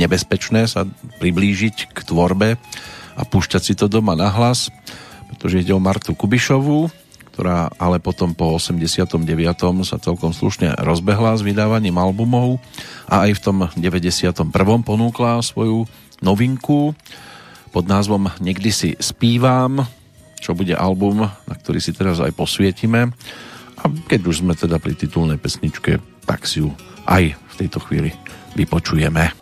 nebezpečné 0.00 0.64
sa 0.64 0.88
priblížiť 1.20 1.92
k 1.92 1.98
tvorbe 2.08 2.56
a 3.16 3.22
púšťať 3.28 3.62
si 3.62 3.74
to 3.76 3.90
doma 3.90 4.16
na 4.16 4.32
hlas, 4.32 4.72
pretože 5.28 5.60
ide 5.60 5.76
o 5.76 5.82
Martu 5.82 6.16
Kubišovú, 6.16 6.88
ktorá 7.36 7.72
ale 7.76 8.00
potom 8.00 8.32
po 8.36 8.56
89. 8.56 9.16
sa 9.84 9.96
celkom 10.00 10.32
slušne 10.32 10.76
rozbehla 10.76 11.36
s 11.36 11.42
vydávaním 11.44 11.96
albumov 11.96 12.60
a 13.08 13.28
aj 13.28 13.30
v 13.36 13.40
tom 13.40 13.56
91. 13.76 14.46
ponúkla 14.84 15.40
svoju 15.40 15.88
novinku 16.20 16.94
pod 17.70 17.84
názvom 17.88 18.30
Niekdy 18.38 18.70
si 18.70 18.90
spívam, 19.00 19.84
čo 20.40 20.56
bude 20.56 20.76
album, 20.76 21.28
na 21.28 21.54
ktorý 21.54 21.80
si 21.80 21.92
teraz 21.96 22.20
aj 22.20 22.36
posvietime. 22.36 23.12
A 23.80 23.84
keď 23.88 24.20
už 24.28 24.44
sme 24.44 24.52
teda 24.52 24.76
pri 24.76 24.92
titulnej 24.96 25.40
pesničke, 25.40 26.00
tak 26.28 26.44
si 26.44 26.60
ju 26.60 26.72
aj 27.08 27.32
v 27.32 27.54
tejto 27.56 27.80
chvíli 27.80 28.12
vypočujeme. 28.54 29.39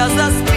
A 0.00 0.08
v 0.08 0.49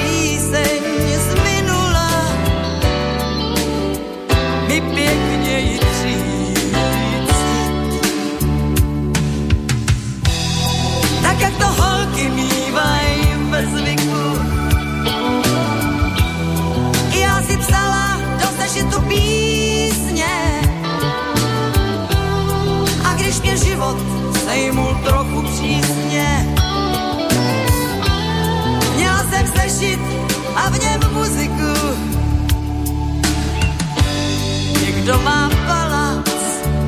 Někdo 35.03 35.21
má 35.21 35.49
palác, 35.67 36.29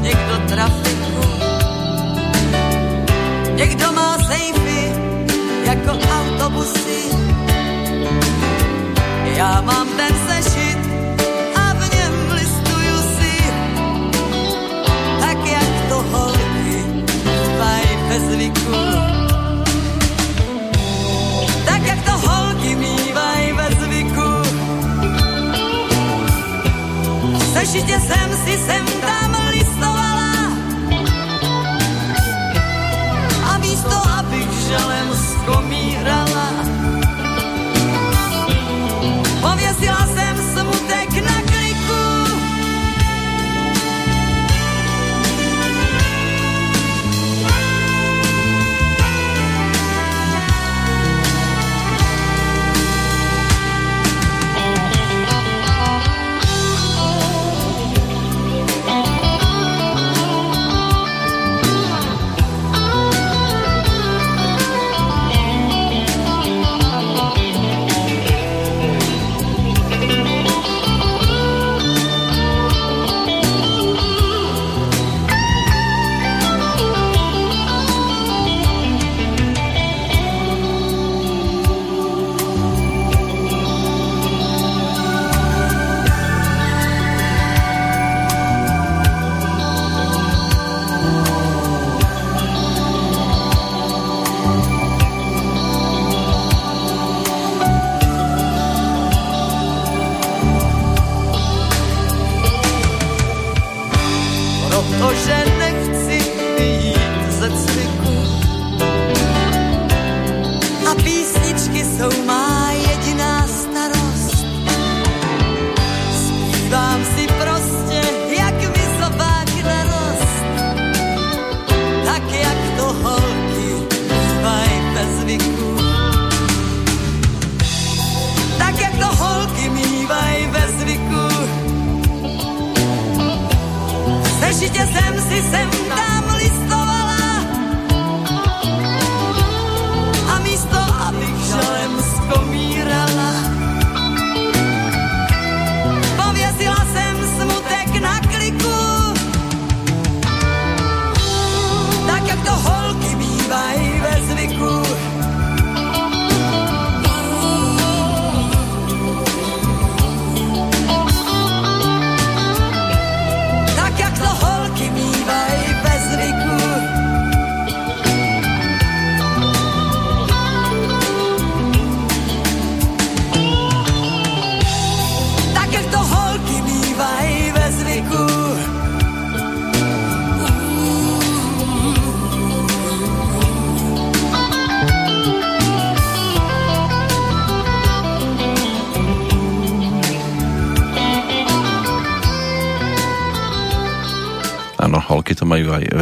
někdo 0.02 0.38
trafiku, 0.48 1.22
někdo 3.56 3.92
má 3.92 4.18
sejfy 4.18 4.92
jako 5.66 5.92
autobusy. 5.92 7.04
Já 9.26 9.62
mám 9.62 9.85
určitě 27.76 28.00
jsem 28.00 28.34
si 28.46 28.58
sem. 28.58 29.05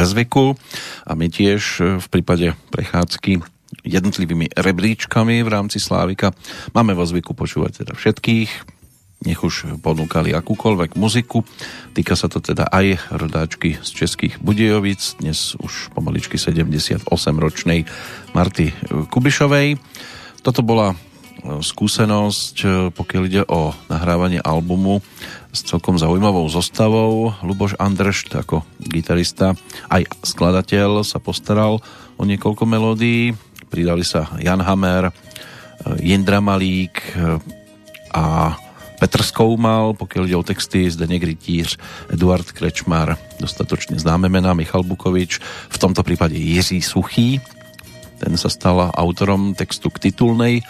Zvyku 0.04 0.52
a 1.08 1.12
my 1.16 1.26
tiež 1.32 1.62
e, 1.80 1.82
v 1.96 2.06
prípade 2.12 2.52
prechádzky 2.68 3.40
jednotlivými 3.82 4.52
rebríčkami 4.54 5.42
v 5.42 5.48
rámci 5.48 5.80
Slávika 5.80 6.36
máme 6.76 6.92
vo 6.92 7.02
zvyku 7.08 7.32
počúvať 7.34 7.82
teda 7.82 7.92
všetkých, 7.96 8.50
nech 9.24 9.40
už 9.40 9.80
ponúkali 9.80 10.36
akúkoľvek 10.36 11.00
muziku. 11.00 11.42
Týka 11.96 12.14
sa 12.14 12.28
to 12.28 12.44
teda 12.44 12.68
aj 12.68 13.00
rodáčky 13.08 13.80
z 13.80 13.90
Českých 14.04 14.36
Budejovic, 14.38 15.18
dnes 15.18 15.56
už 15.56 15.96
pomaličky 15.96 16.36
78-ročnej 16.36 17.88
Marty 18.36 18.76
Kubišovej. 19.08 19.80
Toto 20.44 20.60
bola 20.60 20.92
e, 20.92 20.96
skúsenosť, 21.64 22.56
e, 22.60 22.66
pokiaľ 22.92 23.22
ide 23.24 23.42
o 23.48 23.72
nahrávanie 23.88 24.44
albumu 24.44 25.00
s 25.54 25.64
celkom 25.64 25.96
zaujímavou 25.96 26.44
zostavou. 26.52 27.32
Luboš 27.40 27.80
Andršt 27.80 28.36
ako 28.36 28.66
gitarista 28.94 29.58
aj 29.90 30.06
skladateľ 30.22 31.02
sa 31.02 31.18
postaral 31.18 31.82
o 32.14 32.22
niekoľko 32.22 32.62
melódií. 32.64 33.34
Pridali 33.66 34.06
sa 34.06 34.30
Jan 34.38 34.62
Hammer, 34.62 35.10
eh, 35.10 35.12
Jindra 35.98 36.38
Malík 36.38 36.94
eh, 37.18 37.38
a 38.14 38.54
Petr 39.02 39.26
Skoumal, 39.26 39.98
pokiaľ 39.98 40.22
ide 40.24 40.36
o 40.38 40.46
texty, 40.46 40.86
Zdeněk 40.86 41.22
Rytíř, 41.26 41.76
Eduard 42.14 42.46
Krečmar, 42.54 43.18
dostatočne 43.42 43.98
známe 43.98 44.30
mená, 44.30 44.54
Michal 44.54 44.86
Bukovič, 44.86 45.42
v 45.68 45.76
tomto 45.76 46.06
prípade 46.06 46.38
Jiří 46.38 46.80
Suchý, 46.80 47.42
ten 48.22 48.38
sa 48.38 48.48
stal 48.48 48.94
autorom 48.94 49.52
textu 49.52 49.90
k 49.90 50.08
titulnej 50.08 50.62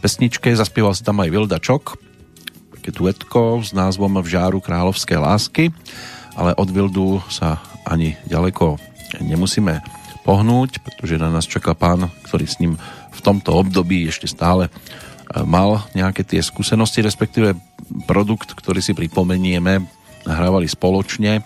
pesničke, 0.00 0.54
zaspieval 0.54 0.94
si 0.94 1.02
tam 1.02 1.20
aj 1.20 1.28
Vilda 1.28 1.58
Čok, 1.58 1.98
také 2.78 2.90
duetko 2.94 3.62
s 3.62 3.70
názvom 3.74 4.22
V 4.22 4.28
žáru 4.30 4.58
kráľovské 4.62 5.18
lásky, 5.18 5.74
ale 6.34 6.56
od 6.56 6.68
Vildu 6.70 7.20
sa 7.28 7.60
ani 7.86 8.14
ďaleko 8.26 8.78
nemusíme 9.20 9.82
pohnúť, 10.22 10.80
pretože 10.80 11.18
na 11.18 11.28
nás 11.28 11.44
čaká 11.44 11.74
pán, 11.74 12.08
ktorý 12.26 12.46
s 12.46 12.62
ním 12.62 12.78
v 13.12 13.20
tomto 13.20 13.52
období 13.52 14.06
ešte 14.06 14.30
stále 14.30 14.70
e, 14.70 14.70
mal 15.42 15.82
nejaké 15.92 16.22
tie 16.22 16.38
skúsenosti, 16.40 17.02
respektíve 17.02 17.58
produkt, 18.06 18.54
ktorý 18.54 18.78
si 18.78 18.94
pripomenieme, 18.94 19.82
nahrávali 20.22 20.70
spoločne. 20.70 21.42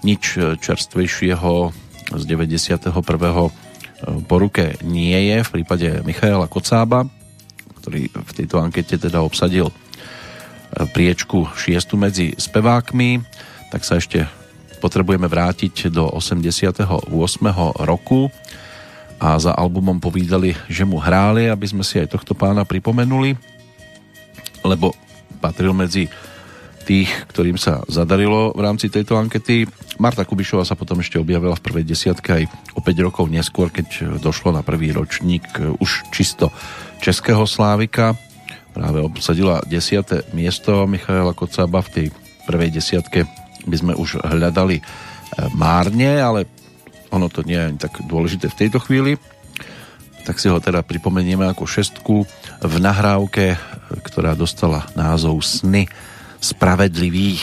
Nič 0.00 0.40
čerstvejšieho 0.40 1.52
z 2.16 2.22
91. 2.24 2.88
E, 2.88 3.52
po 4.24 4.36
ruke 4.40 4.80
nie 4.82 5.18
je 5.28 5.44
v 5.44 5.52
prípade 5.60 6.00
Michaela 6.02 6.48
Kocába, 6.48 7.04
ktorý 7.84 8.08
v 8.08 8.32
tejto 8.32 8.56
ankete 8.58 8.96
teda 8.96 9.20
obsadil 9.20 9.68
priečku 10.68 11.48
šiestu 11.56 11.96
medzi 11.96 12.36
spevákmi, 12.36 13.24
tak 13.72 13.88
sa 13.88 13.96
ešte 13.96 14.28
potrebujeme 14.78 15.26
vrátiť 15.26 15.90
do 15.90 16.06
88. 16.06 17.02
roku 17.82 18.30
a 19.18 19.34
za 19.36 19.50
albumom 19.52 19.98
povídali, 19.98 20.54
že 20.70 20.86
mu 20.86 21.02
hráli, 21.02 21.50
aby 21.50 21.66
sme 21.66 21.82
si 21.82 21.98
aj 21.98 22.14
tohto 22.14 22.38
pána 22.38 22.62
pripomenuli, 22.62 23.34
lebo 24.62 24.94
patril 25.42 25.74
medzi 25.74 26.06
tých, 26.86 27.10
ktorým 27.28 27.60
sa 27.60 27.84
zadarilo 27.84 28.56
v 28.56 28.64
rámci 28.64 28.88
tejto 28.88 29.20
ankety. 29.20 29.68
Marta 30.00 30.24
Kubišová 30.24 30.64
sa 30.64 30.78
potom 30.78 31.04
ešte 31.04 31.20
objavila 31.20 31.52
v 31.52 31.64
prvej 31.66 31.84
desiatke 31.84 32.30
aj 32.32 32.44
o 32.72 32.80
5 32.80 33.06
rokov 33.06 33.28
neskôr, 33.28 33.68
keď 33.68 34.18
došlo 34.22 34.56
na 34.56 34.64
prvý 34.64 34.94
ročník 34.94 35.44
už 35.82 36.08
čisto 36.14 36.48
českého 37.04 37.44
slávika 37.44 38.16
práve 38.78 39.02
obsadila 39.02 39.58
10. 39.66 40.32
miesto 40.38 40.86
Michaela 40.86 41.34
Kocába 41.34 41.82
v 41.82 41.90
tej 41.90 42.06
prvej 42.46 42.70
desiatke 42.70 43.26
by 43.68 43.76
sme 43.78 43.92
už 43.94 44.24
hľadali 44.24 44.80
e, 44.80 44.82
márne, 45.54 46.18
ale 46.18 46.48
ono 47.12 47.28
to 47.28 47.44
nie 47.44 47.56
je 47.56 47.88
tak 47.88 48.00
dôležité 48.04 48.48
v 48.48 48.58
tejto 48.66 48.80
chvíli 48.80 49.16
tak 50.28 50.36
si 50.36 50.52
ho 50.52 50.60
teda 50.60 50.84
pripomenieme 50.84 51.48
ako 51.48 51.64
šestku 51.64 52.28
v 52.60 52.74
nahrávke, 52.84 53.56
ktorá 54.04 54.36
dostala 54.36 54.84
názov 54.92 55.40
Sny 55.40 55.88
spravedlivých. 56.36 57.40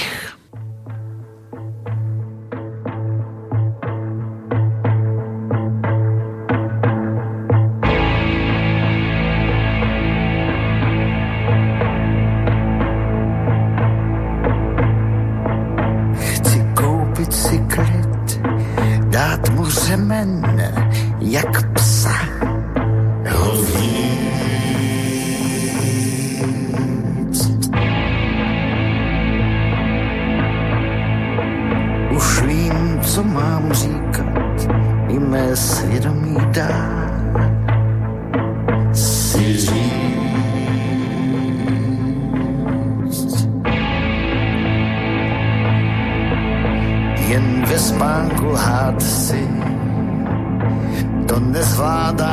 levada 51.86 52.25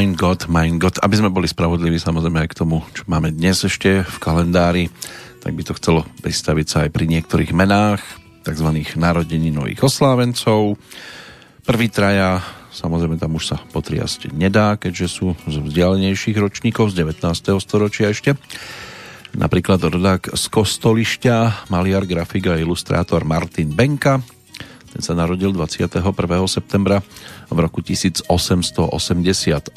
Mein 0.00 0.16
God, 0.16 0.48
mein 0.48 0.80
God. 0.80 0.96
Aby 1.04 1.20
sme 1.20 1.28
boli 1.28 1.44
spravodliví 1.44 2.00
samozrejme 2.00 2.40
aj 2.40 2.56
k 2.56 2.58
tomu, 2.64 2.80
čo 2.96 3.04
máme 3.04 3.36
dnes 3.36 3.68
ešte 3.68 4.00
v 4.00 4.16
kalendári, 4.16 4.88
tak 5.44 5.52
by 5.52 5.60
to 5.60 5.76
chcelo 5.76 6.08
pristaviť 6.24 6.66
sa 6.72 6.76
aj 6.88 6.90
pri 6.96 7.04
niektorých 7.04 7.52
menách 7.52 8.00
tzv. 8.40 8.80
nových 9.52 9.84
oslávencov. 9.84 10.80
Prvý 11.68 11.92
traja, 11.92 12.40
samozrejme 12.72 13.20
tam 13.20 13.36
už 13.36 13.52
sa 13.52 13.56
potriasť 13.60 14.32
nedá, 14.32 14.80
keďže 14.80 15.20
sú 15.20 15.36
z 15.44 15.60
vzdialenejších 15.68 16.40
ročníkov 16.40 16.96
z 16.96 17.04
19. 17.04 17.60
storočia 17.60 18.08
ešte. 18.08 18.40
Napríklad 19.36 19.84
rodák 19.84 20.32
z 20.32 20.44
Kostolišťa, 20.48 21.68
maliar, 21.68 22.08
grafik 22.08 22.48
a 22.48 22.56
ilustrátor 22.56 23.28
Martin 23.28 23.76
Benka, 23.76 24.24
ten 24.90 25.02
sa 25.06 25.14
narodil 25.14 25.54
21. 25.54 26.02
septembra 26.50 26.98
1888 27.92 29.74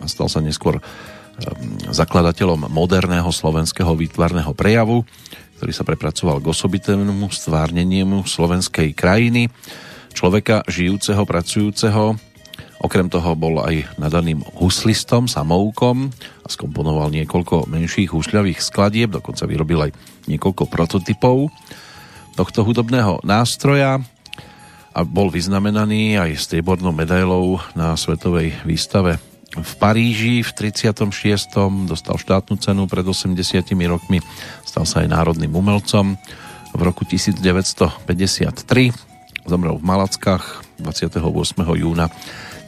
a 0.00 0.06
stal 0.08 0.28
sa 0.28 0.40
neskôr 0.40 0.78
ehm, 0.78 1.92
zakladateľom 1.92 2.68
moderného 2.68 3.28
slovenského 3.32 3.92
výtvarného 3.96 4.52
prejavu, 4.52 5.04
ktorý 5.58 5.72
sa 5.72 5.86
prepracoval 5.86 6.42
k 6.42 6.50
osobitnému 6.50 7.30
stvárneniu 7.30 8.26
slovenskej 8.26 8.92
krajiny, 8.92 9.48
človeka 10.12 10.66
žijúceho, 10.68 11.22
pracujúceho. 11.22 12.18
Okrem 12.82 13.06
toho 13.06 13.38
bol 13.38 13.62
aj 13.62 13.94
nadaným 13.94 14.42
huslistom, 14.58 15.30
samoukom 15.30 16.10
a 16.42 16.48
skomponoval 16.50 17.14
niekoľko 17.14 17.70
menších 17.70 18.10
husľavých 18.10 18.58
skladieb, 18.58 19.14
dokonca 19.14 19.46
vyrobil 19.46 19.86
aj 19.86 19.94
niekoľko 20.26 20.66
prototypov 20.66 21.46
tohto 22.32 22.64
hudobného 22.64 23.20
nástroja 23.22 24.00
a 24.92 25.00
bol 25.04 25.32
vyznamenaný 25.32 26.20
aj 26.20 26.36
striebornou 26.36 26.92
medailou 26.92 27.58
na 27.72 27.96
svetovej 27.96 28.52
výstave 28.62 29.20
v 29.52 29.72
Paríži 29.76 30.40
v 30.40 30.50
36. 30.56 31.12
dostal 31.84 32.16
štátnu 32.16 32.56
cenu 32.56 32.88
pred 32.88 33.04
80 33.04 33.36
rokmi, 33.84 34.24
stal 34.64 34.88
sa 34.88 35.04
aj 35.04 35.12
národným 35.12 35.52
umelcom. 35.52 36.16
V 36.72 36.80
roku 36.80 37.04
1953 37.04 38.08
zomrel 39.44 39.76
v 39.76 39.84
Malackách 39.84 40.64
28. 40.80 41.20
júna 41.76 42.08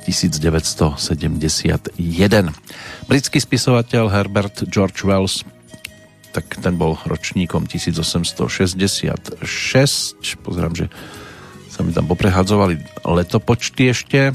1971. 0.05 1.96
Britský 3.09 3.40
spisovateľ 3.40 4.12
Herbert 4.12 4.68
George 4.68 5.09
Wells 5.09 5.40
tak 6.36 6.60
ten 6.60 6.76
bol 6.76 7.01
ročníkom 7.09 7.64
1866. 7.64 9.40
Pozerám, 10.44 10.74
že 10.76 10.92
sa 11.74 11.82
mi 11.82 11.90
tam 11.90 12.06
poprehadzovali 12.06 13.02
letopočty 13.02 13.90
ešte. 13.90 14.30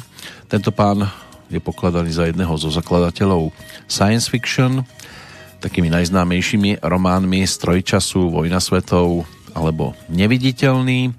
Tento 0.52 0.76
pán 0.76 1.08
je 1.48 1.64
pokladaný 1.64 2.12
za 2.12 2.28
jedného 2.28 2.52
zo 2.60 2.68
zakladateľov 2.68 3.56
science 3.88 4.28
fiction, 4.28 4.84
takými 5.64 5.88
najznámejšími 5.88 6.84
románmi 6.84 7.48
Strojčasu, 7.48 8.28
Vojna 8.28 8.60
svetov 8.60 9.24
alebo 9.56 9.96
Neviditeľný. 10.12 11.16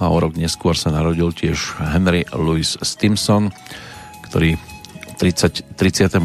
A 0.00 0.08
o 0.08 0.16
rok 0.16 0.40
neskôr 0.40 0.72
sa 0.72 0.88
narodil 0.88 1.36
tiež 1.36 1.76
Henry 1.92 2.24
Louis 2.32 2.80
Stimson, 2.80 3.52
ktorý 4.24 4.56
30, 5.20 5.76
33. 5.76 6.16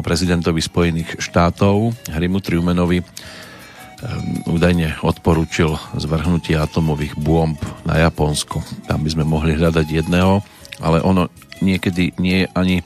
prezidentovi 0.00 0.64
Spojených 0.64 1.20
štátov 1.20 1.92
Harrymu 2.08 2.40
Trumanovi 2.40 3.04
Ehm, 3.04 3.45
údajne 4.44 5.00
odporúčil 5.00 5.72
zvrhnutie 5.96 6.56
atomových 6.56 7.16
bomb 7.16 7.56
na 7.88 7.96
Japonsko. 8.04 8.60
Tam 8.84 9.00
by 9.00 9.08
sme 9.08 9.24
mohli 9.24 9.56
hľadať 9.56 9.86
jedného, 9.88 10.44
ale 10.84 11.00
ono 11.00 11.32
niekedy 11.64 12.12
nie 12.20 12.44
je 12.44 12.48
ani 12.52 12.76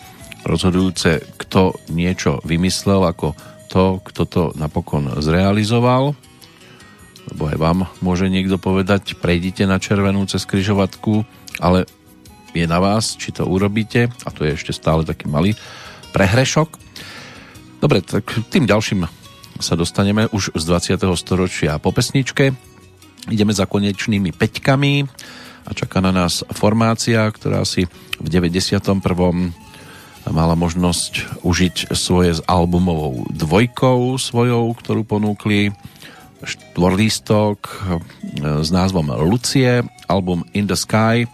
rozhodujúce, 0.46 1.26
kto 1.36 1.74
niečo 1.90 2.38
vymyslel, 2.46 3.02
ako 3.04 3.34
to, 3.66 3.98
kto 4.06 4.22
to 4.26 4.42
napokon 4.54 5.18
zrealizoval. 5.18 6.14
Lebo 7.30 7.42
aj 7.46 7.56
vám 7.58 7.78
môže 8.02 8.30
niekto 8.30 8.56
povedať, 8.56 9.18
prejdite 9.18 9.66
na 9.66 9.82
červenú 9.82 10.24
cez 10.30 10.46
kryžovatku, 10.46 11.26
ale 11.58 11.86
je 12.50 12.66
na 12.66 12.82
vás, 12.82 13.14
či 13.14 13.30
to 13.30 13.46
urobíte, 13.46 14.10
a 14.10 14.28
to 14.34 14.42
je 14.42 14.58
ešte 14.58 14.74
stále 14.74 15.06
taký 15.06 15.30
malý 15.30 15.54
prehrešok. 16.10 16.74
Dobre, 17.78 18.02
tak 18.02 18.26
tým 18.50 18.66
ďalším 18.66 19.19
sa 19.60 19.76
dostaneme 19.76 20.26
už 20.32 20.56
z 20.56 20.64
20. 20.64 21.04
storočia 21.20 21.76
po 21.76 21.92
pesničke. 21.92 22.56
Ideme 23.28 23.52
za 23.52 23.68
konečnými 23.68 24.32
peťkami 24.32 24.94
a 25.68 25.70
čaká 25.76 26.00
na 26.00 26.10
nás 26.10 26.40
formácia, 26.56 27.28
ktorá 27.28 27.62
si 27.68 27.84
v 28.16 28.26
91. 28.26 28.80
mala 30.32 30.54
možnosť 30.56 31.44
užiť 31.44 31.92
svoje 31.92 32.40
s 32.40 32.40
albumovou 32.48 33.28
dvojkou 33.28 34.16
svojou, 34.16 34.72
ktorú 34.72 35.04
ponúkli 35.04 35.76
štvorlístok 36.40 37.58
e, 37.60 37.72
s 38.64 38.68
názvom 38.72 39.12
Lucie, 39.28 39.84
album 40.08 40.48
In 40.56 40.64
the 40.64 40.76
Sky, 40.76 41.28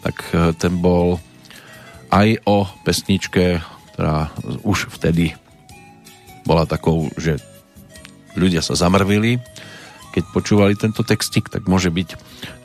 tak 0.00 0.16
e, 0.32 0.56
ten 0.56 0.80
bol 0.80 1.20
aj 2.08 2.40
o 2.48 2.64
pesničke, 2.82 3.60
ktorá 3.92 4.32
už 4.64 4.88
vtedy 4.96 5.36
bola 6.48 6.64
takou, 6.64 7.12
že 7.20 7.49
ľudia 8.34 8.62
sa 8.62 8.78
zamrvili, 8.78 9.40
keď 10.10 10.24
počúvali 10.34 10.74
tento 10.74 11.06
textik, 11.06 11.46
tak 11.46 11.70
môže 11.70 11.94
byť, 11.94 12.08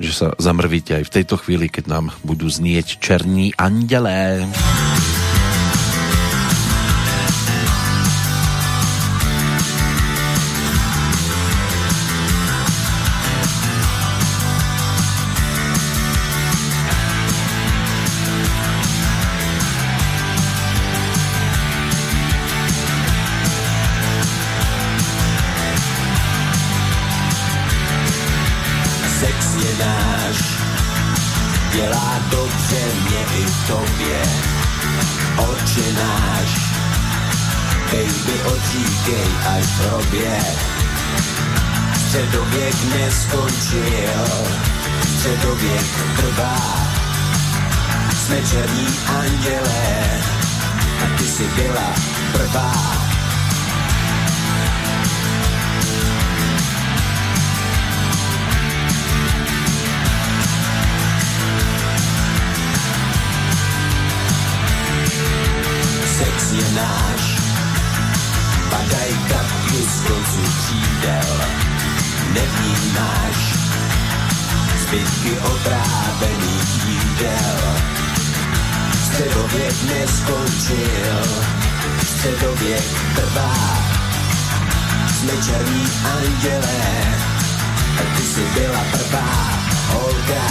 že 0.02 0.12
sa 0.12 0.28
zamrvíte 0.42 0.98
aj 0.98 1.04
v 1.06 1.14
tejto 1.22 1.38
chvíli, 1.38 1.70
keď 1.70 1.86
nám 1.90 2.06
budú 2.26 2.50
znieť 2.50 2.98
černí 2.98 3.54
andelé. 3.56 4.50
Středověk 42.16 42.76
neskončil, 42.96 44.26
středověk 45.18 45.86
trvá. 46.16 46.58
Jsme 48.16 48.42
černí 48.52 48.88
andělé 49.08 50.22
a 51.04 51.18
ty 51.18 51.28
si 51.28 51.44
byla 51.44 51.94
prvá. 52.32 52.74
Sex 66.18 66.52
je 66.52 66.72
náš, 66.76 67.40
padaj 68.70 69.12
kapky 69.30 69.78
z 69.84 70.08
konců 70.08 70.52
křídel 70.60 71.75
nevnímáš 72.36 73.38
zbytky 74.82 75.40
otrávených 75.40 76.86
jídel. 76.86 77.60
Středověk 79.06 79.76
neskončil, 79.84 81.20
středověk 82.08 82.86
trvá. 83.16 83.56
Jsme 85.16 85.32
černí 85.46 85.86
andělé, 86.16 86.84
a 88.00 88.18
ty 88.18 88.24
si 88.24 88.42
byla 88.54 88.84
prvá 88.92 89.60
holka. 89.88 90.46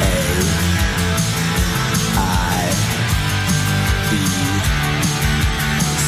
Ej, 0.00 0.44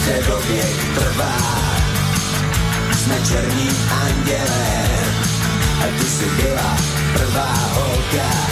středověk 0.00 0.94
trvá, 0.94 1.36
jsme 2.98 3.14
černí 3.28 3.70
anděle, 3.90 4.88
a 5.80 5.98
ty 5.98 6.04
jsi 6.04 6.24
byla 6.24 6.76
prvá 7.12 7.54
holka. 7.74 8.48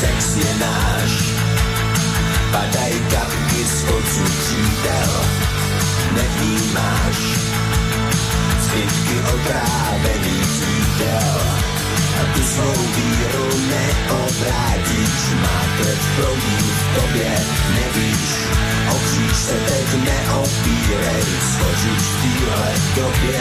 sex 0.00 0.36
je 0.36 0.54
náš. 0.58 1.34
Padaj 2.52 2.92
kapky 3.10 3.64
z 3.64 3.84
ocu 3.84 4.24
křídel, 4.24 5.24
nevnímáš 6.12 7.37
zbytky 8.68 9.16
otrávených 9.34 10.52
jídel. 10.68 11.40
A 12.20 12.22
tu 12.34 12.42
svou 12.42 12.76
víru 12.96 13.48
neobrátíš, 13.70 15.20
má 15.42 15.60
krev 15.76 16.02
proudí 16.16 16.58
v 16.60 17.00
tobě, 17.00 17.32
nevíš, 17.74 18.30
o 18.90 18.96
se 19.34 19.56
teď 19.68 19.86
neopírej, 20.04 21.24
skoříš 21.52 22.04
v 22.12 22.16
téhle 22.22 22.72
době, 22.96 23.40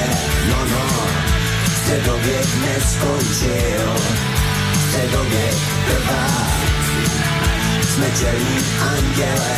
no 0.50 0.66
no, 0.72 0.88
středověk 1.78 2.50
neskončil, 2.66 3.94
středověk 4.88 5.58
trvá. 5.88 6.28
Jsme 7.90 8.12
černí 8.20 8.60
anděle, 8.80 9.58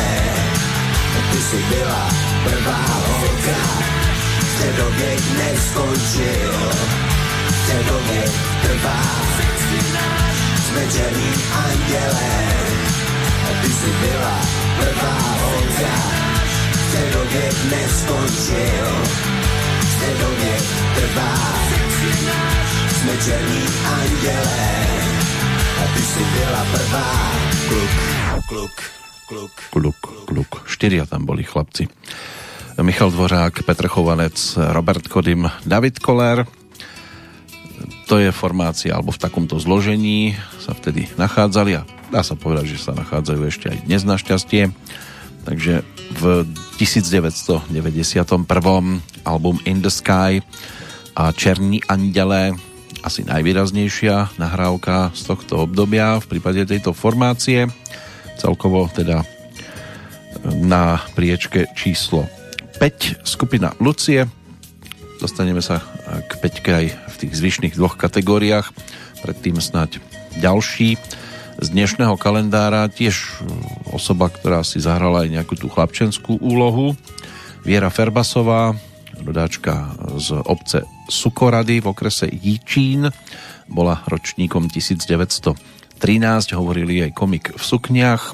ty 1.31 1.37
jsi 1.41 1.63
byla 1.69 2.09
prvá 2.43 2.85
holka. 3.07 4.18
Středověk 4.59 5.19
neskončil, 5.37 6.53
středověk 7.63 8.31
trvá. 8.61 9.01
Jsme 10.57 10.81
černí 10.91 11.33
anděle, 11.53 12.47
ty 13.61 13.73
jsi 13.73 13.91
byla 14.01 14.41
prvá 14.79 15.17
holka. 15.41 15.95
Středověk 16.87 17.53
neskončil, 17.71 18.87
středověk 19.95 20.63
trvá. 20.95 21.35
Jsme 22.99 23.17
černí 23.25 23.63
anděle, 23.85 24.85
a 25.83 25.93
ty 25.93 26.01
si 26.01 26.19
byla 26.19 26.65
prvá. 26.71 27.31
Kluk, 27.67 27.91
kluk, 28.47 28.71
kluk. 29.27 29.51
Kluk, 29.71 30.25
kluk. 30.25 30.63
Štyria 30.67 31.05
tam 31.05 31.25
boli 31.25 31.43
chlapci. 31.43 31.87
Michal 32.81 33.11
Dvořák, 33.11 33.63
Petr 33.63 33.87
Chovanec, 33.87 34.57
Robert 34.57 35.07
Kodym, 35.07 35.51
David 35.65 35.99
Koller. 35.99 36.47
To 38.07 38.17
je 38.17 38.31
formácia, 38.31 38.95
alebo 38.95 39.11
v 39.11 39.19
takomto 39.19 39.59
zložení 39.59 40.39
sa 40.63 40.71
vtedy 40.71 41.11
nachádzali 41.19 41.71
a 41.75 41.83
dá 42.07 42.23
sa 42.23 42.39
povedať, 42.39 42.75
že 42.75 42.83
sa 42.87 42.95
nachádzajú 42.95 43.41
ešte 43.47 43.67
aj 43.67 43.77
dnes 43.83 44.01
našťastie. 44.07 44.71
Takže 45.43 45.83
v 46.19 46.23
1991. 46.79 47.67
album 49.27 49.55
In 49.67 49.77
the 49.83 49.91
Sky 49.91 50.39
a 51.19 51.35
Černí 51.35 51.83
anděle 51.83 52.55
asi 53.03 53.27
najvýraznejšia 53.27 54.39
nahrávka 54.39 55.11
z 55.15 55.21
tohto 55.27 55.67
obdobia 55.67 56.19
v 56.19 56.37
prípade 56.37 56.63
tejto 56.63 56.95
formácie. 56.95 57.67
Celkovo 58.39 58.87
teda 58.91 59.23
na 60.47 61.03
priečke 61.15 61.67
číslo 61.75 62.38
5 62.79 63.27
skupina 63.27 63.75
Lucie. 63.83 64.23
Dostaneme 65.19 65.59
sa 65.59 65.83
k 66.31 66.31
5 66.39 66.63
aj 66.79 66.85
v 67.11 67.15
tých 67.19 67.33
zvyšných 67.35 67.75
dvoch 67.75 67.99
kategóriách. 67.99 68.71
Predtým 69.19 69.59
snáď 69.59 69.99
ďalší 70.39 70.95
z 71.59 71.67
dnešného 71.75 72.15
kalendára 72.15 72.87
tiež 72.87 73.43
osoba, 73.91 74.31
ktorá 74.31 74.63
si 74.63 74.79
zahrala 74.79 75.27
aj 75.27 75.29
nejakú 75.35 75.59
tú 75.59 75.67
chlapčenskú 75.67 76.39
úlohu. 76.39 76.95
Viera 77.67 77.91
Ferbasová, 77.91 78.71
rodáčka 79.27 79.91
z 80.15 80.39
obce 80.47 80.87
Sukorady 81.11 81.83
v 81.83 81.91
okrese 81.91 82.31
Jíčín. 82.31 83.11
Bola 83.67 84.07
ročníkom 84.07 84.71
1913, 84.71 85.59
hovorili 86.55 87.03
aj 87.03 87.11
komik 87.11 87.51
v 87.51 87.59
sukniach, 87.59 88.23
e, 88.31 88.33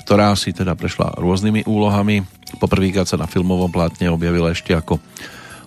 ktorá 0.00 0.32
si 0.32 0.56
teda 0.56 0.72
prešla 0.72 1.20
rôznymi 1.20 1.68
úlohami. 1.68 2.41
Poprvýkrát 2.60 3.08
sa 3.08 3.20
na 3.20 3.30
filmovom 3.30 3.72
plátne 3.72 4.10
objavila 4.12 4.52
ešte 4.52 4.76
ako 4.76 5.00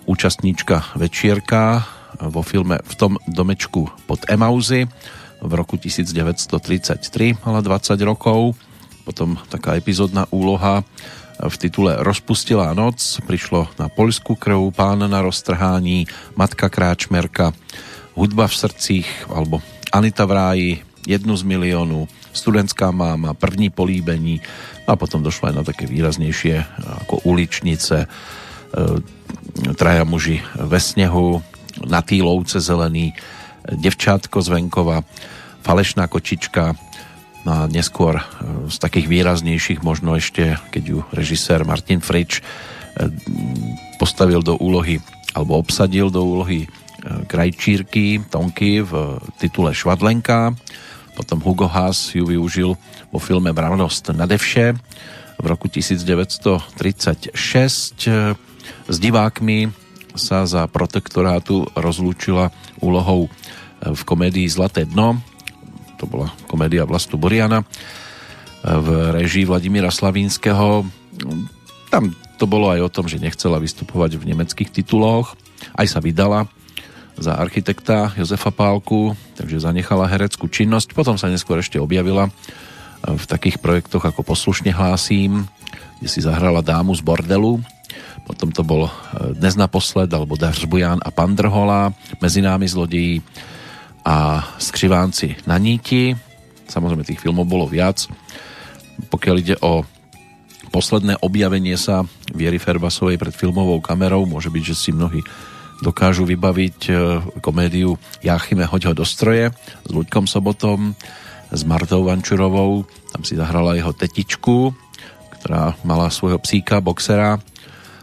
účastníčka 0.06 0.94
Večierka 0.94 1.82
vo 2.20 2.40
filme 2.40 2.80
V 2.86 2.94
tom 2.96 3.12
domečku 3.26 3.90
pod 4.06 4.24
Emauzy 4.30 4.86
v 5.42 5.52
roku 5.52 5.76
1933, 5.76 7.44
mala 7.44 7.60
20 7.60 7.96
rokov. 8.06 8.56
Potom 9.04 9.38
taká 9.52 9.76
epizódna 9.78 10.26
úloha 10.32 10.82
v 11.36 11.54
titule 11.60 12.00
Rozpustila 12.00 12.72
noc, 12.72 13.20
prišlo 13.28 13.68
na 13.76 13.92
Poľsku 13.92 14.34
krv, 14.40 14.72
Pán 14.72 15.04
na 15.04 15.20
roztrhání, 15.20 16.08
Matka 16.34 16.72
Kráčmerka, 16.72 17.52
Hudba 18.16 18.48
v 18.48 18.56
srdcích, 18.56 19.08
alebo 19.28 19.60
Anita 19.92 20.24
v 20.24 20.32
ráji, 20.32 20.70
Jednu 21.06 21.38
z 21.38 21.42
miliónu, 21.46 22.10
Studentská 22.34 22.90
máma, 22.90 23.38
První 23.38 23.70
políbení 23.70 24.42
a 24.90 24.98
potom 24.98 25.22
došlo 25.22 25.48
aj 25.48 25.54
na 25.54 25.62
také 25.62 25.86
výraznejšie 25.86 26.66
ako 27.06 27.22
Uličnice, 27.22 28.04
e, 28.04 28.08
Traja 29.78 30.04
muži 30.04 30.42
ve 30.58 30.82
snehu, 30.82 31.42
Na 31.86 32.02
týlovce 32.02 32.58
zelený, 32.58 33.14
Devčátko 33.68 34.42
z 34.42 34.48
venkova, 34.48 35.06
Falešná 35.62 36.10
kočička, 36.10 36.74
a 37.46 37.70
neskôr 37.70 38.18
e, 38.18 38.22
z 38.66 38.76
takých 38.82 39.06
výraznejších 39.06 39.80
možno 39.86 40.18
ešte, 40.18 40.58
keď 40.74 40.82
ju 40.82 40.98
režisér 41.14 41.62
Martin 41.62 42.02
Frič 42.02 42.42
e, 42.42 42.42
postavil 44.02 44.42
do 44.42 44.58
úlohy 44.58 44.98
alebo 45.30 45.54
obsadil 45.54 46.10
do 46.10 46.26
úlohy 46.26 46.66
krajčírky 47.06 48.24
Tonky 48.26 48.82
v 48.82 49.20
titule 49.38 49.70
Švadlenka. 49.70 50.56
Potom 51.16 51.40
Hugo 51.40 51.64
Haas 51.64 52.12
ju 52.12 52.28
využil 52.28 52.76
vo 53.08 53.18
filme 53.18 53.48
Mravnosť 53.48 54.12
na 54.12 54.28
devše 54.28 54.76
v 55.40 55.44
roku 55.48 55.72
1936. 55.72 57.32
S 58.86 58.96
divákmi 59.00 59.72
sa 60.12 60.44
za 60.44 60.68
protektorátu 60.68 61.66
rozlúčila 61.72 62.52
úlohou 62.84 63.32
v 63.80 64.02
komédii 64.04 64.46
Zlaté 64.48 64.84
dno 64.84 65.18
to 65.96 66.04
bola 66.04 66.28
komédia 66.46 66.84
Vlastu 66.84 67.16
Boriana 67.16 67.64
v 68.60 68.88
režii 69.16 69.48
Vladimíra 69.48 69.88
Slavínskeho. 69.88 70.84
Tam 71.88 72.12
to 72.36 72.44
bolo 72.44 72.68
aj 72.68 72.80
o 72.84 72.92
tom, 72.92 73.08
že 73.08 73.22
nechcela 73.22 73.56
vystupovať 73.56 74.20
v 74.20 74.28
nemeckých 74.32 74.68
tituloch. 74.68 75.32
Aj 75.72 75.88
sa 75.88 76.04
vydala 76.04 76.44
za 77.16 77.36
architekta 77.36 78.12
Jozefa 78.16 78.52
Pálku, 78.52 79.16
takže 79.36 79.64
zanechala 79.64 80.04
hereckú 80.08 80.48
činnosť. 80.48 80.92
Potom 80.92 81.16
sa 81.16 81.32
neskôr 81.32 81.60
ešte 81.60 81.80
objavila 81.80 82.28
v 83.04 83.24
takých 83.24 83.60
projektoch 83.60 84.04
ako 84.04 84.20
Poslušne 84.24 84.72
hlásím, 84.72 85.48
kde 86.00 86.08
si 86.12 86.20
zahrala 86.20 86.60
dámu 86.60 86.92
z 86.92 87.00
bordelu. 87.00 87.60
Potom 88.28 88.50
to 88.52 88.66
bol 88.66 88.90
Dnes 89.38 89.56
naposled, 89.56 90.10
alebo 90.12 90.36
Dařbujan 90.36 91.00
a 91.00 91.10
Pandrhola, 91.14 91.94
Mezi 92.20 92.42
námi 92.44 92.68
zlodejí, 92.68 93.22
a 94.06 94.46
Skřivánci 94.62 95.34
na 95.50 95.58
níti. 95.58 96.14
Samozrejme 96.70 97.02
tých 97.02 97.18
filmov 97.18 97.50
bolo 97.50 97.66
viac. 97.66 98.06
Pokiaľ 99.10 99.36
ide 99.42 99.56
o 99.58 99.82
posledné 100.70 101.18
objavenie 101.22 101.74
sa 101.74 102.06
Viery 102.30 102.62
Ferbasovej 102.62 103.18
pred 103.18 103.34
filmovou 103.34 103.82
kamerou, 103.82 104.22
môže 104.22 104.46
byť, 104.46 104.62
že 104.62 104.74
si 104.78 104.90
mnohí 104.94 105.26
dokážu 105.84 106.24
vybaviť 106.24 106.78
e, 106.88 106.92
komédiu 107.44 108.00
Jáchyme 108.24 108.64
hoď 108.64 108.92
ho 108.92 108.94
do 108.96 109.04
stroje 109.04 109.52
s 109.84 109.90
Luďkom 109.90 110.24
Sobotom, 110.24 110.96
s 111.52 111.62
Martou 111.62 112.02
Vančurovou, 112.02 112.88
tam 113.12 113.22
si 113.22 113.38
zahrala 113.38 113.78
jeho 113.78 113.94
tetičku, 113.94 114.74
ktorá 115.38 115.78
mala 115.86 116.10
svojho 116.10 116.42
psíka, 116.42 116.82
boxera 116.82 117.38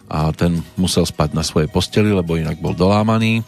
a 0.07 0.31
ten 0.31 0.61
musel 0.77 1.03
spať 1.03 1.35
na 1.35 1.43
svojej 1.43 1.67
posteli, 1.67 2.13
lebo 2.13 2.37
inak 2.37 2.61
bol 2.61 2.77
dolámaný. 2.77 3.41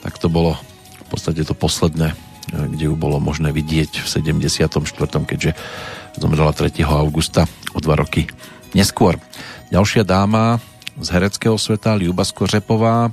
Tak 0.00 0.16
to 0.22 0.32
bolo 0.32 0.56
v 1.04 1.06
podstate 1.10 1.42
to 1.44 1.52
posledné, 1.52 2.14
e, 2.14 2.16
kde 2.76 2.84
ju 2.90 2.94
bolo 2.94 3.18
možné 3.18 3.50
vidieť 3.50 4.02
v 4.02 4.06
74., 4.06 5.26
keďže 5.26 5.52
zomrela 6.18 6.54
3. 6.54 6.70
augusta 6.86 7.46
o 7.74 7.78
dva 7.82 7.98
roky 7.98 8.30
neskôr. 8.74 9.18
Ďalšia 9.70 10.02
dáma 10.06 10.58
z 11.00 11.08
hereckého 11.16 11.56
sveta, 11.58 11.96
Liuba 11.96 12.24
Skořepová, 12.24 13.08
e, 13.08 13.12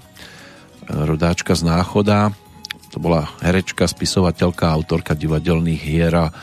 rodáčka 0.88 1.55
z 1.55 1.64
Náchoda, 1.64 2.31
To 2.95 3.03
bola 3.03 3.30
herečka, 3.43 3.85
spisovateľka, 3.85 4.73
autorka 4.73 5.14
divadelných 5.14 5.81
hier 5.84 6.14
a 6.15 6.26
e, 6.31 6.34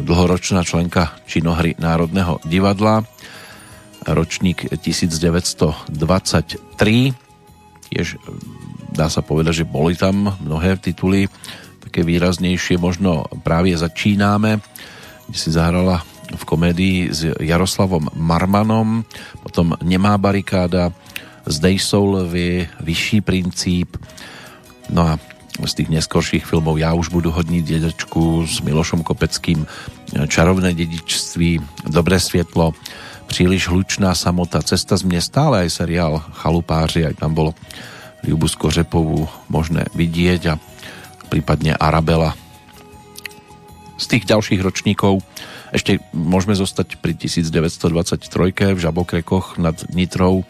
dlhoročná 0.00 0.62
členka 0.64 1.12
činohry 1.26 1.74
Národného 1.76 2.38
divadla. 2.46 3.04
Ročník 4.06 4.72
1923. 4.72 5.92
Tiež 7.92 8.06
e, 8.14 8.18
dá 8.94 9.12
sa 9.12 9.20
povedať, 9.20 9.62
že 9.62 9.68
boli 9.68 9.98
tam 9.98 10.32
mnohé 10.40 10.80
tituly, 10.80 11.26
také 11.82 12.06
výraznejšie 12.06 12.80
možno 12.80 13.26
práve 13.42 13.74
začínáme, 13.74 14.64
kde 15.28 15.38
si 15.38 15.50
zahrala 15.52 16.06
v 16.30 16.44
komédii 16.44 17.10
s 17.10 17.34
Jaroslavom 17.40 18.08
Marmanom, 18.14 19.04
potom 19.42 19.74
Nemá 19.82 20.18
barikáda, 20.18 20.92
Zdej 21.46 21.78
jsou 21.78 22.04
lvy, 22.06 22.68
Vyšší 22.80 23.20
princíp, 23.20 23.96
no 24.90 25.02
a 25.02 25.18
z 25.52 25.72
tých 25.74 25.92
neskorších 25.92 26.48
filmov 26.48 26.80
Ja 26.80 26.96
už 26.96 27.12
budu 27.12 27.28
hodní 27.28 27.60
dedečku 27.60 28.48
s 28.48 28.64
Milošom 28.64 29.04
Kopeckým, 29.04 29.68
Čarovné 30.28 30.72
dedičství, 30.72 31.60
Dobré 31.92 32.16
svietlo, 32.20 32.72
Příliš 33.26 33.68
hlučná 33.68 34.14
samota, 34.14 34.62
Cesta 34.62 34.96
z 34.96 35.02
města, 35.02 35.46
ale 35.46 35.68
aj 35.68 35.70
seriál 35.70 36.24
Chalupáři, 36.40 37.06
aj 37.06 37.14
tam 37.20 37.34
bolo 37.34 37.52
Ljubu 38.22 38.46
Skořepovú 38.48 39.26
možné 39.50 39.90
vidieť 39.98 40.42
a 40.46 40.54
prípadne 41.26 41.74
Arabela. 41.74 42.38
Z 43.98 44.06
tých 44.06 44.24
ďalších 44.30 44.60
ročníkov 44.62 45.20
ešte 45.72 46.04
môžeme 46.12 46.52
zostať 46.52 47.00
pri 47.00 47.16
1923. 47.16 48.76
v 48.76 48.80
Žabokrekoch 48.80 49.56
nad 49.56 49.74
Nitrou 49.96 50.44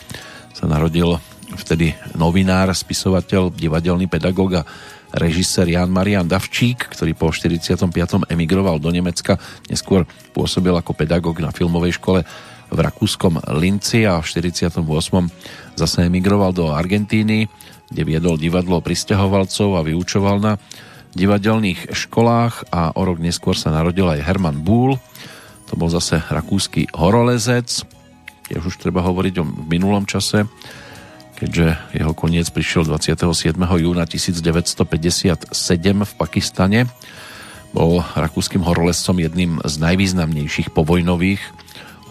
sa 0.51 0.67
narodil 0.67 1.17
vtedy 1.55 1.95
novinár, 2.19 2.75
spisovateľ, 2.75 3.55
divadelný 3.55 4.11
pedagóg 4.11 4.61
a 4.61 4.67
režisér 5.15 5.79
Jan 5.79 5.95
Marian 5.95 6.27
Davčík, 6.27 6.91
ktorý 6.91 7.15
po 7.15 7.31
45. 7.31 7.87
emigroval 8.33 8.83
do 8.83 8.91
Nemecka, 8.91 9.39
neskôr 9.71 10.09
pôsobil 10.35 10.75
ako 10.75 10.97
pedagóg 10.97 11.39
na 11.39 11.55
filmovej 11.55 12.03
škole 12.03 12.27
v 12.73 12.79
rakúskom 12.81 13.39
Linci 13.61 14.09
a 14.09 14.19
v 14.19 14.27
48. 14.27 14.81
zase 15.77 15.99
emigroval 16.09 16.57
do 16.57 16.73
Argentíny, 16.73 17.47
kde 17.93 18.03
viedol 18.09 18.41
divadlo 18.41 18.81
pristahovalcov 18.81 19.77
a 19.77 19.85
vyučoval 19.85 20.41
na 20.41 20.57
divadelných 21.13 21.93
školách 21.93 22.73
a 22.73 22.93
o 22.97 23.03
rok 23.05 23.21
neskôr 23.21 23.57
sa 23.57 23.73
narodil 23.73 24.09
aj 24.09 24.25
Herman 24.25 24.65
Búl, 24.65 24.97
to 25.69 25.77
bol 25.81 25.89
zase 25.89 26.21
rakúsky 26.29 26.89
horolezec, 26.93 27.85
tiež 28.49 28.63
už 28.69 28.77
treba 28.77 29.01
hovoriť 29.01 29.35
o 29.41 29.45
minulom 29.45 30.05
čase, 30.05 30.45
keďže 31.41 31.97
jeho 31.97 32.13
koniec 32.13 32.47
prišiel 32.53 32.85
27. 32.85 33.57
júna 33.57 34.05
1957 34.05 35.49
v 36.05 36.13
Pakistane. 36.15 36.87
Bol 37.73 38.05
rakúskym 38.15 38.61
horolezcom 38.61 39.17
jedným 39.17 39.59
z 39.65 39.75
najvýznamnejších 39.81 40.77
povojnových 40.77 41.41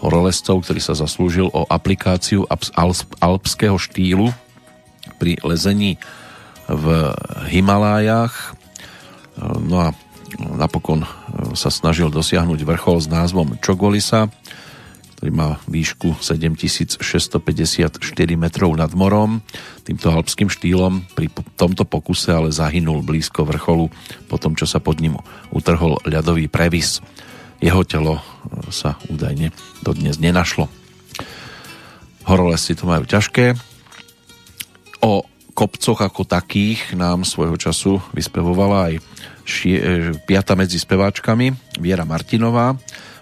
horolezcov, 0.02 0.66
ktorý 0.66 0.82
sa 0.82 0.98
zaslúžil 0.98 1.46
o 1.54 1.62
aplikáciu 1.70 2.44
alpského 3.22 3.78
štýlu 3.78 4.34
pri 5.22 5.38
lezení 5.46 6.02
v 6.66 7.14
Himalájach. 7.54 8.58
No 9.40 9.76
a 9.80 9.88
napokon 10.38 11.04
sa 11.52 11.68
snažil 11.68 12.08
dosiahnuť 12.08 12.60
vrchol 12.64 13.00
s 13.00 13.08
názvom 13.08 13.56
Čogolisa, 13.60 14.28
ktorý 15.22 15.30
má 15.38 15.62
výšku 15.70 16.18
7654 16.18 16.98
metrov 18.34 18.74
nad 18.74 18.90
morom. 18.90 19.38
Týmto 19.86 20.10
alpským 20.10 20.50
štýlom 20.50 21.06
pri 21.14 21.30
tomto 21.54 21.86
pokuse 21.86 22.34
ale 22.34 22.50
zahynul 22.50 23.06
blízko 23.06 23.46
vrcholu 23.46 23.86
po 24.26 24.36
tom, 24.42 24.58
čo 24.58 24.66
sa 24.66 24.82
pod 24.82 24.98
ním 24.98 25.14
utrhol 25.54 26.02
ľadový 26.02 26.50
previs. 26.50 26.98
Jeho 27.62 27.86
telo 27.86 28.18
e, 28.18 28.22
sa 28.74 28.98
údajne 29.06 29.54
dodnes 29.86 30.18
nenašlo. 30.18 30.66
Horolesci 32.26 32.74
to 32.74 32.90
majú 32.90 33.06
ťažké. 33.06 33.54
O 35.06 35.22
kopcoch 35.52 36.00
ako 36.00 36.24
takých 36.24 36.96
nám 36.96 37.28
svojho 37.28 37.56
času 37.60 38.00
vyspevovala 38.16 38.92
aj 38.92 38.94
šie, 39.44 39.76
e, 39.76 39.84
piata 40.24 40.56
medzi 40.56 40.80
speváčkami 40.80 41.78
Viera 41.80 42.08
Martinová, 42.08 42.76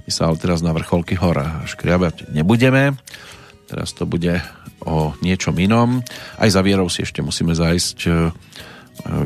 my 0.07 0.11
sa 0.11 0.27
ale 0.27 0.43
teraz 0.43 0.59
na 0.59 0.75
vrcholky 0.75 1.15
hor 1.15 1.39
škriabať 1.71 2.35
nebudeme. 2.35 2.99
Teraz 3.71 3.95
to 3.95 4.09
bude 4.09 4.43
o 4.83 5.15
niečom 5.23 5.55
inom. 5.55 6.03
Aj 6.35 6.51
za 6.51 6.65
vierou 6.67 6.91
si 6.91 7.07
ešte 7.07 7.23
musíme 7.23 7.55
zajsť 7.55 7.99
e, 8.07 8.11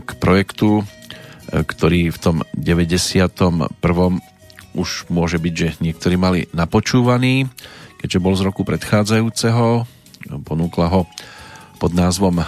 k 0.05 0.11
projektu, 0.21 0.83
e, 0.83 1.65
ktorý 1.65 2.13
v 2.13 2.19
tom 2.21 2.37
91. 2.53 3.81
už 4.77 4.89
môže 5.09 5.39
byť, 5.41 5.55
že 5.57 5.69
niektorí 5.81 6.21
mali 6.21 6.53
napočúvaný, 6.53 7.49
keďže 8.03 8.19
bol 8.21 8.35
z 8.37 8.45
roku 8.45 8.67
predchádzajúceho. 8.67 9.89
Ponúkla 10.45 10.93
ho 10.93 11.09
pod 11.79 11.97
názvom 11.97 12.45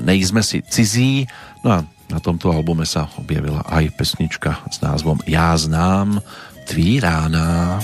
Nejsme 0.00 0.42
si 0.42 0.62
cizí. 0.62 1.26
No 1.64 1.70
a 1.70 1.78
na 2.10 2.20
tomto 2.20 2.52
albume 2.52 2.86
sa 2.86 3.08
objavila 3.16 3.64
aj 3.64 3.90
pesnička 3.96 4.60
s 4.70 4.80
názvom 4.80 5.18
Já 5.26 5.56
znám 5.56 6.20
tvý 6.64 7.00
rána. 7.00 7.80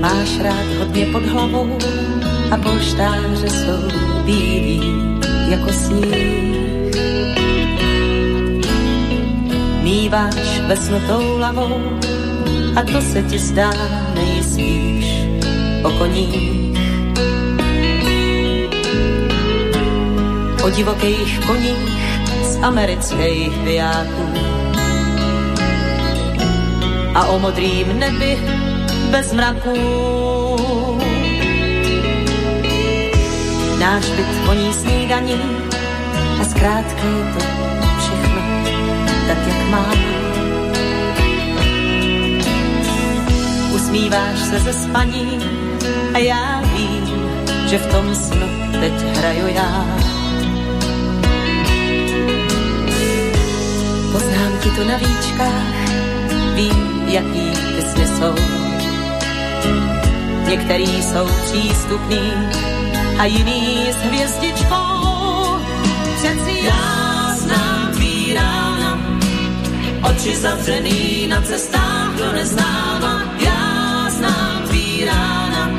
Máš 0.00 0.38
rád 0.38 0.66
hodně 0.78 1.06
pod 1.06 1.24
hlavou 1.24 1.78
a 2.50 2.56
polštáře 2.56 3.50
jsou 3.50 3.88
bílí 4.24 4.80
jako 5.48 5.72
sníh. 5.72 6.73
Míváš 9.84 10.60
vesnutou 10.66 11.38
lavou 11.38 12.00
a 12.76 12.82
to 12.82 13.00
se 13.02 13.22
ti 13.22 13.38
zdá 13.38 13.70
nejspíš 14.14 15.06
o 15.84 15.90
koních 15.90 16.78
o 20.64 20.70
divokých 20.70 21.40
koních 21.46 21.88
z 22.42 22.58
amerických 22.62 23.58
vijáků 23.58 24.28
a 27.14 27.26
o 27.26 27.38
modrým 27.38 27.98
nebi 27.98 28.38
bez 29.10 29.32
mraků. 29.32 29.76
Náš 33.78 34.04
byt 34.10 34.46
voní 34.46 34.72
snídaní 34.72 35.40
a 36.40 36.44
zkrátka 36.44 37.04
je 37.04 37.34
to 37.34 37.63
tak, 39.28 39.38
jak 39.46 39.68
má. 39.68 39.86
Usmíváš 43.74 44.38
se 44.38 44.58
ze 44.58 44.72
spaní 44.72 45.38
a 46.14 46.18
já 46.18 46.60
vím, 46.60 47.06
že 47.68 47.78
v 47.78 47.86
tom 47.86 48.14
snu 48.14 48.48
teď 48.80 48.92
hraju 49.16 49.46
já. 49.46 49.86
Poznám 54.12 54.52
ti 54.62 54.70
to 54.70 54.84
na 54.84 54.96
výčkách, 54.96 55.94
vím, 56.54 57.04
jaký 57.06 57.50
pysny 57.76 58.06
jsou. 58.06 58.34
Některý 60.48 61.02
jsou 61.02 61.26
přístupný 61.44 62.32
a 63.18 63.24
jiný 63.24 63.86
s 63.92 63.96
hvězdičkou. 63.96 65.58
Přeci 66.18 66.64
já 66.64 67.03
oči 70.14 70.36
zavřený 70.36 71.26
na 71.26 71.42
cestách 71.42 72.14
do 72.18 72.32
neznáma. 72.32 73.34
Já 73.38 74.06
znám 74.10 74.62
tvý 74.68 75.04
rána, 75.04 75.70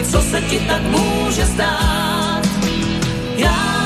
i 0.00 0.04
co 0.04 0.20
se 0.22 0.40
ti 0.40 0.58
tak 0.58 0.82
může 0.82 1.46
stát. 1.46 2.42
Já 3.36 3.80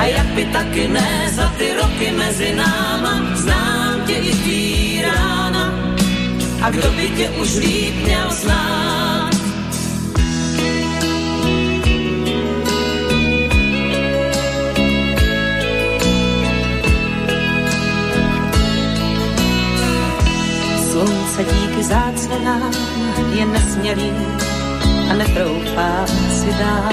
a 0.00 0.04
jak 0.04 0.26
by 0.26 0.44
taky 0.44 0.88
ne 0.88 1.28
za 1.32 1.52
ty 1.58 1.74
roky 1.74 2.10
mezi 2.16 2.54
náma, 2.54 3.36
znám 3.36 4.00
tě 4.06 4.12
i 4.12 4.32
tvý 4.32 5.02
rána. 5.02 5.72
A 6.62 6.70
kdo 6.70 6.90
by 6.90 7.08
tě 7.08 7.30
už 7.30 7.56
líp 7.56 7.94
měl 8.04 8.30
znát? 8.30 9.09
Slunce 21.40 21.54
díky 21.60 21.84
záclonám 21.84 22.72
je 23.32 23.46
nesmělý 23.46 24.12
a 25.10 25.14
netroufá 25.14 26.06
si 26.32 26.52
dát 26.52 26.92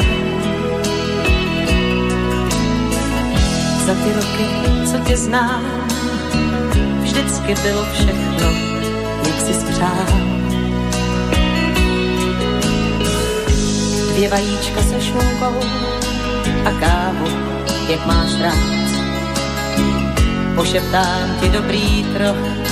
za 3.86 3.94
ty 3.94 4.14
roky, 4.14 4.45
co 4.91 4.98
tě 4.98 5.18
znám. 5.18 5.64
Vždy 7.02 7.22
vždycky 7.22 7.56
bylo 7.64 7.86
všechno, 7.94 8.48
jak 9.28 9.41
si 9.41 9.53
spřál. 9.53 10.07
Dvě 14.14 14.30
vajíčka 14.30 14.82
se 14.82 15.02
šunkou 15.02 15.60
a 16.65 16.72
kávu, 16.80 17.28
jak 17.90 18.06
máš 18.06 18.41
rád. 18.41 18.88
Pošeptám 20.56 21.38
ti 21.41 21.49
dobrý 21.49 22.03
troch, 22.03 22.66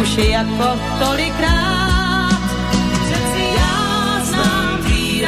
už 0.00 0.16
je 0.16 0.30
jako 0.30 0.68
tolikrát. 0.98 2.40
Přeci 3.04 3.44
já 3.56 4.20
znám 4.24 4.78
tvý 4.82 5.26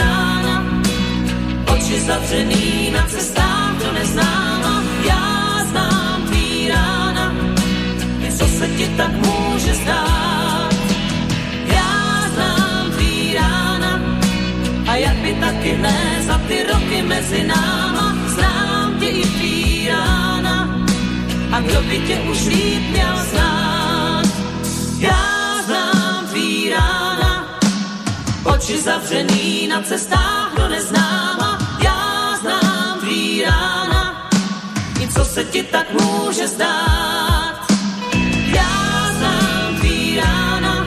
oči 1.74 2.00
zavřený 2.00 2.90
na 2.90 3.02
cestách 3.06 3.74
do 3.84 3.92
neznáma. 3.92 4.82
Já 5.08 5.64
znám 5.70 6.22
tvý 6.26 6.72
co 8.38 8.46
se 8.46 8.68
ti 8.68 8.86
tak 8.96 9.12
může 9.12 9.74
zdát. 9.74 10.74
Já 11.66 12.28
znám 12.34 12.90
tvý 12.90 13.38
a 14.88 14.96
jak 14.96 15.16
by 15.16 15.34
taky 15.34 15.76
ne 15.76 16.22
za 16.26 16.38
ty 16.48 16.62
roky 16.72 17.02
mezi 17.02 17.46
náma. 17.46 18.14
Znám 18.26 18.96
tě 19.00 19.06
i 19.06 19.22
tvý 19.22 19.90
a 21.52 21.60
kdo 21.60 21.82
by 21.82 21.98
tě 21.98 22.20
už 22.30 22.46
líp 22.46 22.82
měl 22.90 23.16
znát. 23.30 23.49
Oči 28.60 28.78
zavřený 28.78 29.66
na 29.68 29.82
cestách 29.82 30.52
do 30.56 30.68
neznáma. 30.68 31.58
Já 31.84 32.36
znám 32.40 33.00
tvý 33.00 33.44
rána, 33.44 34.28
i 35.00 35.08
co 35.08 35.24
se 35.24 35.44
ti 35.44 35.62
tak 35.62 35.86
může 35.90 36.48
zdát. 36.48 37.54
Já 38.52 38.72
znám 39.18 39.80
tvý 39.80 40.20
rána, 40.20 40.86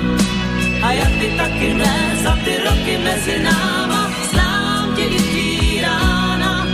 a 0.84 0.92
jak 0.92 1.12
ty 1.20 1.28
taky 1.38 1.74
ne, 1.74 2.20
za 2.24 2.36
ty 2.46 2.58
roky 2.58 2.98
mezi 2.98 3.44
náma. 3.44 4.12
Znám 4.32 4.96
tě 4.96 5.04
i 5.04 5.18
tvý 5.18 5.82
rána, 5.82 6.68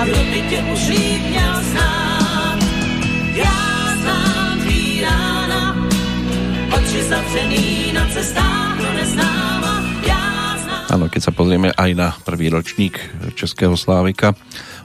a 0.00 0.04
kdo 0.04 0.20
by 0.24 0.44
tě 0.50 0.58
už 0.72 0.88
líp 0.88 1.22
měl 1.30 1.54
znát. 1.72 2.58
Já 3.34 3.60
znám 4.02 4.60
tvý 4.60 5.00
rána, 5.00 5.76
oči 6.76 7.02
zavřený 7.02 7.92
na 7.92 8.04
cestách 8.12 8.69
sa 11.30 11.46
pozrieme 11.46 11.70
aj 11.70 11.90
na 11.94 12.10
prvý 12.26 12.50
ročník 12.50 12.98
Českého 13.38 13.78
Slávika, 13.78 14.34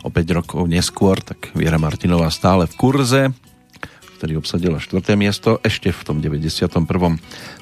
o 0.06 0.14
5 0.14 0.38
rokov 0.38 0.70
neskôr, 0.70 1.18
tak 1.18 1.50
Viera 1.58 1.82
Martinová 1.82 2.30
stále 2.30 2.70
v 2.70 2.78
kurze, 2.78 3.34
ktorý 4.22 4.38
obsadila 4.38 4.78
4. 4.78 5.18
miesto, 5.18 5.58
ešte 5.66 5.90
v 5.90 6.02
tom 6.06 6.22
91. 6.22 6.70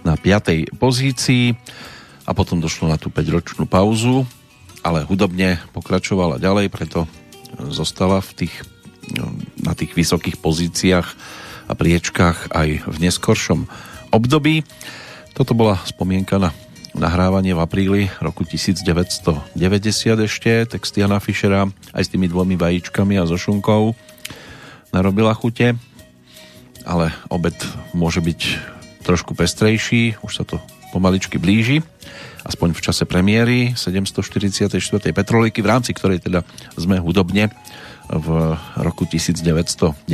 na 0.03 0.14
5. 0.19 0.76
pozícii 0.76 1.55
a 2.27 2.35
potom 2.35 2.60
došlo 2.60 2.91
na 2.91 2.99
tú 2.99 3.07
5-ročnú 3.07 3.72
pauzu, 3.72 4.27
ale 4.84 5.07
hudobne 5.07 5.64
pokračovala 5.72 6.35
ďalej, 6.43 6.68
preto 6.68 7.07
zostala 7.72 8.19
v 8.19 8.43
tých, 8.43 8.68
no, 9.15 9.31
na 9.64 9.72
tých 9.80 9.95
vysokých 9.95 10.43
pozíciách 10.43 11.07
a 11.72 11.72
priečkách 11.72 12.51
aj 12.51 12.84
v 12.84 12.97
neskoršom 12.99 13.64
období. 14.11 14.68
Toto 15.31 15.55
bola 15.55 15.80
spomienka 15.88 16.35
na 16.35 16.51
nahrávanie 16.94 17.57
v 17.57 17.61
apríli 17.61 18.02
roku 18.22 18.45
1990 18.45 19.57
ešte, 20.30 20.52
text 20.70 20.94
Jana 20.94 21.18
Fischera 21.18 21.65
aj 21.91 22.03
s 22.06 22.11
tými 22.14 22.30
dvomi 22.30 22.53
vajíčkami 22.53 23.18
a 23.18 23.26
so 23.26 23.38
šunkou 23.38 23.98
narobila 24.94 25.34
chute, 25.34 25.74
ale 26.86 27.06
obed 27.34 27.57
môže 27.98 28.22
byť 28.22 28.41
trošku 29.02 29.34
pestrejší, 29.34 30.22
už 30.22 30.32
sa 30.32 30.45
to 30.45 30.61
pomaličky 30.94 31.41
blíži, 31.41 31.82
aspoň 32.45 32.78
v 32.78 32.82
čase 32.86 33.03
premiéry 33.10 33.74
744. 33.74 34.70
Petroliky, 35.10 35.60
v 35.65 35.68
rámci 35.68 35.98
ktorej 35.98 36.22
teda 36.22 36.45
sme 36.78 37.02
hudobne 37.02 37.49
v 38.06 38.28
roku 38.78 39.10
1991 39.10 40.06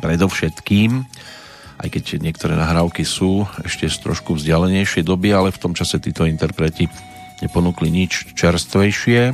predovšetkým 0.00 0.90
aj 1.80 1.88
keď 1.88 2.20
niektoré 2.20 2.60
nahrávky 2.60 3.08
sú 3.08 3.48
ešte 3.64 3.88
z 3.88 3.96
trošku 4.04 4.36
vzdialenejšej 4.36 5.00
doby, 5.08 5.32
ale 5.32 5.48
v 5.48 5.60
tom 5.60 5.72
čase 5.72 5.96
títo 5.96 6.28
interpreti 6.28 6.84
neponúkli 7.40 7.88
nič 7.88 8.36
čerstvejšie, 8.36 9.32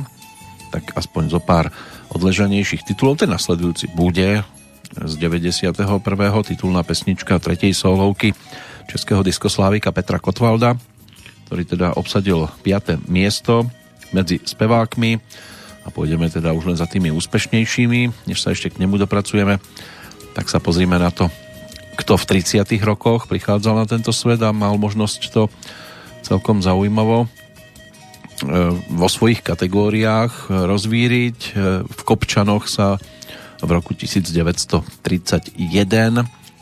tak 0.71 0.83
aspoň 0.95 1.23
zo 1.27 1.39
pár 1.43 1.67
odležanejších 2.15 2.87
titulov. 2.87 3.19
Ten 3.19 3.35
nasledujúci 3.35 3.91
bude 3.91 4.47
z 4.95 5.13
91. 5.19 5.75
titulná 6.47 6.81
pesnička 6.87 7.35
tretej 7.43 7.75
solovky 7.75 8.31
českého 8.87 9.19
diskoslávika 9.19 9.91
Petra 9.91 10.15
Kotvalda, 10.15 10.79
ktorý 11.51 11.63
teda 11.67 11.87
obsadil 11.99 12.47
5. 12.63 13.11
miesto 13.11 13.67
medzi 14.15 14.39
spevákmi 14.39 15.19
a 15.83 15.91
pôjdeme 15.91 16.31
teda 16.31 16.55
už 16.55 16.71
len 16.71 16.77
za 16.79 16.87
tými 16.87 17.11
úspešnejšími, 17.11 18.31
než 18.31 18.39
sa 18.39 18.55
ešte 18.55 18.71
k 18.71 18.79
nemu 18.79 18.95
dopracujeme, 19.03 19.59
tak 20.31 20.47
sa 20.47 20.63
pozrime 20.63 20.95
na 20.95 21.11
to, 21.11 21.27
kto 21.97 22.13
v 22.15 22.39
30. 22.39 22.61
rokoch 22.85 23.25
prichádzal 23.25 23.73
na 23.73 23.85
tento 23.89 24.13
svet 24.13 24.39
a 24.45 24.53
mal 24.53 24.77
možnosť 24.77 25.21
to 25.33 25.49
celkom 26.21 26.61
zaujímavo 26.61 27.25
e, 27.25 27.27
vo 28.93 29.07
svojich 29.09 29.41
kategóriách 29.41 30.53
rozvíriť. 30.53 31.37
E, 31.41 31.51
v 31.81 32.01
Kopčanoch 32.05 32.69
sa 32.69 33.01
v 33.57 33.69
roku 33.73 33.97
1931 33.97 35.57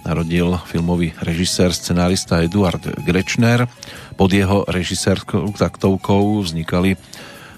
narodil 0.05 0.55
filmový 0.69 1.11
režisér, 1.19 1.73
scenárista 1.73 2.39
Eduard 2.39 2.79
Grečner. 3.03 3.67
Pod 4.15 4.31
jeho 4.31 4.63
režisérskou 4.69 5.51
taktovkou 5.51 6.45
vznikali 6.45 6.95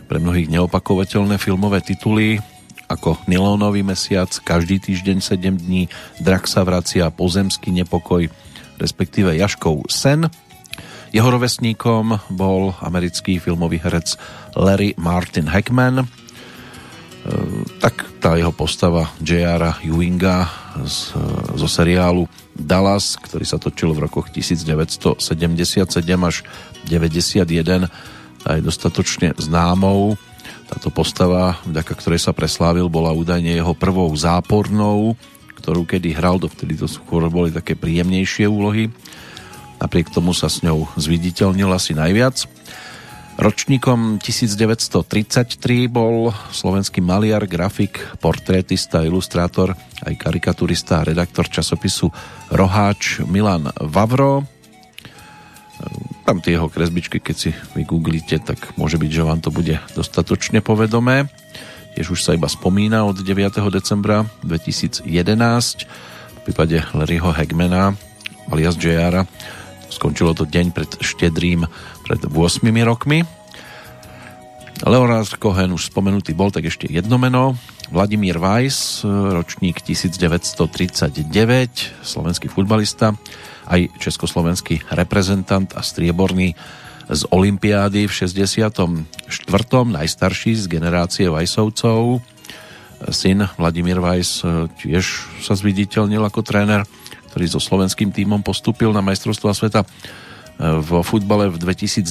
pre 0.08 0.18
mnohých 0.18 0.48
neopakovateľné 0.48 1.36
filmové 1.38 1.84
tituly 1.84 2.40
ako 2.88 3.20
Nilónový 3.28 3.84
mesiac, 3.84 4.32
každý 4.44 4.80
týždeň 4.80 5.20
7 5.20 5.60
dní, 5.60 5.92
Drak 6.24 6.48
sa 6.48 6.64
vracia, 6.64 7.12
Pozemský 7.12 7.76
nepokoj, 7.76 8.32
respektíve 8.80 9.36
Jaškov 9.36 9.92
sen. 9.92 10.32
Jeho 11.12 11.28
rovesníkom 11.28 12.20
bol 12.32 12.76
americký 12.84 13.40
filmový 13.40 13.80
herec 13.80 14.16
Larry 14.56 14.96
Martin 15.00 15.48
Hackman. 15.48 16.04
E, 16.04 16.06
tak 17.80 18.08
tá 18.20 18.36
jeho 18.36 18.52
postava 18.52 19.12
J.R. 19.24 19.84
Ewinga 19.84 20.48
z, 20.84 21.16
zo 21.56 21.68
seriálu 21.68 22.28
Dallas, 22.56 23.16
ktorý 23.20 23.46
sa 23.48 23.60
točil 23.60 23.96
v 23.96 24.04
rokoch 24.08 24.32
1977 24.32 25.20
až 26.24 26.36
91 26.88 27.88
a 28.48 28.50
je 28.56 28.62
dostatočne 28.64 29.36
známou 29.36 30.16
táto 30.68 30.92
postava, 30.92 31.56
vďaka 31.64 31.94
ktorej 31.96 32.20
sa 32.20 32.36
preslávil, 32.36 32.92
bola 32.92 33.16
údajne 33.16 33.56
jeho 33.56 33.72
prvou 33.72 34.12
zápornou, 34.12 35.16
ktorú 35.64 35.88
kedy 35.88 36.12
hral, 36.12 36.38
dovtedy 36.38 36.76
to 36.76 36.92
skôr 36.92 37.24
boli 37.32 37.50
také 37.50 37.74
príjemnejšie 37.74 38.46
úlohy. 38.46 38.92
Napriek 39.80 40.12
tomu 40.12 40.36
sa 40.36 40.52
s 40.52 40.62
ňou 40.62 40.92
zviditeľnil 41.00 41.72
asi 41.72 41.96
najviac. 41.96 42.44
Ročníkom 43.38 44.18
1933 44.18 45.86
bol 45.86 46.34
slovenský 46.50 47.06
maliar, 47.06 47.46
grafik, 47.46 48.02
portrétista, 48.18 49.06
ilustrátor, 49.06 49.78
aj 50.02 50.14
karikaturista 50.18 51.06
a 51.06 51.06
redaktor 51.06 51.46
časopisu 51.46 52.10
Roháč 52.50 53.22
Milan 53.30 53.70
Vavro 53.78 54.42
tam 56.28 56.44
tie 56.44 56.60
jeho 56.60 56.68
kresbičky, 56.68 57.24
keď 57.24 57.36
si 57.40 57.56
vygooglíte, 57.72 58.44
tak 58.44 58.76
môže 58.76 59.00
byť, 59.00 59.12
že 59.16 59.24
vám 59.24 59.40
to 59.40 59.48
bude 59.48 59.80
dostatočne 59.96 60.60
povedomé. 60.60 61.32
Tiež 61.96 62.12
už 62.12 62.20
sa 62.20 62.36
iba 62.36 62.52
spomína 62.52 63.08
od 63.08 63.24
9. 63.24 63.32
decembra 63.72 64.28
2011 64.44 65.08
v 65.08 66.40
prípade 66.44 66.84
Larryho 66.92 67.32
Hagmana 67.32 67.96
alias 68.52 68.76
JR. 68.76 69.24
Skončilo 69.88 70.36
to 70.36 70.44
deň 70.44 70.76
pred 70.76 70.92
štedrým 71.00 71.64
pred 72.04 72.20
8 72.20 72.36
rokmi. 72.84 73.24
Leonard 74.84 75.32
Cohen 75.40 75.72
už 75.72 75.96
spomenutý 75.96 76.36
bol, 76.36 76.52
tak 76.52 76.68
ešte 76.68 76.92
jedno 76.92 77.16
meno. 77.16 77.56
Vladimír 77.88 78.36
Weiss, 78.36 79.00
ročník 79.08 79.80
1939, 79.80 81.24
slovenský 82.04 82.52
futbalista 82.52 83.16
aj 83.68 83.92
československý 84.00 84.88
reprezentant 84.90 85.68
a 85.76 85.84
strieborný 85.84 86.56
z 87.08 87.22
Olympiády 87.32 88.08
v 88.08 88.14
64. 88.14 88.68
najstarší 89.88 90.52
z 90.60 90.66
generácie 90.68 91.32
Vajsovcov. 91.32 92.20
Syn 93.14 93.48
Vladimír 93.56 94.02
Vajs 94.02 94.42
e, 94.42 94.68
tiež 94.74 95.06
sa 95.46 95.54
zviditeľnil 95.54 96.20
ako 96.26 96.42
tréner, 96.42 96.84
ktorý 97.32 97.46
so 97.46 97.62
slovenským 97.62 98.10
tímom 98.10 98.42
postúpil 98.42 98.90
na 98.90 99.06
majstrovstva 99.06 99.54
sveta 99.54 99.86
e, 99.86 99.88
vo 100.82 101.06
futbale 101.06 101.48
v 101.54 101.62
2010 101.62 102.10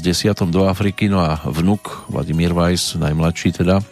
do 0.48 0.70
Afriky, 0.70 1.10
no 1.10 1.20
a 1.20 1.42
vnuk 1.42 2.06
Vladimír 2.06 2.54
Vajs, 2.54 2.96
najmladší 3.02 3.66
teda, 3.66 3.82
e, 3.82 3.84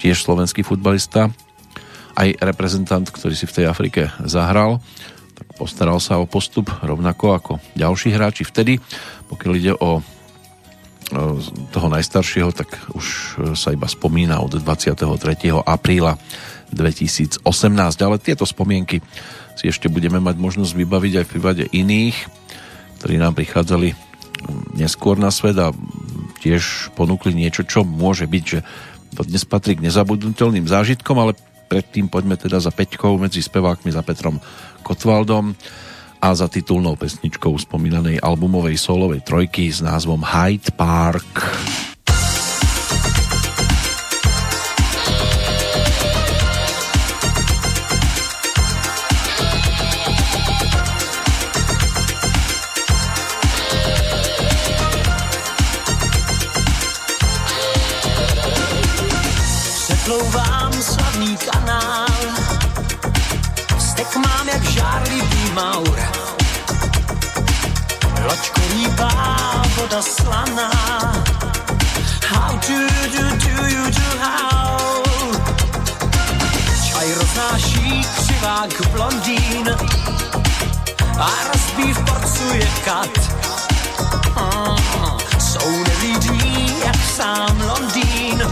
tiež 0.00 0.24
slovenský 0.24 0.64
futbalista, 0.64 1.28
aj 2.16 2.40
reprezentant, 2.42 3.06
ktorý 3.06 3.36
si 3.36 3.46
v 3.46 3.54
tej 3.60 3.64
Afrike 3.70 4.10
zahral 4.24 4.82
postaral 5.60 6.00
sa 6.00 6.16
o 6.16 6.24
postup 6.24 6.72
rovnako 6.80 7.36
ako 7.36 7.52
ďalší 7.76 8.16
hráči 8.16 8.48
vtedy. 8.48 8.80
Pokiaľ 9.28 9.52
ide 9.60 9.76
o 9.76 10.00
toho 11.68 11.88
najstaršieho, 11.92 12.54
tak 12.56 12.72
už 12.96 13.36
sa 13.52 13.74
iba 13.76 13.84
spomína 13.84 14.40
od 14.40 14.56
23. 14.56 15.04
apríla 15.52 16.16
2018. 16.72 17.44
Ale 18.00 18.16
tieto 18.22 18.48
spomienky 18.48 19.04
si 19.58 19.68
ešte 19.68 19.92
budeme 19.92 20.22
mať 20.22 20.40
možnosť 20.40 20.72
vybaviť 20.72 21.12
aj 21.20 21.24
v 21.26 21.32
prípade 21.36 21.64
iných, 21.68 22.16
ktorí 23.02 23.20
nám 23.20 23.36
prichádzali 23.36 23.92
neskôr 24.78 25.20
na 25.20 25.28
svet 25.28 25.58
a 25.60 25.74
tiež 26.40 26.94
ponúkli 26.96 27.36
niečo, 27.36 27.68
čo 27.68 27.84
môže 27.84 28.24
byť, 28.24 28.44
že 28.46 28.64
to 29.12 29.26
dnes 29.26 29.44
patrí 29.44 29.76
k 29.76 29.84
nezabudnutelným 29.84 30.64
zážitkom, 30.70 31.18
ale 31.18 31.36
predtým 31.70 32.10
poďme 32.10 32.34
teda 32.34 32.58
za 32.58 32.74
Peťkou 32.74 33.14
medzi 33.22 33.38
spevákmi, 33.38 33.94
za 33.94 34.02
Petrom 34.02 34.42
Kotvaldom 34.82 35.54
a 36.18 36.28
za 36.34 36.50
titulnou 36.50 36.98
pesničkou 36.98 37.54
spomínanej 37.54 38.18
albumovej 38.18 38.74
solovej 38.74 39.22
trojky 39.22 39.70
s 39.70 39.78
názvom 39.78 40.26
Hyde 40.26 40.74
Park. 40.74 41.30
maur. 41.30 41.89
Voda 69.90 70.02
slaná. 70.02 70.70
How 72.22 72.54
do, 72.68 72.78
do, 73.14 73.24
do 73.42 73.54
you 73.74 73.84
do 73.90 74.08
how? 74.22 75.02
Čaj 76.88 77.14
roznáší 77.14 78.02
křivák 78.16 78.70
blondín 78.92 79.76
a 81.18 81.30
rozbí 81.52 81.92
v 81.92 82.04
porcu 82.04 82.54
je 82.54 82.68
kat. 82.84 83.10
Ah, 84.36 85.18
jsou 85.38 85.84
jak 86.84 86.96
sám 87.16 87.60
Londýn, 87.60 88.42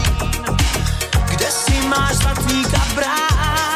kde 1.25 1.51
si 1.51 1.87
máš 1.87 2.15
zlatníka 2.15 2.81
brát. 2.95 3.68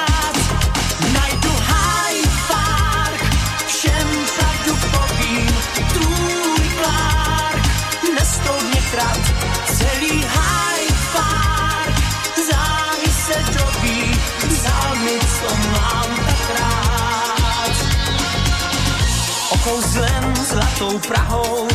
Krat, 8.94 9.20
celý 9.66 10.22
Hyde 10.22 10.94
Park, 11.14 11.96
záhy 12.50 13.10
se 13.26 13.38
dobí, 13.58 14.20
zámy, 14.64 15.20
co 15.20 15.56
mám 15.56 16.10
tak 16.26 16.60
rád. 16.60 17.72
Okouzlen 19.50 20.34
zlatou 20.52 21.00
Prahou, 21.00 21.68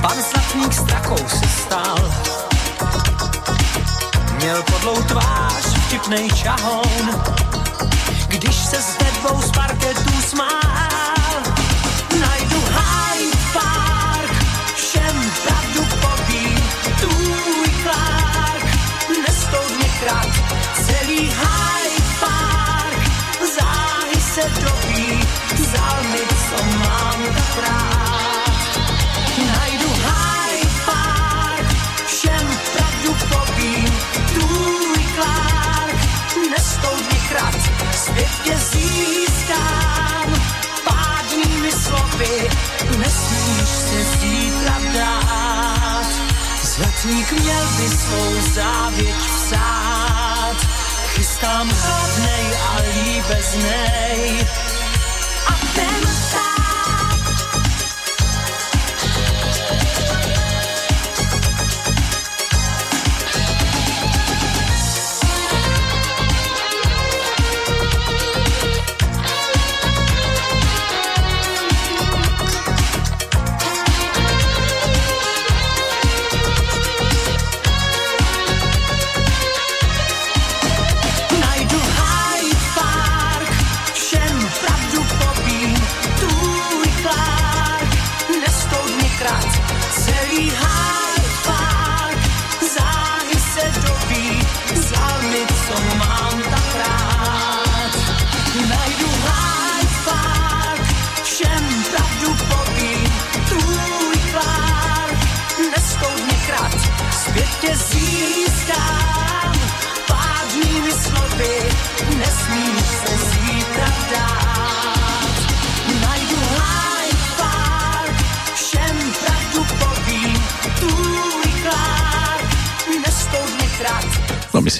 pan 0.00 0.16
Zlatník 0.30 0.72
s 0.72 0.82
trakou 0.82 1.28
se 1.28 1.48
stal. 1.62 1.98
Měl 4.36 4.62
podlou 4.62 5.02
tvář, 5.02 5.64
vtipnej 5.86 6.30
čahoun, 6.30 7.22
když 8.26 8.56
se 8.56 8.76
s 8.76 8.96
dedbou 8.98 9.42
z 9.42 9.50
parketu 9.50 10.22
smál. 10.28 10.91
Nesmíš 42.98 43.68
se 43.68 44.04
zítra 44.18 44.78
dát. 44.94 46.06
Zlatník 46.62 47.32
měl 47.32 47.64
by 47.76 47.88
svou 47.88 48.52
závěť 48.54 49.16
psát, 49.16 50.56
chystám 51.06 51.70
hladnej 51.70 52.46
a 52.68 52.76
líbeznej. 52.94 54.46
A 55.46 55.52
ten 55.74 56.00
tak 56.32 56.51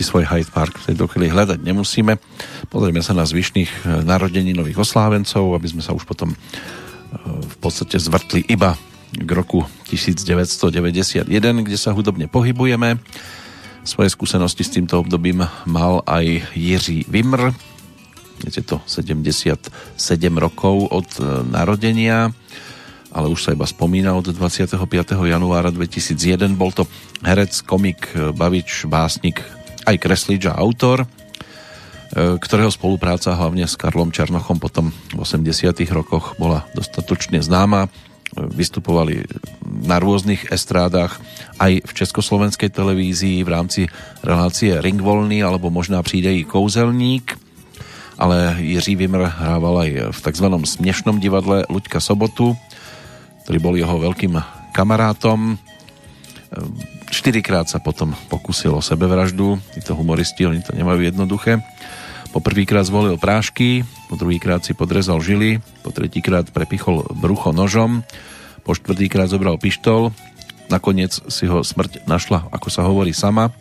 si 0.02 0.10
svoj 0.10 0.26
Hyde 0.26 0.50
Park 0.50 0.82
v 0.82 0.90
tejto 0.90 1.06
chvíli 1.06 1.30
hľadať 1.30 1.62
nemusíme. 1.62 2.18
Pozrieme 2.66 3.06
sa 3.06 3.14
na 3.14 3.22
zvyšných 3.22 3.70
e, 3.70 4.02
narodení 4.02 4.50
nových 4.50 4.82
oslávencov, 4.82 5.54
aby 5.54 5.70
sme 5.70 5.78
sa 5.78 5.94
už 5.94 6.02
potom 6.02 6.34
e, 6.34 6.36
v 7.22 7.56
podstate 7.62 8.02
zvrtli 8.02 8.42
iba 8.50 8.74
k 9.14 9.30
roku 9.30 9.62
1991, 9.86 11.30
kde 11.38 11.78
sa 11.78 11.94
hudobne 11.94 12.26
pohybujeme. 12.26 12.98
Svoje 13.86 14.10
skúsenosti 14.10 14.66
s 14.66 14.74
týmto 14.74 14.98
obdobím 14.98 15.46
mal 15.70 16.02
aj 16.02 16.50
Jiří 16.58 17.06
Vimr. 17.06 17.54
Je 18.42 18.58
to 18.58 18.82
77 18.90 19.70
rokov 20.34 20.90
od 20.90 21.06
e, 21.22 21.46
narodenia 21.46 22.34
ale 23.12 23.28
už 23.28 23.44
sa 23.44 23.52
iba 23.52 23.68
spomína 23.68 24.16
od 24.16 24.32
25. 24.32 24.80
januára 25.28 25.68
2001. 25.68 26.56
Bol 26.56 26.72
to 26.72 26.88
herec, 27.20 27.52
komik, 27.60 28.08
bavič, 28.16 28.88
básnik, 28.88 29.44
aj 29.86 29.96
kreslič 29.98 30.46
a 30.48 30.56
autor, 30.58 31.04
e, 31.04 31.06
ktorého 32.38 32.70
spolupráca 32.70 33.34
hlavne 33.34 33.66
s 33.66 33.78
Karlom 33.78 34.14
Černochom 34.14 34.58
potom 34.62 34.94
v 35.12 35.18
80 35.20 35.88
rokoch 35.92 36.38
bola 36.38 36.66
dostatočne 36.74 37.42
známa. 37.42 37.86
E, 37.86 37.88
vystupovali 38.38 39.26
na 39.64 39.98
rôznych 39.98 40.48
estrádach 40.50 41.20
aj 41.60 41.84
v 41.84 41.90
československej 41.92 42.70
televízii 42.72 43.44
v 43.44 43.50
rámci 43.50 43.80
relácie 44.24 44.78
Ringvolný 44.78 45.44
alebo 45.44 45.68
možná 45.68 46.00
príde 46.00 46.32
i 46.32 46.46
Kouzelník 46.46 47.42
ale 48.22 48.54
Jiří 48.62 48.94
Vimr 48.94 49.26
hrával 49.26 49.82
aj 49.82 49.90
v 50.14 50.18
tzv. 50.22 50.46
smiešnom 50.46 51.18
divadle 51.18 51.66
Luďka 51.66 51.98
Sobotu, 51.98 52.54
ktorý 53.42 53.58
bol 53.58 53.74
jeho 53.74 53.98
veľkým 53.98 54.38
kamarátom 54.70 55.58
Štyrikrát 57.12 57.68
sa 57.68 57.76
potom 57.76 58.16
pokusil 58.32 58.72
o 58.72 58.80
sebevraždu, 58.80 59.60
títo 59.76 59.92
humoristi, 59.92 60.48
oni 60.48 60.64
to 60.64 60.72
nemajú 60.72 61.04
jednoduché. 61.04 61.60
Poprvýkrát 62.32 62.88
zvolil 62.88 63.20
prášky, 63.20 63.84
po 64.08 64.16
druhýkrát 64.16 64.64
si 64.64 64.72
podrezal 64.72 65.20
žily, 65.20 65.60
po 65.84 65.92
tretíkrát 65.92 66.48
prepichol 66.48 67.04
brucho 67.12 67.52
nožom, 67.52 68.00
po 68.64 68.72
štvrtýkrát 68.72 69.28
zobral 69.28 69.60
pištol, 69.60 70.16
nakoniec 70.72 71.12
si 71.28 71.44
ho 71.44 71.60
smrť 71.60 72.08
našla, 72.08 72.48
ako 72.48 72.68
sa 72.72 72.88
hovorí, 72.88 73.12
sama. 73.12 73.52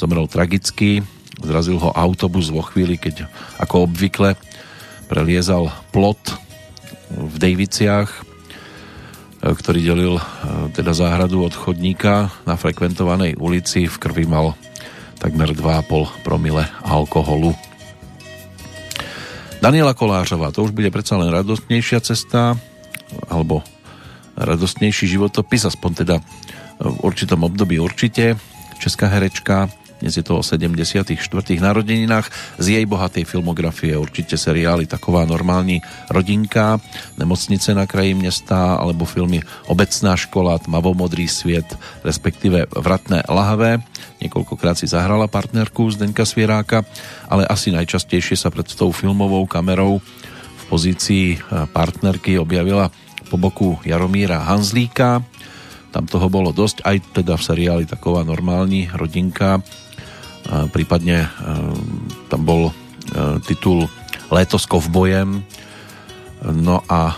Zomrel 0.00 0.24
tragicky, 0.24 1.04
zrazil 1.44 1.76
ho 1.76 1.92
autobus 1.92 2.48
vo 2.48 2.64
chvíli, 2.64 2.96
keď 2.96 3.28
ako 3.60 3.84
obvykle 3.84 4.40
preliezal 5.12 5.68
plot 5.92 6.40
v 7.12 7.34
Daviciach, 7.36 8.27
ktorý 9.38 9.80
delil 9.80 10.14
e, 10.18 10.22
teda 10.74 10.90
záhradu 10.94 11.46
od 11.46 11.54
chodníka 11.54 12.34
na 12.42 12.58
frekventovanej 12.58 13.38
ulici. 13.38 13.86
V 13.86 13.96
krvi 13.98 14.26
mal 14.26 14.58
takmer 15.18 15.54
2,5 15.54 16.26
promile 16.26 16.66
alkoholu. 16.82 17.54
Daniela 19.58 19.94
Kolářová, 19.94 20.54
to 20.54 20.62
už 20.62 20.70
bude 20.70 20.90
predsa 20.94 21.18
len 21.18 21.34
radostnejšia 21.34 21.98
cesta, 21.98 22.54
alebo 23.26 23.66
radostnejší 24.38 25.10
životopis, 25.10 25.66
aspoň 25.66 25.90
teda 26.06 26.16
v 26.78 26.96
určitom 27.02 27.42
období 27.42 27.82
určite. 27.82 28.38
Česká 28.78 29.10
herečka, 29.10 29.66
dnes 29.98 30.14
je 30.14 30.22
to 30.22 30.38
o 30.38 30.46
74. 30.46 31.18
narodeninách. 31.58 32.30
Z 32.62 32.66
jej 32.70 32.86
bohatej 32.86 33.26
filmografie 33.26 33.98
určite 33.98 34.38
seriály 34.38 34.86
Taková 34.86 35.26
normální 35.26 35.82
rodinka, 36.06 36.78
Nemocnice 37.18 37.74
na 37.74 37.82
kraji 37.82 38.14
mesta 38.14 38.78
alebo 38.78 39.02
filmy 39.02 39.42
Obecná 39.66 40.14
škola, 40.14 40.62
Tmavomodrý 40.62 41.26
sviet, 41.26 41.66
respektíve 42.06 42.70
Vratné 42.70 43.26
lahavé. 43.26 43.82
Niekoľkokrát 44.22 44.78
si 44.78 44.86
zahrala 44.86 45.26
partnerku 45.26 45.90
Zdenka 45.90 46.22
Svieráka, 46.22 46.86
ale 47.26 47.42
asi 47.50 47.74
najčastejšie 47.74 48.38
sa 48.38 48.54
pred 48.54 48.70
tou 48.70 48.94
filmovou 48.94 49.50
kamerou 49.50 49.98
v 50.58 50.64
pozícii 50.70 51.42
partnerky 51.74 52.38
objavila 52.38 52.86
po 53.26 53.34
boku 53.34 53.82
Jaromíra 53.82 54.46
Hanzlíka. 54.46 55.26
Tam 55.88 56.04
toho 56.04 56.28
bolo 56.28 56.52
dosť, 56.52 56.84
aj 56.84 56.96
teda 57.16 57.34
v 57.34 57.42
seriáli 57.42 57.84
taková 57.88 58.20
normální 58.20 58.92
rodinka 58.92 59.58
prípadne 60.72 61.28
e, 61.28 61.28
tam 62.32 62.40
bol 62.44 62.62
e, 62.68 62.72
titul 63.44 63.88
Léto 64.28 64.60
s 64.60 64.68
kovbojem. 64.68 65.44
No 66.44 66.80
a 66.88 67.12
e, 67.12 67.16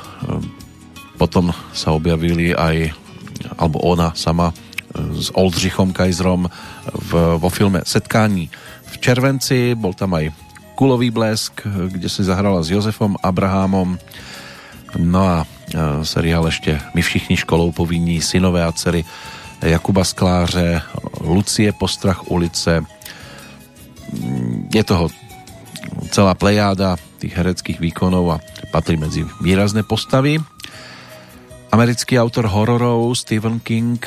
potom 1.18 1.54
sa 1.74 1.94
objavili 1.94 2.54
aj 2.54 2.94
alebo 3.56 3.80
ona 3.80 4.12
sama 4.18 4.52
s 5.14 5.32
Oldřichom 5.32 5.96
Kajzrom 5.96 6.50
v, 6.92 7.10
vo 7.40 7.48
filme 7.48 7.80
Setkání 7.86 8.50
v 8.90 8.94
červenci, 9.00 9.72
bol 9.78 9.94
tam 9.96 10.12
aj 10.18 10.34
Kulový 10.76 11.12
blesk, 11.12 11.64
kde 11.64 12.08
si 12.08 12.24
zahrala 12.24 12.60
s 12.60 12.72
Jozefom 12.72 13.16
Abrahámom 13.20 13.96
no 14.96 15.20
a 15.20 15.36
seriál 16.02 16.48
ešte 16.48 16.80
My 16.96 17.04
všichni 17.04 17.36
školou 17.36 17.72
povinní 17.72 18.20
synové 18.20 18.64
a 18.64 18.72
dcery 18.72 19.04
Jakuba 19.62 20.04
Skláře, 20.04 20.82
Lucie 21.20 21.72
Postrach 21.72 22.30
ulice, 22.32 22.84
je 24.70 24.82
toho 24.86 25.10
celá 26.10 26.34
plejáda 26.34 26.96
tých 27.20 27.36
hereckých 27.36 27.78
výkonov 27.78 28.38
a 28.38 28.42
patrí 28.72 28.96
medzi 28.96 29.22
výrazné 29.44 29.84
postavy. 29.84 30.40
Americký 31.70 32.18
autor 32.18 32.50
hororov 32.50 33.14
Stephen 33.14 33.62
King, 33.62 34.02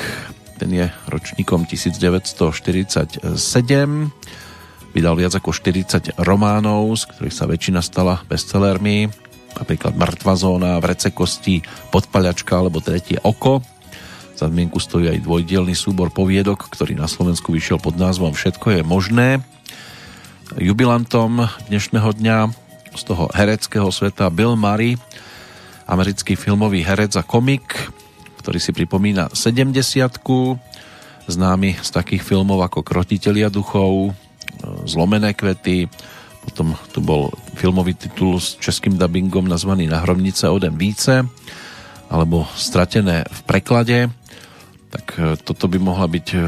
ten 0.60 0.70
je 0.74 0.86
ročníkom 1.08 1.64
1947, 1.64 3.24
vydal 4.92 5.14
viac 5.16 5.32
ako 5.32 5.50
40 5.50 6.20
románov, 6.20 6.92
z 7.00 7.08
ktorých 7.08 7.34
sa 7.34 7.48
väčšina 7.48 7.80
stala 7.80 8.20
bestsellermi, 8.28 9.08
napríklad 9.56 9.96
Mŕtva 9.96 10.34
zóna, 10.36 10.82
Vrece 10.82 11.14
kostí, 11.14 11.64
Podpaľačka 11.88 12.58
alebo 12.58 12.84
Tretie 12.84 13.16
oko. 13.22 13.64
Za 14.34 14.50
zmienku 14.50 14.82
stojí 14.82 15.08
aj 15.08 15.22
dvojdielný 15.22 15.78
súbor 15.78 16.10
poviedok, 16.10 16.66
ktorý 16.68 16.98
na 16.98 17.06
Slovensku 17.06 17.54
vyšiel 17.54 17.78
pod 17.78 17.94
názvom 17.94 18.34
Všetko 18.34 18.76
je 18.76 18.82
možné 18.82 19.40
jubilantom 20.60 21.48
dnešného 21.72 22.10
dňa 22.20 22.38
z 22.92 23.02
toho 23.02 23.32
hereckého 23.32 23.88
sveta 23.88 24.28
Bill 24.28 24.54
Murray, 24.54 25.00
americký 25.88 26.36
filmový 26.36 26.84
herec 26.84 27.16
a 27.16 27.24
komik, 27.24 27.64
ktorý 28.44 28.60
si 28.60 28.76
pripomína 28.76 29.32
70 29.32 29.72
známy 31.24 31.80
z 31.80 31.88
takých 31.88 32.20
filmov 32.20 32.60
ako 32.60 32.84
Krotitelia 32.84 33.48
duchov, 33.48 34.12
Zlomené 34.84 35.32
kvety, 35.32 35.88
potom 36.44 36.76
tu 36.92 37.00
bol 37.00 37.32
filmový 37.56 37.96
titul 37.96 38.36
s 38.36 38.60
českým 38.60 39.00
dubbingom 39.00 39.48
nazvaný 39.48 39.88
Na 39.88 40.04
hromnice 40.04 40.48
odem 40.52 40.76
více, 40.76 41.24
alebo 42.12 42.44
Stratené 42.52 43.24
v 43.24 43.40
preklade. 43.48 43.98
Tak 44.92 45.04
e, 45.16 45.20
toto 45.40 45.66
by 45.66 45.78
mohla 45.80 46.04
byť 46.04 46.26
e, 46.36 46.38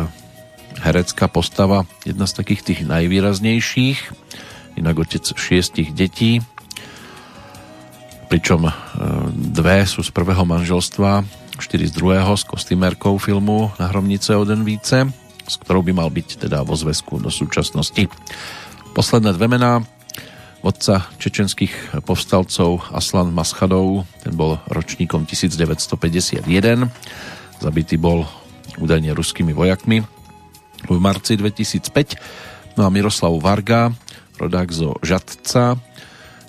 herecká 0.81 1.29
postava, 1.29 1.89
jedna 2.05 2.29
z 2.29 2.37
takých 2.37 2.63
tých 2.63 2.81
najvýraznejších, 2.85 3.99
inak 4.77 4.97
otec 5.09 5.25
šiestich 5.25 5.93
detí, 5.97 6.45
pričom 8.29 8.69
e, 8.69 8.73
dve 9.33 9.87
sú 9.87 10.03
z 10.03 10.11
prvého 10.11 10.45
manželstva, 10.45 11.25
štyri 11.57 11.89
z 11.89 11.97
druhého 11.97 12.37
s 12.37 12.45
kostýmerkou 12.45 13.17
filmu 13.17 13.73
Na 13.81 13.89
hromnice 13.89 14.37
den 14.45 14.67
více, 14.67 15.09
s 15.47 15.55
ktorou 15.63 15.81
by 15.81 15.93
mal 15.97 16.11
byť 16.13 16.49
teda 16.49 16.67
vo 16.67 16.77
zväzku 16.77 17.23
do 17.23 17.33
súčasnosti. 17.33 18.11
Posledné 18.93 19.33
dve 19.33 19.49
mená. 19.49 19.85
Otca 20.67 21.07
čečenských 21.23 22.03
povstalcov 22.03 22.91
Aslan 22.91 23.31
Maschadov, 23.31 24.03
ten 24.27 24.35
bol 24.35 24.59
ročníkom 24.67 25.23
1951, 25.23 26.43
zabitý 27.63 27.95
bol 27.95 28.27
údajne 28.75 29.15
ruskými 29.15 29.55
vojakmi 29.55 30.16
v 30.85 30.99
marci 31.01 31.41
2005. 31.41 32.77
No 32.77 32.85
a 32.85 32.93
Miroslav 32.93 33.33
Varga, 33.41 33.89
rodák 34.37 34.69
zo 34.69 35.01
Žadca, 35.01 35.81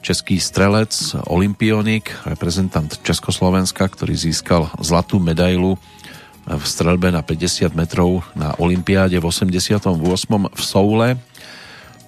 český 0.03 0.39
strelec, 0.39 0.91
olympionik, 1.27 2.11
reprezentant 2.27 2.99
Československa, 3.03 3.87
ktorý 3.87 4.15
získal 4.15 4.67
zlatú 4.83 5.23
medailu 5.23 5.79
v 6.47 6.63
strelbe 6.63 7.11
na 7.11 7.19
50 7.19 7.75
metrov 7.75 8.23
na 8.31 8.55
Olympiáde 8.55 9.19
v 9.19 9.25
88. 9.27 9.83
v 10.47 10.61
Soule. 10.63 11.19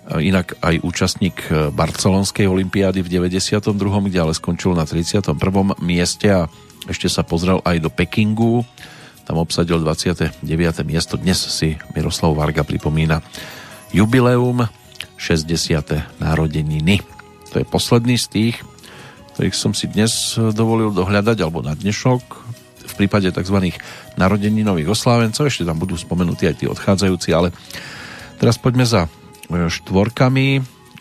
Inak 0.10 0.56
aj 0.64 0.80
účastník 0.82 1.38
Barcelonskej 1.76 2.48
olympiády 2.48 3.04
v 3.04 3.12
92. 3.12 3.76
kde 4.08 4.18
ale 4.18 4.34
skončil 4.34 4.74
na 4.74 4.88
31. 4.88 5.36
mieste 5.84 6.28
a 6.32 6.48
ešte 6.88 7.12
sa 7.12 7.28
pozrel 7.28 7.60
aj 7.68 7.84
do 7.84 7.92
Pekingu 7.92 8.64
tam 9.30 9.46
obsadil 9.46 9.78
29. 9.78 10.42
miesto. 10.90 11.14
Dnes 11.14 11.38
si 11.38 11.78
Miroslav 11.94 12.34
Varga 12.34 12.66
pripomína 12.66 13.22
jubileum 13.94 14.66
60. 15.22 16.18
narodeniny. 16.18 17.06
To 17.54 17.62
je 17.62 17.66
posledný 17.70 18.18
z 18.18 18.26
tých, 18.26 18.56
ktorých 19.38 19.54
som 19.54 19.78
si 19.78 19.86
dnes 19.86 20.34
dovolil 20.34 20.90
dohľadať, 20.90 21.46
alebo 21.46 21.62
na 21.62 21.78
dnešok, 21.78 22.22
v 22.90 22.94
prípade 22.98 23.30
tzv. 23.30 23.70
narodeninových 24.18 24.98
oslávencov, 24.98 25.46
ešte 25.46 25.62
tam 25.62 25.78
budú 25.78 25.94
spomenutí 25.94 26.50
aj 26.50 26.56
tí 26.58 26.66
odchádzajúci, 26.66 27.30
ale 27.30 27.54
teraz 28.42 28.58
poďme 28.58 28.90
za 28.90 29.06
štvorkami 29.46 30.48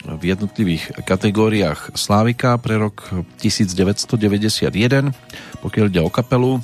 v 0.05 0.23
jednotlivých 0.29 1.01
kategóriách 1.09 1.97
Slávika 1.97 2.61
pre 2.61 2.77
rok 2.77 3.09
1991. 3.41 5.17
Pokiaľ 5.65 5.85
ide 5.89 6.05
o 6.05 6.13
kapelu, 6.13 6.61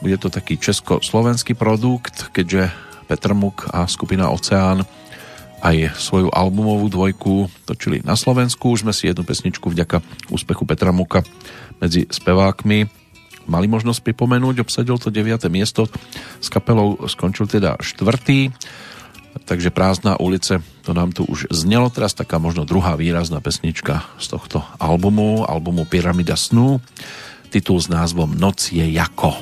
bude 0.00 0.16
to 0.16 0.32
taký 0.32 0.56
československý 0.56 1.54
produkt, 1.54 2.32
keďže 2.32 2.72
Petr 3.06 3.36
Muk 3.36 3.68
a 3.70 3.84
skupina 3.84 4.32
Oceán 4.32 4.84
aj 5.60 5.92
svoju 5.96 6.32
albumovú 6.32 6.88
dvojku 6.88 7.52
točili 7.68 8.00
na 8.00 8.16
Slovensku. 8.16 8.72
Už 8.72 8.88
sme 8.88 8.96
si 8.96 9.12
jednu 9.12 9.28
pesničku 9.28 9.68
vďaka 9.68 10.00
úspechu 10.32 10.64
Petra 10.64 10.90
Muka 10.90 11.20
medzi 11.78 12.08
spevákmi 12.08 12.88
mali 13.44 13.66
možnosť 13.68 14.00
pripomenúť. 14.00 14.64
Obsadil 14.64 14.96
to 14.96 15.12
9. 15.12 15.36
miesto, 15.52 15.84
s 16.40 16.48
kapelou 16.48 17.04
skončil 17.10 17.50
teda 17.50 17.76
štvrtý, 17.82 18.54
takže 19.44 19.74
prázdna 19.74 20.16
ulice, 20.16 20.64
to 20.86 20.96
nám 20.96 21.12
tu 21.12 21.26
už 21.28 21.50
znelo. 21.52 21.92
Teraz 21.92 22.16
taká 22.16 22.40
možno 22.40 22.64
druhá 22.64 22.96
výrazná 22.96 23.42
pesnička 23.42 24.06
z 24.16 24.26
tohto 24.32 24.64
albumu, 24.80 25.44
albumu 25.44 25.84
Pyramida 25.84 26.38
snu 26.38 26.80
titul 27.50 27.80
s 27.80 27.88
názvom 27.88 28.34
Noc 28.38 28.72
je 28.72 28.92
jako. 28.92 29.34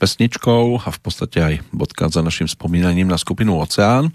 Pesničkou 0.00 0.80
a 0.80 0.88
v 0.88 1.00
podstate 1.04 1.38
aj 1.44 1.54
bodka 1.76 2.08
za 2.08 2.24
našim 2.24 2.48
spomínaním 2.48 3.04
na 3.04 3.20
skupinu 3.20 3.60
Oceán. 3.60 4.08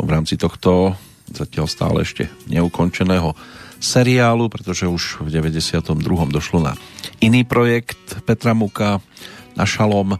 V 0.00 0.08
rámci 0.08 0.40
tohto 0.40 0.96
zatiaľ 1.28 1.68
stále 1.68 2.02
ešte 2.02 2.32
neukončeného 2.48 3.36
seriálu, 3.76 4.48
pretože 4.48 4.88
už 4.88 5.20
v 5.20 5.28
92. 5.28 5.84
došlo 6.32 6.58
na 6.64 6.72
iný 7.20 7.44
projekt 7.44 8.24
Petra 8.24 8.56
Muka, 8.56 9.04
na 9.52 9.68
Šalom. 9.68 10.16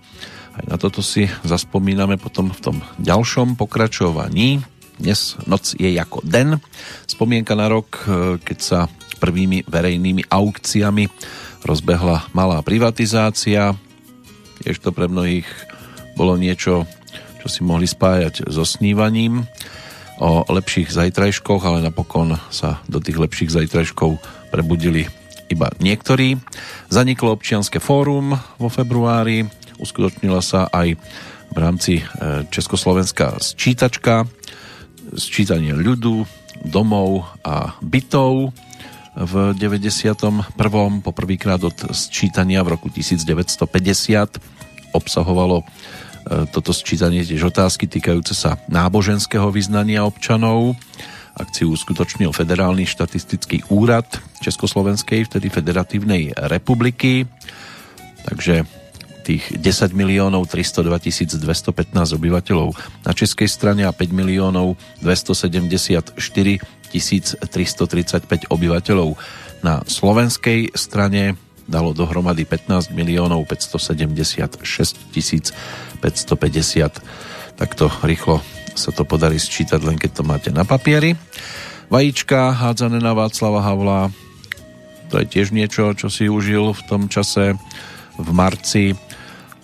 Aj 0.54 0.64
na 0.68 0.76
toto 0.76 1.00
si 1.00 1.24
zaspomíname 1.42 2.20
potom 2.20 2.52
v 2.52 2.60
tom 2.60 2.76
ďalšom 3.00 3.56
pokračovaní. 3.56 4.60
Dnes 5.00 5.40
noc 5.48 5.72
je 5.80 5.96
ako 5.96 6.20
den. 6.20 6.60
Spomienka 7.08 7.56
na 7.56 7.72
rok, 7.72 8.04
keď 8.44 8.58
sa 8.60 8.78
prvými 9.20 9.64
verejnými 9.68 10.28
aukciami 10.28 11.08
rozbehla 11.64 12.32
malá 12.32 12.60
privatizácia. 12.64 13.76
Tiež 14.60 14.76
to 14.80 14.92
pre 14.92 15.08
mnohých 15.08 15.48
bolo 16.14 16.36
niečo, 16.36 16.84
čo 17.40 17.46
si 17.48 17.64
mohli 17.64 17.88
spájať 17.88 18.48
so 18.52 18.64
snívaním. 18.64 19.48
O 20.20 20.44
lepších 20.44 20.92
zajtrajškoch, 20.92 21.64
ale 21.64 21.80
napokon 21.80 22.36
sa 22.52 22.84
do 22.84 23.00
tých 23.00 23.16
lepších 23.16 23.56
zajtrajškov 23.56 24.20
prebudili 24.52 25.08
iba 25.48 25.72
niektorí. 25.80 26.36
Zaniklo 26.92 27.32
občianske 27.32 27.80
fórum 27.80 28.36
vo 28.60 28.68
februári, 28.68 29.48
uskutočnila 29.80 30.44
sa 30.44 30.68
aj 30.68 31.00
v 31.50 31.56
rámci 31.56 31.92
e, 31.98 32.02
Československa 32.52 33.40
sčítačka, 33.42 34.28
sčítanie 35.16 35.74
ľudu, 35.74 36.22
domov 36.68 37.26
a 37.42 37.74
bytov 37.82 38.54
v 39.16 39.54
91. 39.58 40.54
poprvýkrát 41.02 41.60
od 41.64 41.94
sčítania 41.94 42.62
v 42.62 42.78
roku 42.78 42.86
1950 42.92 44.38
obsahovalo 44.90 45.66
E, 46.20 46.44
toto 46.52 46.76
sčítanie 46.76 47.24
tiež 47.24 47.48
otázky 47.48 47.88
týkajúce 47.88 48.36
sa 48.36 48.60
náboženského 48.68 49.48
vyznania 49.48 50.04
občanov. 50.04 50.76
Akciu 51.32 51.72
uskutočnil 51.72 52.34
Federálny 52.36 52.84
štatistický 52.84 53.72
úrad 53.72 54.06
Československej, 54.44 55.24
vtedy 55.30 55.48
Federatívnej 55.48 56.36
republiky. 56.36 57.24
Takže 58.28 58.68
tých 59.24 59.48
10 59.56 59.96
miliónov 59.96 60.48
302 60.48 61.40
215 61.40 62.16
obyvateľov 62.16 62.72
na 63.04 63.12
českej 63.12 63.48
strane 63.48 63.84
a 63.84 63.92
5 63.92 64.12
miliónov 64.12 64.76
274 65.00 66.12
335 66.90 68.50
obyvateľov 68.50 69.14
na 69.62 69.80
slovenskej 69.86 70.74
strane 70.74 71.38
dalo 71.70 71.94
dohromady 71.94 72.42
15 72.42 72.90
miliónov 72.90 73.46
576 73.46 74.58
tisíc 75.14 75.54
550. 76.02 77.54
Takto 77.54 77.86
rýchlo 78.02 78.42
sa 78.74 78.90
to 78.90 79.06
podarí 79.06 79.38
sčítať, 79.38 79.78
len 79.86 79.94
keď 79.94 80.10
to 80.20 80.22
máte 80.26 80.50
na 80.50 80.66
papieri. 80.66 81.14
Vajíčka 81.90 82.54
hádzané 82.54 82.98
na 83.02 83.14
Václava 83.14 83.62
Havla, 83.62 84.10
to 85.10 85.18
je 85.18 85.26
tiež 85.26 85.50
niečo, 85.50 85.90
čo 85.94 86.06
si 86.06 86.30
užil 86.30 86.70
v 86.70 86.82
tom 86.86 87.10
čase 87.10 87.58
v 88.14 88.28
marci. 88.30 88.94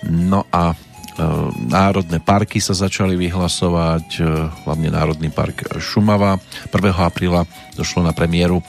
No 0.06 0.42
a 0.50 0.74
národné 1.66 2.20
parky 2.20 2.60
sa 2.60 2.76
začali 2.76 3.16
vyhlasovať, 3.16 4.06
e, 4.20 4.22
hlavne 4.68 4.92
Národný 4.92 5.32
park 5.32 5.80
Šumava. 5.80 6.36
1. 6.68 6.92
apríla 6.92 7.48
došlo 7.72 8.04
na 8.04 8.12
premiéru 8.12 8.60
e, 8.60 8.64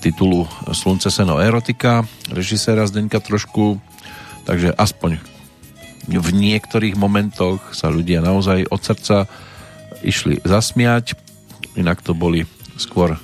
titulu 0.00 0.48
Slunce, 0.72 1.12
seno, 1.12 1.36
erotika 1.36 2.08
režiséra 2.32 2.88
Zdeňka 2.88 3.20
Trošku, 3.20 3.76
takže 4.48 4.72
aspoň 4.72 5.20
v 6.08 6.28
niektorých 6.32 6.96
momentoch 6.96 7.60
sa 7.76 7.92
ľudia 7.92 8.24
naozaj 8.24 8.64
od 8.72 8.80
srdca 8.80 9.28
išli 10.00 10.40
zasmiať, 10.40 11.12
inak 11.76 12.00
to 12.00 12.16
boli 12.16 12.48
skôr 12.80 13.20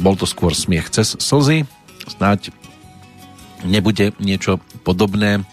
bol 0.00 0.16
to 0.16 0.24
skôr 0.24 0.56
smiech 0.56 0.90
cez 0.90 1.14
slzy, 1.20 1.68
snáď 2.08 2.50
nebude 3.62 4.16
niečo 4.18 4.58
podobné 4.82 5.44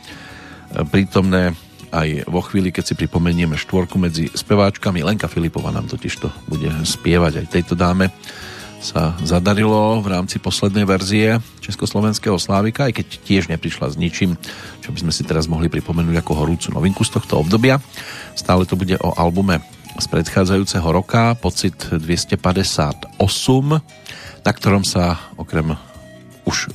prítomné 0.90 1.54
aj 1.96 2.28
vo 2.28 2.44
chvíli, 2.44 2.76
keď 2.76 2.92
si 2.92 3.00
pripomenieme 3.00 3.56
štvorku 3.56 3.96
medzi 3.96 4.28
speváčkami. 4.28 5.00
Lenka 5.00 5.32
Filipová 5.32 5.72
nám 5.72 5.88
totiž 5.88 6.14
to 6.20 6.28
bude 6.52 6.68
spievať 6.84 7.40
aj 7.40 7.48
tejto 7.48 7.80
dáme 7.80 8.12
sa 8.86 9.18
zadarilo 9.26 9.98
v 10.06 10.14
rámci 10.14 10.38
poslednej 10.38 10.86
verzie 10.86 11.42
Československého 11.58 12.38
Slávika, 12.38 12.86
aj 12.86 13.02
keď 13.02 13.08
tiež 13.26 13.44
neprišla 13.50 13.90
s 13.90 13.98
ničím, 13.98 14.38
čo 14.86 14.94
by 14.94 15.02
sme 15.02 15.12
si 15.16 15.26
teraz 15.26 15.50
mohli 15.50 15.74
pripomenúť 15.74 16.22
ako 16.22 16.32
horúcu 16.38 16.68
novinku 16.70 17.02
z 17.02 17.18
tohto 17.18 17.42
obdobia. 17.42 17.82
Stále 18.38 18.70
to 18.70 18.78
bude 18.78 18.94
o 19.02 19.10
albume 19.18 19.58
z 19.98 20.06
predchádzajúceho 20.06 20.86
roka, 20.86 21.34
pocit 21.34 21.74
258, 21.90 23.18
na 24.46 24.52
ktorom 24.54 24.86
sa 24.86 25.18
okrem 25.34 25.74
už 26.46 26.70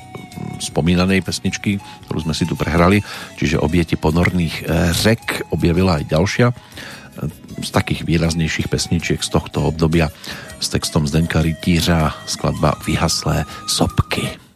spomínanej 0.61 1.25
pesničky, 1.25 1.79
ktorú 2.07 2.29
sme 2.29 2.35
si 2.35 2.45
tu 2.45 2.57
prehrali, 2.59 3.01
čiže 3.37 3.61
obieti 3.61 3.95
ponorných 3.95 4.67
řek, 4.93 5.53
objavila 5.55 6.01
aj 6.01 6.05
ďalšia 6.11 6.47
z 7.61 7.71
takých 7.71 8.09
výraznejších 8.09 8.73
pesničiek 8.73 9.21
z 9.21 9.29
tohto 9.29 9.69
obdobia 9.69 10.09
s 10.61 10.73
textom 10.73 11.05
Zdenka 11.05 11.45
Rytířa 11.45 12.25
skladba 12.25 12.81
Vyhaslé 12.85 13.45
sopky. 13.69 14.50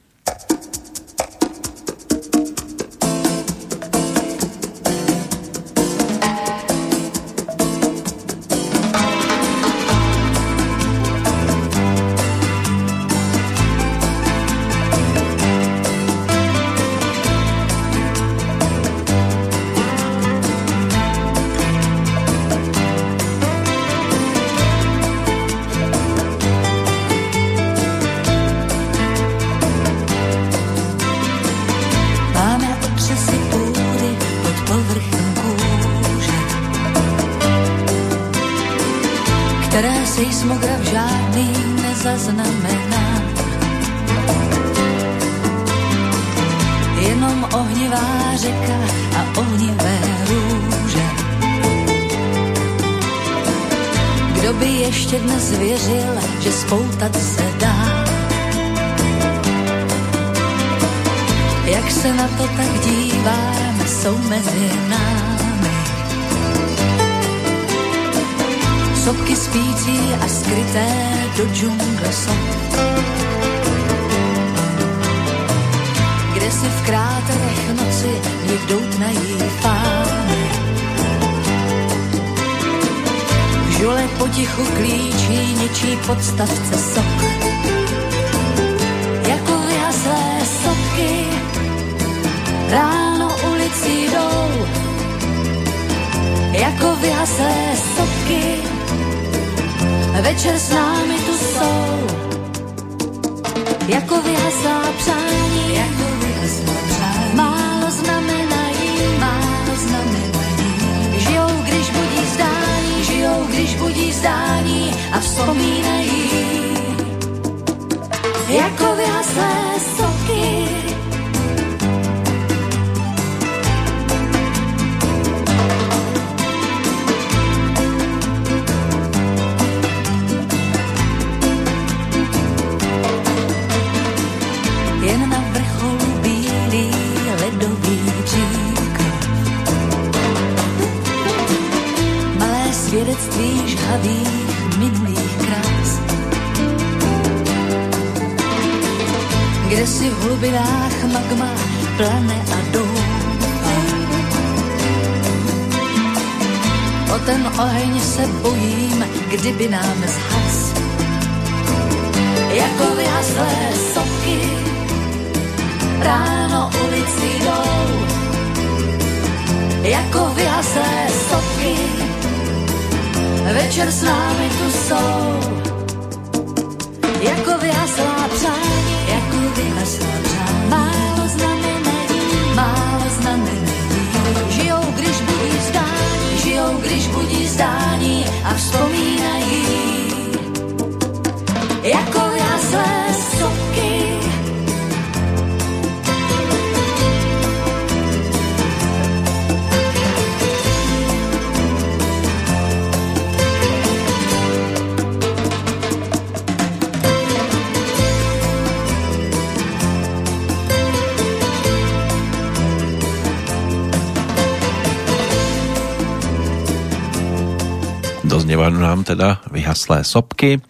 Nám 218.84 219.08
teda 219.08 219.40
vyhaslé 219.48 220.04
sopky. 220.04 220.60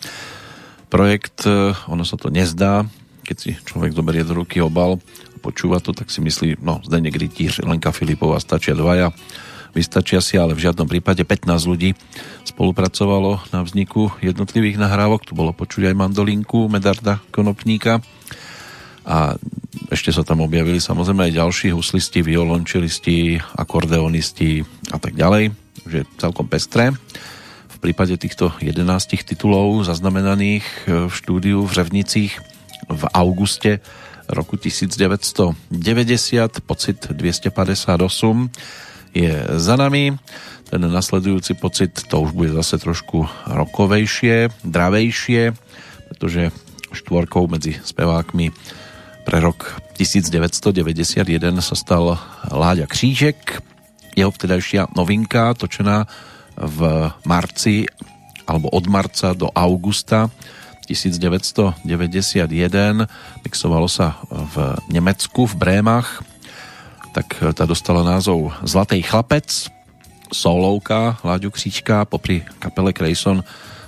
Projekt, 0.86 1.42
e, 1.50 1.74
ono 1.90 2.06
sa 2.06 2.14
to 2.14 2.30
nezdá, 2.30 2.86
keď 3.26 3.36
si 3.36 3.50
človek 3.66 3.90
zoberie 3.90 4.22
do 4.22 4.38
ruky 4.38 4.62
obal 4.62 5.02
a 5.34 5.36
počúva 5.42 5.82
to, 5.82 5.90
tak 5.90 6.14
si 6.14 6.22
myslí, 6.22 6.62
no 6.62 6.78
Zdeněk 6.86 7.18
Rytíř, 7.18 7.66
Lenka 7.66 7.90
Filipová, 7.90 8.38
stačia 8.38 8.78
dvaja, 8.78 9.10
vystačia 9.74 10.22
si, 10.22 10.38
ale 10.38 10.54
v 10.54 10.70
žiadnom 10.70 10.86
prípade 10.86 11.26
15 11.26 11.50
ľudí 11.66 11.98
spolupracovalo 12.46 13.42
na 13.50 13.66
vzniku 13.66 14.14
jednotlivých 14.22 14.78
nahrávok, 14.78 15.26
tu 15.26 15.34
bolo 15.34 15.50
počuť 15.50 15.90
aj 15.90 15.98
mandolinku 15.98 16.70
Medarda 16.70 17.18
Konopníka. 17.34 17.98
A 19.04 19.36
ešte 19.92 20.14
sa 20.14 20.24
tam 20.24 20.40
objavili 20.40 20.80
samozrejme 20.80 21.28
aj 21.28 21.36
ďalší 21.36 21.68
huslisti, 21.74 22.24
violončelisti, 22.24 23.36
akordeonisti 23.58 24.64
a 24.94 24.96
tak 25.02 25.18
ďalej, 25.18 25.52
že 25.84 26.08
celkom 26.16 26.48
pestré 26.48 26.94
prípade 27.84 28.16
týchto 28.16 28.48
11 28.64 28.80
titulov 29.28 29.84
zaznamenaných 29.84 30.64
e, 30.64 31.04
v 31.04 31.12
štúdiu 31.12 31.68
v 31.68 31.84
Řevnicích 31.84 32.32
v 32.88 33.02
auguste 33.12 33.84
roku 34.24 34.56
1990 34.56 35.52
pocit 36.64 37.12
258 37.12 39.12
je 39.12 39.32
za 39.60 39.76
nami. 39.76 40.16
Ten 40.72 40.80
nasledujúci 40.80 41.60
pocit 41.60 41.92
to 42.08 42.24
už 42.24 42.32
bude 42.32 42.56
zase 42.56 42.80
trošku 42.80 43.28
rokovejšie, 43.52 44.48
dravejšie 44.64 45.52
pretože 46.08 46.56
štvorkou 46.96 47.52
medzi 47.52 47.76
spevákmi 47.84 48.48
pre 49.28 49.44
rok 49.44 49.76
1991 50.00 51.20
sa 51.60 51.76
stal 51.76 52.16
Láďa 52.48 52.88
Křížek. 52.88 53.60
Jeho 54.16 54.32
vtedajšia 54.32 54.88
novinka 54.96 55.52
točená 55.52 56.08
v 56.54 57.10
marci 57.26 57.86
alebo 58.44 58.68
od 58.70 58.84
marca 58.86 59.32
do 59.32 59.48
augusta 59.56 60.28
1991 60.84 61.88
mixovalo 63.40 63.88
sa 63.88 64.20
v 64.28 64.76
Nemecku, 64.92 65.48
v 65.48 65.54
Brémach. 65.56 66.20
Tak 67.16 67.56
tá 67.56 67.64
dostala 67.64 68.04
názov 68.04 68.52
Zlatý 68.66 69.00
chlapec 69.00 69.72
solovka 70.28 71.16
Láďu 71.24 71.54
Kříčka 71.54 72.04
popri 72.04 72.42
kapele 72.58 72.92
Krejson 72.92 73.40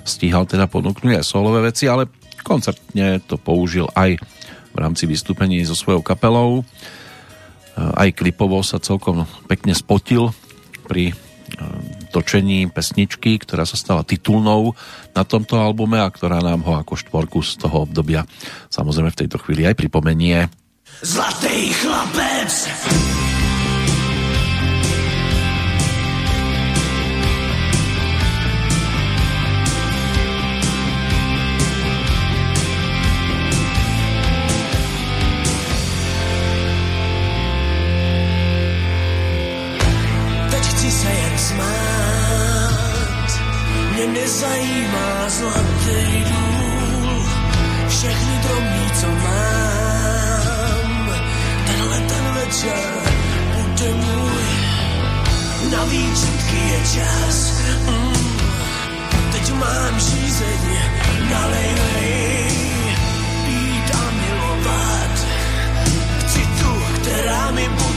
stíhal 0.06 0.46
teda 0.46 0.70
ponúknuť 0.70 1.20
aj 1.20 1.26
solové 1.26 1.68
veci 1.68 1.90
ale 1.90 2.06
koncertne 2.46 3.18
to 3.26 3.34
použil 3.34 3.90
aj 3.98 4.14
v 4.70 4.76
rámci 4.78 5.10
vystúpení 5.10 5.64
so 5.66 5.74
svojou 5.74 6.04
kapelou. 6.04 6.62
Aj 7.74 8.08
klipovo 8.14 8.62
sa 8.62 8.78
celkom 8.78 9.26
pekne 9.50 9.74
spotil 9.74 10.30
pri 10.86 11.16
točení 12.10 12.66
pesničky, 12.72 13.38
ktorá 13.38 13.68
sa 13.68 13.78
stala 13.78 14.02
titulnou 14.02 14.72
na 15.12 15.22
tomto 15.22 15.60
albume 15.60 16.00
a 16.00 16.08
ktorá 16.08 16.40
nám 16.40 16.64
ho 16.64 16.78
ako 16.80 16.96
štvorku 16.96 17.38
z 17.44 17.60
toho 17.60 17.86
obdobia 17.86 18.26
samozrejme 18.70 19.10
v 19.12 19.20
tejto 19.24 19.38
chvíli 19.40 19.64
aj 19.64 19.78
pripomenie. 19.78 20.48
Zlatý 21.00 21.72
chlapec 21.76 22.50
nezajímá 44.26 45.28
zlatý 45.28 46.24
důl, 46.30 47.26
všechny 47.88 48.38
drobný, 48.42 48.90
co 49.00 49.06
mám. 49.06 51.10
Tenhle 51.66 52.00
ten 52.00 52.24
večer 52.34 52.92
bude 53.54 53.94
můj, 53.94 54.42
na 55.70 55.84
výčitky 55.84 56.56
je 56.56 56.80
čas. 56.94 57.52
Mm, 57.86 58.38
teď 59.32 59.52
mám 59.52 60.00
žízeň, 60.00 60.78
nalejvej, 61.30 62.50
pít 63.46 63.94
a 63.94 64.10
milovat. 64.10 65.26
Chci 66.20 66.38
tu, 66.38 66.82
která 67.00 67.50
mi 67.50 67.68
bude 67.68 67.95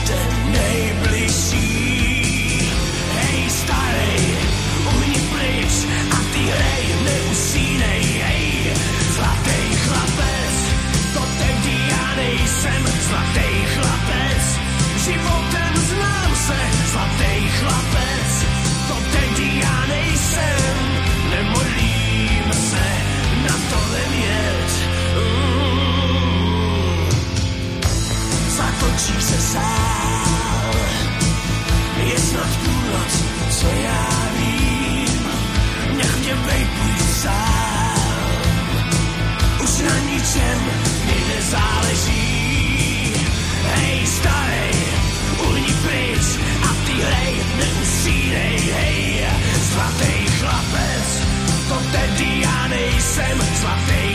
Zatočí 29.18 29.40
se 29.40 29.58
je 32.04 32.18
snad 32.18 32.56
půlnoc, 32.64 33.24
co 33.50 33.66
já 33.66 34.20
mě 36.20 36.34
vejpuj 36.34 36.94
sám. 37.22 38.30
Už 39.64 39.78
na 39.78 39.98
ničem 39.98 40.58
mi 41.06 41.34
nezáleží. 41.34 43.12
Hej, 43.74 44.06
starej, 44.06 44.74
uhni 45.48 45.74
pryč 45.82 46.26
a 46.62 46.70
ty 46.86 46.92
hrej, 46.92 47.34
neusínej, 47.58 48.58
hej. 48.74 49.26
Zlatý 49.72 50.14
chlapec, 50.38 51.08
to 51.68 51.76
tedy 51.92 52.40
já 52.40 52.68
nejsem. 52.68 53.38
Zlatý 53.60 54.09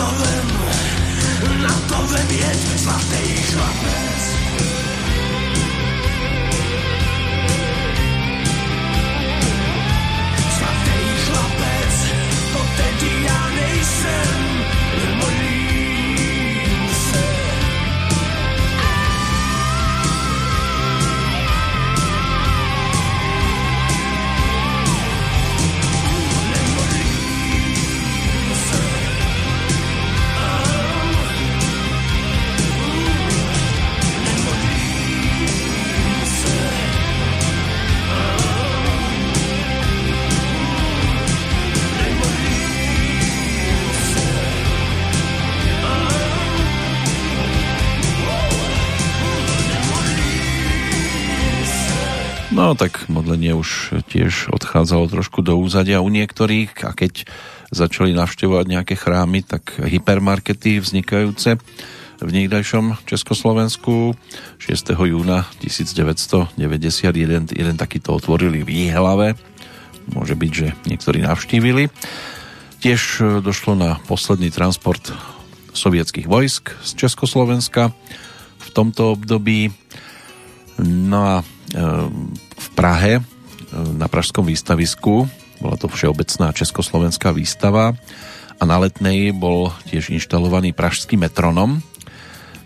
naftowym 0.00 0.48
Naftowym 1.62 2.38
jest 2.38 2.82
czwartej 2.82 3.36
szlapec 3.50 4.20
Czwartej 10.56 11.04
szlapec 11.24 11.94
Od 12.54 12.76
tej 12.76 13.08
pijany 13.08 13.84
sen. 13.84 14.39
No 52.60 52.76
tak 52.76 53.08
modlenie 53.08 53.56
už 53.56 54.04
tiež 54.12 54.52
odchádzalo 54.52 55.08
trošku 55.08 55.40
do 55.40 55.56
úzadia 55.56 56.04
u 56.04 56.12
niektorých 56.12 56.84
a 56.84 56.92
keď 56.92 57.24
začali 57.72 58.12
navštevovať 58.12 58.66
nejaké 58.68 59.00
chrámy, 59.00 59.40
tak 59.40 59.80
hypermarkety 59.80 60.76
vznikajúce 60.76 61.56
v 62.20 62.30
niekdajšom 62.30 63.00
Československu 63.08 64.12
6. 64.60 64.92
júna 64.92 65.48
1991 65.64 66.52
jeden 67.48 67.76
takýto 67.80 68.12
otvorili 68.12 68.60
v 68.60 68.92
Jihlave. 68.92 69.40
Môže 70.12 70.36
byť, 70.36 70.52
že 70.52 70.76
niektorí 70.84 71.24
navštívili. 71.24 71.88
Tiež 72.84 73.24
došlo 73.40 73.72
na 73.72 73.96
posledný 74.04 74.52
transport 74.52 75.16
sovietských 75.72 76.28
vojsk 76.28 76.76
z 76.84 77.08
Československa 77.08 77.96
v 78.60 78.68
tomto 78.76 79.16
období. 79.16 79.72
No 80.84 81.20
a 81.24 81.34
e, 81.40 81.59
v 81.70 82.68
Prahe 82.74 83.18
e, 83.18 83.22
na 83.94 84.10
Pražskom 84.10 84.46
výstavisku 84.46 85.28
bola 85.60 85.76
to 85.76 85.86
všeobecná 85.92 86.50
československá 86.56 87.30
výstava 87.36 87.92
a 88.60 88.62
na 88.64 88.76
letnej 88.80 89.32
bol 89.36 89.72
tiež 89.88 90.12
inštalovaný 90.12 90.72
pražský 90.72 91.20
metronom. 91.20 91.84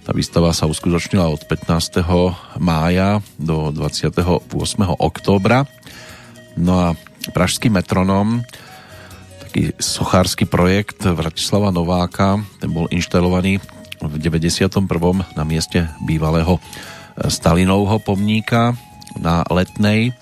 Tá 0.05 0.13
výstava 0.15 0.55
sa 0.55 0.71
uskutočnila 0.71 1.27
od 1.27 1.43
15. 1.49 2.03
mája 2.61 3.19
do 3.41 3.75
28. 3.75 4.47
októbra. 5.01 5.67
No 6.55 6.73
a 6.79 6.89
pražský 7.35 7.73
metronom 7.73 8.45
taký 9.55 9.71
sochársky 9.79 10.51
projekt 10.51 11.07
Vratislava 11.07 11.71
Nováka, 11.71 12.43
ten 12.59 12.75
bol 12.75 12.91
inštalovaný 12.91 13.63
v 14.03 14.15
91. 14.19 14.83
na 15.39 15.45
mieste 15.47 15.87
bývalého 16.03 16.59
Stalinovho 17.31 18.03
pomníka 18.03 18.75
na 19.19 19.47
Letnej 19.47 20.15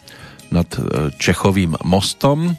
nad 0.53 0.69
e, 0.77 1.11
Čechovým 1.17 1.81
mostom. 1.83 2.55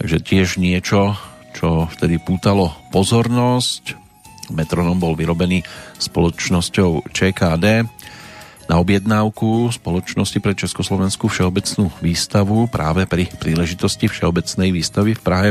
Takže 0.00 0.18
tiež 0.24 0.48
niečo, 0.58 1.14
čo 1.54 1.86
vtedy 1.92 2.18
pútalo 2.18 2.72
pozornosť. 2.90 4.00
Metronom 4.52 5.00
bol 5.00 5.16
vyrobený 5.16 5.64
spoločnosťou 6.00 7.08
ČKD 7.12 7.88
na 8.64 8.80
objednávku 8.80 9.68
spoločnosti 9.72 10.40
pre 10.40 10.56
Československú 10.56 11.28
všeobecnú 11.28 11.92
výstavu 12.00 12.64
práve 12.72 13.04
pri 13.04 13.28
príležitosti 13.28 14.08
Všeobecnej 14.08 14.72
výstavy 14.72 15.12
v 15.16 15.20
Prahe 15.20 15.50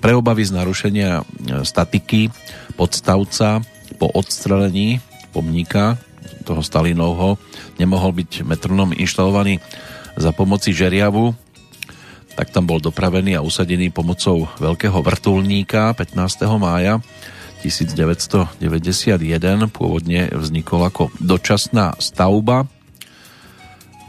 pre 0.00 0.16
obavy 0.16 0.48
z 0.48 0.56
narušenia 0.56 1.10
e, 1.20 1.22
statiky 1.62 2.32
podstavca 2.74 3.60
po 4.00 4.08
odstrelení 4.12 5.00
pomníka 5.32 6.00
toho 6.44 6.62
Stalinovho 6.62 7.38
nemohol 7.80 8.12
byť 8.16 8.46
metronom 8.46 8.94
inštalovaný 8.94 9.58
za 10.16 10.32
pomoci 10.32 10.72
žeriavu, 10.72 11.36
tak 12.36 12.52
tam 12.52 12.68
bol 12.68 12.84
dopravený 12.84 13.40
a 13.40 13.44
usadený 13.44 13.88
pomocou 13.88 14.44
veľkého 14.60 15.00
vrtulníka 15.00 15.96
15. 15.96 16.20
mája 16.60 17.00
1991. 17.64 18.60
Pôvodne 19.72 20.28
vznikol 20.28 20.84
ako 20.84 21.08
dočasná 21.16 21.96
stavba. 21.96 22.68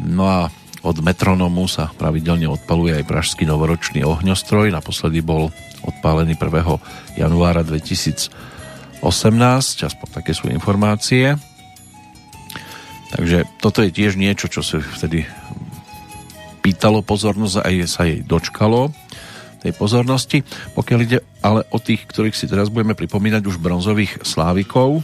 No 0.04 0.28
a 0.28 0.40
od 0.84 1.00
metronomu 1.00 1.66
sa 1.72 1.90
pravidelne 1.96 2.52
odpaluje 2.52 3.00
aj 3.00 3.08
pražský 3.08 3.48
novoročný 3.48 4.04
ohňostroj. 4.04 4.76
Naposledy 4.76 5.24
bol 5.24 5.50
odpálený 5.88 6.36
1. 6.36 7.18
januára 7.18 7.64
2018, 7.64 9.00
aspoň 9.88 10.08
také 10.12 10.36
sú 10.36 10.52
informácie. 10.52 11.40
Takže 13.08 13.48
toto 13.64 13.80
je 13.86 13.92
tiež 13.92 14.20
niečo, 14.20 14.52
čo 14.52 14.60
sa 14.60 14.84
vtedy 14.84 15.24
pýtalo 16.60 17.00
pozornosť 17.00 17.56
a 17.64 17.72
aj 17.72 17.76
sa 17.88 18.04
jej 18.04 18.20
dočkalo 18.28 18.92
tej 19.64 19.72
pozornosti. 19.72 20.44
Pokiaľ 20.76 21.00
ide 21.04 21.20
ale 21.40 21.64
o 21.72 21.80
tých, 21.80 22.04
ktorých 22.04 22.36
si 22.36 22.52
teraz 22.52 22.68
budeme 22.68 22.92
pripomínať 22.92 23.48
už 23.48 23.64
bronzových 23.64 24.28
slávikov, 24.28 25.02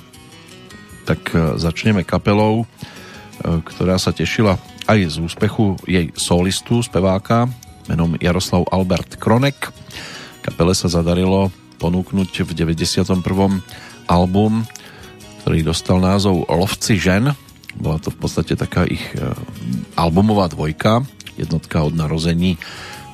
tak 1.08 1.32
e, 1.32 1.56
začneme 1.56 2.04
kapelou, 2.04 2.64
e, 2.64 2.66
ktorá 3.64 3.96
sa 3.96 4.12
tešila 4.12 4.60
aj 4.88 5.00
z 5.08 5.16
úspechu 5.24 5.80
jej 5.88 6.12
solistu, 6.20 6.84
speváka, 6.84 7.48
menom 7.88 8.16
Jaroslav 8.20 8.68
Albert 8.72 9.16
Kronek. 9.20 9.72
Kapele 10.44 10.76
sa 10.76 10.92
zadarilo 10.92 11.52
ponúknuť 11.80 12.44
v 12.44 12.52
91. 12.52 13.24
album, 14.08 14.64
ktorý 15.44 15.60
dostal 15.64 16.00
názov 16.00 16.48
Lovci 16.48 16.96
žen, 17.00 17.36
bola 17.78 17.98
to 17.98 18.14
v 18.14 18.18
podstate 18.18 18.54
taká 18.54 18.86
ich 18.86 19.02
e, 19.14 19.34
albumová 19.98 20.50
dvojka, 20.50 21.06
jednotka 21.38 21.82
od 21.82 21.98
narození. 21.98 22.62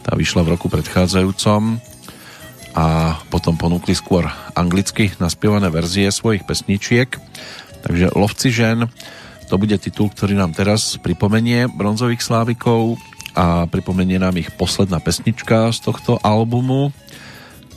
Tá 0.04 0.16
vyšla 0.16 0.44
v 0.44 0.52
roku 0.58 0.68
predchádzajúcom 0.68 1.80
a 2.76 3.18
potom 3.34 3.58
ponúkli 3.58 3.98
skôr 3.98 4.30
anglicky 4.54 5.12
naspievané 5.18 5.72
verzie 5.74 6.12
svojich 6.12 6.46
pesničiek. 6.46 7.10
Takže 7.80 8.14
Lovci 8.14 8.50
žen, 8.52 8.92
to 9.50 9.56
bude 9.58 9.74
titul, 9.82 10.12
ktorý 10.12 10.38
nám 10.38 10.54
teraz 10.54 11.00
pripomenie 11.02 11.66
bronzových 11.72 12.22
slávikov 12.22 13.02
a 13.34 13.66
pripomenie 13.66 14.22
nám 14.22 14.38
ich 14.38 14.52
posledná 14.54 15.02
pesnička 15.02 15.74
z 15.74 15.80
tohto 15.82 16.22
albumu, 16.22 16.94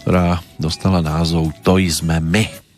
ktorá 0.03 0.43
dostala 0.59 1.01
názov 1.01 1.55
To 1.63 1.79
sme 1.79 2.19
my. 2.19 2.72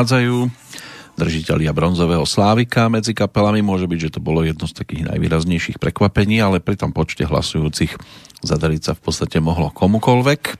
Pomaličky 0.00 0.16
odchádzajú 0.16 0.36
držiteľia 1.20 1.76
bronzového 1.76 2.24
slávika 2.24 2.88
medzi 2.88 3.12
kapelami. 3.12 3.60
Môže 3.60 3.84
byť, 3.84 3.98
že 4.00 4.12
to 4.16 4.20
bolo 4.24 4.40
jedno 4.40 4.64
z 4.64 4.72
takých 4.72 5.12
najvýraznejších 5.12 5.76
prekvapení, 5.76 6.40
ale 6.40 6.64
pri 6.64 6.80
tom 6.80 6.96
počte 6.96 7.28
hlasujúcich 7.28 7.92
zadariť 8.40 8.80
sa 8.80 8.92
v 8.96 9.00
podstate 9.04 9.36
mohlo 9.44 9.68
komukolvek. 9.68 10.56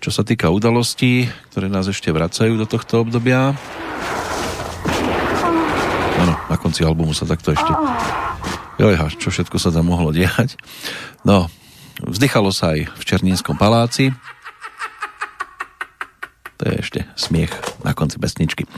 Čo 0.00 0.08
sa 0.08 0.24
týka 0.24 0.48
udalostí, 0.48 1.28
ktoré 1.52 1.68
nás 1.68 1.84
ešte 1.84 2.08
vracajú 2.08 2.56
do 2.56 2.64
tohto 2.64 3.04
obdobia. 3.04 3.52
Áno, 6.16 6.34
na 6.48 6.56
konci 6.56 6.80
albumu 6.88 7.12
sa 7.12 7.28
takto 7.28 7.52
ešte... 7.52 7.72
Jojha, 8.80 9.12
čo 9.20 9.28
všetko 9.28 9.60
sa 9.60 9.68
tam 9.68 9.92
mohlo 9.92 10.16
diať. 10.16 10.56
No, 11.28 11.52
vzdychalo 12.00 12.48
sa 12.48 12.72
aj 12.72 12.88
v 12.88 13.02
Černínskom 13.04 13.60
paláci. 13.60 14.16
To 16.56 16.70
je 16.70 16.74
ešte 16.80 17.00
smiech 17.42 17.82
na 17.82 17.90
konci 17.90 18.22
pesničky 18.22 18.70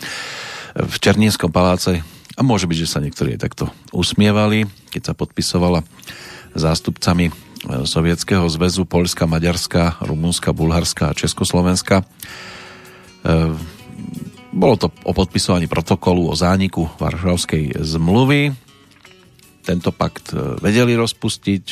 v 0.72 0.96
Černínskom 0.96 1.52
paláce 1.52 2.00
a 2.34 2.40
môže 2.40 2.64
byť, 2.64 2.78
že 2.80 2.88
sa 2.88 3.04
niektorí 3.04 3.36
aj 3.36 3.44
takto 3.44 3.68
usmievali, 3.92 4.64
keď 4.88 5.12
sa 5.12 5.14
podpisovala 5.14 5.84
zástupcami 6.56 7.28
Sovietskeho 7.84 8.48
zväzu 8.48 8.88
Polska, 8.88 9.28
Maďarska, 9.28 10.00
Rumunska, 10.00 10.56
Bulharska 10.56 11.12
a 11.12 11.16
Československa. 11.16 12.00
E, 12.00 12.04
bolo 14.48 14.74
to 14.80 14.88
o 15.04 15.12
podpisovaní 15.12 15.68
protokolu 15.68 16.32
o 16.32 16.34
zániku 16.36 16.88
Varšavskej 16.96 17.84
zmluvy. 17.84 18.48
Tento 19.60 19.92
pakt 19.92 20.32
vedeli 20.64 20.96
rozpustiť 20.96 21.64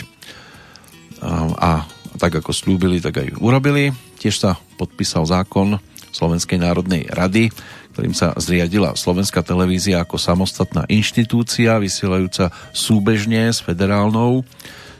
a 1.56 1.88
tak 2.20 2.32
ako 2.40 2.52
slúbili, 2.52 3.00
tak 3.00 3.20
aj 3.20 3.40
urobili. 3.40 3.92
Tiež 4.20 4.36
sa 4.36 4.60
podpísal 4.76 5.28
zákon 5.28 5.80
Slovenskej 6.12 6.60
národnej 6.60 7.08
rady, 7.08 7.48
ktorým 7.96 8.12
sa 8.12 8.36
zriadila 8.36 8.92
Slovenská 8.92 9.40
televízia 9.40 10.04
ako 10.04 10.20
samostatná 10.20 10.84
inštitúcia, 10.88 11.80
vysielajúca 11.80 12.52
súbežne 12.76 13.48
s 13.48 13.64
federálnou 13.64 14.44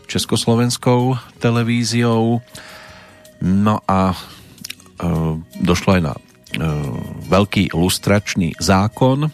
československou 0.09 1.17
televíziou. 1.41 2.41
No 3.41 3.77
a 3.89 4.13
e, 4.13 4.17
došlo 5.61 6.01
aj 6.01 6.03
na 6.05 6.15
e, 6.17 6.21
veľký 7.29 7.73
lustračný 7.73 8.57
zákon, 8.61 9.33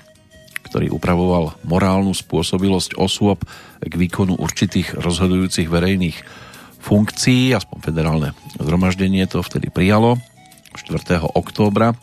ktorý 0.70 0.92
upravoval 0.94 1.59
morálnu 1.64 2.14
spôsobilosť 2.14 2.94
osôb 2.94 3.42
k 3.82 3.94
výkonu 3.94 4.38
určitých 4.38 4.98
rozhodujúcich 4.98 5.66
verejných 5.66 6.18
funkcií, 6.78 7.56
aspoň 7.59 7.78
federálne 7.82 8.28
zhromaždenie 8.60 9.26
to 9.26 9.42
vtedy 9.42 9.72
prijalo 9.72 10.20
4. 10.78 11.18
októbra 11.34 11.98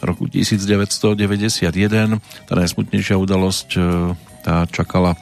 roku 0.00 0.28
1991. 0.28 2.20
Tá 2.48 2.52
najsmutnejšia 2.52 3.16
udalosť 3.16 3.68
e, 3.76 3.80
tá 4.44 4.64
čakala 4.68 5.16
e, 5.16 5.18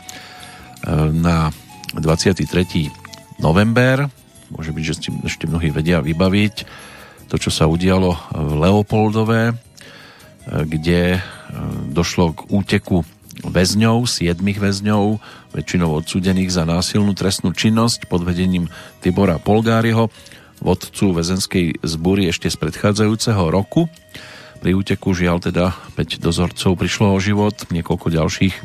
na 1.10 1.50
23. 1.94 2.90
november. 3.38 4.10
Môže 4.50 4.70
byť, 4.74 4.84
že 4.84 4.94
ešte 5.26 5.46
mnohí 5.46 5.70
vedia 5.70 6.02
vybaviť 6.02 6.54
to, 7.30 7.36
čo 7.38 7.50
sa 7.50 7.66
udialo 7.66 8.14
v 8.34 8.52
Leopoldove, 8.58 9.42
e, 9.50 9.54
kde 10.46 11.22
došlo 11.94 12.34
k 12.34 12.40
úteku 12.50 13.06
väzňov, 13.46 14.06
siedmých 14.06 14.58
väzňov, 14.58 15.22
väčšinou 15.54 15.90
odsudených 16.02 16.50
za 16.50 16.66
násilnú 16.66 17.14
trestnú 17.14 17.54
činnosť 17.54 18.06
pod 18.10 18.26
vedením 18.26 18.70
Tibora 19.02 19.38
Polgáriho, 19.38 20.10
vodcu 20.60 21.14
väzenskej 21.14 21.82
zbúry 21.82 22.30
ešte 22.30 22.50
z 22.50 22.56
predchádzajúceho 22.60 23.50
roku. 23.50 23.90
Pri 24.64 24.72
úteku 24.72 25.12
žiaľ 25.12 25.44
teda 25.44 25.76
5 25.98 26.24
dozorcov 26.24 26.78
prišlo 26.78 27.12
o 27.12 27.18
život, 27.20 27.56
niekoľko 27.68 28.06
ďalších 28.08 28.54
e, 28.54 28.62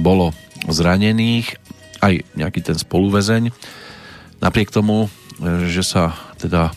bolo 0.00 0.32
zranených, 0.68 1.60
aj 2.00 2.24
nejaký 2.36 2.60
ten 2.64 2.76
spoluvezeň. 2.76 3.52
Napriek 4.40 4.72
tomu, 4.72 5.06
e, 5.06 5.68
že 5.68 5.84
sa 5.84 6.16
teda 6.40 6.72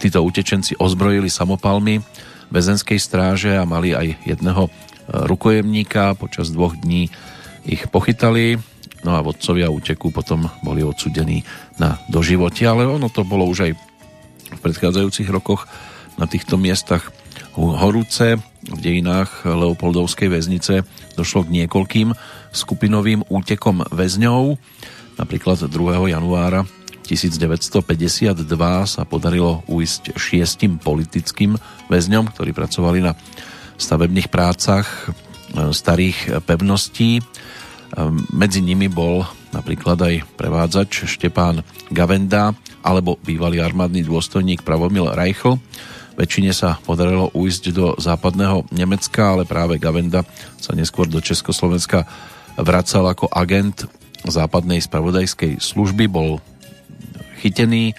títo 0.00 0.24
utečenci 0.24 0.76
ozbrojili 0.80 1.28
samopalmi 1.28 2.00
väzenskej 2.50 2.98
stráže 2.98 3.52
a 3.56 3.68
mali 3.68 3.94
aj 3.94 4.20
jedného 4.26 4.68
e, 4.68 4.70
rukojemníka, 5.28 6.18
počas 6.18 6.50
dvoch 6.52 6.76
dní 6.76 7.08
ich 7.64 7.86
pochytali, 7.88 8.58
no 9.04 9.16
a 9.16 9.24
vodcovia 9.24 9.72
úteku 9.72 10.12
potom 10.12 10.48
boli 10.64 10.84
odsudení 10.84 11.44
na 11.80 11.96
doživotie, 12.12 12.68
ale 12.68 12.84
ono 12.84 13.08
to 13.08 13.24
bolo 13.24 13.48
už 13.48 13.64
aj 13.64 13.72
v 14.52 14.60
predchádzajúcich 14.60 15.32
rokoch 15.32 15.64
na 16.20 16.28
týchto 16.28 16.60
miestach 16.60 17.08
horúce. 17.56 18.36
V 18.60 18.78
dejinách 18.84 19.48
Leopoldovskej 19.48 20.28
väznice 20.28 20.84
došlo 21.16 21.48
k 21.48 21.64
niekoľkým 21.64 22.12
skupinovým 22.52 23.24
útekom 23.32 23.80
väzňov. 23.88 24.60
Napríklad 25.16 25.64
2. 25.64 25.72
januára 26.12 26.68
1952 27.08 28.44
sa 28.84 29.02
podarilo 29.08 29.64
uísť 29.66 30.14
šiestim 30.14 30.76
politickým 30.76 31.56
väzňom, 31.88 32.28
ktorí 32.30 32.52
pracovali 32.52 33.00
na 33.00 33.16
stavebných 33.80 34.28
prácach 34.28 35.08
starých 35.56 36.44
pevností. 36.44 37.24
Medzi 38.30 38.60
nimi 38.62 38.86
bol 38.86 39.24
napríklad 39.50 39.98
aj 39.98 40.14
prevádzač 40.38 41.06
Štepán 41.06 41.62
Gavenda 41.90 42.54
alebo 42.80 43.20
bývalý 43.20 43.60
armádny 43.60 44.06
dôstojník 44.06 44.64
Pravomil 44.64 45.10
Reichl. 45.12 45.60
Väčšine 46.16 46.52
sa 46.52 46.76
podarilo 46.84 47.32
ujsť 47.32 47.64
do 47.72 47.96
západného 47.96 48.68
Nemecka, 48.72 49.36
ale 49.36 49.48
práve 49.48 49.80
Gavenda 49.80 50.26
sa 50.60 50.76
neskôr 50.76 51.08
do 51.08 51.20
Československa 51.20 52.04
vracal 52.60 53.08
ako 53.08 53.30
agent 53.32 53.88
západnej 54.26 54.84
spravodajskej 54.84 55.60
služby, 55.64 56.04
bol 56.10 56.44
chytený 57.40 57.96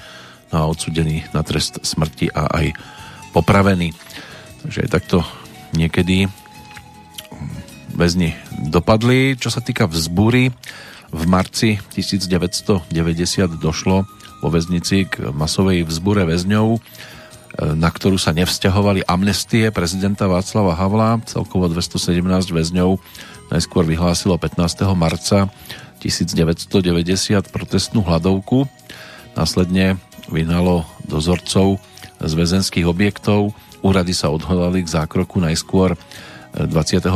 no 0.53 0.56
a 0.56 0.69
odsudený 0.69 1.26
na 1.34 1.41
trest 1.41 1.82
smrti 1.82 2.30
a 2.30 2.45
aj 2.52 2.78
popravený. 3.34 3.95
Takže 4.61 4.86
aj 4.86 4.90
takto 4.91 5.18
niekedy 5.73 6.30
väzni 7.95 8.38
dopadli. 8.69 9.34
Čo 9.40 9.49
sa 9.49 9.64
týka 9.64 9.90
vzbúry, 9.90 10.53
v 11.12 11.24
marci 11.28 11.78
1990 11.92 12.88
došlo 13.60 14.08
vo 14.42 14.48
väznici 14.50 15.06
k 15.06 15.30
masovej 15.36 15.86
vzbure 15.86 16.26
väzňov, 16.26 16.68
e, 16.76 16.80
na 17.76 17.92
ktorú 17.92 18.16
sa 18.18 18.32
nevzťahovali 18.34 19.06
amnestie 19.06 19.70
prezidenta 19.70 20.26
Václava 20.26 20.74
Havla. 20.74 21.22
Celkovo 21.28 21.68
217 21.68 22.24
väzňov 22.50 22.98
najskôr 23.52 23.84
vyhlásilo 23.84 24.40
15. 24.40 24.96
marca 24.96 25.52
1990 26.02 27.54
protestnú 27.54 28.02
hladovku. 28.02 28.66
Následne 29.38 30.02
vyhnalo 30.32 30.88
dozorcov 31.06 31.78
z 32.18 32.34
väzenských 32.34 32.88
objektov. 32.88 33.54
Úrady 33.84 34.16
sa 34.16 34.32
odhodali 34.32 34.82
k 34.82 34.90
zákroku 34.90 35.38
najskôr 35.44 36.00
28. 36.56 37.12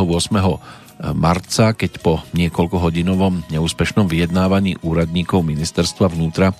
marca, 1.13 1.75
keď 1.75 1.91
po 1.99 2.23
niekoľkohodinovom 2.31 3.51
neúspešnom 3.51 4.07
vyjednávaní 4.07 4.79
úradníkov 4.79 5.43
ministerstva 5.43 6.07
vnútra 6.07 6.55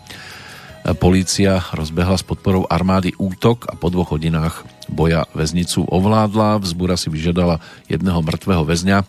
polícia 0.94 1.66
rozbehla 1.74 2.14
s 2.14 2.22
podporou 2.22 2.70
armády 2.70 3.18
útok 3.18 3.66
a 3.66 3.74
po 3.74 3.90
dvoch 3.90 4.14
hodinách 4.14 4.62
boja 4.86 5.26
väznicu 5.34 5.82
ovládla. 5.90 6.62
Vzbúra 6.62 6.94
si 6.94 7.10
vyžiadala 7.10 7.57
jedného 7.90 8.22
mŕtvého 8.22 8.62
väzňa 8.62 9.02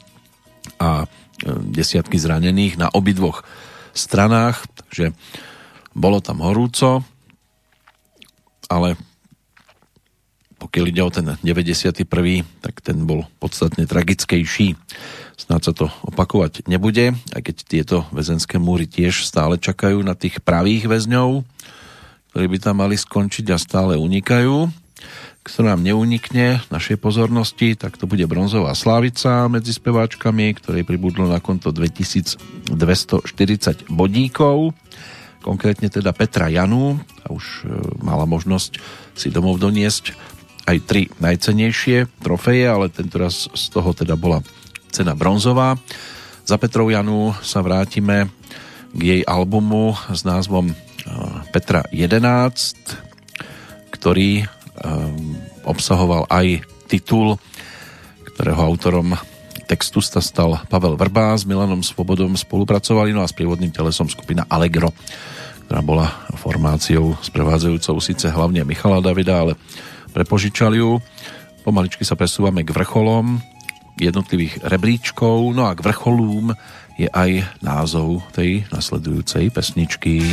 a 0.81 1.05
e, 1.05 1.07
desiatky 1.77 2.17
zranených 2.17 2.81
na 2.81 2.89
obidvoch 2.89 3.45
stranách, 3.93 4.65
takže 4.73 5.13
bolo 5.93 6.25
tam 6.25 6.41
horúco, 6.41 7.05
ale 8.73 8.97
pokiaľ 10.57 10.85
ide 10.89 11.03
o 11.05 11.13
ten 11.13 11.37
91., 11.45 12.09
tak 12.65 12.81
ten 12.81 13.05
bol 13.05 13.29
podstatne 13.37 13.85
tragickejší. 13.85 14.73
Snáď 15.37 15.61
sa 15.69 15.73
to 15.77 15.87
opakovať 16.09 16.65
nebude, 16.65 17.13
aj 17.37 17.43
keď 17.45 17.57
tieto 17.69 17.97
väzenské 18.09 18.57
múry 18.57 18.89
tiež 18.89 19.29
stále 19.29 19.61
čakajú 19.61 20.01
na 20.01 20.17
tých 20.17 20.41
pravých 20.41 20.89
väzňov, 20.89 21.45
ktorí 22.33 22.47
by 22.57 22.59
tam 22.61 22.81
mali 22.81 22.97
skončiť 22.97 23.53
a 23.53 23.61
stále 23.61 24.01
unikajú. 24.01 24.73
Kto 25.47 25.63
nám 25.63 25.85
neunikne 25.85 26.65
našej 26.73 26.99
pozornosti, 26.99 27.79
tak 27.79 28.01
to 28.01 28.09
bude 28.09 28.25
bronzová 28.27 28.75
slávica 28.75 29.47
medzi 29.47 29.77
speváčkami, 29.77 30.59
ktorej 30.59 30.83
pribudlo 30.83 31.31
na 31.31 31.39
konto 31.39 31.71
2240 31.71 33.87
bodíkov 33.93 34.75
konkrétne 35.47 35.87
teda 35.87 36.11
Petra 36.11 36.51
Janu 36.51 36.99
a 37.23 37.31
už 37.31 37.63
e, 37.63 37.71
mala 38.03 38.27
možnosť 38.27 38.83
si 39.15 39.31
domov 39.31 39.63
doniesť 39.63 40.19
aj 40.67 40.79
tri 40.83 41.07
najcenejšie 41.23 42.21
trofeje, 42.21 42.67
ale 42.67 42.91
tento 42.91 43.23
raz 43.23 43.47
z 43.55 43.65
toho 43.71 43.95
teda 43.95 44.19
bola 44.19 44.43
cena 44.91 45.15
bronzová. 45.15 45.79
Za 46.43 46.59
Petrou 46.59 46.91
Janu 46.91 47.35
sa 47.43 47.63
vrátime 47.63 48.27
k 48.91 49.01
jej 49.01 49.23
albumu 49.27 49.95
s 50.11 50.27
názvom 50.27 50.71
e, 50.71 50.75
Petra 51.55 51.87
11, 51.95 53.95
ktorý 53.95 54.43
e, 54.43 54.47
obsahoval 55.67 56.27
aj 56.31 56.63
titul, 56.91 57.39
ktorého 58.35 58.63
autorom 58.63 59.15
textu 59.67 59.99
sa 59.99 60.23
stal 60.23 60.63
Pavel 60.71 60.95
Vrba 60.95 61.35
s 61.35 61.43
Milanom 61.43 61.83
Svobodom 61.83 62.39
spolupracovali, 62.39 63.11
no 63.11 63.23
a 63.23 63.29
s 63.29 63.35
prívodným 63.35 63.75
telesom 63.75 64.07
skupina 64.07 64.47
Allegro, 64.47 64.95
ktorá 65.67 65.83
bola 65.83 66.07
formáciou 66.39 67.19
sprevádzajúcou 67.19 67.99
síce 67.99 68.31
hlavne 68.31 68.63
Michala 68.63 69.03
Davida, 69.03 69.43
ale 69.43 69.59
prepožičali 70.17 70.81
ju. 70.81 70.97
Pomaličky 71.61 72.09
sa 72.09 72.17
presúvame 72.17 72.65
k 72.65 72.73
vrcholom 72.73 73.37
jednotlivých 74.01 74.65
rebríčkov, 74.65 75.53
no 75.53 75.69
a 75.69 75.77
k 75.77 75.85
vrcholům 75.85 76.57
je 76.97 77.09
aj 77.13 77.61
názov 77.61 78.25
tej 78.33 78.65
nasledujúcej 78.73 79.53
pesničky. 79.53 80.25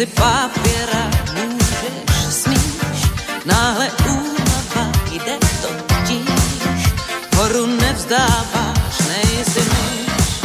Si 0.00 0.06
papíra 0.06 1.10
můžeš, 1.34 2.16
smíš, 2.30 3.00
náhle 3.44 3.90
únava 4.08 4.92
jde 5.12 5.38
totiž, 5.62 6.92
horu 7.36 7.66
nevzdáváš, 7.66 8.98
nejsi 9.08 9.60
myš, 9.60 10.40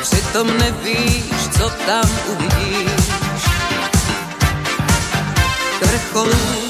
přitom 0.00 0.58
nevíš, 0.58 1.48
co 1.58 1.70
tam 1.86 2.10
uvidíš. 2.28 3.44
Vrcholu 5.80 6.67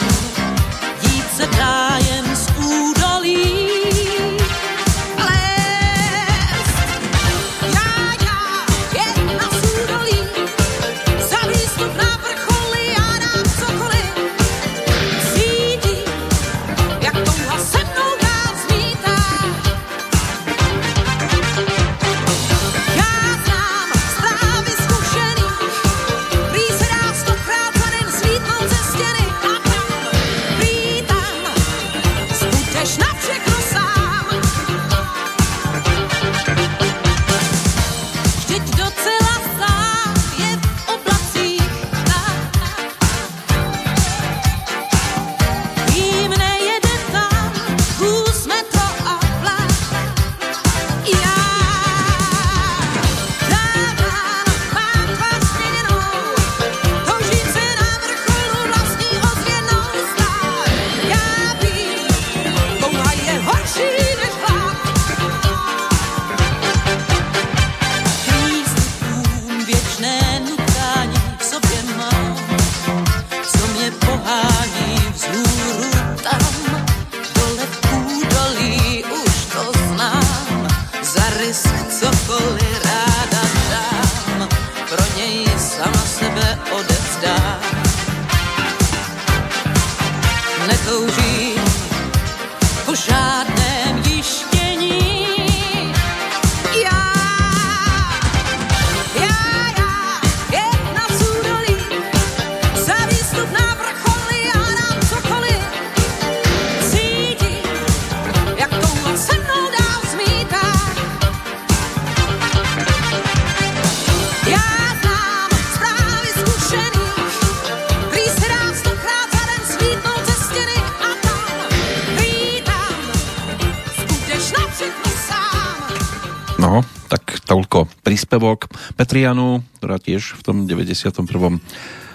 príspevok 128.28 128.68
Petrianu, 128.92 129.64
ktorá 129.80 129.96
tiež 129.96 130.36
v 130.36 130.42
tom 130.44 130.56
91. 130.68 131.16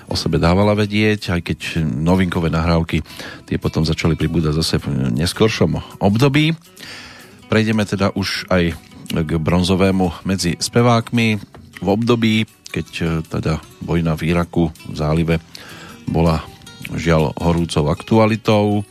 o 0.05 0.13
sebe 0.13 0.37
dávala 0.37 0.77
vedieť, 0.77 1.33
aj 1.33 1.41
keď 1.41 1.59
novinkové 1.81 2.53
nahrávky 2.53 3.01
tie 3.49 3.57
potom 3.57 3.81
začali 3.81 4.13
pribúdať 4.13 4.61
zase 4.61 4.77
v 4.77 5.09
neskoršom 5.17 5.73
období. 5.97 6.53
Prejdeme 7.49 7.81
teda 7.89 8.13
už 8.13 8.45
aj 8.53 8.77
k 9.09 9.31
bronzovému 9.41 10.21
medzi 10.21 10.53
spevákmi 10.53 11.41
v 11.81 11.87
období, 11.89 12.45
keď 12.69 12.87
e, 12.93 13.05
teda 13.25 13.57
vojna 13.81 14.13
v 14.13 14.37
Iraku 14.37 14.69
v 14.69 14.93
zálive 14.93 15.41
bola 16.05 16.45
žiaľ 16.93 17.33
horúcou 17.41 17.89
aktualitou. 17.89 18.85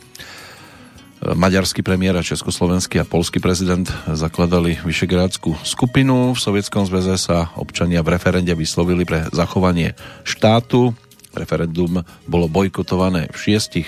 Maďarský 1.23 1.87
premiér 1.87 2.19
a 2.19 2.25
československý 2.25 2.99
a 2.99 3.07
polský 3.07 3.39
prezident 3.39 3.87
zakladali 4.11 4.75
Vyšegrádskú 4.83 5.55
skupinu. 5.63 6.35
V 6.35 6.39
Sovietskom 6.43 6.83
zväze 6.83 7.15
sa 7.15 7.55
občania 7.55 8.03
v 8.03 8.19
referende 8.19 8.51
vyslovili 8.51 9.07
pre 9.07 9.31
zachovanie 9.31 9.95
štátu. 10.27 10.91
Referendum 11.31 12.03
bolo 12.27 12.51
bojkotované 12.51 13.31
v 13.31 13.37
šiestich 13.39 13.87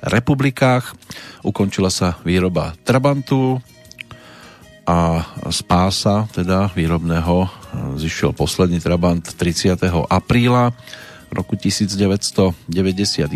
republikách. 0.00 0.96
Ukončila 1.44 1.92
sa 1.92 2.16
výroba 2.24 2.72
Trabantu, 2.80 3.60
a 4.90 5.22
z 5.52 5.60
pása 5.70 6.26
teda 6.34 6.72
výrobného 6.74 7.46
zišiel 7.94 8.34
posledný 8.34 8.82
Trabant 8.82 9.22
30. 9.22 9.78
apríla 10.10 10.74
roku 11.30 11.54
1991. 11.54 13.30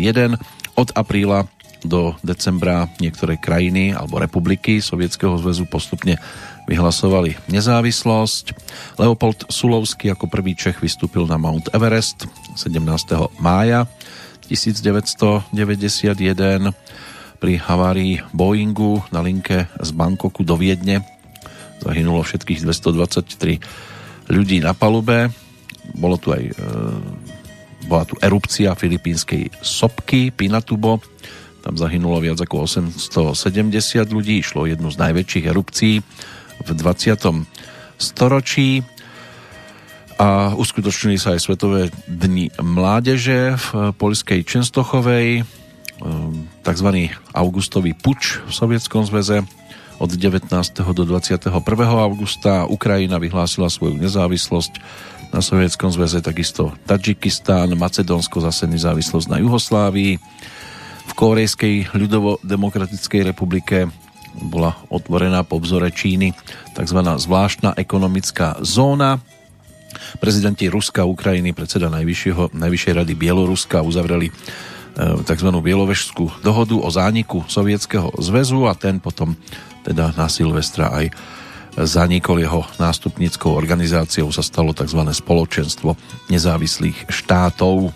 Od 0.75 0.89
apríla 0.91 1.47
do 1.83 2.15
decembra 2.23 2.87
niektoré 3.03 3.35
krajiny 3.35 3.91
alebo 3.91 4.21
republiky 4.21 4.79
Sovietskeho 4.79 5.35
zväzu 5.41 5.67
postupne 5.67 6.15
vyhlasovali 6.69 7.37
nezávislosť. 7.51 8.45
Leopold 9.01 9.49
Sulovský 9.51 10.13
ako 10.13 10.31
prvý 10.31 10.55
Čech 10.55 10.79
vystúpil 10.81 11.27
na 11.27 11.35
Mount 11.35 11.73
Everest 11.75 12.25
17. 12.55 12.79
mája 13.41 13.89
1991 14.47 15.51
pri 17.41 17.53
havárii 17.59 18.21
Boeingu 18.31 19.03
na 19.11 19.19
linke 19.21 19.67
z 19.77 19.89
Bangkoku 19.91 20.41
do 20.45 20.55
Viedne 20.57 21.15
zahynulo 21.85 22.25
všetkých 22.25 22.65
223 22.65 24.33
ľudí 24.33 24.57
na 24.63 24.73
palube. 24.73 25.29
Bolo 25.93 26.17
tu 26.17 26.33
aj 26.33 26.43
e, 26.49 26.53
bola 27.85 28.03
tu 28.09 28.17
erupcia 28.17 28.73
filipínskej 28.73 29.53
sopky 29.61 30.33
Pinatubo. 30.33 30.97
Tam 31.65 31.73
zahynulo 31.73 32.21
viac 32.21 32.37
ako 32.37 32.69
870 32.69 34.05
ľudí. 34.13 34.45
Išlo 34.45 34.69
jednu 34.69 34.93
z 34.93 35.01
najväčších 35.01 35.49
erupcií 35.49 36.05
v 36.61 36.69
20. 36.69 37.17
storočí 37.97 38.85
a 40.15 40.55
uskutočnili 40.55 41.19
sa 41.19 41.35
aj 41.35 41.43
Svetové 41.43 41.91
dni 42.07 42.53
mládeže 42.55 43.59
v 43.59 43.67
poľskej 43.99 44.47
Čenstochovej, 44.47 45.41
e, 45.41 45.43
tzv. 46.63 46.89
augustový 47.35 47.91
puč 47.91 48.39
v 48.47 48.51
Sovietskom 48.53 49.03
zväze 49.03 49.43
od 49.99 50.11
19. 50.11 50.51
do 50.95 51.03
21. 51.03 51.51
augusta 51.99 52.67
Ukrajina 52.67 53.19
vyhlásila 53.19 53.67
svoju 53.67 53.99
nezávislosť 53.99 54.73
na 55.35 55.43
Sovietskom 55.43 55.91
zväze, 55.91 56.23
takisto 56.23 56.71
Tadžikistán, 56.87 57.75
Macedónsko 57.75 58.39
zase 58.39 58.71
nezávislosť 58.71 59.27
na 59.27 59.43
Juhoslávii. 59.43 60.15
V 61.05 61.11
Korejskej 61.13 61.95
ľudovo-demokratickej 61.95 63.21
republike 63.31 63.87
bola 64.35 64.75
otvorená 64.91 65.47
po 65.47 65.61
vzore 65.63 65.91
Číny 65.95 66.35
tzv. 66.75 66.99
zvláštna 66.99 67.77
ekonomická 67.79 68.59
zóna. 68.59 69.23
Prezidenti 70.19 70.67
Ruska 70.67 71.07
Ukrajiny, 71.07 71.55
predseda 71.55 71.87
Najvyššieho, 71.87 72.51
Najvyššej 72.51 72.93
rady 72.99 73.13
Bieloruska 73.15 73.79
uzavreli 73.79 74.27
e, 74.27 74.33
tzv. 75.23 75.49
Bielovežskú 75.55 76.43
dohodu 76.43 76.75
o 76.75 76.89
zániku 76.91 77.47
Sovietskeho 77.47 78.11
zväzu 78.19 78.67
a 78.67 78.75
ten 78.75 78.99
potom 78.99 79.39
teda 79.87 80.11
na 80.19 80.27
Silvestra 80.27 80.91
aj 80.91 81.15
zanikol 81.83 82.39
jeho 82.39 82.63
nástupníckou 82.79 83.51
organizáciou 83.51 84.31
sa 84.31 84.39
stalo 84.39 84.71
tzv. 84.71 84.99
spoločenstvo 85.11 85.99
nezávislých 86.31 87.11
štátov. 87.11 87.91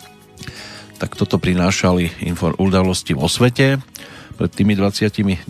Tak 1.00 1.16
toto 1.16 1.40
prinášali 1.40 2.28
udalosti 2.60 3.16
vo 3.16 3.32
svete 3.32 3.80
pred 4.36 4.52
tými 4.52 4.76
29 4.76 5.48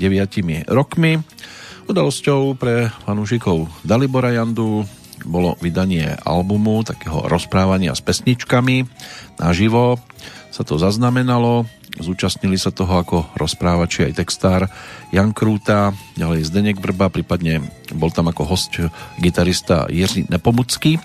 rokmi. 0.69 1.17
Udalosťou 1.89 2.53
pre 2.53 2.93
fanúšikov 3.09 3.65
Dalibora 3.81 4.29
Jandu 4.29 4.85
bolo 5.25 5.57
vydanie 5.57 6.13
albumu, 6.21 6.85
takého 6.85 7.25
rozprávania 7.25 7.97
s 7.97 8.05
pesničkami 8.05 8.85
naživo. 9.41 9.97
Sa 10.53 10.61
to 10.61 10.77
zaznamenalo, 10.77 11.65
Zúčastnili 11.99 12.55
sa 12.55 12.69
toho 12.69 13.01
ako 13.01 13.33
rozprávači 13.33 14.07
aj 14.07 14.21
textár 14.21 14.69
Jan 15.09 15.33
Krúta, 15.33 15.91
ďalej 16.15 16.47
Zdenek 16.47 16.77
Vrba, 16.77 17.09
prípadne 17.09 17.65
bol 17.91 18.13
tam 18.13 18.29
ako 18.29 18.45
host 18.45 18.77
gitarista 19.17 19.89
Jiří 19.89 20.29
Nepomucký, 20.29 21.01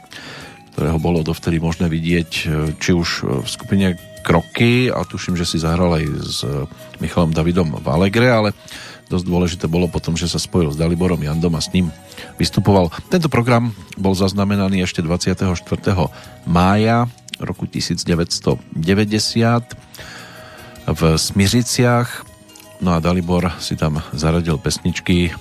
ktorého 0.77 1.01
bolo 1.01 1.25
dovtedy 1.25 1.59
možné 1.59 1.89
vidieť 1.89 2.31
či 2.79 2.91
už 2.93 3.09
v 3.43 3.49
skupine 3.49 3.97
Kroky 4.25 4.89
a 4.89 5.05
tuším, 5.05 5.37
že 5.37 5.45
si 5.45 5.61
zahral 5.61 6.01
aj 6.01 6.05
s 6.25 6.41
Michalom 6.97 7.37
Davidom 7.37 7.77
v 7.77 7.87
Allegre, 7.93 8.33
ale 8.33 8.51
dosť 9.13 9.25
dôležité 9.29 9.65
bolo 9.69 9.85
potom, 9.85 10.17
že 10.17 10.25
sa 10.25 10.41
spojil 10.41 10.73
s 10.73 10.81
Daliborom 10.81 11.21
Jandom 11.21 11.53
a 11.53 11.61
s 11.61 11.69
ním 11.77 11.93
vystupoval. 12.41 12.89
Tento 13.13 13.29
program 13.29 13.77
bol 14.01 14.17
zaznamenaný 14.17 14.81
ešte 14.89 15.05
24. 15.05 15.45
mája 16.49 17.05
roku 17.37 17.69
1990 17.69 18.65
v 20.89 21.01
Smiřiciach. 21.21 22.09
No 22.81 22.97
a 22.97 22.99
Dalibor 23.05 23.53
si 23.61 23.77
tam 23.77 24.01
zaradil 24.17 24.57
pesničky, 24.57 25.33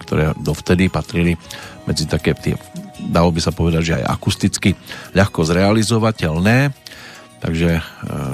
ktoré 0.00 0.32
dovtedy 0.40 0.88
patrili 0.88 1.36
medzi 1.84 2.08
také 2.08 2.32
tie, 2.36 2.54
dalo 2.98 3.34
by 3.34 3.40
sa 3.42 3.50
povedať, 3.50 3.82
že 3.82 3.94
aj 4.02 4.04
akusticky 4.06 4.70
ľahko 5.16 5.42
zrealizovateľné. 5.42 6.70
Takže 7.42 7.70
e, 7.74 7.82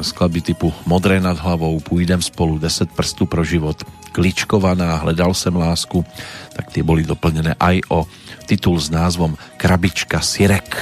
skladby 0.05 0.41
typu 0.41 0.69
Modré 0.87 1.21
nad 1.21 1.41
hlavou, 1.41 1.81
Půjdem 1.81 2.23
spolu, 2.23 2.59
10 2.59 2.93
prstů 2.93 3.27
pro 3.27 3.45
život, 3.45 3.85
Kličkovaná, 4.13 4.97
Hledal 4.97 5.35
sem 5.35 5.57
lásku, 5.57 6.05
tak 6.53 6.69
tie 6.69 6.85
boli 6.85 7.09
doplnené 7.09 7.57
aj 7.57 7.81
o 7.89 8.05
titul 8.45 8.77
s 8.77 8.93
názvom 8.93 9.37
Krabička 9.57 10.21
Sirek. 10.21 10.77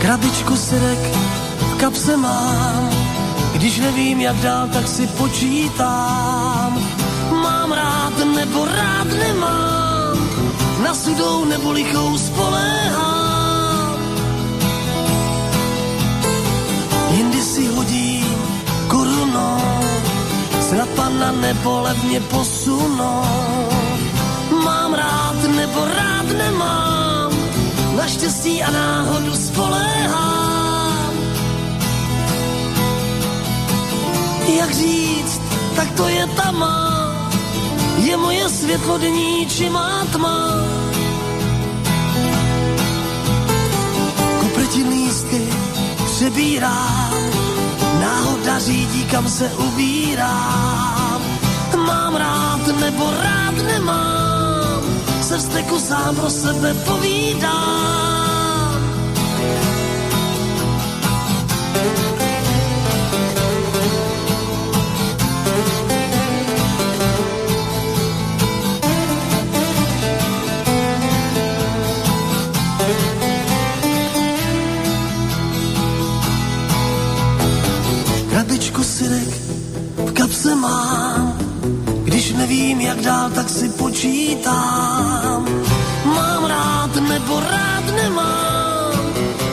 Krabičku 0.00 0.56
syrek 0.56 1.02
v 1.60 1.74
kapse 1.78 2.16
mám, 2.16 2.90
když 3.54 3.78
nevím 3.78 4.20
jak 4.20 4.36
dál, 4.36 4.68
tak 4.68 4.88
si 4.88 5.06
počítám. 5.06 6.82
Mám 7.30 7.72
rád 7.72 8.18
nebo 8.34 8.64
rád 8.64 9.08
nemám, 9.18 9.69
na 10.82 10.94
sudou 10.94 11.44
nebo 11.44 11.72
lichou 11.72 12.18
spoléhám. 12.18 13.98
Jindy 17.10 17.42
si 17.42 17.66
hodím 17.66 18.36
korunou, 18.88 19.60
snad 20.68 20.88
pana 20.88 21.32
nebo 21.32 21.80
levně 21.80 22.20
posunou. 22.20 23.24
Mám 24.64 24.94
rád 24.94 25.36
nebo 25.56 25.84
rád 25.84 26.26
nemám, 26.38 27.32
na 27.96 28.06
štěstí 28.06 28.62
a 28.62 28.70
náhodu 28.70 29.34
spoléhám. 29.34 31.14
Jak 34.58 34.74
říct, 34.74 35.40
tak 35.76 35.90
to 35.90 36.08
je 36.08 36.26
ta 36.26 36.50
má, 36.50 36.99
je 38.04 38.16
moje 38.16 38.48
světlo 38.48 38.98
dní 38.98 39.46
či 39.46 39.70
má 39.70 40.04
tma. 40.12 40.54
Koprti 44.40 44.82
lístky 44.82 45.48
přebírám, 46.04 47.30
náhoda 48.00 48.58
řídí, 48.58 49.04
kam 49.04 49.28
se 49.28 49.48
ubírám. 49.48 51.22
Mám 51.86 52.16
rád 52.16 52.66
nebo 52.80 53.10
rád 53.22 53.54
nemám, 53.66 54.82
se 55.22 55.38
vzteku 55.38 55.78
sám 55.78 56.16
pro 56.16 56.30
sebe 56.30 56.74
povídám. 56.74 58.09
Počítám. 83.90 85.44
Mám 86.04 86.44
rád 86.44 86.94
nebo 87.08 87.40
rád 87.40 87.84
nemám, 87.96 88.94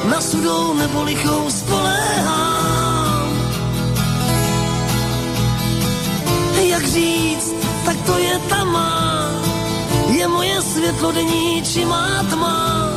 na 0.10 0.22
sudou 0.22 0.74
nebo 0.74 1.04
lichou 1.04 1.50
spoléhám. 1.50 3.30
Jak 6.56 6.88
říct, 6.88 7.54
tak 7.86 7.98
to 8.06 8.18
je 8.18 8.40
ta 8.50 8.64
má, 8.64 9.32
je 10.10 10.28
moje 10.28 10.62
světlo 10.62 11.12
denní 11.12 11.64
či 11.64 11.86
má 11.86 12.24
tma. 12.30 12.90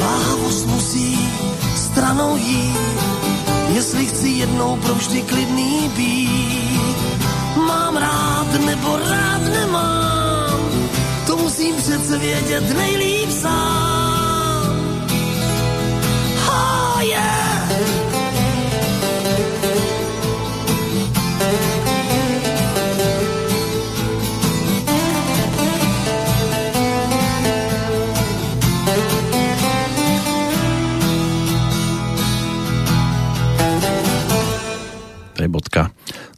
Váhavost 0.00 0.66
musí 0.66 1.18
stranou 1.76 2.36
jít, 2.36 2.98
jestli 3.80 4.06
chci 4.06 4.28
jednou 4.28 4.76
provždy 4.76 5.22
klidný 5.22 5.88
být. 5.96 7.16
Mám 7.56 7.96
rád 7.96 8.60
nebo 8.66 8.96
rád 8.96 9.42
nemám, 9.52 10.60
to 11.26 11.36
musím 11.36 11.76
přece 11.76 12.18
vědět 12.18 12.76
nejlíp 12.76 13.30
sám. 13.30 14.76
Oh 16.48 17.00
yeah! 17.02 17.39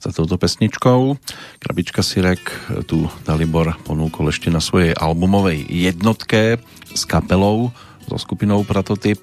Za 0.02 0.10
touto 0.10 0.34
pesničkou. 0.34 1.14
Krabička 1.62 2.02
Sirek 2.02 2.42
tu 2.90 3.06
Dalibor 3.22 3.78
ponúkol 3.86 4.34
ešte 4.34 4.50
na 4.50 4.58
svojej 4.58 4.98
albumovej 4.98 5.70
jednotke 5.70 6.58
s 6.90 7.06
kapelou, 7.06 7.70
so 8.10 8.18
skupinou 8.18 8.66
Prototyp, 8.66 9.22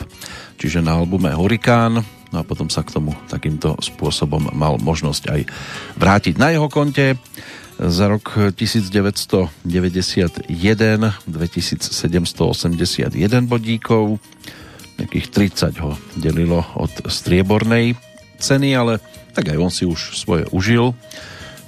čiže 0.56 0.80
na 0.80 0.96
albume 0.96 1.36
Hurikán. 1.36 2.00
No 2.32 2.36
a 2.40 2.48
potom 2.48 2.72
sa 2.72 2.80
k 2.86 2.94
tomu 2.96 3.12
takýmto 3.28 3.76
spôsobom 3.84 4.56
mal 4.56 4.80
možnosť 4.80 5.24
aj 5.34 5.42
vrátiť. 6.00 6.40
Na 6.40 6.56
jeho 6.56 6.72
konte 6.72 7.20
za 7.76 8.08
rok 8.08 8.56
1991 8.56 10.48
2781 11.28 13.50
bodíkov, 13.50 14.22
nejakých 15.00 15.28
30 15.76 15.84
ho 15.84 15.96
delilo 16.20 16.64
od 16.76 16.92
striebornej 17.08 17.96
ceny, 18.40 18.76
ale 18.76 19.00
tak 19.40 19.56
aj 19.56 19.64
on 19.64 19.72
si 19.72 19.88
už 19.88 20.20
svoje 20.20 20.44
užil. 20.52 20.92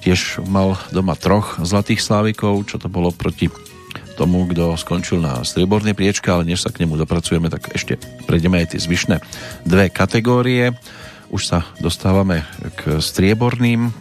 Tiež 0.04 0.44
mal 0.44 0.76
doma 0.92 1.16
troch 1.16 1.56
zlatých 1.64 2.04
slávikov, 2.04 2.68
čo 2.68 2.76
to 2.76 2.92
bolo 2.92 3.16
proti 3.16 3.48
tomu, 4.20 4.44
kto 4.44 4.76
skončil 4.76 5.24
na 5.24 5.40
striebornej 5.40 5.96
priečke, 5.96 6.28
ale 6.28 6.44
než 6.44 6.68
sa 6.68 6.74
k 6.76 6.84
nemu 6.84 7.00
dopracujeme, 7.00 7.48
tak 7.48 7.72
ešte 7.72 7.96
prejdeme 8.28 8.60
aj 8.60 8.76
tie 8.76 8.84
zvyšné 8.84 9.24
dve 9.64 9.88
kategórie. 9.88 10.76
Už 11.32 11.48
sa 11.48 11.64
dostávame 11.80 12.44
k 12.76 13.00
strieborným 13.00 13.96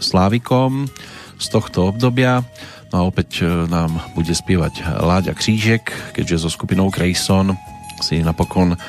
slávikom 0.00 0.88
z 1.36 1.46
tohto 1.52 1.92
obdobia. 1.92 2.40
No 2.88 3.04
a 3.04 3.06
opäť 3.12 3.44
e, 3.44 3.68
nám 3.68 4.00
bude 4.16 4.32
spievať 4.32 4.80
Láďa 4.80 5.36
Křížek, 5.36 6.16
keďže 6.16 6.40
so 6.40 6.48
skupinou 6.48 6.88
Grayson 6.88 7.52
si 8.00 8.24
napokon 8.24 8.80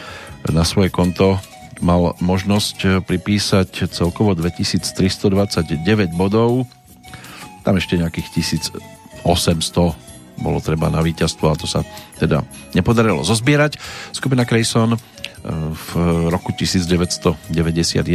na 0.47 0.63
svoje 0.63 0.87
konto 0.87 1.35
mal 1.83 2.15
možnosť 2.19 2.77
eh, 2.85 2.91
pripísať 3.03 3.91
celkovo 3.91 4.35
2329 4.37 6.15
bodov. 6.15 6.67
Tam 7.65 7.75
ešte 7.81 7.97
nejakých 7.97 8.27
1800 9.25 9.25
bolo 10.35 10.59
treba 10.59 10.91
na 10.91 10.99
víťazstvo 10.99 11.47
a 11.47 11.55
to 11.55 11.63
sa 11.63 11.81
teda 12.19 12.43
nepodarilo 12.75 13.23
zozbierať. 13.23 13.79
Skupina 14.11 14.43
Crayson 14.47 14.95
eh, 14.95 14.99
v 15.73 15.89
roku 16.31 16.53
1991 16.55 18.05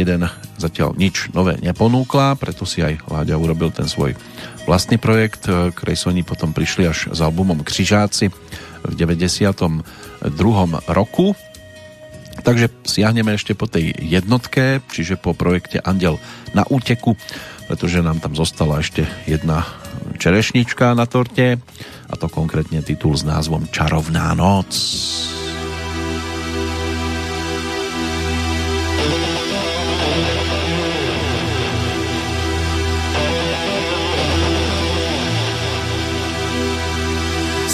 zatiaľ 0.57 0.89
nič 0.97 1.33
nové 1.35 1.57
neponúkla, 1.59 2.37
preto 2.37 2.65
si 2.65 2.81
aj 2.81 3.03
Láďa 3.09 3.35
urobil 3.37 3.69
ten 3.73 3.85
svoj 3.85 4.15
vlastný 4.69 5.01
projekt. 5.01 5.49
Craysoni 5.49 6.21
potom 6.21 6.53
prišli 6.53 6.85
až 6.85 7.09
s 7.09 7.19
albumom 7.19 7.65
Křižáci 7.65 8.29
v 8.81 8.93
92. 8.93 9.81
roku 10.89 11.33
Takže 12.39 12.71
siahneme 12.87 13.35
ešte 13.35 13.53
po 13.53 13.67
tej 13.67 13.91
jednotke, 13.99 14.79
čiže 14.89 15.19
po 15.19 15.35
projekte 15.35 15.83
Andel 15.83 16.15
na 16.55 16.63
úteku, 16.63 17.19
pretože 17.67 17.99
nám 17.99 18.23
tam 18.23 18.33
zostala 18.33 18.79
ešte 18.79 19.03
jedna 19.27 19.67
čerešnička 20.17 20.95
na 20.95 21.05
torte 21.05 21.59
a 22.07 22.13
to 22.15 22.27
konkrétne 22.31 22.79
titul 22.83 23.15
s 23.15 23.27
názvom 23.27 23.67
Čarovná 23.67 24.31
noc. 24.35 24.71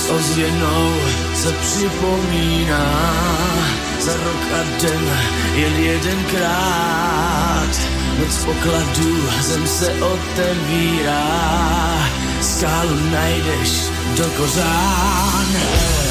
Ozvěnou 0.07 0.93
se 1.35 1.51
připomíná 1.51 2.85
za 4.07 4.13
rok 4.13 4.43
a 4.59 4.61
den 4.81 5.05
jen 5.55 5.75
jedenkrát. 5.75 7.73
Noc 8.19 8.45
pokladů, 8.45 9.29
zem 9.41 9.67
se 9.67 9.93
otevírá, 9.93 11.23
skálu 12.41 12.95
najdeš 13.11 13.71
do 14.17 14.23
kořán. 14.37 16.06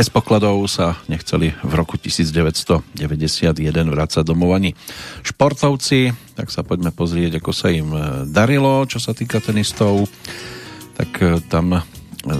Bez 0.00 0.08
pokladov 0.08 0.64
sa 0.64 0.96
nechceli 1.12 1.52
v 1.60 1.72
roku 1.76 2.00
1991 2.00 2.96
vrácať 3.68 4.24
domov 4.24 4.56
ani 4.56 4.72
športovci, 5.20 6.16
tak 6.40 6.48
sa 6.48 6.64
poďme 6.64 6.88
pozrieť, 6.88 7.36
ako 7.36 7.52
sa 7.52 7.68
im 7.68 7.92
e, 7.92 8.24
darilo, 8.24 8.88
čo 8.88 8.96
sa 8.96 9.12
týka 9.12 9.44
tenistov. 9.44 10.08
Tak 10.96 11.10
e, 11.20 11.44
tam 11.52 11.84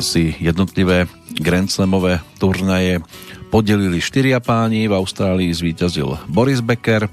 si 0.00 0.32
jednotlivé 0.40 1.04
Grand 1.36 1.68
Slamové 1.68 2.24
turnaje 2.40 3.04
podelili 3.52 4.00
štyria 4.00 4.40
páni. 4.40 4.88
V 4.88 4.96
Austrálii 4.96 5.52
zvíťazil 5.52 6.32
Boris 6.32 6.64
Becker, 6.64 7.12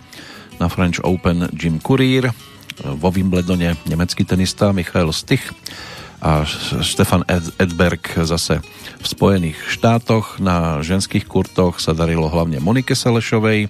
na 0.63 0.71
French 0.71 1.03
Open 1.03 1.51
Jim 1.59 1.75
Courier, 1.83 2.31
vo 2.95 3.11
Wimbledone 3.11 3.75
nemecký 3.83 4.23
tenista 4.23 4.71
Michael 4.71 5.11
Stich 5.11 5.43
a 6.17 6.45
Stefan 6.81 7.21
Edberg 7.61 8.01
zase 8.25 8.61
v 8.97 9.05
Spojených 9.05 9.57
štátoch. 9.69 10.41
Na 10.41 10.81
ženských 10.81 11.29
kurtoch 11.29 11.77
sa 11.77 11.93
darilo 11.93 12.25
hlavne 12.25 12.57
Monike 12.57 12.97
Selešovej, 12.97 13.69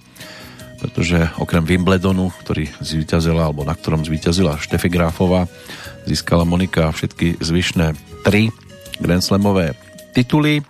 pretože 0.80 1.28
okrem 1.42 1.68
Wimbledonu, 1.68 2.32
ktorý 2.44 2.72
zvíťazila, 2.80 3.52
alebo 3.52 3.68
na 3.68 3.76
ktorom 3.76 4.08
zvíťazila 4.08 4.62
Štefi 4.62 4.88
Gráfová, 4.88 5.50
získala 6.08 6.48
Monika 6.48 6.88
všetky 6.94 7.44
zvyšné 7.44 7.98
tri 8.24 8.48
Grand 9.04 9.24
Slamové 9.24 9.76
tituly. 10.16 10.64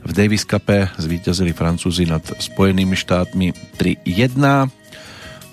V 0.00 0.10
Davis 0.16 0.48
Cupe 0.48 0.88
zvíťazili 0.96 1.52
Francúzi 1.52 2.08
nad 2.08 2.24
Spojenými 2.24 2.96
štátmi 2.96 3.52
3-1. 3.76 4.72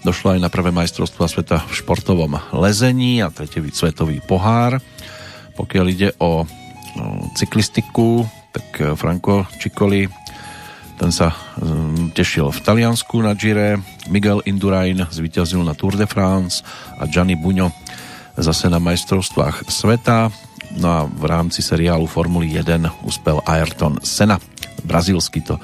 Došlo 0.07 0.39
aj 0.39 0.39
na 0.39 0.47
prvé 0.47 0.71
majstrovstva 0.71 1.27
sveta 1.27 1.67
v 1.67 1.73
športovom 1.75 2.39
lezení 2.55 3.19
a 3.19 3.27
tretí 3.27 3.59
svetový 3.75 4.23
pohár 4.23 4.79
pokiaľ 5.57 5.85
ide 5.89 6.09
o 6.21 6.45
cyklistiku, 7.33 8.25
tak 8.53 8.67
e, 8.81 8.83
Franco 8.97 9.45
Ciccoli 9.57 10.09
ten 10.97 11.13
sa 11.13 11.29
mm, 11.29 12.17
tešil 12.17 12.49
v 12.49 12.59
Taliansku 12.65 13.21
na 13.21 13.37
Gire, 13.37 13.77
Miguel 14.09 14.41
Indurain 14.49 14.97
zvíťazil 14.97 15.61
na 15.61 15.77
Tour 15.77 15.93
de 15.93 16.09
France 16.09 16.65
a 16.97 17.05
Gianni 17.05 17.37
Buňo 17.37 17.69
zase 18.33 18.65
na 18.65 18.81
majstrovstvách 18.81 19.69
sveta. 19.69 20.33
No 20.81 20.87
a 20.89 20.99
v 21.05 21.23
rámci 21.29 21.61
seriálu 21.61 22.09
Formuly 22.09 22.57
1 22.57 23.05
uspel 23.05 23.37
Ayrton 23.45 24.01
Senna, 24.01 24.41
brazílsky 24.89 25.45
to 25.45 25.61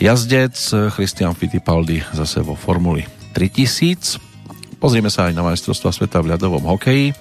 jazdec, 0.00 0.56
Christian 0.96 1.36
Fittipaldi 1.36 2.00
zase 2.16 2.40
vo 2.40 2.56
Formuli 2.56 3.04
3000. 3.36 4.80
Pozrieme 4.80 5.12
sa 5.12 5.28
aj 5.28 5.36
na 5.36 5.44
majstrovstva 5.44 5.92
sveta 5.92 6.24
v 6.24 6.32
ľadovom 6.32 6.64
hokeji 6.64 7.12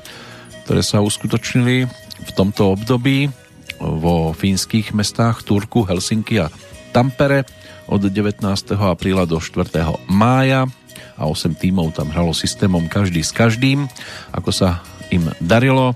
ktoré 0.67 0.83
sa 0.83 0.99
uskutočnili 0.99 1.87
v 2.27 2.31
tomto 2.35 2.75
období 2.75 3.31
vo 3.79 4.35
fínskych 4.35 4.91
mestách 4.91 5.47
Turku, 5.47 5.87
Helsinki 5.87 6.43
a 6.43 6.51
Tampere 6.91 7.47
od 7.87 8.03
19. 8.03 8.43
apríla 8.75 9.23
do 9.23 9.39
4. 9.39 9.63
mája 10.11 10.67
a 11.15 11.23
8 11.23 11.55
tímov 11.55 11.95
tam 11.95 12.11
hralo 12.11 12.35
systémom 12.35 12.91
každý 12.91 13.23
s 13.23 13.31
každým, 13.31 13.87
ako 14.35 14.51
sa 14.51 14.83
im 15.07 15.31
darilo. 15.39 15.95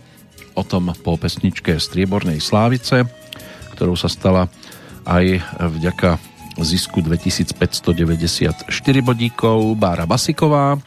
O 0.56 0.64
tom 0.64 0.96
po 1.04 1.20
pesničke 1.20 1.76
Striebornej 1.76 2.40
Slávice, 2.40 3.04
ktorou 3.76 4.00
sa 4.00 4.08
stala 4.08 4.48
aj 5.04 5.44
vďaka 5.60 6.16
zisku 6.64 7.04
2594 7.04 8.72
bodíkov 9.04 9.76
Bára 9.76 10.08
Basiková. 10.08 10.80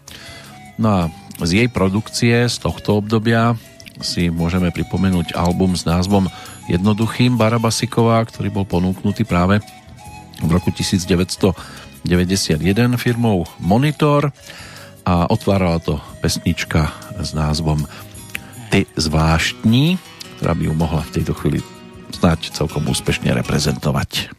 No 0.80 0.88
a 0.88 1.00
z 1.44 1.50
jej 1.60 1.68
produkcie 1.68 2.48
z 2.48 2.56
tohto 2.64 3.04
obdobia 3.04 3.60
si 4.02 4.32
môžeme 4.32 4.72
pripomenúť 4.74 5.36
album 5.38 5.78
s 5.78 5.86
názvom 5.86 6.26
Jednoduchým 6.66 7.36
Barabasiková, 7.36 8.24
ktorý 8.24 8.48
bol 8.50 8.64
ponúknutý 8.64 9.28
práve 9.28 9.60
v 10.40 10.50
roku 10.50 10.72
1991 10.72 12.08
firmou 12.96 13.44
Monitor 13.60 14.32
a 15.04 15.28
otvárala 15.28 15.78
to 15.78 16.00
pesnička 16.24 16.90
s 17.20 17.36
názvom 17.36 17.84
Ty 18.72 18.88
zvláštní, 18.96 20.00
ktorá 20.40 20.56
by 20.56 20.62
ju 20.66 20.74
mohla 20.74 21.02
v 21.06 21.12
tejto 21.20 21.36
chvíli 21.36 21.60
snáď 22.10 22.50
celkom 22.56 22.88
úspešne 22.88 23.30
reprezentovať. 23.36 24.32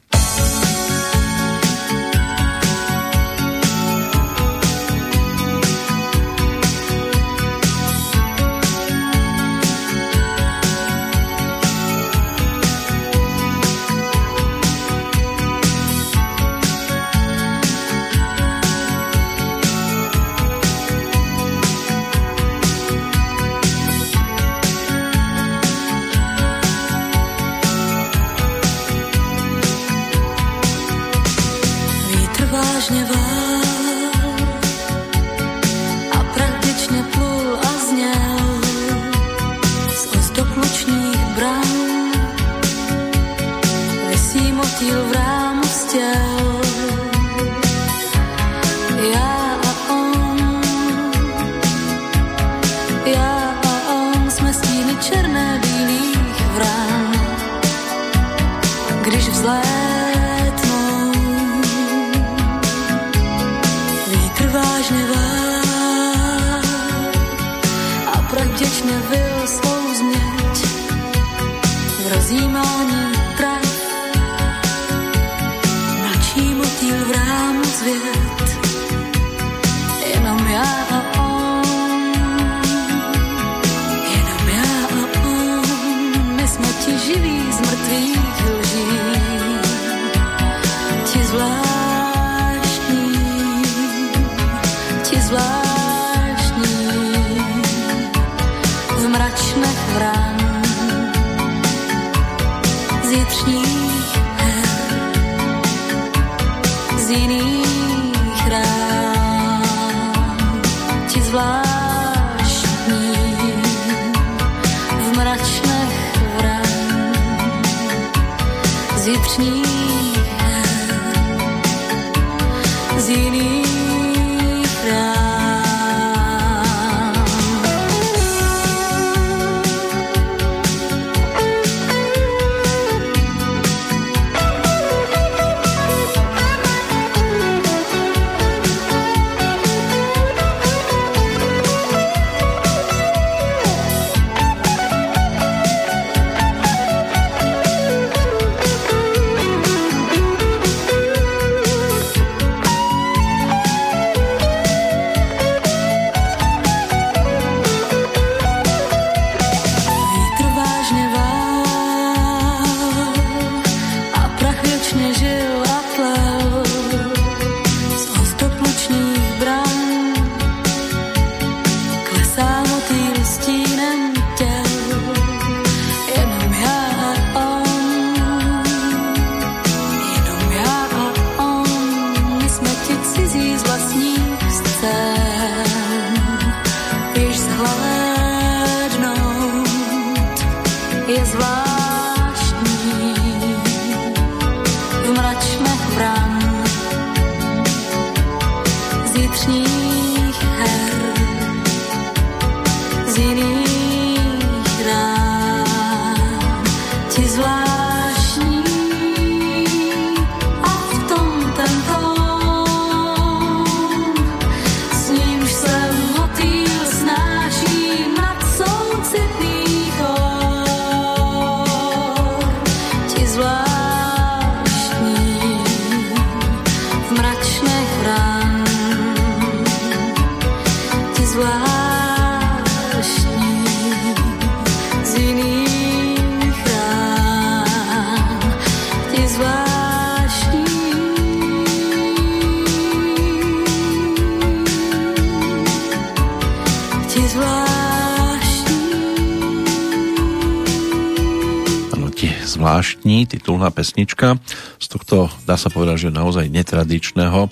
Titulná 253.65 253.73
pesnička. 253.73 254.37
Z 254.77 254.87
tohto, 254.93 255.17
dá 255.49 255.57
sa 255.57 255.73
povedať, 255.73 256.05
že 256.05 256.13
naozaj 256.13 256.53
netradičného 256.53 257.49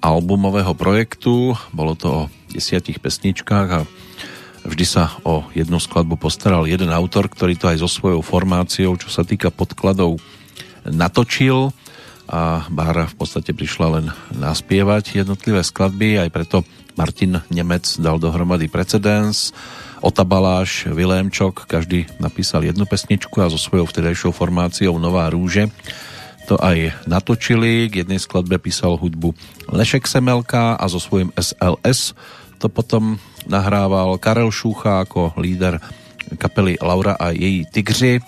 albumového 0.00 0.72
projektu. 0.72 1.52
Bolo 1.76 1.92
to 1.92 2.08
o 2.08 2.28
desiatich 2.48 3.04
pesničkách 3.04 3.68
a 3.68 3.80
vždy 4.64 4.84
sa 4.88 5.12
o 5.28 5.44
jednu 5.52 5.76
skladbu 5.76 6.16
postaral 6.16 6.64
jeden 6.64 6.88
autor, 6.88 7.28
ktorý 7.28 7.60
to 7.60 7.68
aj 7.68 7.84
so 7.84 7.88
svojou 7.88 8.24
formáciou, 8.24 8.96
čo 8.96 9.12
sa 9.12 9.28
týka 9.28 9.52
podkladov, 9.52 10.16
natočil 10.88 11.76
a 12.32 12.64
Bára 12.72 13.04
v 13.12 13.18
podstate 13.20 13.52
prišla 13.52 13.86
len 14.00 14.06
naspievať 14.32 15.20
jednotlivé 15.20 15.60
skladby, 15.60 16.16
aj 16.16 16.30
preto 16.32 16.64
Martin 16.96 17.44
Nemec 17.52 17.84
dal 18.00 18.16
dohromady 18.16 18.72
precedens, 18.72 19.52
Ota 20.02 20.26
Baláš, 20.26 20.90
každý 21.70 22.10
napísal 22.18 22.66
jednu 22.66 22.82
pesničku 22.90 23.38
a 23.38 23.46
so 23.46 23.54
svojou 23.54 23.86
vtedajšou 23.86 24.34
formáciou 24.34 24.98
Nová 24.98 25.30
rúže 25.30 25.70
to 26.50 26.58
aj 26.58 27.06
natočili. 27.06 27.86
K 27.86 28.02
jednej 28.02 28.18
skladbe 28.18 28.58
písal 28.58 28.98
hudbu 28.98 29.30
Lešek 29.70 30.10
Semelka 30.10 30.74
a 30.74 30.84
so 30.90 30.98
svojím 30.98 31.30
SLS 31.38 32.18
to 32.58 32.66
potom 32.66 33.22
nahrával 33.46 34.18
Karel 34.18 34.50
Šúcha 34.50 35.06
ako 35.06 35.38
líder 35.38 35.78
kapely 36.34 36.82
Laura 36.82 37.14
a 37.14 37.30
její 37.30 37.66
Tigři 37.70 38.18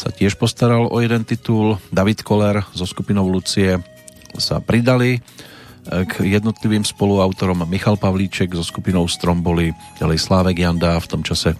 sa 0.00 0.08
tiež 0.08 0.40
postaral 0.40 0.88
o 0.88 0.96
jeden 1.04 1.28
titul. 1.28 1.76
David 1.92 2.24
Koller 2.24 2.64
so 2.72 2.88
skupinou 2.88 3.28
Lucie 3.28 3.76
sa 4.40 4.56
pridali 4.64 5.20
k 5.88 6.12
jednotlivým 6.20 6.84
spoluautorom 6.84 7.64
Michal 7.64 7.96
Pavlíček 7.96 8.52
so 8.52 8.60
skupinou 8.60 9.08
Stromboli, 9.08 9.72
ďalej 9.96 10.18
Slávek 10.20 10.60
Janda, 10.60 11.00
v 11.00 11.10
tom 11.10 11.22
čase 11.24 11.56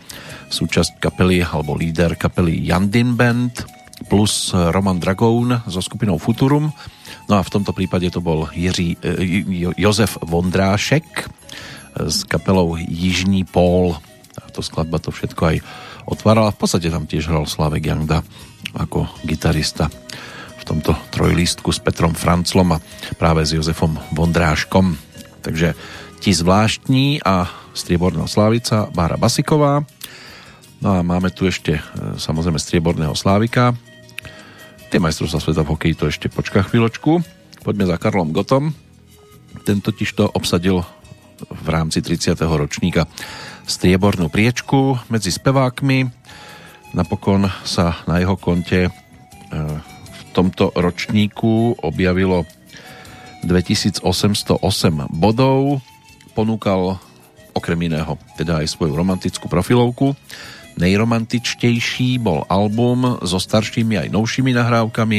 súčasť 0.53 1.01
kapely 1.01 1.41
alebo 1.41 1.73
líder 1.73 2.15
kapely 2.21 2.61
Jandin 2.61 3.17
Band 3.17 3.65
plus 4.09 4.53
Roman 4.53 5.01
Dragoun 5.01 5.65
so 5.69 5.81
skupinou 5.81 6.17
Futurum. 6.21 6.73
No 7.29 7.35
a 7.37 7.43
v 7.45 7.53
tomto 7.53 7.73
prípade 7.73 8.09
to 8.13 8.21
bol 8.25 8.49
Jiří, 8.53 8.97
eh, 9.01 9.77
Jozef 9.77 10.17
Vondrášek 10.25 11.29
s 11.97 12.25
kapelou 12.25 12.77
Jižní 12.77 13.45
pól. 13.45 13.99
Táto 14.37 14.63
skladba 14.63 15.03
to 15.03 15.11
všetko 15.11 15.43
aj 15.43 15.57
otvárala. 16.07 16.55
V 16.55 16.61
podstate 16.65 16.89
tam 16.89 17.05
tiež 17.05 17.29
hral 17.29 17.45
Slavek 17.45 17.83
Janda 17.83 18.23
ako 18.73 19.11
gitarista 19.27 19.91
tomto 20.71 20.95
trojlístku 21.11 21.75
s 21.75 21.83
Petrom 21.83 22.15
Franclom 22.15 22.79
a 22.79 22.83
práve 23.19 23.43
s 23.43 23.59
Jozefom 23.59 23.99
Vondráškom. 24.15 24.95
Takže 25.43 25.75
ti 26.23 26.31
zvláštní 26.31 27.27
a 27.27 27.51
strieborná 27.75 28.31
slávica 28.31 28.87
Bára 28.95 29.19
Basiková. 29.19 29.83
No 30.79 30.95
a 30.95 31.03
máme 31.03 31.35
tu 31.35 31.51
ešte 31.51 31.83
e, 31.83 31.83
samozrejme 32.23 32.63
strieborného 32.63 33.19
Slávika. 33.19 33.75
Tie 34.95 35.03
majstrovstvá 35.03 35.43
sveta 35.43 35.67
v 35.67 35.71
hokeji 35.75 35.95
to 35.99 36.07
ešte 36.07 36.31
počka 36.31 36.63
chvíľočku. 36.63 37.19
Poďme 37.67 37.91
za 37.91 37.99
Karlom 37.99 38.31
Gotom. 38.31 38.71
Ten 39.67 39.83
totiž 39.83 40.15
to 40.15 40.31
obsadil 40.31 40.87
v 41.51 41.67
rámci 41.67 41.99
30. 41.99 42.39
ročníka 42.47 43.11
striebornú 43.67 44.31
priečku 44.31 45.03
medzi 45.11 45.35
spevákmi. 45.35 46.07
Napokon 46.95 47.51
sa 47.67 47.99
na 48.07 48.23
jeho 48.23 48.39
konte 48.39 48.87
e, 48.87 48.91
v 49.51 49.90
tomto 50.33 50.71
ročníku 50.75 51.79
objavilo 51.83 52.47
2808 53.45 54.07
bodov. 55.11 55.81
Ponúkal 56.37 57.01
okrem 57.57 57.91
iného 57.91 58.17
teda 58.39 58.63
aj 58.63 58.71
svoju 58.71 58.95
romantickú 58.95 59.51
profilovku. 59.51 60.15
Nejromantičtejší 60.79 62.23
bol 62.23 62.47
album 62.47 63.21
so 63.27 63.37
staršími 63.37 64.07
aj 64.07 64.09
novšími 64.15 64.55
nahrávkami. 64.55 65.19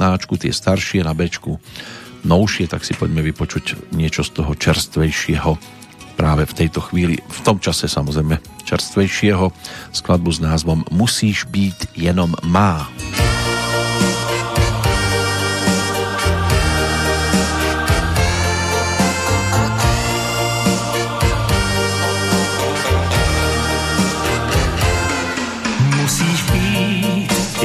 Na 0.00 0.16
Ačku 0.16 0.40
tie 0.40 0.50
staršie, 0.50 1.04
na 1.04 1.12
Bčku 1.12 1.60
novšie, 2.26 2.66
tak 2.66 2.82
si 2.82 2.96
poďme 2.96 3.22
vypočuť 3.22 3.94
niečo 3.94 4.26
z 4.26 4.40
toho 4.40 4.52
čerstvejšieho 4.56 5.52
práve 6.16 6.48
v 6.48 6.56
tejto 6.64 6.80
chvíli, 6.80 7.20
v 7.20 7.40
tom 7.44 7.60
čase 7.60 7.92
samozrejme 7.92 8.40
čerstvejšieho 8.64 9.52
skladbu 9.92 10.32
s 10.32 10.40
názvom 10.40 10.80
Musíš 10.90 11.44
být 11.44 11.92
jenom 11.92 12.32
má. 12.42 12.88
Musíš 12.88 13.55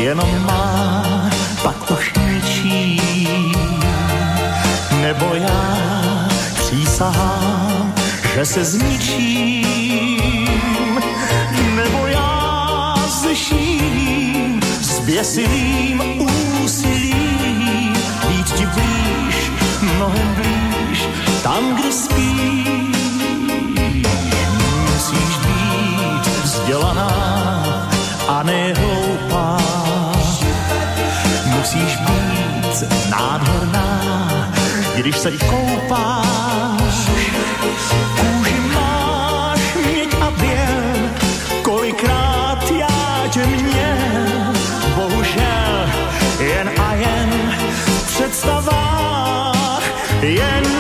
jenom 0.02 0.46
má, 0.46 1.04
pak 1.64 1.84
to 1.84 1.96
štěčí. 1.96 3.02
Nebo 5.02 5.26
já 5.34 5.78
přísahám, 6.56 7.94
že 8.34 8.46
se 8.46 8.66
zničím, 8.66 10.06
nebo 11.76 12.08
já 12.08 12.96
zeším 13.22 14.62
s 14.82 15.00
běsivým 15.00 16.04
úsilím 16.64 17.94
být 18.28 18.54
ti 18.54 18.66
blíž, 18.66 19.52
mnohem 19.82 20.36
blíž, 20.36 21.08
tam, 21.44 21.76
kde 21.76 21.92
spíš. 21.92 22.68
Musíš 24.94 25.36
být 25.46 26.28
vzdělaná 26.44 27.12
a 28.28 28.44
ne 28.44 28.74
hloupá. 28.74 29.01
Musíš 31.74 31.98
být 31.98 33.10
nádherná, 33.10 34.54
když 34.96 35.18
se 35.18 35.32
koupáš. 35.32 37.10
Kůži 38.20 38.60
máš 38.74 39.60
měť 39.86 40.16
a 40.22 40.32
běl, 40.32 41.10
kolikrát 41.62 42.72
já 42.72 43.28
tě 43.30 43.46
měl. 43.46 44.54
Bohužel 44.96 45.90
jen 46.40 46.72
a 46.80 46.94
jen 46.94 47.56
představách, 48.06 49.84
jen 50.22 50.71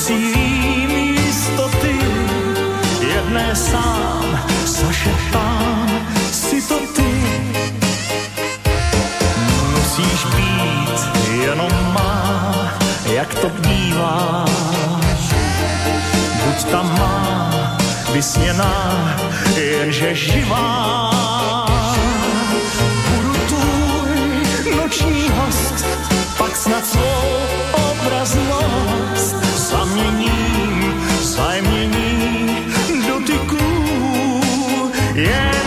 docílím 0.00 0.90
jistoty. 0.90 1.98
Jedné 3.00 3.56
sám 3.56 4.40
zašeptám 4.64 6.06
si 6.32 6.62
to 6.68 6.78
ty. 6.96 7.12
Musíš 9.70 10.24
být 10.36 11.00
jenom 11.42 11.72
má, 11.94 12.54
jak 13.12 13.34
to 13.34 13.48
bývá. 13.48 14.44
Buď 16.44 16.64
tam 16.70 16.98
má, 16.98 17.50
vysněná, 18.12 19.16
jenže 19.54 20.14
živá. 20.14 21.10
Budu 23.08 23.34
tvůj 23.34 24.74
noční 24.76 25.28
host, 25.28 25.84
pak 26.38 26.56
snad 26.56 26.86
svou 26.86 27.49
Jen 35.30 35.59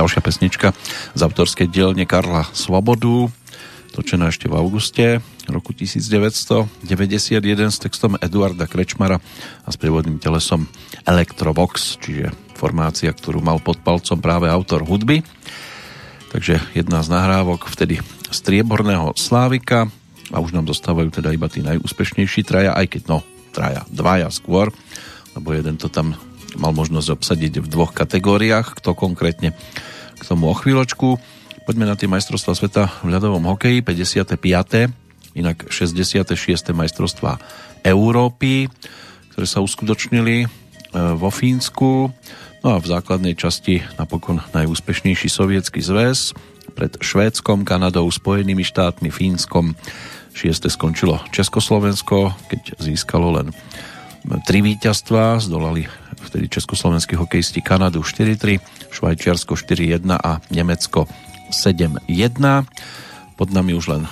ďalšia 0.00 0.24
pesnička 0.24 0.72
z 1.12 1.20
autorskej 1.20 1.68
dielne 1.68 2.08
Karla 2.08 2.48
Svobodu, 2.56 3.28
točená 3.92 4.32
ešte 4.32 4.48
v 4.48 4.56
auguste 4.56 5.20
roku 5.44 5.76
1991 5.76 6.80
s 7.68 7.76
textom 7.76 8.16
Eduarda 8.16 8.64
Krečmara 8.64 9.20
a 9.60 9.68
s 9.68 9.76
prievodným 9.76 10.16
telesom 10.16 10.64
Electrovox, 11.04 12.00
čiže 12.00 12.32
formácia, 12.56 13.12
ktorú 13.12 13.44
mal 13.44 13.60
pod 13.60 13.84
palcom 13.84 14.16
práve 14.24 14.48
autor 14.48 14.88
hudby. 14.88 15.20
Takže 16.32 16.64
jedna 16.72 17.04
z 17.04 17.12
nahrávok 17.12 17.68
vtedy 17.68 18.00
strieborného 18.32 19.12
Slávika 19.20 19.84
a 20.32 20.40
už 20.40 20.56
nám 20.56 20.64
zostávajú 20.64 21.12
teda 21.12 21.28
iba 21.36 21.52
tí 21.52 21.60
najúspešnejší 21.60 22.40
traja, 22.48 22.72
aj 22.72 22.88
keď 22.88 23.02
no, 23.04 23.20
traja, 23.52 23.84
dvaja 23.92 24.32
skôr, 24.32 24.72
lebo 25.36 25.52
jeden 25.52 25.76
to 25.76 25.92
tam 25.92 26.16
mal 26.58 26.74
možnosť 26.74 27.08
obsadiť 27.14 27.62
v 27.62 27.66
dvoch 27.70 27.92
kategóriách, 27.94 28.78
kto 28.78 28.96
konkrétne 28.96 29.54
k 30.18 30.22
tomu 30.24 30.50
o 30.50 30.54
chvíľočku. 30.56 31.20
Poďme 31.68 31.86
na 31.86 31.94
tie 31.94 32.10
majstrovstvá 32.10 32.52
sveta 32.56 32.82
v 33.04 33.14
ľadovom 33.14 33.46
hokeji, 33.46 33.84
55. 33.84 34.34
inak 35.38 35.70
66. 35.70 36.34
majstrovstvá 36.74 37.38
Európy, 37.86 38.66
ktoré 39.32 39.46
sa 39.46 39.62
uskutočnili 39.62 40.36
e, 40.44 40.46
vo 41.14 41.30
Fínsku. 41.30 42.10
No 42.60 42.68
a 42.74 42.76
v 42.76 42.86
základnej 42.90 43.38
časti 43.38 43.80
napokon 43.96 44.42
najúspešnejší 44.52 45.28
sovietský 45.32 45.80
zväz 45.80 46.36
pred 46.74 46.92
Švédskom, 47.00 47.64
Kanadou, 47.64 48.08
Spojenými 48.10 48.62
štátmi, 48.66 49.08
Fínskom. 49.08 49.72
Šieste 50.30 50.70
skončilo 50.70 51.18
Československo, 51.34 52.34
keď 52.46 52.78
získalo 52.78 53.34
len 53.40 53.50
tri 54.46 54.60
víťazstva, 54.60 55.40
zdolali 55.40 55.88
vtedy 56.28 56.48
československí 56.48 57.16
hokejisti 57.16 57.64
Kanadu 57.64 58.04
4-3, 58.04 58.60
Švajčiarsko 58.92 59.56
4-1 59.56 60.04
a 60.16 60.40
Nemecko 60.52 61.08
7-1. 61.50 62.06
Pod 63.36 63.48
nami 63.50 63.72
už 63.74 63.86
len 63.88 64.02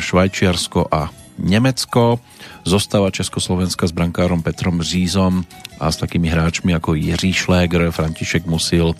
Švajčiarsko 0.00 0.88
a 0.88 1.12
Nemecko. 1.40 2.20
Zostáva 2.64 3.08
Československa 3.08 3.88
s 3.88 3.92
brankárom 3.96 4.44
Petrom 4.44 4.84
Řízom 4.84 5.44
a 5.80 5.88
s 5.88 5.96
takými 5.96 6.28
hráčmi 6.28 6.76
ako 6.76 6.92
Jiří 6.92 7.32
Šléger, 7.32 7.88
František 7.88 8.44
Musil, 8.44 8.92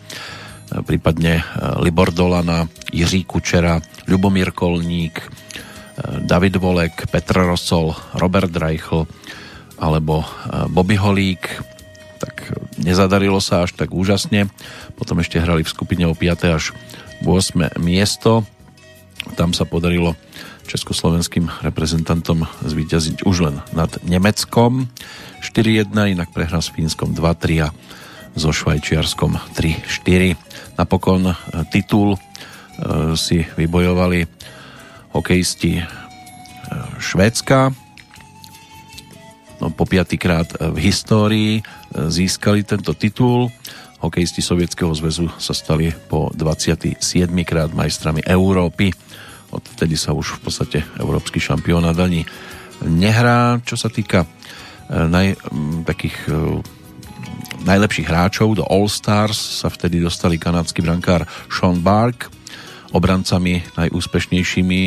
prípadne 0.89 1.45
Libor 1.85 2.09
Dolana, 2.09 2.65
Jiří 2.89 3.29
Kučera, 3.29 3.85
Ľubomír 4.09 4.57
Kolník, 4.57 5.21
David 6.25 6.57
Volek, 6.57 7.11
Petr 7.13 7.45
Rosol, 7.45 7.93
Robert 8.17 8.57
Reichl, 8.57 9.05
alebo 9.81 10.23
eh, 10.23 10.68
Bobby 10.68 11.00
Holík, 11.00 11.49
tak 12.20 12.52
nezadarilo 12.76 13.41
sa 13.41 13.65
až 13.65 13.73
tak 13.73 13.97
úžasne. 13.97 14.52
Potom 15.00 15.25
ešte 15.25 15.41
hrali 15.41 15.65
v 15.65 15.73
skupine 15.73 16.05
o 16.05 16.12
5. 16.12 16.52
až 16.52 16.76
8. 17.25 17.81
miesto. 17.81 18.44
Tam 19.41 19.57
sa 19.57 19.65
podarilo 19.65 20.12
československým 20.68 21.49
reprezentantom 21.65 22.44
zvíťaziť 22.60 23.25
už 23.25 23.36
len 23.49 23.57
nad 23.73 23.91
Nemeckom 24.05 24.86
4-1, 25.41 25.91
inak 26.12 26.31
prehra 26.31 26.60
s 26.60 26.70
Fínskom 26.70 27.17
2-3 27.17 27.67
a 27.67 27.68
so 28.36 28.52
Švajčiarskom 28.52 29.41
3-4. 29.57 30.36
Napokon 30.76 31.33
eh, 31.33 31.34
titul 31.73 32.20
eh, 32.20 33.17
si 33.17 33.49
vybojovali 33.57 34.28
hokejisti 35.10 35.83
Švédska, 37.02 37.75
no, 39.61 39.71
po 39.71 39.85
piatýkrát 39.85 40.57
v 40.73 40.77
histórii 40.81 41.53
e, 41.61 41.63
získali 42.09 42.65
tento 42.65 42.97
titul. 42.97 43.53
Hokejisti 44.01 44.41
Sovietskeho 44.41 44.91
zväzu 44.97 45.29
sa 45.37 45.53
stali 45.53 45.93
po 45.93 46.33
27 46.33 46.97
krát 47.45 47.71
majstrami 47.77 48.25
Európy. 48.25 48.91
Odtedy 49.53 50.01
sa 50.01 50.17
už 50.17 50.41
v 50.41 50.49
podstate 50.49 50.79
európsky 50.97 51.37
šampionát 51.37 51.97
ani 52.01 52.25
nehrá. 52.89 53.61
Čo 53.61 53.77
sa 53.77 53.93
týka 53.93 54.25
e, 54.25 54.29
naj, 54.97 55.37
takých 55.85 56.17
e, 56.27 56.65
najlepších 57.65 58.09
hráčov 58.09 58.57
do 58.57 58.65
All 58.65 58.89
Stars 58.89 59.37
sa 59.37 59.69
vtedy 59.69 60.01
dostali 60.01 60.41
kanadský 60.41 60.81
brankár 60.81 61.29
Sean 61.53 61.85
Bark, 61.85 62.33
obrancami 62.97 63.61
najúspešnejšími 63.77 64.81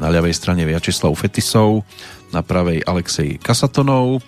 na 0.00 0.08
ľavej 0.08 0.32
strane 0.32 0.62
Viačeslav 0.64 1.12
Fetisov, 1.12 1.84
na 2.30 2.42
pravej 2.42 2.82
Alexej 2.86 3.38
Kasatonov, 3.42 4.22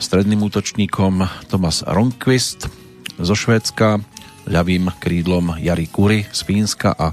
stredným 0.00 0.40
útočníkom 0.44 1.24
Tomas 1.48 1.84
Ronquist 1.84 2.68
zo 3.20 3.34
Švédska, 3.36 4.00
ľavým 4.48 4.88
krídlom 4.96 5.60
Jari 5.60 5.88
Kury 5.88 6.24
z 6.28 6.40
Fínska 6.44 6.96
a 6.96 7.12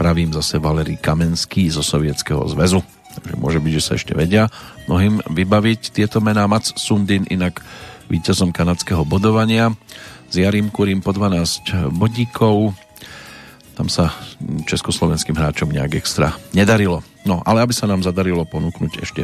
pravým 0.00 0.32
zase 0.32 0.56
Valery 0.56 0.96
Kamenský 0.96 1.68
zo 1.68 1.84
Sovietskeho 1.84 2.40
zväzu. 2.48 2.80
Takže 3.12 3.34
môže 3.36 3.60
byť, 3.60 3.72
že 3.76 3.84
sa 3.84 3.92
ešte 4.00 4.16
vedia 4.16 4.48
mnohým 4.88 5.20
vybaviť 5.28 5.92
tieto 5.92 6.24
mená. 6.24 6.48
Mats 6.48 6.72
Sundin 6.80 7.28
inak 7.28 7.60
víťazom 8.08 8.50
kanadského 8.50 9.04
bodovania 9.04 9.72
s 10.32 10.34
Jarím 10.40 10.72
Kurím 10.72 11.04
po 11.04 11.12
12 11.12 11.92
bodíkov. 11.92 12.72
Tam 13.76 13.92
sa 13.92 14.12
československým 14.64 15.36
hráčom 15.36 15.68
nejak 15.68 16.00
extra 16.00 16.32
nedarilo. 16.56 17.04
No, 17.22 17.38
ale 17.46 17.62
aby 17.62 17.70
sa 17.70 17.86
nám 17.86 18.02
zadarilo 18.02 18.42
ponúknuť 18.42 18.92
ešte 18.98 19.22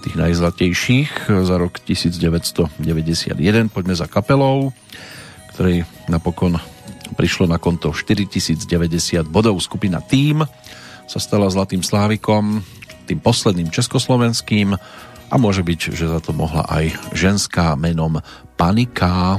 tých 0.00 0.16
najzlatejších 0.16 1.28
za 1.28 1.56
rok 1.60 1.80
1991. 1.84 3.36
Poďme 3.68 3.94
za 3.96 4.08
kapelou, 4.08 4.72
ktorej 5.52 5.84
napokon 6.08 6.56
prišlo 7.12 7.44
na 7.44 7.60
konto 7.60 7.92
4090 7.92 8.64
bodov. 9.28 9.60
Skupina 9.60 10.00
Tým 10.00 10.40
sa 11.04 11.18
stala 11.20 11.52
Zlatým 11.52 11.84
Slávikom, 11.84 12.64
tým 13.04 13.20
posledným 13.20 13.68
československým 13.68 14.72
a 15.28 15.34
môže 15.36 15.60
byť, 15.60 15.80
že 15.92 16.08
za 16.08 16.20
to 16.24 16.32
mohla 16.32 16.64
aj 16.68 16.96
ženská 17.12 17.76
menom 17.76 18.24
Panika. 18.56 19.36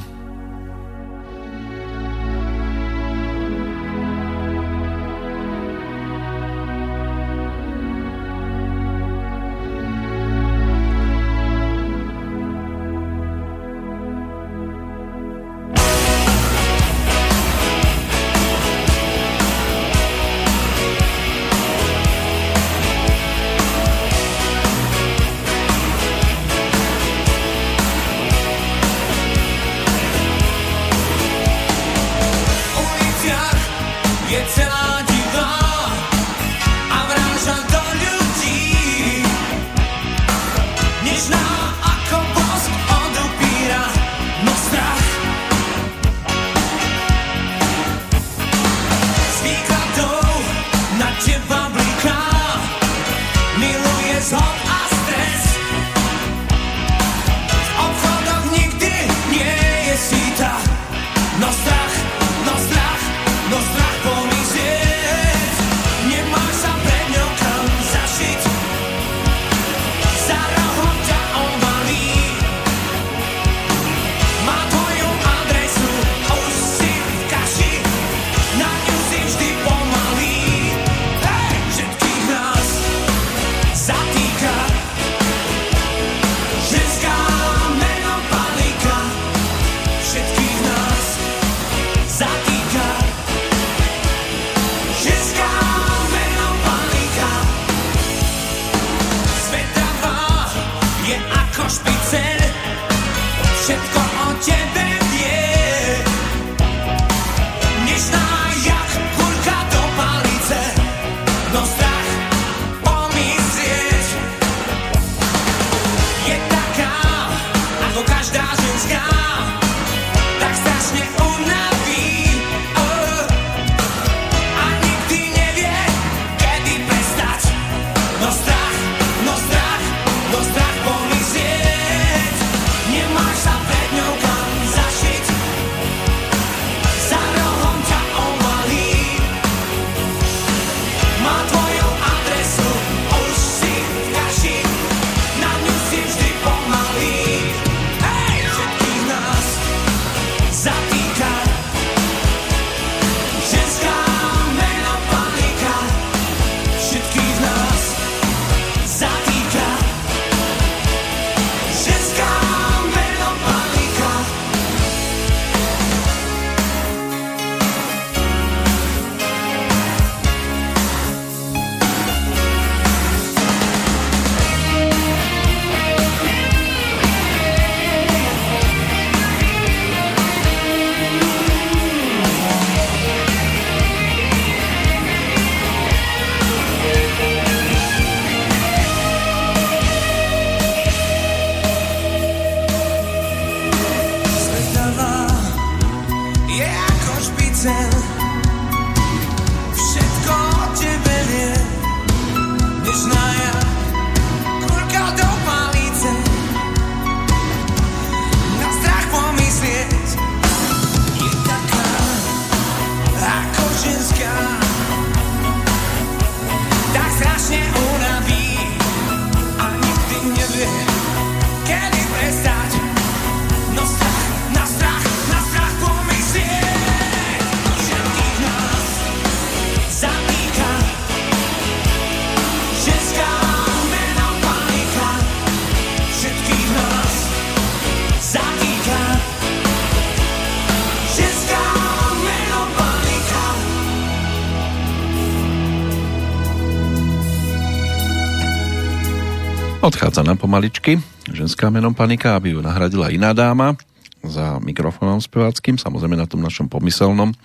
Odchádza 250.16 250.32
nám 250.32 250.40
pomaličky. 250.40 250.96
Ženská 251.28 251.68
menom 251.68 251.92
Panika, 251.92 252.40
aby 252.40 252.56
ju 252.56 252.64
nahradila 252.64 253.12
iná 253.12 253.36
dáma 253.36 253.76
za 254.24 254.64
mikrofónom 254.64 255.20
speváckým, 255.20 255.76
samozrejme 255.76 256.16
na 256.16 256.24
tom 256.24 256.40
našom 256.40 256.72
pomyselnom 256.72 257.36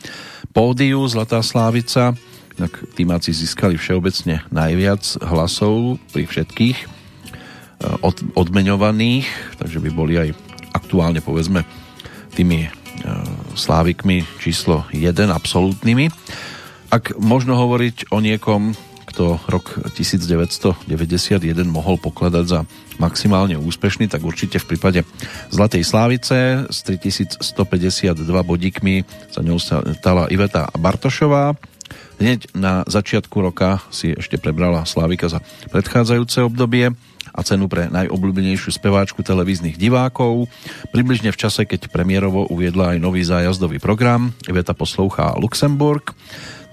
pódiu 0.55 1.03
Zlatá 1.11 1.43
Slávica. 1.43 2.15
Tak 2.55 2.95
týmáci 2.95 3.35
získali 3.35 3.75
všeobecne 3.75 4.47
najviac 4.55 5.03
hlasov 5.19 5.99
pri 6.15 6.31
všetkých 6.31 6.79
eh, 6.79 6.87
od, 8.07 8.23
odmeňovaných, 8.39 9.27
takže 9.59 9.83
by 9.83 9.91
boli 9.91 10.15
aj 10.23 10.29
aktuálne 10.71 11.19
povedzme 11.19 11.67
tými 12.39 12.63
e, 12.63 12.69
slávikmi 13.59 14.23
číslo 14.39 14.87
1 14.95 15.11
absolútnymi. 15.27 16.07
Ak 16.95 17.19
možno 17.19 17.59
hovoriť 17.59 18.15
o 18.15 18.23
niekom, 18.23 18.79
kto 19.21 19.37
rok 19.53 19.77
1991 20.01 20.81
mohol 21.69 22.01
pokladať 22.01 22.45
za 22.49 22.65
maximálne 22.97 23.53
úspešný, 23.61 24.09
tak 24.09 24.25
určite 24.25 24.57
v 24.57 24.73
prípade 24.73 25.05
Zlatej 25.53 25.85
Slávice 25.85 26.65
s 26.73 26.81
3152 26.89 28.17
bodíkmi 28.25 29.05
sa 29.29 29.45
ňou 29.45 29.61
stala 29.61 30.25
Iveta 30.33 30.73
Bartošová. 30.73 31.53
Hneď 32.17 32.57
na 32.57 32.81
začiatku 32.89 33.45
roka 33.45 33.85
si 33.93 34.17
ešte 34.17 34.41
prebrala 34.41 34.89
Slávika 34.89 35.29
za 35.29 35.45
predchádzajúce 35.69 36.41
obdobie 36.41 36.89
a 37.37 37.41
cenu 37.45 37.69
pre 37.69 37.93
najobľúbenejšiu 37.93 38.73
speváčku 38.73 39.21
televíznych 39.21 39.77
divákov. 39.77 40.49
Približne 40.97 41.29
v 41.29 41.41
čase, 41.45 41.69
keď 41.69 41.93
premiérovo 41.93 42.49
uviedla 42.49 42.97
aj 42.97 43.05
nový 43.05 43.21
zájazdový 43.21 43.85
program 43.85 44.33
Iveta 44.49 44.73
poslouchá 44.73 45.37
Luxemburg, 45.37 46.17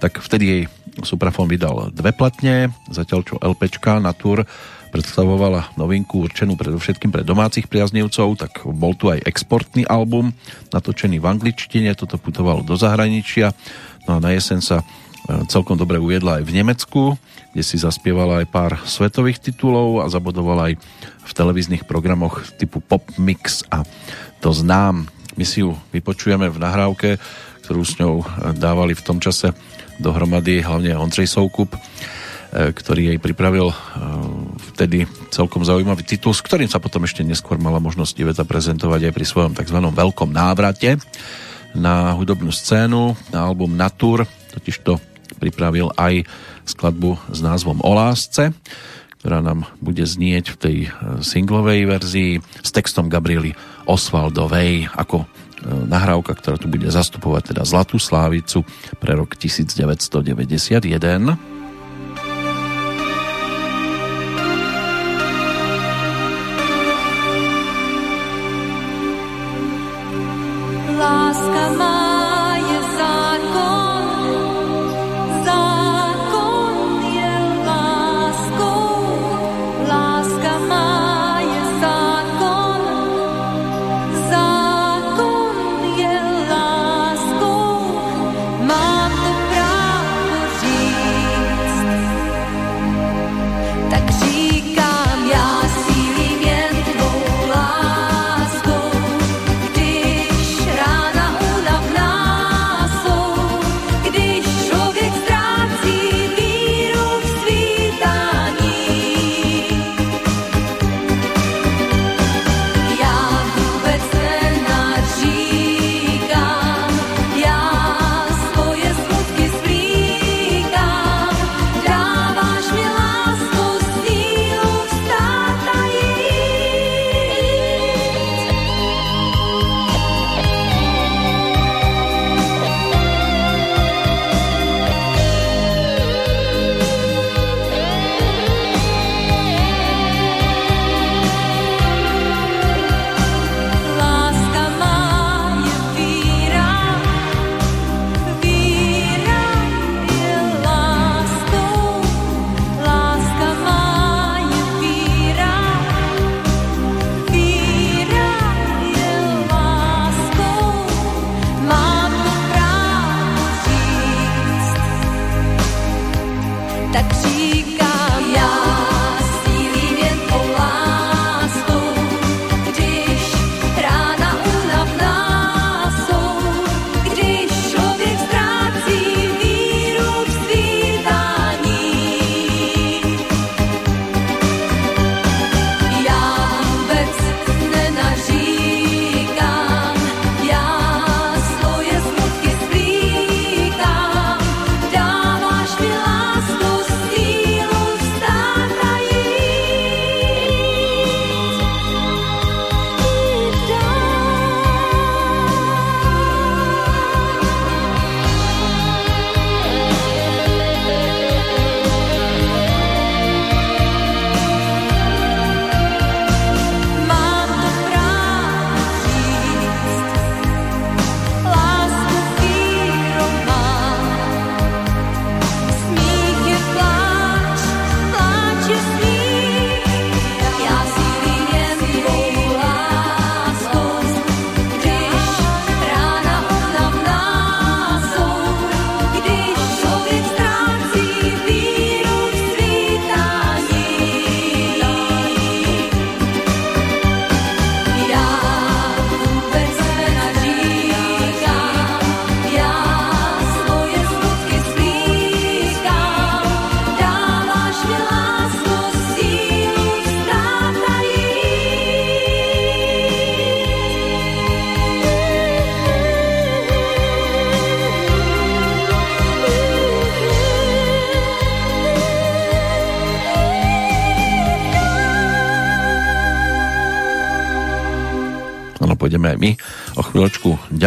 tak 0.00 0.24
vtedy 0.24 0.44
jej 0.48 0.62
Suprafon 1.06 1.46
vydal 1.46 1.94
dve 1.94 2.10
platne, 2.10 2.74
zatiaľ 2.90 3.20
čo 3.22 3.34
LPčka 3.38 4.02
na 4.02 4.10
tur 4.10 4.42
predstavovala 4.88 5.76
novinku 5.76 6.24
určenú 6.24 6.56
predovšetkým 6.56 7.12
pre 7.12 7.22
domácich 7.22 7.68
priaznivcov, 7.68 8.40
tak 8.40 8.64
bol 8.64 8.96
tu 8.96 9.12
aj 9.12 9.22
exportný 9.28 9.84
album, 9.84 10.32
natočený 10.72 11.20
v 11.20 11.28
angličtine, 11.28 11.92
toto 11.92 12.16
putovalo 12.16 12.64
do 12.64 12.74
zahraničia, 12.74 13.52
no 14.08 14.16
a 14.16 14.22
na 14.22 14.32
jesen 14.32 14.64
sa 14.64 14.80
e, 14.80 14.84
celkom 15.46 15.76
dobre 15.76 16.00
uviedla 16.00 16.40
aj 16.40 16.44
v 16.48 16.54
Nemecku, 16.56 17.02
kde 17.52 17.62
si 17.64 17.76
zaspievala 17.76 18.40
aj 18.44 18.46
pár 18.48 18.72
svetových 18.88 19.44
titulov 19.44 20.00
a 20.00 20.08
zabodovala 20.08 20.72
aj 20.72 20.74
v 21.28 21.32
televíznych 21.36 21.84
programoch 21.84 22.40
typu 22.56 22.80
Pop 22.80 23.04
Mix 23.20 23.68
a 23.68 23.84
to 24.40 24.56
znám. 24.56 25.04
My 25.36 25.44
si 25.44 25.62
ju 25.62 25.76
vypočujeme 25.92 26.48
v 26.50 26.58
nahrávke, 26.58 27.20
ktorú 27.62 27.82
s 27.84 28.00
ňou 28.00 28.24
dávali 28.56 28.96
v 28.96 29.04
tom 29.04 29.20
čase 29.20 29.52
dohromady 29.98 30.62
hlavne 30.62 30.94
Ondřej 30.96 31.28
Soukup, 31.28 31.74
e, 31.74 31.78
ktorý 32.72 33.14
jej 33.14 33.18
pripravil 33.18 33.70
e, 33.70 33.76
vtedy 34.74 35.04
celkom 35.34 35.66
zaujímavý 35.66 36.06
titul, 36.06 36.32
s 36.32 36.42
ktorým 36.42 36.70
sa 36.70 36.80
potom 36.80 37.04
ešte 37.04 37.26
neskôr 37.26 37.58
mala 37.58 37.82
možnosť 37.82 38.14
Iveta 38.18 38.44
prezentovať 38.46 39.10
aj 39.10 39.12
pri 39.14 39.26
svojom 39.26 39.52
tzv. 39.52 39.78
veľkom 39.78 40.30
návrate 40.30 40.96
na 41.76 42.16
hudobnú 42.16 42.48
scénu, 42.48 43.12
na 43.28 43.44
album 43.44 43.76
Natur, 43.76 44.24
totiž 44.54 44.80
to 44.80 44.96
pripravil 45.36 45.92
aj 45.94 46.24
skladbu 46.64 47.18
s 47.30 47.38
názvom 47.44 47.78
O 47.84 47.92
lásce, 47.92 48.50
ktorá 49.18 49.42
nám 49.42 49.66
bude 49.82 50.06
znieť 50.06 50.54
v 50.54 50.56
tej 50.56 50.76
e, 50.86 50.88
singlovej 51.20 51.90
verzii 51.90 52.32
s 52.62 52.70
textom 52.70 53.10
Gabriely 53.10 53.52
Osvaldovej 53.84 54.88
ako 54.94 55.26
nahrávka, 55.66 56.38
ktorá 56.38 56.56
tu 56.56 56.70
bude 56.70 56.86
zastupovať 56.86 57.54
teda 57.54 57.62
Zlatú 57.66 57.98
Slávicu 57.98 58.62
pre 59.02 59.18
rok 59.18 59.34
1991. 59.34 61.57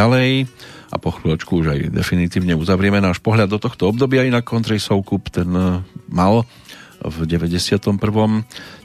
ďalej 0.02 0.50
a 0.90 0.96
po 0.98 1.14
chvíľočku 1.14 1.62
už 1.62 1.68
aj 1.78 1.80
definitívne 1.94 2.58
uzavrieme 2.58 2.98
náš 2.98 3.22
pohľad 3.22 3.54
do 3.54 3.62
tohto 3.62 3.94
obdobia. 3.94 4.26
Inak 4.26 4.50
Country 4.50 4.82
Soukup 4.82 5.30
ten 5.30 5.54
e, 5.54 5.86
mal 6.10 6.42
v 7.06 7.18
91. 7.30 8.02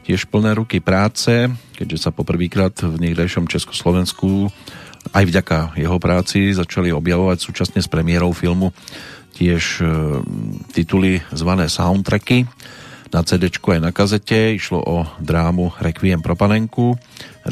tiež 0.04 0.20
plné 0.28 0.50
ruky 0.52 0.84
práce, 0.84 1.48
keďže 1.72 1.98
sa 1.98 2.10
poprvýkrát 2.12 2.76
v 2.84 3.00
niekdejšom 3.00 3.48
Československu 3.48 4.52
aj 5.16 5.24
vďaka 5.24 5.58
jeho 5.80 5.96
práci 5.96 6.52
začali 6.52 6.92
objavovať 6.92 7.38
súčasne 7.40 7.80
s 7.80 7.88
premiérou 7.88 8.36
filmu 8.36 8.76
tiež 9.32 9.80
e, 9.80 9.84
tituly 10.76 11.24
zvané 11.32 11.72
soundtracky 11.72 12.44
na 13.08 13.24
CD 13.24 13.48
aj 13.48 13.80
na 13.80 13.90
kazete. 13.96 14.52
Išlo 14.52 14.84
o 14.84 14.96
drámu 15.16 15.80
Requiem 15.80 16.20
pro 16.20 16.36
panenku 16.36 17.00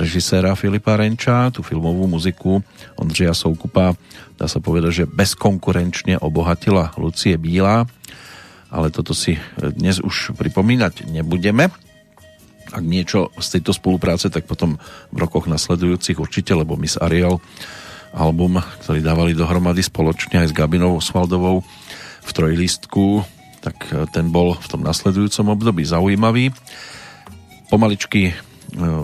režiséra 0.05 0.53
Filipa 0.53 1.01
Renča, 1.01 1.49
tú 1.49 1.65
filmovú 1.65 2.05
muziku 2.05 2.61
Ondřeja 3.01 3.33
Soukupa, 3.33 3.97
dá 4.37 4.45
sa 4.45 4.61
povedať, 4.61 4.93
že 4.93 5.05
bezkonkurenčne 5.09 6.21
obohatila 6.21 6.93
Lucie 7.01 7.41
Bílá, 7.41 7.89
ale 8.69 8.93
toto 8.93 9.17
si 9.17 9.41
dnes 9.57 10.05
už 10.05 10.37
pripomínať 10.37 11.09
nebudeme. 11.09 11.73
Ak 12.75 12.85
niečo 12.85 13.33
z 13.41 13.59
tejto 13.59 13.73
spolupráce, 13.73 14.29
tak 14.29 14.45
potom 14.45 14.77
v 15.09 15.17
rokoch 15.17 15.49
nasledujúcich 15.49 16.21
určite, 16.21 16.53
lebo 16.53 16.77
Miss 16.77 17.01
Ariel 17.01 17.41
album, 18.13 18.61
ktorý 18.85 19.01
dávali 19.01 19.33
dohromady 19.33 19.81
spoločne 19.81 20.45
aj 20.45 20.53
s 20.53 20.57
Gabinou 20.57 21.01
Osvaldovou 21.01 21.65
v 22.23 22.31
trojlistku, 22.31 23.25
tak 23.65 23.89
ten 24.13 24.29
bol 24.29 24.59
v 24.61 24.67
tom 24.69 24.85
nasledujúcom 24.85 25.55
období 25.55 25.83
zaujímavý. 25.89 26.53
Pomaličky 27.73 28.37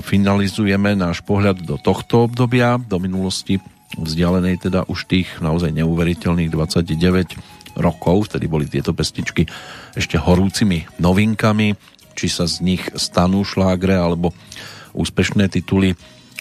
finalizujeme 0.03 0.99
náš 0.99 1.23
pohľad 1.23 1.63
do 1.63 1.79
tohto 1.79 2.27
obdobia, 2.27 2.77
do 2.79 2.99
minulosti 2.99 3.63
vzdialenej 3.95 4.71
teda 4.71 4.87
už 4.87 5.07
tých 5.07 5.29
naozaj 5.43 5.75
neuveriteľných 5.75 6.51
29 6.51 7.79
rokov, 7.79 8.31
vtedy 8.31 8.47
boli 8.51 8.67
tieto 8.67 8.95
pesničky 8.95 9.47
ešte 9.95 10.19
horúcimi 10.19 10.87
novinkami, 10.99 11.75
či 12.15 12.27
sa 12.27 12.47
z 12.47 12.63
nich 12.63 12.83
stanú 12.99 13.47
šlágre 13.47 13.95
alebo 13.95 14.35
úspešné 14.95 15.47
tituly 15.51 15.95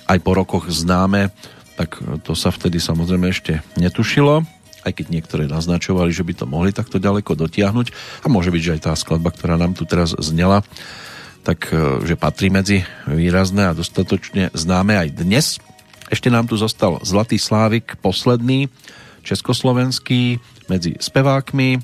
aj 0.10 0.18
po 0.26 0.34
rokoch 0.34 0.66
známe, 0.70 1.30
tak 1.78 2.02
to 2.26 2.34
sa 2.34 2.50
vtedy 2.50 2.82
samozrejme 2.82 3.30
ešte 3.30 3.62
netušilo, 3.78 4.42
aj 4.84 4.92
keď 4.92 5.06
niektoré 5.14 5.44
naznačovali, 5.46 6.10
že 6.10 6.26
by 6.26 6.34
to 6.34 6.46
mohli 6.50 6.74
takto 6.74 6.98
ďaleko 6.98 7.38
dotiahnuť. 7.38 7.88
A 8.26 8.28
môže 8.28 8.50
byť, 8.50 8.62
že 8.62 8.74
aj 8.80 8.82
tá 8.90 8.94
skladba, 8.98 9.30
ktorá 9.30 9.56
nám 9.56 9.78
tu 9.78 9.86
teraz 9.86 10.18
znela, 10.18 10.66
tak 11.50 11.74
e, 11.74 12.06
že 12.06 12.14
patrí 12.14 12.54
medzi 12.54 12.86
výrazné 13.10 13.74
a 13.74 13.74
dostatočne 13.74 14.54
známe 14.54 14.94
aj 14.94 15.10
dnes. 15.18 15.58
Ešte 16.14 16.30
nám 16.30 16.46
tu 16.46 16.54
zostal 16.62 17.02
Zlatý 17.02 17.42
Slávik, 17.42 17.98
posledný 18.06 18.70
československý 19.26 20.38
medzi 20.70 20.94
spevákmi. 21.02 21.82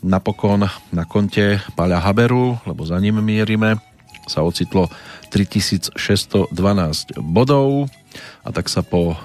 Napokon 0.00 0.64
na 0.88 1.04
konte 1.04 1.60
Paľa 1.76 2.00
Haberu, 2.00 2.56
lebo 2.64 2.88
za 2.88 2.96
ním 2.96 3.20
mierime, 3.20 3.76
sa 4.24 4.40
ocitlo 4.40 4.88
3612 5.28 6.48
bodov 7.20 7.92
a 8.40 8.48
tak 8.56 8.72
sa 8.72 8.80
po 8.80 9.12
e, 9.12 9.16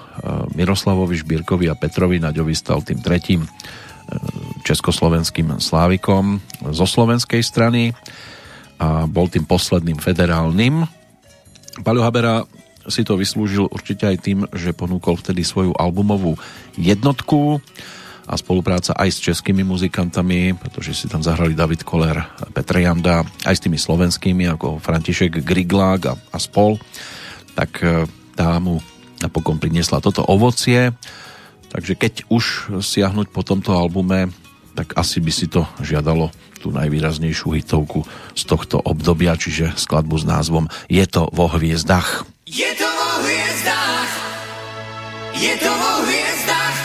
Miroslavovi 0.60 1.16
Šbírkovi 1.24 1.72
a 1.72 1.78
Petrovi 1.78 2.20
Naďovi 2.20 2.52
stal 2.52 2.84
tým 2.84 3.00
tretím 3.00 3.48
e, 3.48 3.48
československým 4.60 5.56
slávikom 5.56 6.44
zo 6.68 6.84
slovenskej 6.84 7.40
strany 7.40 7.96
a 8.78 9.06
bol 9.06 9.30
tým 9.30 9.46
posledným 9.46 9.98
federálnym. 9.98 10.84
Paľo 11.82 12.00
Habera 12.06 12.46
si 12.88 13.02
to 13.02 13.16
vyslúžil 13.16 13.68
určite 13.70 14.04
aj 14.04 14.16
tým, 14.20 14.38
že 14.52 14.76
ponúkol 14.76 15.16
vtedy 15.16 15.40
svoju 15.40 15.72
albumovú 15.72 16.36
jednotku 16.76 17.60
a 18.24 18.34
spolupráca 18.40 18.96
aj 18.96 19.08
s 19.12 19.18
českými 19.20 19.64
muzikantami, 19.64 20.56
pretože 20.56 20.96
si 20.96 21.06
tam 21.08 21.20
zahrali 21.20 21.52
David 21.52 21.84
Koller, 21.84 22.24
Petr 22.56 22.80
Janda, 22.80 23.24
aj 23.44 23.54
s 23.60 23.62
tými 23.64 23.76
slovenskými 23.76 24.48
ako 24.56 24.80
František 24.80 25.44
Griglák 25.44 26.00
a, 26.08 26.14
a 26.16 26.38
spol, 26.40 26.80
tak 27.52 27.84
e, 27.84 28.08
tá 28.32 28.56
mu 28.60 28.80
napokon 29.20 29.60
priniesla 29.60 30.00
toto 30.00 30.24
ovocie. 30.24 30.96
Takže 31.68 32.00
keď 32.00 32.28
už 32.32 32.76
siahnuť 32.80 33.28
po 33.28 33.44
tomto 33.44 33.76
albume, 33.76 34.32
tak 34.72 34.96
asi 34.96 35.20
by 35.20 35.32
si 35.32 35.46
to 35.46 35.68
žiadalo 35.84 36.32
tú 36.64 36.72
najvýraznejšiu 36.72 37.60
hitovku 37.60 38.08
z 38.32 38.42
tohto 38.48 38.80
obdobia, 38.80 39.36
čiže 39.36 39.76
skladbu 39.76 40.16
s 40.16 40.24
názvom 40.24 40.64
Je 40.88 41.04
to 41.04 41.28
vo 41.28 41.52
hviezdach. 41.52 42.24
Je 42.48 42.72
to 42.72 42.88
vo 42.88 43.10
hviezdách, 43.20 44.12
je 45.36 45.54
to 45.60 45.72
vo 45.76 45.92
hviezdách, 46.08 46.78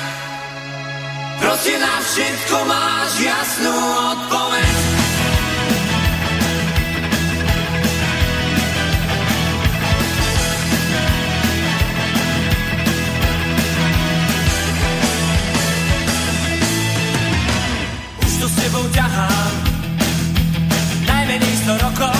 proste 1.39 1.73
na 1.79 1.95
všetko 2.03 2.57
máš 2.67 3.11
jasnú 3.23 3.75
odpoveď. 4.15 4.75
Už 18.27 18.33
to 18.43 18.47
s 18.47 19.68
Rocco 21.77 22.18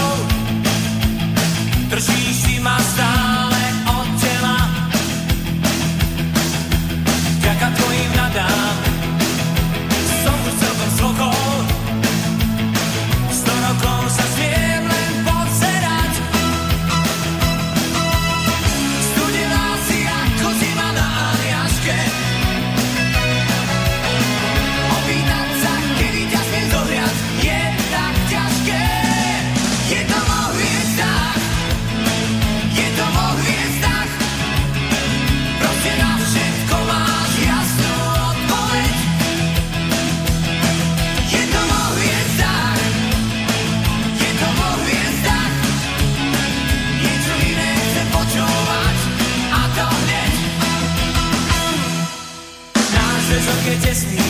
just 53.82 54.06
me. 54.12 54.29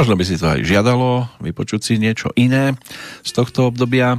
Možno 0.00 0.16
by 0.16 0.24
si 0.24 0.40
to 0.40 0.48
aj 0.48 0.64
žiadalo 0.64 1.28
vypočuť 1.44 1.80
si 1.84 2.00
niečo 2.00 2.32
iné 2.32 2.72
z 3.20 3.36
tohto 3.36 3.68
obdobia, 3.68 4.16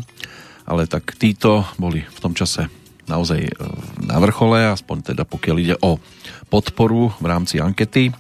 ale 0.61 0.85
tak 0.85 1.17
títo 1.17 1.65
boli 1.81 2.05
v 2.05 2.19
tom 2.21 2.37
čase 2.37 2.69
naozaj 3.09 3.49
e, 3.49 3.53
na 4.05 4.21
vrchole, 4.21 4.61
aspoň 4.77 5.09
teda 5.09 5.25
pokiaľ 5.25 5.55
ide 5.57 5.73
o 5.81 5.97
podporu 6.53 7.09
v 7.17 7.25
rámci 7.25 7.57
ankety 7.57 8.13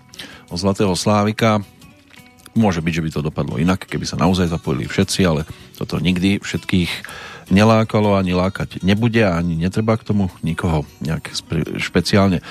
o 0.49 0.57
Zlatého 0.57 0.97
Slávika. 0.97 1.61
Môže 2.57 2.81
byť, 2.81 2.93
že 2.97 3.03
by 3.05 3.09
to 3.13 3.27
dopadlo 3.29 3.61
inak, 3.61 3.85
keby 3.85 4.09
sa 4.09 4.17
naozaj 4.17 4.49
zapojili 4.49 4.89
všetci, 4.89 5.21
ale 5.21 5.45
toto 5.77 6.01
nikdy 6.01 6.41
všetkých 6.41 6.89
nelákalo 7.53 8.17
ani 8.17 8.33
lákať 8.33 8.81
nebude 8.81 9.21
a 9.21 9.37
ani 9.37 9.53
netreba 9.53 10.01
k 10.01 10.09
tomu 10.09 10.33
nikoho 10.41 10.81
nejak 11.05 11.29
špeciálne 11.77 12.41
e, 12.41 12.43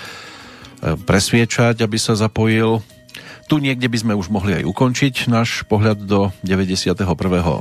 presviečať, 1.02 1.82
aby 1.82 1.98
sa 1.98 2.14
zapojil. 2.14 2.78
Tu 3.50 3.58
niekde 3.58 3.90
by 3.90 3.98
sme 3.98 4.14
už 4.14 4.30
mohli 4.30 4.62
aj 4.62 4.62
ukončiť 4.62 5.26
náš 5.26 5.66
pohľad 5.66 6.06
do 6.06 6.30
91. 6.46 6.94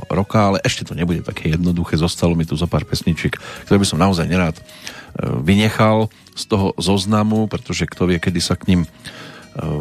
roka, 0.06 0.38
ale 0.38 0.62
ešte 0.62 0.86
to 0.86 0.94
nebude 0.94 1.26
také 1.26 1.50
jednoduché. 1.50 1.98
Zostalo 1.98 2.38
mi 2.38 2.46
tu 2.46 2.54
zo 2.54 2.70
pár 2.70 2.86
pesničiek, 2.86 3.34
ktoré 3.66 3.74
by 3.74 3.86
som 3.90 3.98
naozaj 3.98 4.30
nerád 4.30 4.54
e, 4.54 4.62
vynechal 5.42 6.06
z 6.38 6.46
toho 6.46 6.78
zoznamu, 6.78 7.50
pretože 7.50 7.90
kto 7.90 8.06
vie, 8.06 8.22
kedy 8.22 8.38
sa 8.38 8.54
k 8.54 8.70
ním 8.70 8.80
e, 8.86 8.88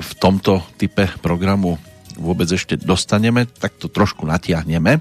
v 0.02 0.12
tomto 0.18 0.66
type 0.82 1.14
programu 1.22 1.78
vôbec 2.18 2.50
ešte 2.50 2.74
dostaneme, 2.74 3.46
tak 3.46 3.78
to 3.78 3.86
trošku 3.86 4.26
natiahneme. 4.26 4.98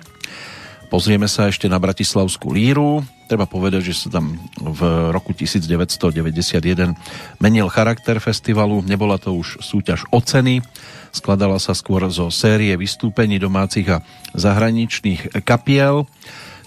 Pozrieme 0.89 1.29
sa 1.29 1.53
ešte 1.53 1.69
na 1.69 1.77
Bratislavskú 1.77 2.49
líru. 2.53 3.05
Treba 3.29 3.45
povedať, 3.45 3.93
že 3.93 4.09
sa 4.09 4.09
tam 4.09 4.41
v 4.57 5.13
roku 5.13 5.37
1991 5.37 6.97
menil 7.39 7.69
charakter 7.69 8.17
festivalu. 8.19 8.81
Nebola 8.89 9.21
to 9.21 9.37
už 9.37 9.61
súťaž 9.61 10.09
o 10.09 10.25
ceny, 10.25 10.65
Skladala 11.09 11.57
sa 11.57 11.73
skôr 11.73 12.05
zo 12.13 12.29
série 12.29 12.77
vystúpení 12.77 13.41
domácich 13.41 13.89
a 13.89 14.05
zahraničných 14.37 15.41
kapiel, 15.41 16.05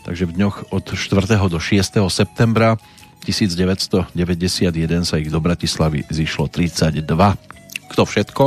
takže 0.01 0.25
v 0.25 0.35
dňoch 0.41 0.73
od 0.73 0.85
4. 0.97 1.37
do 1.45 1.59
6. 1.61 2.01
septembra 2.09 2.75
1991 3.21 5.05
sa 5.05 5.21
ich 5.21 5.29
do 5.29 5.37
Bratislavy 5.37 6.09
zišlo 6.09 6.49
32. 6.49 7.05
Kto 7.93 8.01
všetko, 8.01 8.45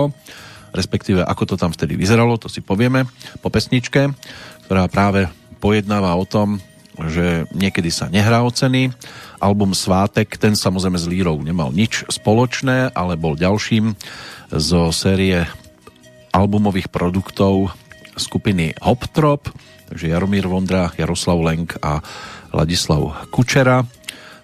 respektíve 0.74 1.22
ako 1.22 1.54
to 1.54 1.56
tam 1.56 1.70
vtedy 1.70 1.94
vyzeralo, 1.94 2.34
to 2.42 2.50
si 2.50 2.58
povieme 2.58 3.06
po 3.38 3.54
pesničke, 3.54 4.10
ktorá 4.66 4.90
práve 4.90 5.30
pojednáva 5.64 6.12
o 6.20 6.28
tom, 6.28 6.60
že 7.08 7.48
niekedy 7.56 7.88
sa 7.88 8.12
nehrá 8.12 8.44
o 8.44 8.52
ceny. 8.52 8.92
Album 9.40 9.72
Svátek, 9.72 10.36
ten 10.36 10.52
samozrejme 10.52 11.00
s 11.00 11.08
Lírou 11.08 11.40
nemal 11.40 11.72
nič 11.72 12.04
spoločné, 12.12 12.92
ale 12.92 13.16
bol 13.16 13.32
ďalším 13.32 13.96
zo 14.52 14.92
série 14.92 15.48
albumových 16.36 16.92
produktov 16.92 17.72
skupiny 18.20 18.76
Hoptrop, 18.84 19.48
takže 19.88 20.12
Jaromír 20.12 20.44
Vondra, 20.44 20.92
Jaroslav 21.00 21.40
Lenk 21.40 21.80
a 21.80 22.04
Ladislav 22.52 23.32
Kučera. 23.32 23.88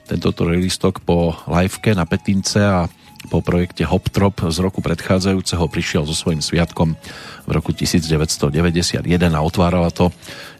Tento 0.08 0.32
listok 0.48 1.04
po 1.04 1.36
liveke 1.46 1.92
na 1.92 2.08
Petince 2.08 2.64
a 2.64 2.88
po 3.28 3.44
projekte 3.44 3.84
Hoptrop 3.84 4.48
z 4.48 4.58
roku 4.64 4.80
predchádzajúceho 4.80 5.68
prišiel 5.68 6.08
so 6.08 6.16
svojím 6.16 6.40
sviatkom 6.40 6.96
v 7.44 7.50
roku 7.52 7.76
1991 7.76 9.04
a 9.36 9.40
otvárala 9.44 9.92
to 9.92 10.08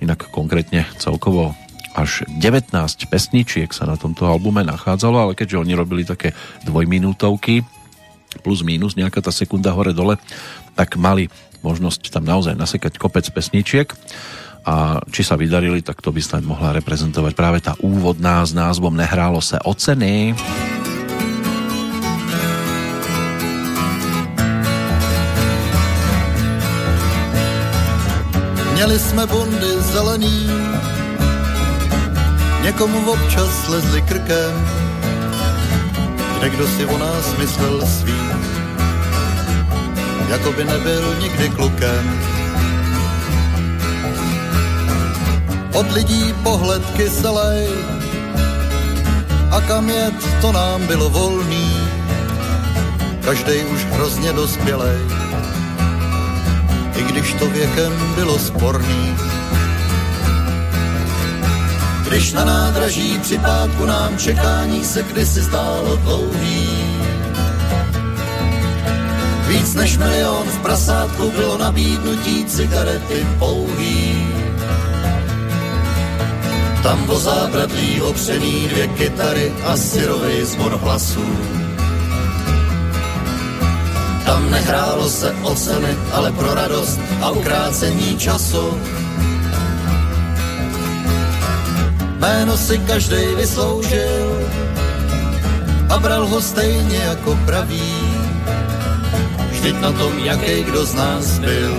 inak 0.05 0.29
konkrétne 0.29 0.85
celkovo 1.01 1.57
až 1.97 2.29
19 2.29 2.71
pesničiek 3.11 3.71
sa 3.73 3.89
na 3.89 3.97
tomto 3.97 4.29
albume 4.29 4.63
nachádzalo, 4.63 5.17
ale 5.31 5.33
keďže 5.35 5.59
oni 5.59 5.73
robili 5.75 6.03
také 6.05 6.37
dvojminútovky 6.69 7.65
plus 8.47 8.63
minus 8.63 8.95
nejaká 8.95 9.19
tá 9.19 9.35
sekunda 9.35 9.75
hore 9.75 9.91
dole, 9.91 10.15
tak 10.79 10.95
mali 10.95 11.27
možnosť 11.67 12.15
tam 12.15 12.25
naozaj 12.25 12.55
nasekať 12.55 12.95
kopec 12.97 13.27
pesničiek 13.35 13.91
a 14.63 15.01
či 15.11 15.25
sa 15.25 15.35
vydarili, 15.35 15.83
tak 15.83 15.99
to 16.05 16.13
by 16.13 16.21
snad 16.23 16.45
mohla 16.45 16.77
reprezentovať 16.77 17.33
práve 17.35 17.59
tá 17.65 17.75
úvodná 17.81 18.45
s 18.45 18.53
názvom 18.55 18.93
Nehrálo 18.95 19.41
se 19.41 19.59
o 19.61 19.73
ceny. 19.75 20.37
Měli 28.81 28.99
jsme 28.99 29.27
bundy 29.27 29.83
zelený, 29.93 30.51
někomu 32.63 33.11
občas 33.11 33.65
slezli 33.65 34.03
krkem, 34.03 34.69
kde 36.39 36.51
kdo 36.51 36.67
si 36.67 36.87
o 36.87 36.99
nás 36.99 37.37
myslel 37.39 37.87
svým? 37.87 38.31
Jako 40.29 40.53
by 40.53 40.65
nebyl 40.65 41.15
nikdy 41.21 41.49
klukem. 41.49 42.21
Od 45.73 45.93
lidí 45.93 46.35
pohled 46.43 46.83
kyselej 46.97 47.69
a 49.51 49.61
kam 49.61 49.91
jet, 49.91 50.41
to 50.41 50.53
nám 50.53 50.87
bylo 50.87 51.11
volný, 51.11 51.77
každej 53.25 53.65
už 53.65 53.85
hrozně 53.85 54.33
dospělej, 54.33 54.99
i 56.97 57.03
když 57.03 57.35
to 57.35 57.51
věkem 57.51 57.93
bylo 58.15 58.39
sporný. 58.39 59.17
Když 62.09 62.33
na 62.33 62.45
nádraží 62.45 63.19
při 63.19 63.39
pátku 63.39 63.87
nám 63.87 64.19
čekání 64.19 64.85
se 64.85 65.03
kdysi 65.03 65.43
stálo 65.43 65.97
dlouhý, 65.97 66.69
Víc 69.51 69.75
než 69.75 69.99
milion 69.99 70.47
v 70.47 70.59
prasátku 70.63 71.31
bylo 71.31 71.59
nabídnutí 71.59 72.45
cigarety 72.45 73.27
pouhý. 73.39 74.27
Tam 76.83 77.07
po 77.07 77.19
zábradlí 77.19 78.03
opřený 78.03 78.69
dvě 78.69 78.89
kytary 78.89 79.53
a 79.65 79.77
syrový 79.77 80.45
zvon 80.45 80.73
hlasů. 80.73 81.27
Tam 84.25 84.51
nehrálo 84.51 85.09
se 85.09 85.33
o 85.43 85.55
ceny, 85.55 85.97
ale 86.13 86.33
pro 86.33 86.55
radost 86.55 87.01
a 87.21 87.31
ukrácení 87.31 88.19
času. 88.19 88.79
Jméno 92.19 92.57
si 92.57 92.79
každej 92.79 93.35
vysloužil 93.35 94.49
a 95.89 95.99
bral 95.99 96.27
ho 96.27 96.41
stejně 96.41 96.97
jako 96.97 97.39
pravý 97.45 98.11
Vždyť 99.61 99.81
na 99.81 99.93
tom, 99.93 100.19
jaký 100.19 100.65
kdo 100.65 100.87
z 100.87 100.95
nás 100.95 101.39
byl, 101.39 101.75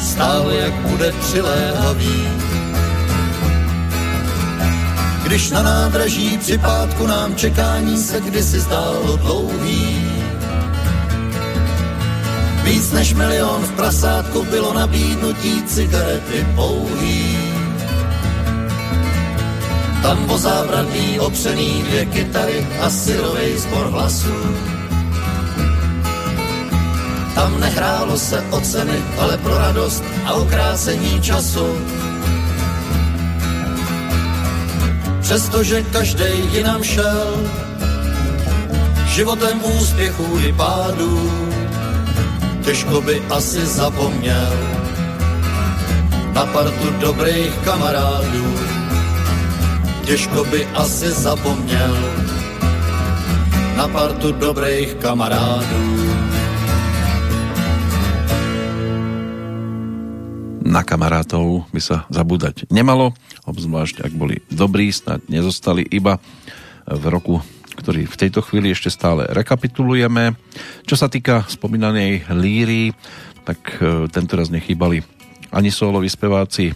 stále 0.00 0.56
jak 0.56 0.74
bude 0.74 1.12
přiléhavý. 1.12 2.28
Když 5.22 5.50
na 5.50 5.62
nádraží 5.62 6.38
při 6.38 6.58
pátku 6.58 7.06
nám 7.06 7.34
čekání 7.34 7.96
se 7.96 8.20
kdysi 8.20 8.60
zdálo 8.60 9.16
dlouhý, 9.16 10.07
Víc 12.68 12.92
než 12.92 13.14
milion 13.14 13.62
v 13.62 13.72
prasátku 13.72 14.44
bylo 14.44 14.74
nabídnutí 14.74 15.62
cigarety 15.62 16.46
pouhý. 16.54 17.38
Tam 20.02 20.30
o 20.30 20.38
zábradlí 20.38 21.20
opřený 21.20 21.82
dvě 21.82 22.06
kytary 22.06 22.66
a 22.80 22.90
syrovej 22.90 23.58
zbor 23.58 23.86
hlasů 23.86 24.34
tam 27.38 27.60
nehrálo 27.60 28.18
se 28.18 28.42
o 28.50 28.60
ceny, 28.60 28.98
ale 29.18 29.38
pro 29.38 29.58
radost 29.58 30.04
a 30.26 30.34
ukrácení 30.34 31.22
času. 31.22 31.66
Přestože 35.20 35.82
každý 35.82 36.24
jinam 36.52 36.82
šel, 36.82 37.50
životem 39.06 39.64
úspěchů 39.64 40.38
i 40.38 40.52
pádů, 40.52 41.30
těžko 42.68 43.00
by 43.00 43.16
asi 43.32 43.66
zapomněl 43.66 44.52
na 46.36 46.44
partu 46.52 46.86
dobrých 47.00 47.52
kamarádů. 47.64 48.44
Těžko 50.04 50.44
by 50.44 50.66
asi 50.76 51.08
zapomněl 51.10 51.96
na 53.76 53.88
partu 53.88 54.32
dobrých 54.32 54.94
kamarádů. 55.00 55.88
na 60.68 60.84
kamarátov 60.84 61.64
by 61.72 61.80
sa 61.80 62.04
zabúdať 62.12 62.68
nemalo, 62.68 63.16
obzvlášť 63.48 64.04
ak 64.04 64.12
boli 64.12 64.44
dobrí, 64.52 64.92
snad 64.92 65.24
nezostali 65.24 65.80
iba 65.80 66.20
v 66.84 67.04
roku, 67.08 67.40
ktorý 67.78 68.10
v 68.10 68.18
tejto 68.18 68.42
chvíli 68.42 68.74
ešte 68.74 68.90
stále 68.90 69.30
rekapitulujeme. 69.30 70.34
Čo 70.82 70.98
sa 70.98 71.06
týka 71.06 71.46
spomínanej 71.46 72.26
líry, 72.34 72.90
tak 73.46 73.78
e, 73.78 74.10
tento 74.10 74.34
raz 74.34 74.50
nechýbali 74.50 75.06
ani 75.54 75.70
soloví 75.70 76.10
speváci 76.10 76.74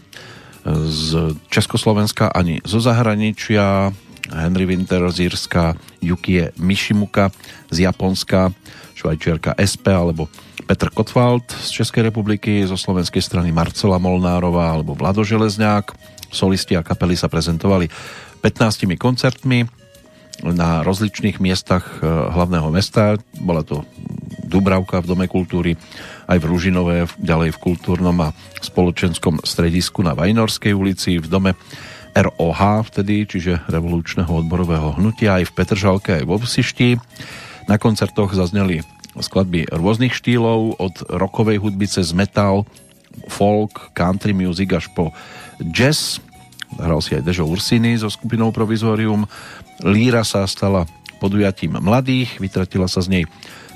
z 0.87 1.35
Československa, 1.51 2.31
ani 2.31 2.63
zo 2.63 2.79
zahraničia. 2.79 3.91
Henry 4.33 4.65
Winter 4.65 5.03
z 5.11 5.29
Írska, 5.29 5.77
Yukie 6.01 6.55
Mishimuka 6.57 7.35
z 7.69 7.85
Japonska, 7.85 8.55
švajčiarka 8.95 9.59
SP 9.59 9.93
alebo 9.93 10.31
Petr 10.65 10.89
Kotwald 10.95 11.45
z 11.51 11.83
Českej 11.83 12.09
republiky, 12.09 12.63
zo 12.65 12.79
slovenskej 12.79 13.21
strany 13.21 13.51
Marcela 13.51 13.99
Molnárová 13.99 14.73
alebo 14.73 14.95
Vlado 14.95 15.27
Železňák. 15.27 15.93
Solisti 16.33 16.79
a 16.79 16.87
kapely 16.87 17.13
sa 17.19 17.29
prezentovali 17.29 17.91
15 18.41 18.89
koncertmi 18.97 19.82
na 20.41 20.81
rozličných 20.81 21.36
miestach 21.39 22.01
e, 22.01 22.09
hlavného 22.09 22.73
mesta. 22.73 23.20
Bola 23.36 23.61
to 23.61 23.85
Dubravka 24.49 25.05
v 25.05 25.09
Dome 25.12 25.27
kultúry, 25.28 25.77
aj 26.27 26.39
v 26.41 26.49
Ružinové, 26.49 26.97
ďalej 27.20 27.57
v 27.57 27.62
kultúrnom 27.62 28.17
a 28.25 28.33
spoločenskom 28.65 29.44
stredisku 29.44 30.01
na 30.01 30.17
Vajnorskej 30.17 30.73
ulici, 30.73 31.20
v 31.20 31.28
Dome 31.28 31.52
ROH 32.12 32.93
vtedy, 32.93 33.25
čiže 33.25 33.65
revolučného 33.73 34.28
odborového 34.28 35.01
hnutia, 35.01 35.41
aj 35.41 35.49
v 35.49 35.55
Petržalke, 35.57 36.11
aj 36.20 36.25
vo 36.28 36.36
Vsišti. 36.36 37.01
Na 37.70 37.81
koncertoch 37.81 38.36
zazneli 38.36 38.85
skladby 39.17 39.69
rôznych 39.73 40.12
štýlov, 40.12 40.81
od 40.81 40.94
rockovej 41.09 41.61
hudby 41.61 41.89
cez 41.89 42.12
metal, 42.17 42.65
folk, 43.28 43.93
country 43.93 44.33
music 44.33 44.73
až 44.73 44.89
po 44.93 45.12
jazz. 45.73 46.20
Hral 46.81 47.01
si 47.05 47.17
aj 47.18 47.26
Dežo 47.26 47.44
Ursiny 47.44 47.99
so 48.01 48.09
skupinou 48.09 48.55
Provizorium. 48.55 49.28
Líra 49.84 50.25
sa 50.25 50.47
stala 50.49 50.89
podujatím 51.20 51.78
mladých, 51.78 52.41
vytratila 52.42 52.91
sa 52.91 53.05
z 53.05 53.09
nej 53.20 53.25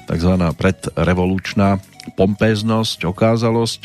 tzv. 0.06 0.32
predrevolučná 0.54 1.82
pompéznosť, 2.14 3.06
okázalosť. 3.06 3.80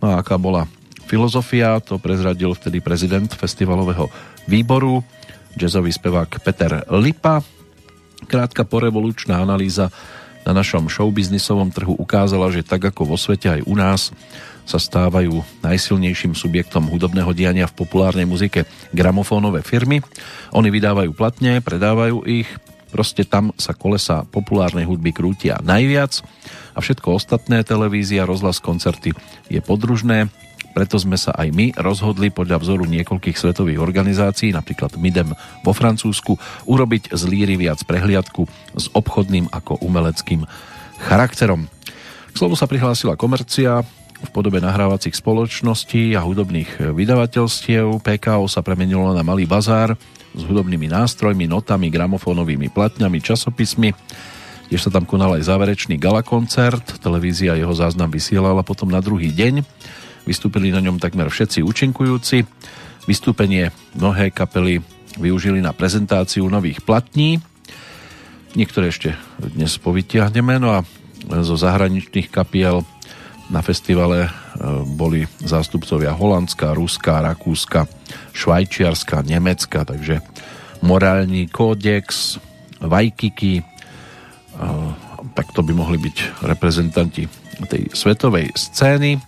No 0.00 0.12
a 0.12 0.20
aká 0.20 0.36
bola 0.36 0.68
filozofia, 1.08 1.80
to 1.80 2.00
prezradil 2.00 2.52
vtedy 2.56 2.80
prezident 2.80 3.28
festivalového 3.32 4.08
výboru, 4.48 5.04
jazzový 5.56 5.92
spevák 5.92 6.40
Peter 6.44 6.84
Lipa. 6.92 7.40
Krátka 8.24 8.64
porevolučná 8.64 9.40
analýza 9.40 9.92
na 10.44 10.52
našom 10.52 10.88
showbiznisovom 10.92 11.72
trhu 11.72 11.96
ukázala, 11.96 12.52
že 12.52 12.64
tak 12.64 12.84
ako 12.92 13.16
vo 13.16 13.16
svete 13.16 13.60
aj 13.60 13.60
u 13.64 13.74
nás 13.76 14.12
sa 14.64 14.80
stávajú 14.80 15.44
najsilnejším 15.60 16.32
subjektom 16.32 16.88
hudobného 16.88 17.30
diania 17.36 17.68
v 17.68 17.76
populárnej 17.84 18.24
muzike 18.24 18.64
gramofónové 18.96 19.60
firmy. 19.60 20.00
Oni 20.56 20.68
vydávajú 20.72 21.12
platne, 21.12 21.60
predávajú 21.60 22.24
ich, 22.24 22.48
proste 22.88 23.28
tam 23.28 23.52
sa 23.60 23.76
kolesa 23.76 24.24
populárnej 24.24 24.88
hudby 24.88 25.12
krútia 25.12 25.60
najviac 25.60 26.24
a 26.74 26.78
všetko 26.80 27.18
ostatné, 27.18 27.62
televízia, 27.62 28.26
rozhlas, 28.26 28.58
koncerty 28.58 29.12
je 29.52 29.60
podružné, 29.60 30.32
preto 30.74 30.98
sme 30.98 31.14
sa 31.14 31.30
aj 31.38 31.54
my 31.54 31.70
rozhodli 31.78 32.34
podľa 32.34 32.58
vzoru 32.58 32.82
niekoľkých 32.90 33.38
svetových 33.38 33.78
organizácií, 33.78 34.50
napríklad 34.50 34.98
MIDEM 34.98 35.30
vo 35.62 35.70
Francúzsku, 35.70 36.34
urobiť 36.66 37.14
z 37.14 37.22
líry 37.30 37.54
viac 37.54 37.78
prehliadku 37.86 38.42
s 38.74 38.90
obchodným 38.90 39.54
ako 39.54 39.78
umeleckým 39.86 40.42
charakterom. 41.06 41.70
K 42.34 42.34
slovu 42.34 42.58
sa 42.58 42.66
prihlásila 42.66 43.14
komercia, 43.14 43.86
v 44.24 44.30
podobe 44.34 44.58
nahrávacích 44.58 45.14
spoločností 45.14 46.16
a 46.16 46.24
hudobných 46.24 46.96
vydavateľstiev. 46.96 48.00
PKO 48.00 48.48
sa 48.48 48.64
premenilo 48.64 49.12
na 49.12 49.20
malý 49.20 49.44
bazár 49.44 49.94
s 50.34 50.42
hudobnými 50.42 50.90
nástrojmi, 50.90 51.46
notami, 51.46 51.92
gramofónovými 51.92 52.72
platňami, 52.72 53.20
časopismi. 53.22 53.92
Tiež 54.72 54.88
sa 54.88 54.90
tam 54.90 55.04
konal 55.04 55.36
aj 55.38 55.46
záverečný 55.46 56.00
gala 56.00 56.24
koncert, 56.24 56.98
televízia 56.98 57.54
jeho 57.54 57.76
záznam 57.76 58.08
vysielala 58.08 58.64
potom 58.64 58.88
na 58.88 58.98
druhý 58.98 59.30
deň 59.30 59.62
Vystúpili 60.24 60.72
na 60.72 60.80
ňom 60.80 60.96
takmer 60.96 61.28
všetci 61.28 61.60
účinkujúci. 61.60 62.48
Vystúpenie 63.04 63.68
mnohé 63.92 64.32
kapely 64.32 64.80
využili 65.20 65.60
na 65.60 65.76
prezentáciu 65.76 66.48
nových 66.48 66.80
platní. 66.80 67.44
Niektoré 68.56 68.88
ešte 68.88 69.12
dnes 69.36 69.76
povytiahneme. 69.76 70.56
No 70.56 70.80
a 70.80 70.88
zo 71.44 71.56
zahraničných 71.60 72.32
kapiel 72.32 72.88
na 73.52 73.60
festivale 73.60 74.24
e, 74.24 74.30
boli 74.96 75.28
zástupcovia 75.44 76.16
Holandska, 76.16 76.72
Ruska, 76.72 77.20
Rakúska, 77.20 77.84
Švajčiarska, 78.32 79.24
Nemecka, 79.24 79.84
takže 79.84 80.24
morálny 80.80 81.48
kódex, 81.52 82.38
Vajkiky, 82.80 83.60
e, 83.60 83.64
tak 85.32 85.52
to 85.52 85.60
by 85.60 85.72
mohli 85.76 85.98
byť 86.00 86.44
reprezentanti 86.44 87.28
tej 87.68 87.92
svetovej 87.92 88.52
scény. 88.56 89.20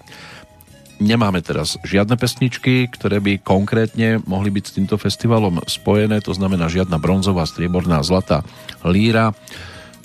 Nemáme 0.96 1.44
teraz 1.44 1.76
žiadne 1.84 2.16
pesničky, 2.16 2.88
ktoré 2.88 3.20
by 3.20 3.44
konkrétne 3.44 4.24
mohli 4.24 4.48
byť 4.48 4.64
s 4.64 4.74
týmto 4.80 4.96
festivalom 4.96 5.60
spojené, 5.68 6.24
to 6.24 6.32
znamená 6.32 6.72
žiadna 6.72 6.96
bronzová, 6.96 7.44
strieborná, 7.44 8.00
zlatá 8.00 8.40
líra. 8.80 9.36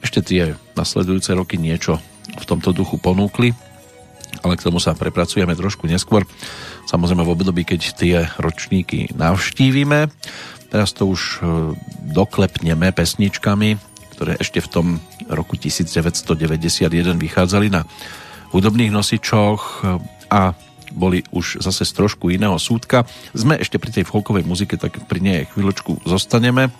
Ešte 0.03 0.19
tie 0.19 0.43
nasledujúce 0.75 1.31
roky 1.31 1.55
niečo 1.55 2.03
v 2.35 2.43
tomto 2.43 2.75
duchu 2.75 2.99
ponúkli, 2.99 3.55
ale 4.41 4.57
k 4.57 4.65
tomu 4.65 4.81
sa 4.81 4.97
prepracujeme 4.97 5.53
trošku 5.53 5.85
neskôr. 5.85 6.25
Samozrejme 6.89 7.23
v 7.23 7.33
období, 7.33 7.61
keď 7.65 7.81
tie 7.95 8.15
ročníky 8.41 9.13
navštívime. 9.13 10.09
Teraz 10.71 10.95
to 10.95 11.07
už 11.09 11.21
e, 11.21 11.37
doklepneme 12.15 12.95
pesničkami, 12.95 13.75
ktoré 14.15 14.39
ešte 14.39 14.63
v 14.63 14.69
tom 14.71 14.87
roku 15.27 15.59
1991 15.59 16.89
vychádzali 17.19 17.67
na 17.67 17.83
hudobných 18.55 18.91
nosičoch 18.91 19.61
e, 19.83 19.99
a 20.31 20.55
boli 20.91 21.23
už 21.31 21.63
zase 21.63 21.87
z 21.87 21.91
trošku 21.95 22.31
iného 22.31 22.55
súdka. 22.59 23.07
Sme 23.31 23.55
ešte 23.59 23.79
pri 23.79 23.91
tej 23.95 24.03
folkovej 24.03 24.43
muzike, 24.43 24.75
tak 24.75 25.07
pri 25.07 25.19
nej 25.23 25.39
chvíľočku 25.51 26.03
zostaneme. 26.03 26.71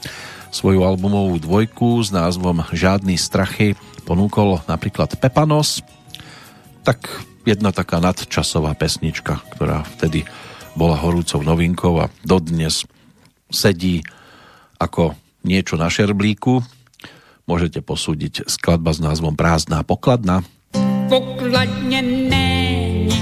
Svoju 0.52 0.84
albumovú 0.84 1.40
dvojku 1.40 2.04
s 2.04 2.12
názvom 2.12 2.68
Žádný 2.76 3.16
strachy 3.16 3.80
ponúkol 4.04 4.60
napríklad 4.68 5.16
Pepanos. 5.16 5.80
Tak 6.84 7.08
jedna 7.46 7.74
taká 7.74 7.98
nadčasová 8.00 8.74
pesnička, 8.78 9.42
ktorá 9.56 9.84
vtedy 9.98 10.26
bola 10.76 10.96
horúcou 11.00 11.44
novinkou 11.44 12.00
a 12.00 12.10
dodnes 12.24 12.88
sedí 13.52 14.06
ako 14.80 15.14
niečo 15.44 15.76
na 15.76 15.92
šerblíku. 15.92 16.64
Môžete 17.50 17.84
posúdiť 17.84 18.48
skladba 18.48 18.96
s 18.96 19.04
názvom 19.04 19.36
Prázdná 19.36 19.84
pokladna. 19.84 20.46
Pokladne 21.12 22.00
není 22.00 23.20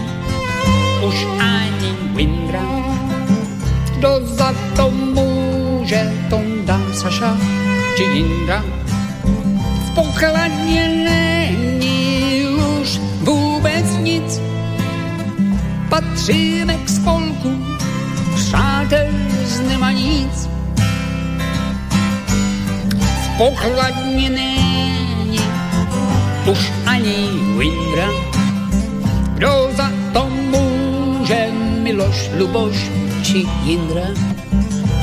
už 1.02 1.18
ani 1.42 1.90
Windra. 2.14 2.62
Kdo 3.98 4.12
za 4.38 4.54
to 4.76 4.92
může, 4.92 6.02
Tonda, 6.30 6.78
Saša 6.94 7.34
či 7.98 8.04
Jindra. 8.04 8.64
V 9.86 9.88
pokladně 9.96 10.99
Patříme 16.00 16.78
k 16.78 16.90
spolku, 16.90 17.66
přátel 18.36 19.08
z 19.46 19.60
nema 19.60 19.92
nic. 19.92 20.50
V 23.24 23.38
pokladně 23.38 24.30
není 24.30 25.40
už 26.52 26.72
ani 26.86 27.30
Windra. 27.58 28.10
Kdo 29.34 29.70
za 29.78 29.92
to 30.14 30.30
že 31.24 31.48
Miloš, 31.84 32.30
Luboš 32.40 32.90
či 33.24 33.44
Jindra 33.68 34.16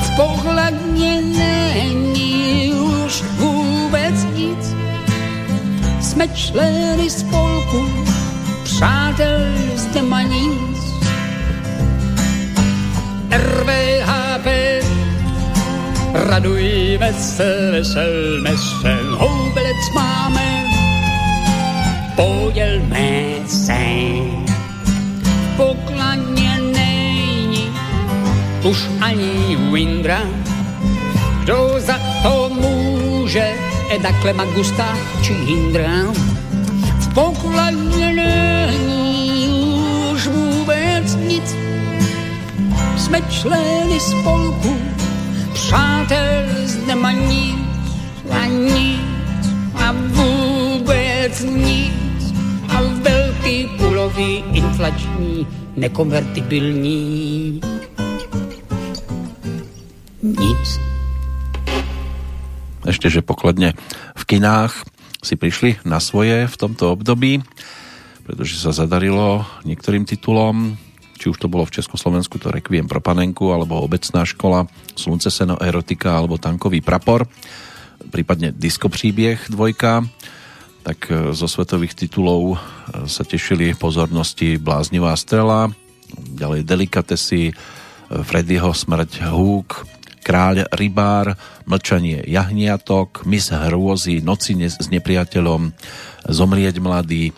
v 0.01 0.09
pohľadne 0.17 1.21
není 1.21 2.73
už 2.73 3.23
vůbec 3.37 4.17
nic. 4.33 4.63
Jsme 6.01 6.27
členy 6.27 7.09
spolku, 7.09 7.85
přátel 8.63 9.39
zde 9.75 10.01
má 10.01 10.21
nic. 10.21 10.86
RVHP, 13.31 14.47
radujme 16.13 17.13
se, 17.13 17.71
veselme 17.71 18.57
se, 18.57 18.97
houbelec 19.17 19.89
máme, 19.95 20.65
podělme 22.15 23.23
se 23.47 23.77
pokladně 25.57 26.59
není 26.59 27.73
už 28.63 28.77
ani 29.01 29.57
Windra. 29.71 30.21
Kdo 31.43 31.73
za 31.77 31.99
to 32.23 32.49
může, 32.53 33.53
Eda 33.89 34.11
Klema 34.21 34.45
Gusta 34.45 34.97
či 35.21 35.33
Hindra. 35.33 36.13
V 36.99 37.13
pokladně 37.13 38.13
není 38.13 38.96
Jsme 43.07 43.21
členy 43.31 43.99
spolku, 43.99 44.75
přátel 45.53 46.43
zde 46.65 46.95
má 46.95 47.11
nic 47.11 47.55
a 48.31 48.45
nic 48.45 49.47
a 49.75 49.91
vůbec 49.91 51.43
nic 51.43 52.35
a 52.67 52.81
velký 52.83 53.67
kulový 53.79 54.43
inflační 54.51 55.47
nekonvertibilní 55.75 57.61
nic. 60.21 60.67
Ešte, 62.83 63.07
že 63.07 63.23
pokladne 63.23 63.71
v 64.19 64.23
kinách 64.27 64.83
si 65.23 65.39
prišli 65.39 65.79
na 65.87 66.03
svoje 66.03 66.43
v 66.43 66.55
tomto 66.59 66.91
období. 66.91 67.39
pretože 68.27 68.59
sa 68.59 68.75
zadarilo 68.75 69.47
niektorým 69.63 70.03
titulom, 70.03 70.75
či 71.17 71.33
už 71.33 71.41
to 71.41 71.49
bolo 71.49 71.65
v 71.65 71.81
Československu 71.81 72.37
to 72.37 72.53
Requiem 72.53 72.85
pro 72.85 73.01
panenku, 73.01 73.49
alebo 73.49 73.81
Obecná 73.81 74.21
škola, 74.23 74.69
Slunce, 74.93 75.33
seno, 75.33 75.57
erotika, 75.57 76.13
alebo 76.13 76.37
Tankový 76.37 76.85
prapor, 76.85 77.25
prípadne 78.13 78.53
Disko 78.53 78.87
príbieh 78.87 79.41
dvojka, 79.49 80.05
tak 80.85 81.11
e, 81.11 81.35
zo 81.35 81.49
svetových 81.49 81.97
titulov 81.97 82.55
e, 82.55 82.57
sa 83.09 83.27
tešili 83.27 83.75
pozornosti 83.75 84.55
Bláznivá 84.55 85.11
strela, 85.19 85.73
ďalej 86.15 86.63
Delikatesy, 86.63 87.51
e, 87.51 87.53
Freddyho 88.07 88.71
Smrť 88.71 89.27
Húk, 89.27 89.83
Kráľ 90.23 90.67
Rybár, 90.75 91.35
Mlčanie 91.67 92.23
Jahniatok, 92.27 93.23
Mis 93.23 93.47
Hrôzy, 93.51 94.19
Noci 94.23 94.55
s 94.59 94.87
nepriateľom, 94.91 95.71
Zomrieť 96.27 96.83
mladý, 96.83 97.31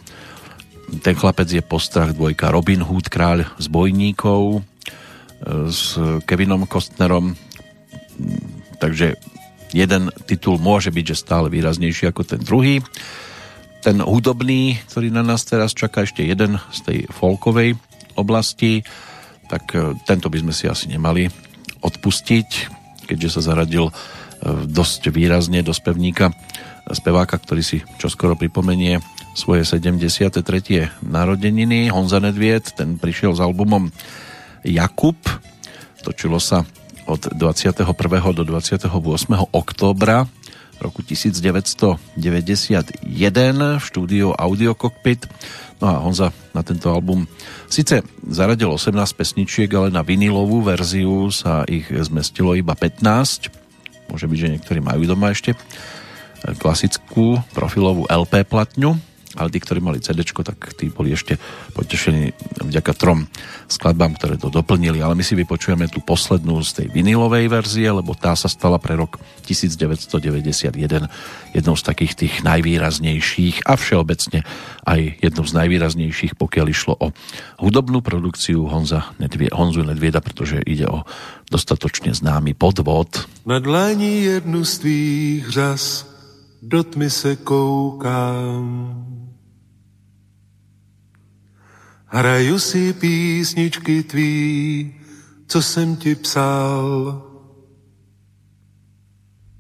ten 0.98 1.14
chlapec 1.14 1.46
je 1.46 1.62
postrach 1.62 2.18
dvojka 2.18 2.50
Robin 2.50 2.82
Hood, 2.82 3.14
kráľ 3.14 3.46
zbojníkov 3.62 4.42
e, 4.58 4.60
s 5.70 5.94
Kevinom 6.26 6.66
Kostnerom. 6.66 7.38
Takže 8.82 9.16
jeden 9.70 10.10
titul 10.26 10.58
môže 10.58 10.90
byť, 10.90 11.06
že 11.14 11.22
stále 11.22 11.48
výraznejší 11.54 12.10
ako 12.10 12.22
ten 12.26 12.42
druhý. 12.42 12.82
Ten 13.80 14.04
hudobný, 14.04 14.82
ktorý 14.92 15.14
na 15.14 15.24
nás 15.24 15.46
teraz 15.48 15.72
čaká 15.72 16.04
ešte 16.04 16.26
jeden 16.26 16.60
z 16.74 16.80
tej 16.84 16.98
folkovej 17.14 17.78
oblasti, 18.18 18.84
tak 19.48 19.72
e, 19.78 19.94
tento 20.10 20.28
by 20.28 20.38
sme 20.42 20.54
si 20.54 20.66
asi 20.66 20.90
nemali 20.90 21.30
odpustiť, 21.80 22.50
keďže 23.08 23.40
sa 23.40 23.54
zaradil 23.54 23.88
e, 23.88 23.94
dosť 24.68 25.14
výrazne 25.14 25.62
do 25.62 25.72
spevníka 25.72 26.34
speváka, 26.90 27.38
ktorý 27.38 27.62
si 27.62 27.78
čoskoro 28.02 28.34
pripomenie 28.34 28.98
svoje 29.40 29.64
73. 29.64 30.44
narodeniny. 31.00 31.88
Honza 31.88 32.20
Nedviet, 32.20 32.76
ten 32.76 33.00
prišiel 33.00 33.32
s 33.32 33.40
albumom 33.40 33.88
Jakub. 34.68 35.16
Točilo 36.04 36.44
sa 36.44 36.68
od 37.08 37.32
21. 37.32 37.88
do 38.36 38.44
28. 38.44 38.92
októbra 39.56 40.28
roku 40.84 41.00
1991 41.04 42.20
v 43.80 43.84
štúdiu 43.84 44.36
Audio 44.36 44.76
Cockpit. 44.76 45.24
No 45.80 45.88
a 45.88 46.04
Honza 46.04 46.36
na 46.52 46.60
tento 46.60 46.92
album 46.92 47.24
síce 47.72 48.04
zaradil 48.28 48.68
18 48.68 48.92
pesničiek, 49.16 49.72
ale 49.72 49.88
na 49.88 50.04
vinilovú 50.04 50.60
verziu 50.68 51.32
sa 51.32 51.64
ich 51.64 51.88
zmestilo 51.88 52.60
iba 52.60 52.76
15. 52.76 54.12
Môže 54.12 54.28
byť, 54.28 54.38
že 54.40 54.52
niektorí 54.60 54.80
majú 54.84 55.08
doma 55.08 55.32
ešte 55.32 55.56
klasickú 56.60 57.40
profilovú 57.52 58.08
LP 58.08 58.44
platňu 58.48 59.09
ale 59.40 59.50
tí, 59.50 59.64
ktorí 59.64 59.80
mali 59.80 60.04
CD, 60.04 60.22
tak 60.22 60.76
tí 60.76 60.92
boli 60.92 61.16
ešte 61.16 61.40
potešení 61.72 62.36
vďaka 62.60 62.92
trom 62.94 63.26
skladbám, 63.70 64.18
ktoré 64.18 64.36
to 64.36 64.52
doplnili. 64.52 65.00
Ale 65.00 65.16
my 65.16 65.24
si 65.24 65.38
vypočujeme 65.38 65.88
tú 65.88 66.04
poslednú 66.04 66.60
z 66.66 66.84
tej 66.84 66.88
vinilovej 66.92 67.48
verzie, 67.48 67.88
lebo 67.88 68.18
tá 68.18 68.36
sa 68.36 68.52
stala 68.52 68.82
pre 68.82 68.98
rok 68.98 69.22
1991 69.48 70.76
jednou 71.56 71.76
z 71.78 71.84
takých 71.86 72.14
tých 72.18 72.34
najvýraznejších 72.44 73.64
a 73.64 73.74
všeobecne 73.78 74.44
aj 74.84 75.00
jednou 75.22 75.46
z 75.46 75.54
najvýraznejších, 75.56 76.34
pokiaľ 76.36 76.66
išlo 76.68 76.94
o 76.98 77.08
hudobnú 77.62 78.02
produkciu 78.02 78.66
Honza 78.68 79.14
Nedvie, 79.22 79.54
Honzu 79.54 79.86
Nedvieda, 79.86 80.20
pretože 80.20 80.60
ide 80.66 80.90
o 80.90 81.06
dostatočne 81.54 82.14
známy 82.14 82.58
podvod. 82.58 83.30
Na 83.46 83.62
dlani 83.62 84.26
jednu 84.26 84.66
z 84.66 84.74
tvých 84.80 85.44
řas 85.50 86.10
do 86.62 86.84
tmy 86.84 87.10
se 87.10 87.36
koukám. 87.36 89.09
Hraju 92.12 92.60
si 92.60 92.94
písničky 92.94 94.04
tvý, 94.04 94.94
co 95.48 95.62
jsem 95.62 95.96
ti 95.96 96.16
psal. 96.16 97.22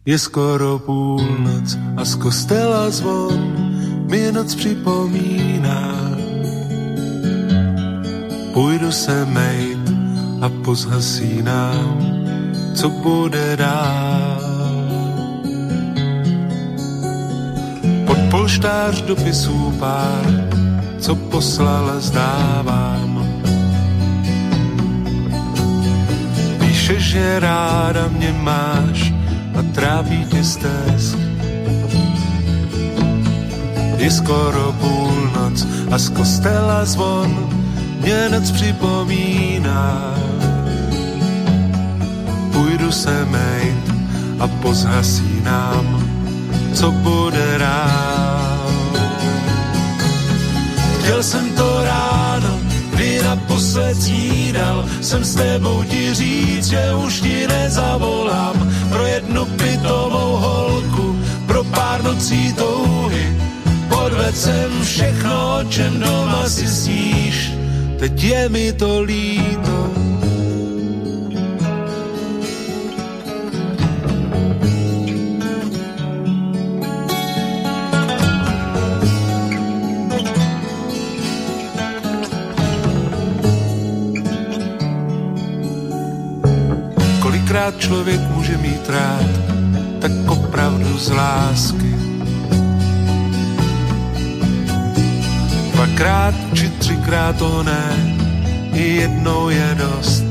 Je 0.06 0.19
skoro 0.19 0.80
půlnoc 0.80 1.78
a 1.98 2.06
z 2.06 2.16
kostela 2.16 2.90
zvon 2.90 3.56
mi 4.10 4.32
noc 4.32 4.56
připomíná. 4.56 6.10
Půjdu 8.53 8.92
se 8.92 9.26
mejt 9.26 9.94
a 10.42 10.50
pozhasínám, 10.50 11.98
co 12.76 12.90
bude 12.90 13.58
dál. 13.58 14.42
Pod 18.08 18.18
polštář 18.32 19.02
dopisů 19.02 19.74
pár 19.80 20.50
co 21.00 21.16
poslal, 21.16 21.95
zdávám. 22.00 23.26
Píše, 26.60 27.00
že 27.00 27.40
ráda 27.40 28.08
mě 28.08 28.34
máš 28.34 29.14
a 29.60 29.61
trápí 29.74 30.26
tě 30.26 30.44
stéz. 30.44 31.16
Je 33.98 34.11
skoro 34.11 34.76
půlnoc 34.80 35.68
a 35.92 35.98
z 35.98 36.10
kostela 36.10 36.86
zvon 36.86 37.50
mě 38.02 38.30
noc 38.30 38.52
připomíná. 38.52 40.16
Půjdu 42.52 42.92
se 42.92 43.26
mejt 43.26 43.94
a 44.40 44.48
pozhasínám, 44.48 46.03
co 46.74 46.92
bude 46.92 47.58
rád. 47.58 48.18
Chtěl 51.09 51.23
jsem 51.23 51.49
to 51.49 51.83
ráno, 51.83 52.59
kdy 52.93 53.23
naposled 53.23 54.01
snídal, 54.01 54.85
jsem 55.01 55.23
s 55.23 55.35
tebou 55.35 55.83
ti 55.83 56.13
říct, 56.13 56.69
že 56.69 56.93
už 57.05 57.21
ti 57.21 57.47
nezavolám 57.47 58.71
pro 58.89 59.05
jednu 59.05 59.45
pitovou 59.45 60.38
holku, 60.38 61.19
pro 61.45 61.63
pár 61.63 62.03
nocí 62.03 62.53
touhy. 62.53 63.38
Podved 63.89 64.38
jsem 64.38 64.83
všechno, 64.83 65.59
o 65.59 65.63
čem 65.63 65.99
doma 65.99 66.49
si 66.49 66.67
sníš, 66.67 67.53
teď 67.99 68.23
je 68.23 68.49
mi 68.49 68.73
to 68.73 69.01
líto. 69.01 70.08
Člověk 87.90 88.22
může 88.22 88.58
mít 88.58 88.90
rád, 88.90 89.30
tak 90.00 90.11
opravdu 90.27 90.98
z 90.98 91.09
lásky. 91.09 91.95
Dvakrát 95.74 96.35
či 96.53 96.69
třikrát 96.69 97.35
to 97.35 97.64
ne, 97.64 98.14
jednou 98.74 99.50
je 99.50 99.77
dost. 99.77 100.24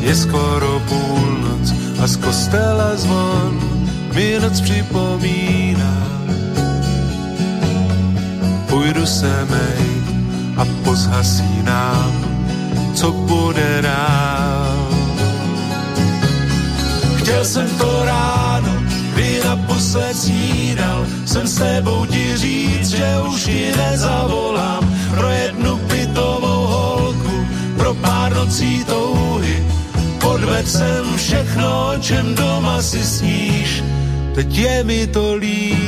Je 0.00 0.14
skoro 0.14 0.82
půlnoc 0.88 1.74
a 2.02 2.06
z 2.06 2.16
kostela 2.16 2.96
zvon 2.96 3.60
mi 4.14 4.38
noc 4.42 4.60
připomíná. 4.60 5.96
Půjdu 8.66 9.06
se 9.06 9.46
mejt 9.50 10.06
a 10.56 10.66
pozhasínám 10.84 12.12
co 12.94 13.12
bude 13.12 13.82
dál. 13.82 14.35
Chtěl 17.26 17.44
jsem 17.44 17.68
to 17.78 18.04
ráno, 18.04 18.72
kdy 19.14 19.40
naposled 19.44 20.16
snídal, 20.16 21.06
jsem 21.24 21.46
s 21.46 21.54
tebou 21.58 22.06
ti 22.06 22.36
říct, 22.36 22.90
že 22.90 23.14
už 23.28 23.44
ti 23.44 23.72
nezavolám 23.76 24.94
pro 25.10 25.28
jednu 25.28 25.76
pitovou 25.76 26.66
holku, 26.66 27.46
pro 27.76 27.94
pár 27.94 28.34
nocí 28.34 28.84
touhy. 28.84 29.66
Podved 30.20 30.68
jsem 30.68 31.16
všechno, 31.16 31.92
čem 32.00 32.34
doma 32.34 32.82
si 32.82 33.04
sníš, 33.04 33.82
teď 34.34 34.58
je 34.58 34.84
mi 34.84 35.06
to 35.06 35.34
líto. 35.34 35.85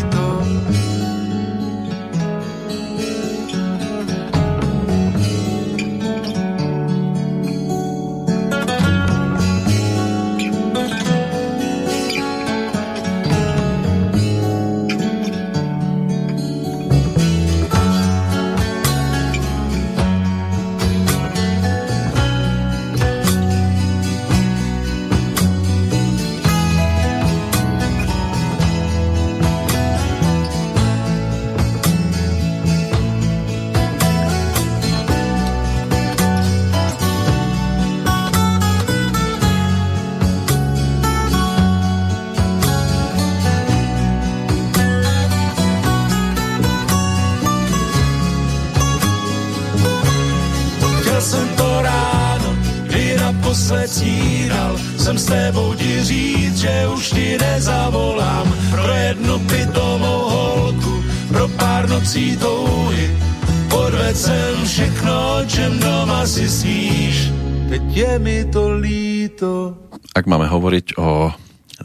Ak 70.19 70.27
máme 70.27 70.51
hovoriť 70.51 70.99
o 70.99 71.31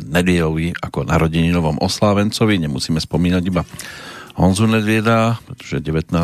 Nedielovi 0.02 0.74
ako 0.82 1.06
narodeninovom 1.06 1.78
oslávencovi, 1.78 2.66
nemusíme 2.66 2.98
spomínať 2.98 3.44
iba 3.46 3.62
Honzu 4.42 4.66
Nedvieda, 4.66 5.38
pretože 5.46 5.78
19 5.78 6.18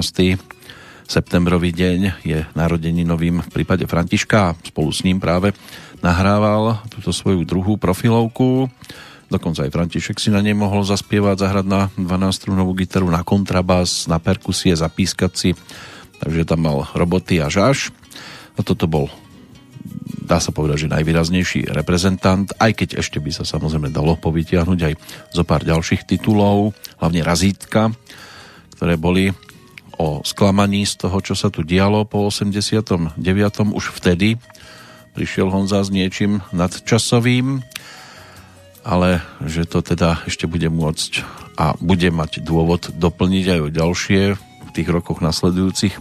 septembrový 1.05 1.69
deň 1.69 2.25
je 2.25 2.49
narodeninovým 2.57 3.45
v 3.45 3.49
prípade 3.53 3.85
Františka 3.85 4.57
spolu 4.73 4.89
s 4.89 5.05
ním 5.05 5.21
práve 5.21 5.53
nahrával 6.01 6.81
túto 6.89 7.13
svoju 7.13 7.45
druhú 7.45 7.77
profilovku. 7.77 8.73
Dokonca 9.29 9.69
aj 9.69 9.73
František 9.77 10.17
si 10.17 10.33
na 10.33 10.41
nej 10.41 10.57
mohol 10.57 10.81
zaspievať, 10.81 11.45
zahrať 11.45 11.65
na 11.69 11.93
12-strunovú 11.93 12.73
gitaru, 12.73 13.05
na 13.05 13.21
kontrabás, 13.21 14.09
na 14.09 14.17
perkusie, 14.17 14.73
zapískať 14.73 15.31
si. 15.38 15.49
Takže 16.25 16.41
tam 16.41 16.65
mal 16.65 16.89
roboty 16.97 17.38
až 17.38 17.69
až. 17.69 17.77
A 18.57 18.65
toto 18.65 18.89
bol 18.89 19.13
dá 20.30 20.38
sa 20.38 20.53
povedať, 20.53 20.85
že 20.85 20.93
najvýraznejší 20.93 21.74
reprezentant, 21.74 22.45
aj 22.61 22.77
keď 22.77 22.90
ešte 23.01 23.17
by 23.17 23.33
sa 23.33 23.49
samozrejme 23.49 23.90
dalo 23.90 24.14
povytiahnuť 24.14 24.80
aj 24.85 24.93
zo 25.33 25.41
pár 25.41 25.66
ďalších 25.66 26.06
titulov, 26.06 26.77
hlavne 27.01 27.25
razítka, 27.25 27.90
ktoré 28.77 28.93
boli 28.93 29.33
o 29.98 30.22
sklamaní 30.22 30.85
z 30.85 31.01
toho, 31.01 31.17
čo 31.19 31.33
sa 31.33 31.49
tu 31.49 31.66
dialo 31.66 32.06
po 32.06 32.30
89. 32.30 33.17
Už 33.74 33.85
vtedy 33.98 34.38
prišiel 35.17 35.49
Honza 35.49 35.82
s 35.82 35.90
niečím 35.90 36.45
nadčasovým, 36.53 37.66
ale 38.85 39.25
že 39.43 39.66
to 39.66 39.82
teda 39.83 40.24
ešte 40.30 40.45
bude 40.45 40.69
môcť 40.69 41.25
a 41.59 41.75
bude 41.82 42.08
mať 42.14 42.40
dôvod 42.45 42.95
doplniť 42.95 43.45
aj 43.58 43.59
o 43.59 43.74
ďalšie 43.74 44.22
v 44.40 44.69
tých 44.72 44.88
rokoch 44.88 45.19
nasledujúcich, 45.19 45.98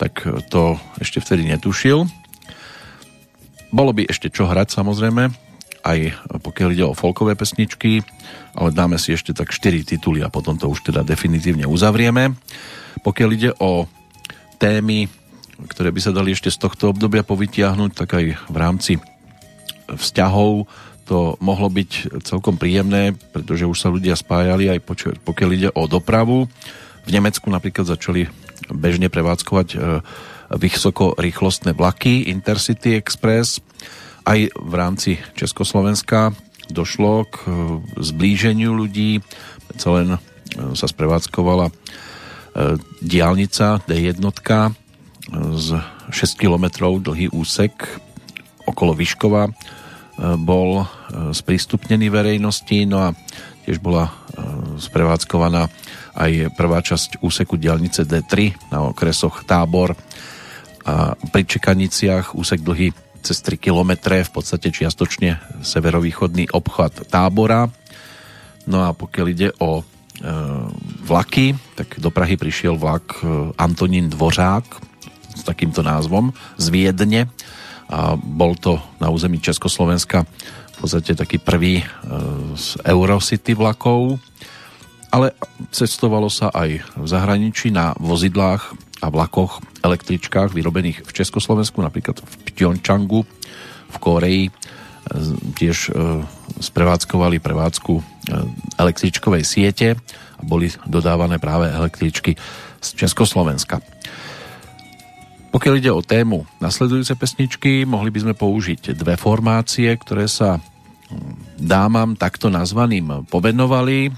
tak 0.00 0.26
to 0.50 0.80
ešte 0.98 1.22
vtedy 1.22 1.46
netušil. 1.46 2.23
Bolo 3.74 3.90
by 3.90 4.06
ešte 4.06 4.30
čo 4.30 4.46
hrať 4.46 4.70
samozrejme, 4.70 5.34
aj 5.82 5.98
pokiaľ 6.38 6.68
ide 6.70 6.86
o 6.86 6.94
folkové 6.94 7.34
pesničky, 7.34 8.06
ale 8.54 8.70
dáme 8.70 9.02
si 9.02 9.10
ešte 9.10 9.34
tak 9.34 9.50
4 9.50 9.82
tituly 9.82 10.22
a 10.22 10.30
potom 10.30 10.54
to 10.54 10.70
už 10.70 10.86
teda 10.86 11.02
definitívne 11.02 11.66
uzavrieme. 11.66 12.38
Pokiaľ 13.02 13.30
ide 13.34 13.50
o 13.58 13.90
témy, 14.62 15.10
ktoré 15.66 15.90
by 15.90 16.00
sa 16.00 16.14
dali 16.14 16.38
ešte 16.38 16.54
z 16.54 16.62
tohto 16.62 16.94
obdobia 16.94 17.26
povytiahnuť, 17.26 17.90
tak 17.98 18.14
aj 18.14 18.24
v 18.46 18.56
rámci 18.56 18.92
vzťahov 19.90 20.70
to 21.04 21.34
mohlo 21.42 21.68
byť 21.68 22.22
celkom 22.24 22.56
príjemné, 22.56 23.12
pretože 23.34 23.66
už 23.66 23.76
sa 23.76 23.90
ľudia 23.90 24.14
spájali 24.14 24.70
aj 24.70 24.86
pokiaľ 25.20 25.50
ide 25.50 25.68
o 25.74 25.84
dopravu. 25.90 26.46
V 27.04 27.10
Nemecku 27.10 27.50
napríklad 27.50 27.90
začali 27.90 28.30
bežne 28.72 29.12
prevádzkovať 29.12 29.68
e, 29.74 29.78
vysokorýchlostné 30.56 31.74
vlaky 31.74 32.30
Intercity 32.30 32.94
Express. 32.98 33.60
Aj 34.24 34.40
v 34.48 34.72
rámci 34.74 35.20
Československa 35.36 36.32
došlo 36.72 37.28
k 37.28 37.34
e, 37.44 37.48
zblíženiu 38.00 38.72
ľudí. 38.72 39.20
Celé 39.76 40.06
e, 40.06 40.18
sa 40.72 40.86
sprevádzkovala 40.88 41.70
diálnica 43.02 43.82
D1 43.82 44.22
z 45.58 45.68
6 46.14 46.38
km 46.38 46.94
dlhý 47.02 47.32
úsek 47.34 47.74
okolo 48.64 48.92
Vyškova 48.96 49.48
e, 49.48 49.52
bol 50.40 50.84
e, 50.84 50.86
sprístupnený 51.32 52.08
verejnosti, 52.12 52.76
no 52.88 53.10
a 53.10 53.16
tiež 53.64 53.80
bola 53.80 54.08
e, 54.08 54.12
sprevádzkovaná 54.80 55.68
aj 56.14 56.54
prvá 56.54 56.78
časť 56.80 57.20
úseku 57.24 57.58
diálnice 57.58 58.06
D3 58.06 58.54
na 58.70 58.86
okresoch 58.88 59.42
Tábor 59.44 59.96
a 60.84 61.16
pri 61.16 61.42
Čekaniciach 61.48 62.36
úsek 62.36 62.60
dlhý 62.60 62.92
cez 63.24 63.40
3 63.40 63.56
km, 63.56 64.12
v 64.20 64.32
podstate 64.32 64.68
čiastočne 64.68 65.40
severovýchodný 65.64 66.52
obchvat 66.52 67.08
Tábora. 67.08 67.72
No 68.68 68.84
a 68.84 68.92
pokiaľ 68.92 69.26
ide 69.32 69.48
o 69.64 69.80
E, 70.14 70.30
vlaky, 71.02 71.58
tak 71.74 71.98
do 71.98 72.06
Prahy 72.14 72.38
prišiel 72.38 72.78
vlak 72.78 73.18
e, 73.18 73.50
Antonín 73.58 74.06
Dvořák 74.14 74.62
s 75.34 75.42
takýmto 75.42 75.82
názvom 75.82 76.30
z 76.54 76.66
Viedne. 76.70 77.26
A 77.90 78.14
bol 78.14 78.54
to 78.54 78.78
na 79.02 79.10
území 79.10 79.42
Československa 79.42 80.22
v 80.70 80.76
podstate 80.78 81.18
taký 81.18 81.42
prvý 81.42 81.82
e, 81.82 81.84
z 82.54 82.78
Eurocity 82.86 83.58
vlakov, 83.58 84.22
ale 85.10 85.34
cestovalo 85.74 86.30
sa 86.30 86.54
aj 86.54 86.70
v 86.94 87.06
zahraničí 87.10 87.74
na 87.74 87.98
vozidlách 87.98 88.70
a 89.04 89.12
vlakoch, 89.12 89.60
električkách 89.84 90.56
vyrobených 90.56 91.04
v 91.04 91.10
Československu, 91.12 91.84
napríklad 91.84 92.24
v 92.24 92.34
Pyeongchangu, 92.56 93.28
v 93.92 93.96
Koreji, 94.00 94.44
tiež 95.60 95.92
sprevádzkovali 96.64 97.36
prevádzku 97.36 97.92
električkovej 98.80 99.44
siete 99.44 100.00
a 100.40 100.42
boli 100.42 100.72
dodávané 100.88 101.36
práve 101.36 101.68
električky 101.68 102.32
z 102.80 102.88
Československa. 102.96 103.84
Pokiaľ 105.52 105.74
ide 105.78 105.92
o 105.94 106.02
tému 106.02 106.48
nasledujúce 106.58 107.14
pesničky, 107.14 107.86
mohli 107.86 108.10
by 108.10 108.26
sme 108.26 108.34
použiť 108.34 108.96
dve 108.98 109.14
formácie, 109.14 109.86
ktoré 109.94 110.26
sa 110.26 110.58
hm, 110.58 111.62
dámam 111.62 112.18
takto 112.18 112.50
nazvaným 112.50 113.28
povenovali. 113.30 114.10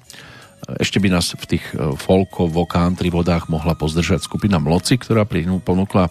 Ešte 0.66 0.98
by 0.98 1.08
nás 1.14 1.30
v 1.38 1.46
tých 1.46 1.64
e, 1.78 1.94
folkovo 1.94 2.66
country 2.66 3.06
vodách 3.06 3.46
mohla 3.46 3.78
pozdržať 3.78 4.26
skupina 4.26 4.58
Mloci, 4.58 4.98
ktorá 4.98 5.22
ponúkla 5.62 6.10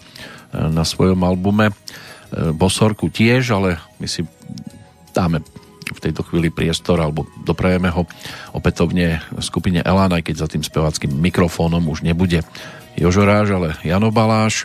na 0.72 0.80
svojom 0.80 1.20
albume 1.20 1.68
e, 1.68 1.74
Bosorku 2.56 3.12
tiež, 3.12 3.52
ale 3.52 3.76
my 4.00 4.08
si 4.08 4.24
dáme 5.12 5.44
v 5.86 6.00
tejto 6.00 6.24
chvíli 6.24 6.48
priestor 6.48 6.98
alebo 6.98 7.28
doprajeme 7.44 7.92
ho 7.92 8.08
opätovne 8.56 9.20
skupine 9.44 9.84
Elan, 9.84 10.16
aj 10.16 10.24
keď 10.24 10.34
za 10.40 10.48
tým 10.48 10.64
speváckým 10.64 11.12
mikrofónom 11.12 11.84
už 11.92 12.02
nebude 12.02 12.40
Jožoráž, 12.96 13.52
ale 13.52 13.76
Jano 13.84 14.08
Baláš. 14.08 14.64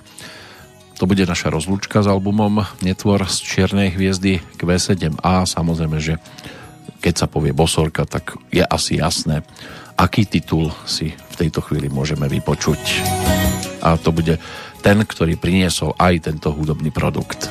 To 0.97 1.09
bude 1.09 1.27
naša 1.27 1.51
rozlúčka 1.51 1.99
s 1.99 2.07
albumom 2.07 2.63
Netvor 2.79 3.27
z 3.27 3.37
Čiernej 3.43 3.91
hviezdy 3.91 4.39
Q7A. 4.55 5.43
Samozrejme, 5.49 5.97
že 5.99 6.15
keď 7.01 7.25
sa 7.25 7.27
povie 7.27 7.51
Bosorka, 7.51 8.05
tak 8.05 8.37
je 8.53 8.61
asi 8.61 9.01
jasné, 9.01 9.41
aký 10.01 10.25
titul 10.25 10.73
si 10.89 11.13
v 11.13 11.35
tejto 11.37 11.61
chvíli 11.61 11.85
môžeme 11.85 12.25
vypočuť. 12.25 12.81
A 13.85 13.93
to 14.01 14.09
bude 14.09 14.41
ten, 14.81 14.97
ktorý 15.05 15.37
priniesol 15.37 15.93
aj 15.93 16.25
tento 16.25 16.49
hudobný 16.49 16.89
produkt. 16.89 17.45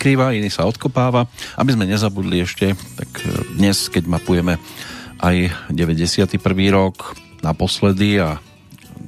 Odkrýva, 0.00 0.32
iný 0.32 0.48
sa 0.48 0.64
odkopáva. 0.64 1.28
Aby 1.60 1.76
sme 1.76 1.84
nezabudli 1.84 2.40
ešte, 2.40 2.72
tak 2.72 3.20
e, 3.20 3.52
dnes, 3.60 3.84
keď 3.92 4.08
mapujeme 4.08 4.56
aj 5.20 5.52
91. 5.68 6.40
rok 6.72 7.12
naposledy 7.44 8.16
a 8.16 8.40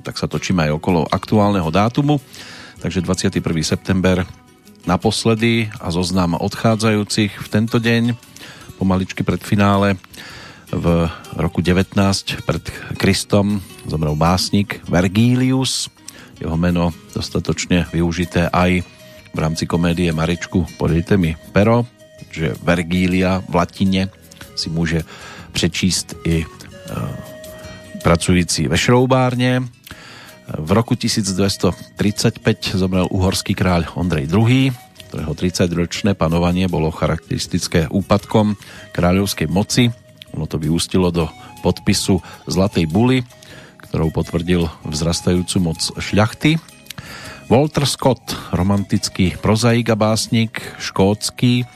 tak 0.05 0.21
sa 0.21 0.29
točíme 0.29 0.69
aj 0.69 0.77
okolo 0.77 1.09
aktuálneho 1.09 1.73
dátumu. 1.73 2.21
Takže 2.85 3.01
21. 3.09 3.41
september 3.65 4.29
naposledy 4.85 5.73
a 5.81 5.89
zoznam 5.89 6.37
odchádzajúcich 6.37 7.41
v 7.41 7.49
tento 7.49 7.81
deň 7.81 8.12
pomaličky 8.77 9.25
pred 9.25 9.41
finále 9.41 9.97
v 10.69 11.09
roku 11.41 11.65
19 11.65 11.97
pred 12.45 12.69
Kristom 13.01 13.65
zomrel 13.89 14.12
básnik 14.12 14.85
Vergilius. 14.85 15.89
Jeho 16.37 16.61
meno 16.61 16.93
dostatočne 17.17 17.89
využité 17.89 18.53
aj 18.53 18.92
v 19.33 19.39
rámci 19.41 19.65
komédie 19.65 20.12
Maričku 20.12 20.77
Podejte 20.77 21.17
mi 21.17 21.33
pero, 21.57 21.89
že 22.28 22.52
Vergília 22.61 23.41
v 23.44 23.52
latine 23.57 24.12
si 24.57 24.69
môže 24.69 25.05
prečíst 25.52 26.17
i 26.25 26.44
e, 26.44 26.47
pracující 28.05 28.69
ve 28.69 28.77
šroubárne. 28.77 29.69
V 30.52 30.70
roku 30.75 30.99
1235 30.99 32.77
zomrel 32.77 33.09
uhorský 33.09 33.57
kráľ 33.57 33.94
Ondrej 33.97 34.28
II, 34.28 34.75
ktorého 35.09 35.33
30-ročné 35.33 36.12
panovanie 36.17 36.67
bolo 36.69 36.93
charakteristické 36.93 37.89
úpadkom 37.89 38.57
kráľovskej 38.93 39.49
moci. 39.49 39.89
Ono 40.33 40.49
to 40.49 40.57
vyústilo 40.57 41.12
do 41.12 41.28
podpisu 41.61 42.20
Zlatej 42.49 42.91
buly, 42.91 43.23
ktorou 43.89 44.11
potvrdil 44.11 44.67
vzrastajúcu 44.89 45.57
moc 45.62 45.78
šľachty. 45.78 46.72
Walter 47.53 47.85
Scott, 47.85 48.33
romantický 48.57 49.37
prozaik 49.37 49.93
a 49.93 49.97
básnik, 49.97 50.57
škótsky, 50.81 51.69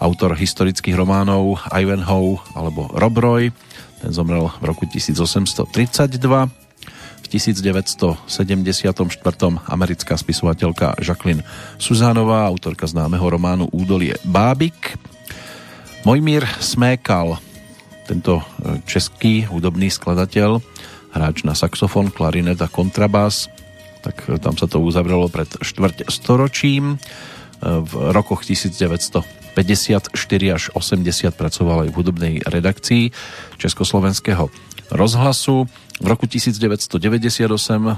autor 0.00 0.32
historických 0.32 0.96
románov 0.96 1.60
Ivanhoe 1.68 2.40
alebo 2.56 2.88
Rob 2.96 3.20
Roy, 3.20 3.52
ten 4.00 4.16
zomrel 4.16 4.48
v 4.48 4.64
roku 4.64 4.88
1832. 4.88 6.16
V 7.20 7.26
1974. 7.36 8.16
americká 9.68 10.16
spisovateľka 10.16 10.96
Jacqueline 11.04 11.44
Suzánová, 11.76 12.48
autorka 12.48 12.88
známeho 12.88 13.28
románu 13.28 13.68
Údolie 13.76 14.16
Bábik. 14.24 14.96
Mojmír 16.08 16.48
Smékal, 16.64 17.36
tento 18.08 18.40
e, 18.40 18.80
český 18.88 19.44
hudobný 19.44 19.92
skladateľ, 19.92 20.64
hráč 21.12 21.44
na 21.44 21.52
saxofón, 21.52 22.08
klarinet 22.08 22.56
a 22.64 22.72
kontrabás, 22.72 23.52
tak 24.00 24.24
e, 24.28 24.40
tam 24.40 24.56
sa 24.56 24.66
to 24.66 24.80
uzavrelo 24.80 25.28
pred 25.28 25.48
štvrť 25.60 26.08
storočím. 26.08 26.96
E, 26.96 26.98
v 27.60 27.92
rokoch 28.12 28.42
1900 28.42 29.40
54 29.50 30.14
až 30.54 30.70
80 30.72 31.34
pracoval 31.34 31.86
aj 31.86 31.88
v 31.90 31.96
hudobnej 31.98 32.34
redakcii 32.46 33.10
Československého 33.58 34.50
rozhlasu. 34.90 35.66
V 36.00 36.06
roku 36.08 36.24
1998 36.24 36.96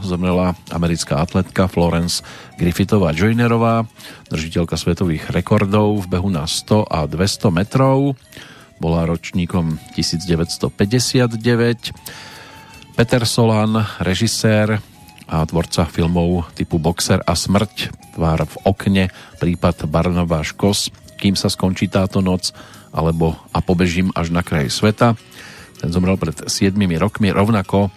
zomrela 0.02 0.58
americká 0.74 1.22
atletka 1.22 1.70
Florence 1.70 2.26
Griffithová 2.58 3.14
Joynerová, 3.14 3.86
držiteľka 4.26 4.74
svetových 4.74 5.30
rekordov 5.30 6.02
v 6.02 6.18
behu 6.18 6.28
na 6.32 6.50
100 6.50 6.90
a 6.90 7.06
200 7.06 7.54
metrov. 7.54 8.18
Bola 8.82 9.06
ročníkom 9.06 9.78
1959. 9.94 11.94
Peter 12.98 13.22
Solan, 13.22 13.86
režisér 14.02 14.82
a 15.32 15.40
tvorca 15.48 15.88
filmov 15.88 16.52
typu 16.52 16.76
Boxer 16.76 17.24
a 17.24 17.32
smrť, 17.32 17.88
tvár 18.12 18.44
v 18.44 18.54
okne, 18.68 19.04
prípad 19.40 19.88
Barnabáš 19.88 20.52
Kos, 20.52 20.92
kým 21.16 21.32
sa 21.32 21.48
skončí 21.48 21.88
táto 21.88 22.20
noc, 22.20 22.52
alebo 22.92 23.40
a 23.56 23.64
pobežím 23.64 24.12
až 24.12 24.28
na 24.28 24.44
kraj 24.44 24.68
sveta. 24.68 25.16
Ten 25.80 25.88
zomrel 25.88 26.20
pred 26.20 26.36
7 26.36 26.76
rokmi, 27.00 27.32
rovnako 27.32 27.88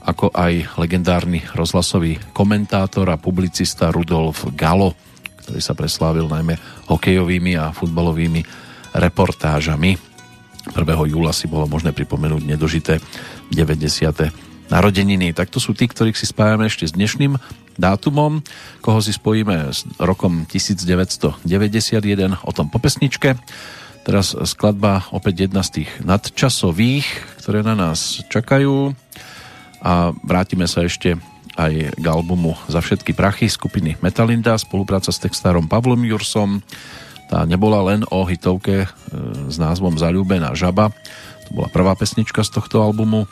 ako 0.00 0.32
aj 0.32 0.80
legendárny 0.80 1.44
rozhlasový 1.52 2.16
komentátor 2.32 3.10
a 3.10 3.20
publicista 3.20 3.92
Rudolf 3.92 4.48
Galo, 4.56 4.96
ktorý 5.44 5.60
sa 5.60 5.76
preslávil 5.76 6.24
najmä 6.30 6.56
hokejovými 6.88 7.58
a 7.58 7.74
futbalovými 7.74 8.40
reportážami. 8.96 9.98
1. 10.70 11.12
júla 11.12 11.34
si 11.34 11.50
bolo 11.50 11.66
možné 11.66 11.90
pripomenúť 11.90 12.42
nedožité 12.46 13.02
90. 13.52 14.49
narodeniny. 14.70 15.34
Tak 15.34 15.50
to 15.50 15.58
sú 15.58 15.74
tí, 15.74 15.90
ktorých 15.90 16.16
si 16.16 16.30
spájame 16.30 16.70
ešte 16.70 16.86
s 16.86 16.96
dnešným 16.96 17.36
dátumom, 17.76 18.40
koho 18.80 18.98
si 19.02 19.12
spojíme 19.12 19.74
s 19.74 19.84
rokom 19.98 20.46
1991 20.46 21.44
o 22.40 22.50
tom 22.54 22.66
po 22.70 22.78
pesničke. 22.78 23.36
Teraz 24.00 24.32
skladba 24.32 25.04
opäť 25.12 25.50
jedna 25.50 25.60
z 25.60 25.82
tých 25.82 25.90
nadčasových, 26.00 27.04
ktoré 27.44 27.60
na 27.60 27.76
nás 27.76 28.24
čakajú 28.32 28.96
a 29.84 30.16
vrátime 30.24 30.64
sa 30.64 30.84
ešte 30.84 31.20
aj 31.60 31.98
k 31.98 32.04
albumu 32.06 32.56
Za 32.70 32.80
všetky 32.80 33.12
prachy 33.12 33.50
skupiny 33.50 34.00
Metalinda, 34.00 34.56
spolupráca 34.56 35.12
s 35.12 35.20
textárom 35.20 35.68
Pavlom 35.68 36.00
Jursom. 36.06 36.64
Tá 37.28 37.44
nebola 37.44 37.84
len 37.92 38.00
o 38.08 38.24
hitovke 38.24 38.86
e, 38.86 38.88
s 39.50 39.56
názvom 39.60 40.00
Zalúbená 40.00 40.56
žaba, 40.56 40.90
to 41.46 41.50
bola 41.54 41.68
prvá 41.70 41.92
pesnička 41.98 42.42
z 42.42 42.50
tohto 42.58 42.82
albumu, 42.82 43.26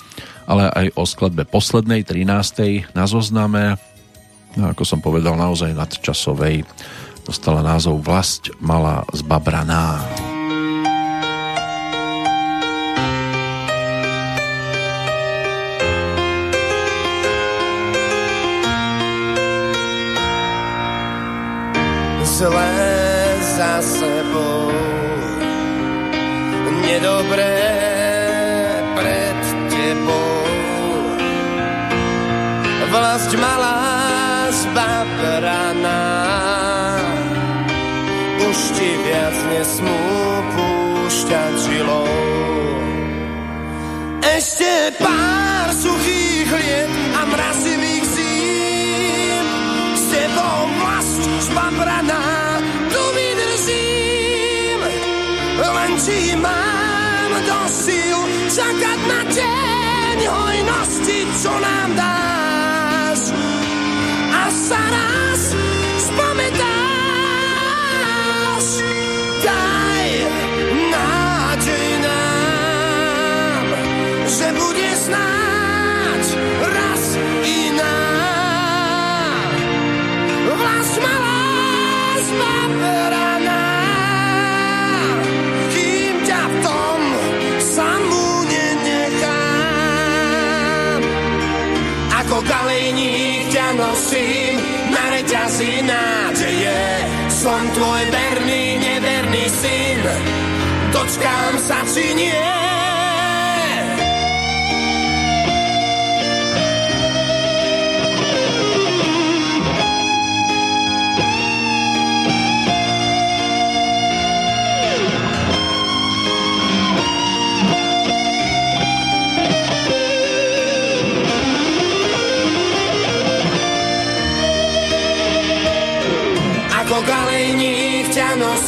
ale 0.48 0.72
aj 0.72 0.96
o 0.96 1.04
skladbe 1.04 1.44
poslednej, 1.44 2.08
13. 2.08 2.96
na 2.96 3.04
zozname 3.04 3.76
no, 4.58 4.74
ako 4.74 4.82
som 4.82 4.98
povedal, 4.98 5.38
naozaj 5.38 5.70
nadčasovej. 5.76 6.66
Dostala 7.22 7.60
názov 7.60 8.02
Vlast 8.02 8.50
malá 8.58 9.06
zbabraná. 9.14 10.00
Zlé 22.38 22.70
za 23.58 23.82
sebou, 23.82 24.70
nedobré 26.86 27.50
pred 28.94 29.40
tebou. 29.74 30.27
Vlast 32.88 33.36
malá 33.36 34.48
zabraná. 34.48 36.04
Už 38.48 38.58
ti 38.72 38.90
viac 39.04 39.36
nesmú 39.52 40.00
púšťať 40.56 41.52
žilou. 41.68 42.08
Ešte 44.24 44.96
pár 45.04 45.68
suchých 45.76 46.48
liet 46.48 46.92
a 47.12 47.22
mrazivých 47.28 48.06
zím 48.08 49.46
s 49.92 50.04
tebou 50.08 50.60
vlast 50.80 51.22
zbabraná 51.44 52.24
tu 52.88 53.02
vydržím. 53.12 54.80
Len 55.60 55.92
či 56.00 56.18
mám 56.40 57.32
do 57.36 57.60
síl 57.68 58.18
čakať 58.48 58.98
na 59.12 59.20
deň 59.28 60.18
hojnosti, 60.24 61.18
čo 61.36 61.52
nám 61.52 61.90
dá 61.92 62.17
sa 64.68 64.76
raz 64.76 65.56
spamätáš. 65.96 66.84
Daj 69.40 70.28
nádej 70.92 71.88
nám, 72.04 73.64
že 74.28 74.46
bude 74.52 74.90
snáď 74.92 76.24
raz 76.68 77.16
iná. 77.48 77.96
Vlast 80.52 81.00
malá 81.00 81.48
zbaveraná, 82.28 82.76
kým 82.76 83.37
Ako 92.38 92.46
galejník 92.46 93.50
ťa 93.50 93.74
nosím, 93.74 94.62
reťazí 94.94 95.82
nádeje. 95.82 97.02
Som 97.34 97.66
tvoj 97.74 98.14
verný, 98.14 98.78
neverný 98.78 99.42
syn, 99.50 99.98
dočkám 100.94 101.58
sa 101.58 101.82
či 101.90 102.14
nie. 102.14 102.77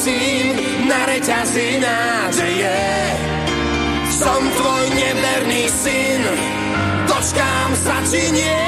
Nosím 0.01 0.57
na 0.89 1.05
reťazi 1.05 1.77
nádeje. 1.77 2.81
Som 4.09 4.41
tvoj 4.57 4.85
neverný 4.97 5.69
syn, 5.69 6.25
dočkám 7.05 7.71
sa 7.85 8.01
či 8.09 8.33
nie. 8.33 8.65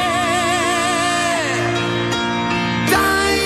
Daj 2.85 3.36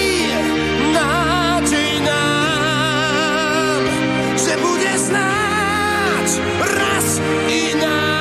nádej 0.99 1.95
nám, 2.03 3.83
že 4.35 4.55
bude 4.59 4.93
snáď 4.99 6.27
raz 6.67 7.09
iná. 7.47 8.16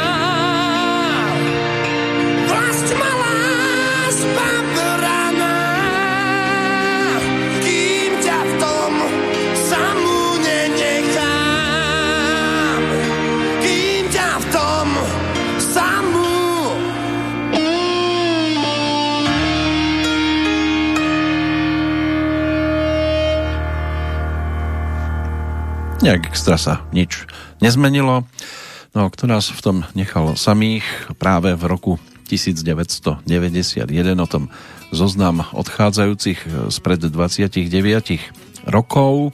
Nejak 26.06 26.30
extra 26.30 26.54
sa 26.54 26.86
nič 26.94 27.26
nezmenilo. 27.66 28.30
No, 28.94 29.10
kto 29.10 29.26
nás 29.26 29.50
v 29.50 29.58
tom 29.58 29.78
nechal 29.98 30.38
samých 30.38 30.86
práve 31.18 31.58
v 31.58 31.66
roku 31.66 31.98
1991 32.30 33.26
o 34.14 34.28
tom 34.30 34.54
zoznam 34.94 35.42
odchádzajúcich 35.50 36.70
spred 36.70 37.10
29 37.10 37.58
rokov. 38.70 39.34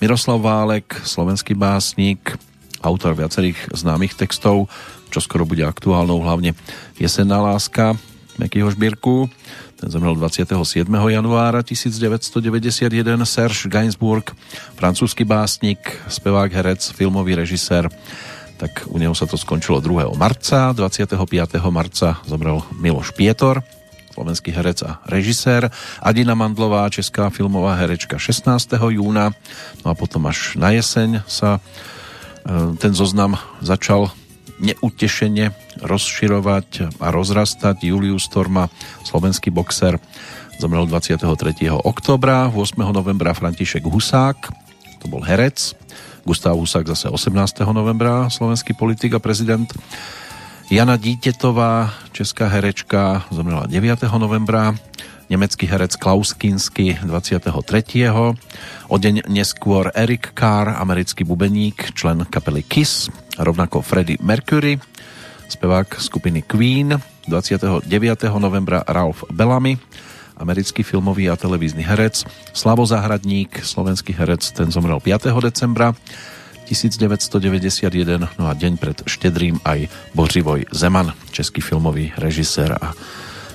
Miroslav 0.00 0.40
Válek, 0.40 0.96
slovenský 1.04 1.52
básnik, 1.52 2.32
autor 2.80 3.12
viacerých 3.12 3.76
známych 3.76 4.16
textov, 4.16 4.72
čo 5.12 5.20
skoro 5.20 5.44
bude 5.44 5.68
aktuálnou, 5.68 6.24
hlavne 6.24 6.56
Jesenná 6.96 7.44
láska 7.44 7.92
Mekyho 8.40 8.72
Žbírku. 8.72 9.28
Ten 9.76 9.92
zomrel 9.92 10.16
27. 10.16 10.88
januára 10.88 11.60
1991. 11.60 12.88
Serge 13.28 13.68
Gainsbourg, 13.68 14.24
francúzsky 14.72 15.28
básnik, 15.28 16.00
spevák, 16.08 16.48
herec, 16.48 16.80
filmový 16.96 17.36
režisér. 17.36 17.92
Tak 18.56 18.88
u 18.88 18.96
neho 18.96 19.12
sa 19.12 19.28
to 19.28 19.36
skončilo 19.36 19.84
2. 19.84 20.16
marca. 20.16 20.72
25. 20.72 21.60
marca 21.68 22.16
zomrel 22.24 22.64
Miloš 22.80 23.12
Pietor, 23.12 23.60
slovenský 24.16 24.48
herec 24.48 24.80
a 24.80 25.04
režisér. 25.04 25.68
Adina 26.00 26.32
Mandlová, 26.32 26.88
česká 26.88 27.28
filmová 27.28 27.76
herečka 27.76 28.16
16. 28.16 28.80
júna. 28.96 29.36
No 29.84 29.92
a 29.92 29.94
potom 29.94 30.24
až 30.24 30.56
na 30.56 30.72
jeseň 30.72 31.20
sa 31.28 31.60
e, 31.60 31.60
ten 32.80 32.96
zoznam 32.96 33.36
začal 33.60 34.08
neutešene 34.60 35.52
rozširovať 35.84 36.98
a 37.00 37.06
rozrastať. 37.12 37.84
Julius 37.84 38.26
Storma, 38.26 38.72
slovenský 39.04 39.52
boxer, 39.52 40.00
zomrel 40.56 40.88
23. 40.88 41.24
oktobra, 41.72 42.48
8. 42.48 42.80
novembra 42.92 43.36
František 43.36 43.84
Husák, 43.84 44.38
to 45.02 45.06
bol 45.12 45.20
herec, 45.20 45.76
Gustav 46.26 46.58
Husák 46.58 46.90
zase 46.90 47.06
18. 47.06 47.62
novembra, 47.70 48.26
slovenský 48.26 48.74
politik 48.74 49.14
a 49.14 49.22
prezident. 49.22 49.70
Jana 50.66 50.98
Dítetová, 50.98 51.94
česká 52.10 52.50
herečka, 52.50 53.22
zomrela 53.30 53.70
9. 53.70 54.02
novembra, 54.18 54.74
nemecký 55.30 55.70
herec 55.70 55.94
Klaus 55.94 56.34
Kinski 56.34 56.98
23. 56.98 58.10
O 58.90 58.96
deň 58.98 59.30
neskôr 59.30 59.94
Eric 59.94 60.34
Carr, 60.34 60.74
americký 60.74 61.22
bubeník, 61.22 61.94
člen 61.94 62.26
kapely 62.26 62.66
Kiss, 62.66 63.06
rovnako 63.38 63.82
Freddie 63.82 64.18
Mercury, 64.20 64.80
spevák 65.48 66.00
skupiny 66.00 66.42
Queen, 66.42 67.00
29. 67.28 67.88
novembra 68.38 68.82
Ralph 68.88 69.24
Bellamy, 69.30 69.78
americký 70.36 70.82
filmový 70.82 71.30
a 71.30 71.36
televízny 71.36 71.82
herec, 71.82 72.24
Slavo 72.52 72.86
Zahradník, 72.86 73.64
slovenský 73.64 74.12
herec, 74.12 74.44
ten 74.52 74.68
zomrel 74.68 75.00
5. 75.00 75.32
decembra 75.40 75.94
1991, 76.66 78.38
no 78.38 78.44
a 78.50 78.52
deň 78.52 78.74
pred 78.76 78.98
štedrým 79.06 79.62
aj 79.62 79.86
Bořivoj 80.18 80.66
Zeman, 80.74 81.14
český 81.30 81.62
filmový 81.62 82.10
režisér 82.18 82.74
a 82.74 82.90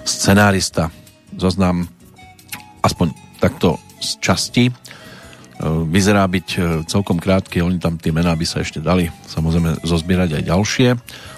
scenárista. 0.08 0.90
Zoznam 1.35 1.92
aspoň 2.82 3.14
takto 3.43 3.77
z 4.00 4.10
časti 4.24 4.64
vyzerá 5.61 6.25
byť 6.25 6.48
e, 6.57 6.59
celkom 6.90 7.22
krátky, 7.22 7.61
oni 7.61 7.77
tam 7.77 8.01
tie 8.01 8.09
mená 8.09 8.33
by 8.33 8.45
sa 8.49 8.65
ešte 8.65 8.81
dali 8.81 9.14
samozrejme 9.30 9.85
zozbierať 9.85 10.41
aj 10.41 10.43
ďalšie 10.49 10.90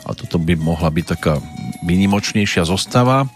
a 0.08 0.10
toto 0.16 0.40
by 0.40 0.56
mohla 0.56 0.88
byť 0.88 1.06
taká 1.06 1.43
výnimočnejšia 1.84 2.64
zostava 2.64 3.27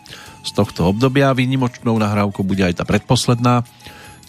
z 0.47 0.51
tohto 0.55 0.87
obdobia. 0.87 1.35
Výnimočnou 1.35 1.99
nahrávkou 1.99 2.47
bude 2.47 2.63
aj 2.63 2.79
tá 2.79 2.83
predposledná, 2.87 3.67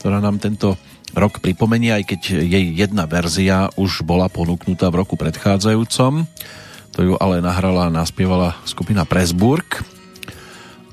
ktorá 0.03 0.19
nám 0.19 0.43
tento 0.43 0.75
rok 1.15 1.39
pripomenie, 1.39 1.95
aj 1.95 2.05
keď 2.11 2.21
jej 2.43 2.65
jedna 2.75 3.07
verzia 3.07 3.71
už 3.79 4.03
bola 4.03 4.27
ponúknutá 4.27 4.91
v 4.91 4.99
roku 5.07 5.15
predchádzajúcom. 5.15 6.27
To 6.99 6.99
ju 7.07 7.15
ale 7.23 7.39
nahrala 7.39 7.87
a 7.87 7.95
naspievala 7.95 8.59
skupina 8.67 9.07
Presburg 9.07 9.87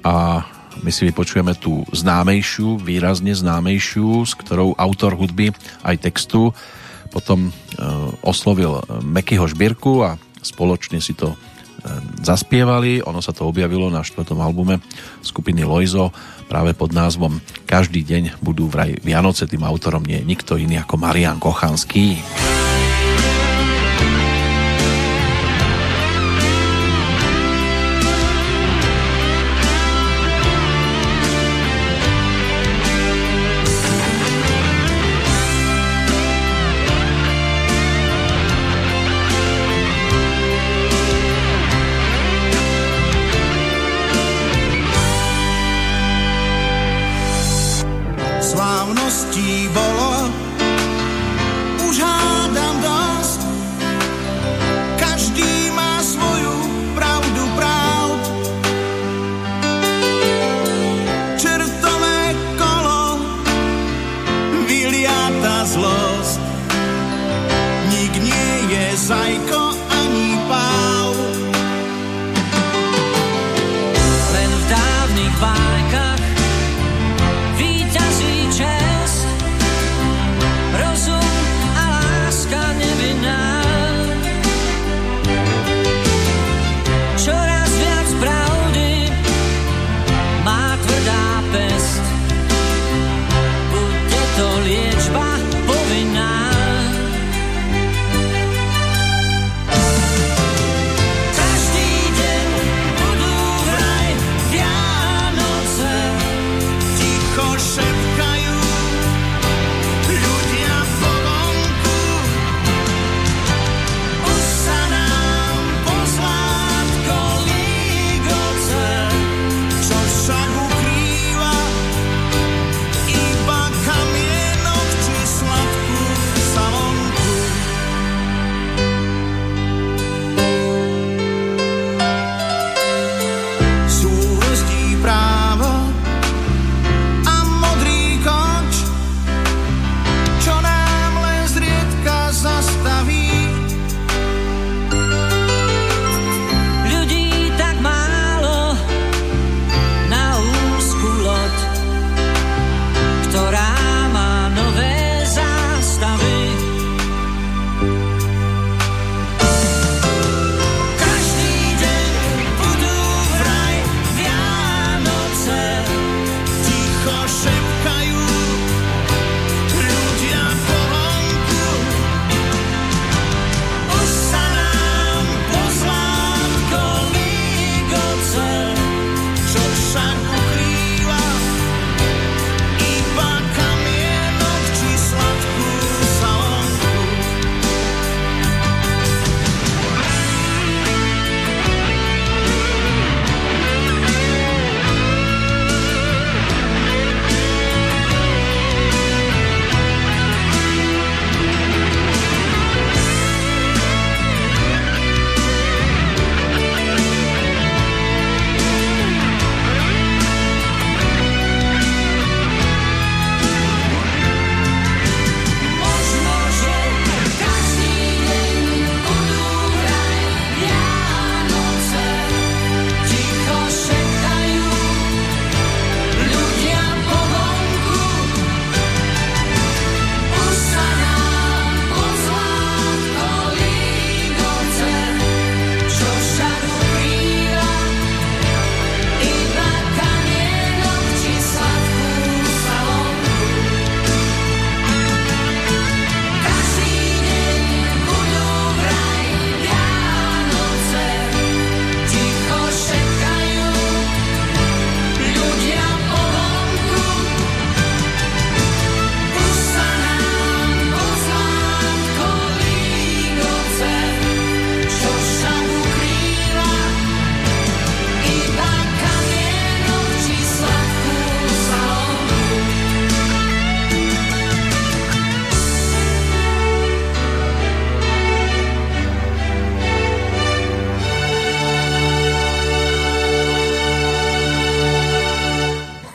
a 0.05 0.45
my 0.83 0.91
si 0.91 1.07
vypočujeme 1.07 1.55
tú 1.55 1.85
známejšiu, 1.93 2.81
výrazne 2.81 3.31
známejšiu, 3.31 4.25
s 4.27 4.33
ktorou 4.35 4.75
autor 4.75 5.15
hudby 5.15 5.55
aj 5.83 6.11
textu 6.11 6.51
potom 7.15 7.47
e, 7.47 7.51
oslovil 8.27 8.83
Mekyho 8.99 9.47
Žbírku 9.47 10.03
a 10.03 10.19
spoločne 10.43 10.99
si 10.99 11.15
to 11.15 11.31
e, 11.31 11.37
zaspievali. 12.19 12.99
Ono 13.07 13.23
sa 13.23 13.31
to 13.31 13.47
objavilo 13.47 13.87
na 13.87 14.03
štvrtom 14.03 14.43
albume 14.43 14.83
skupiny 15.23 15.63
Loizo 15.63 16.11
práve 16.51 16.75
pod 16.75 16.91
názvom 16.91 17.39
Každý 17.63 18.03
deň 18.03 18.43
budú 18.43 18.67
vraj 18.67 18.99
Vianoce. 18.99 19.47
Tým 19.47 19.63
autorom 19.63 20.03
nie 20.03 20.19
je 20.19 20.27
nikto 20.27 20.59
iný 20.59 20.83
ako 20.83 20.99
Marian 20.99 21.39
Kochanský. 21.39 22.19
Slávností 22.19 22.64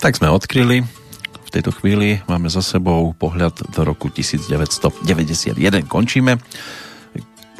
Tak 0.00 0.16
sme 0.16 0.32
odkryli. 0.32 0.80
V 1.44 1.50
tejto 1.52 1.76
chvíli 1.76 2.24
máme 2.24 2.48
za 2.48 2.64
sebou 2.64 3.12
pohľad 3.12 3.68
do 3.68 3.84
roku 3.84 4.08
1991. 4.08 5.04
Končíme. 5.84 6.40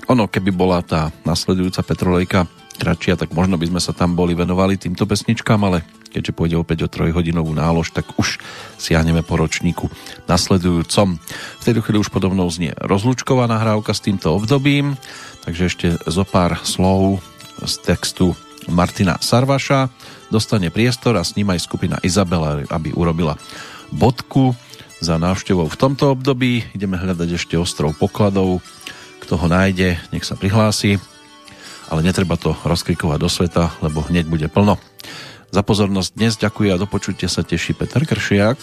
Ono, 0.09 0.25
keby 0.25 0.49
bola 0.49 0.81
tá 0.81 1.13
nasledujúca 1.29 1.85
Petrolejka 1.85 2.49
kratšia, 2.81 3.21
tak 3.21 3.37
možno 3.37 3.61
by 3.61 3.69
sme 3.69 3.81
sa 3.85 3.93
tam 3.93 4.17
boli 4.17 4.33
venovali 4.33 4.81
týmto 4.81 5.05
pesničkám, 5.05 5.61
ale 5.69 5.85
keďže 6.09 6.33
pôjde 6.33 6.57
opäť 6.57 6.89
o 6.89 6.89
trojhodinovú 6.89 7.53
nálož, 7.53 7.93
tak 7.93 8.09
už 8.17 8.41
siahneme 8.81 9.21
po 9.21 9.37
ročníku 9.37 9.93
nasledujúcom. 10.25 11.21
V 11.61 11.63
tejto 11.69 11.85
chvíli 11.85 12.01
už 12.01 12.09
podobnou 12.09 12.49
znie 12.49 12.73
rozlúčková 12.81 13.53
nahrávka 13.53 13.93
s 13.93 14.01
týmto 14.01 14.33
obdobím, 14.33 14.97
takže 15.45 15.69
ešte 15.69 15.87
zo 16.09 16.25
pár 16.25 16.57
slov 16.65 17.21
z 17.61 17.75
textu 17.85 18.33
Martina 18.65 19.21
Sarvaša 19.21 19.93
dostane 20.31 20.71
priestor 20.71 21.19
a 21.19 21.27
s 21.27 21.35
ním 21.37 21.51
aj 21.51 21.67
skupina 21.67 21.99
Izabela, 22.01 22.65
aby 22.71 22.95
urobila 22.95 23.37
bodku 23.91 24.55
za 25.03 25.19
návštevou 25.19 25.67
v 25.67 25.81
tomto 25.81 26.15
období. 26.15 26.65
Ideme 26.73 26.97
hľadať 26.97 27.29
ešte 27.35 27.59
ostrov 27.59 27.99
pokladov. 27.99 28.63
Kto 29.21 29.35
ho 29.37 29.47
nájde, 29.51 29.99
nech 30.15 30.25
sa 30.25 30.39
prihlási. 30.39 31.03
Ale 31.91 32.07
netreba 32.07 32.39
to 32.39 32.55
rozkrikovať 32.63 33.19
do 33.19 33.27
sveta, 33.27 33.75
lebo 33.83 34.07
hneď 34.07 34.31
bude 34.31 34.47
plno. 34.47 34.79
Za 35.51 35.67
pozornosť 35.67 36.11
dnes 36.15 36.39
ďakujem 36.39 36.79
a 36.79 36.81
do 36.81 36.87
počutia 36.87 37.27
sa 37.27 37.43
teší 37.43 37.75
Peter 37.75 38.07
Kršiak. 38.07 38.63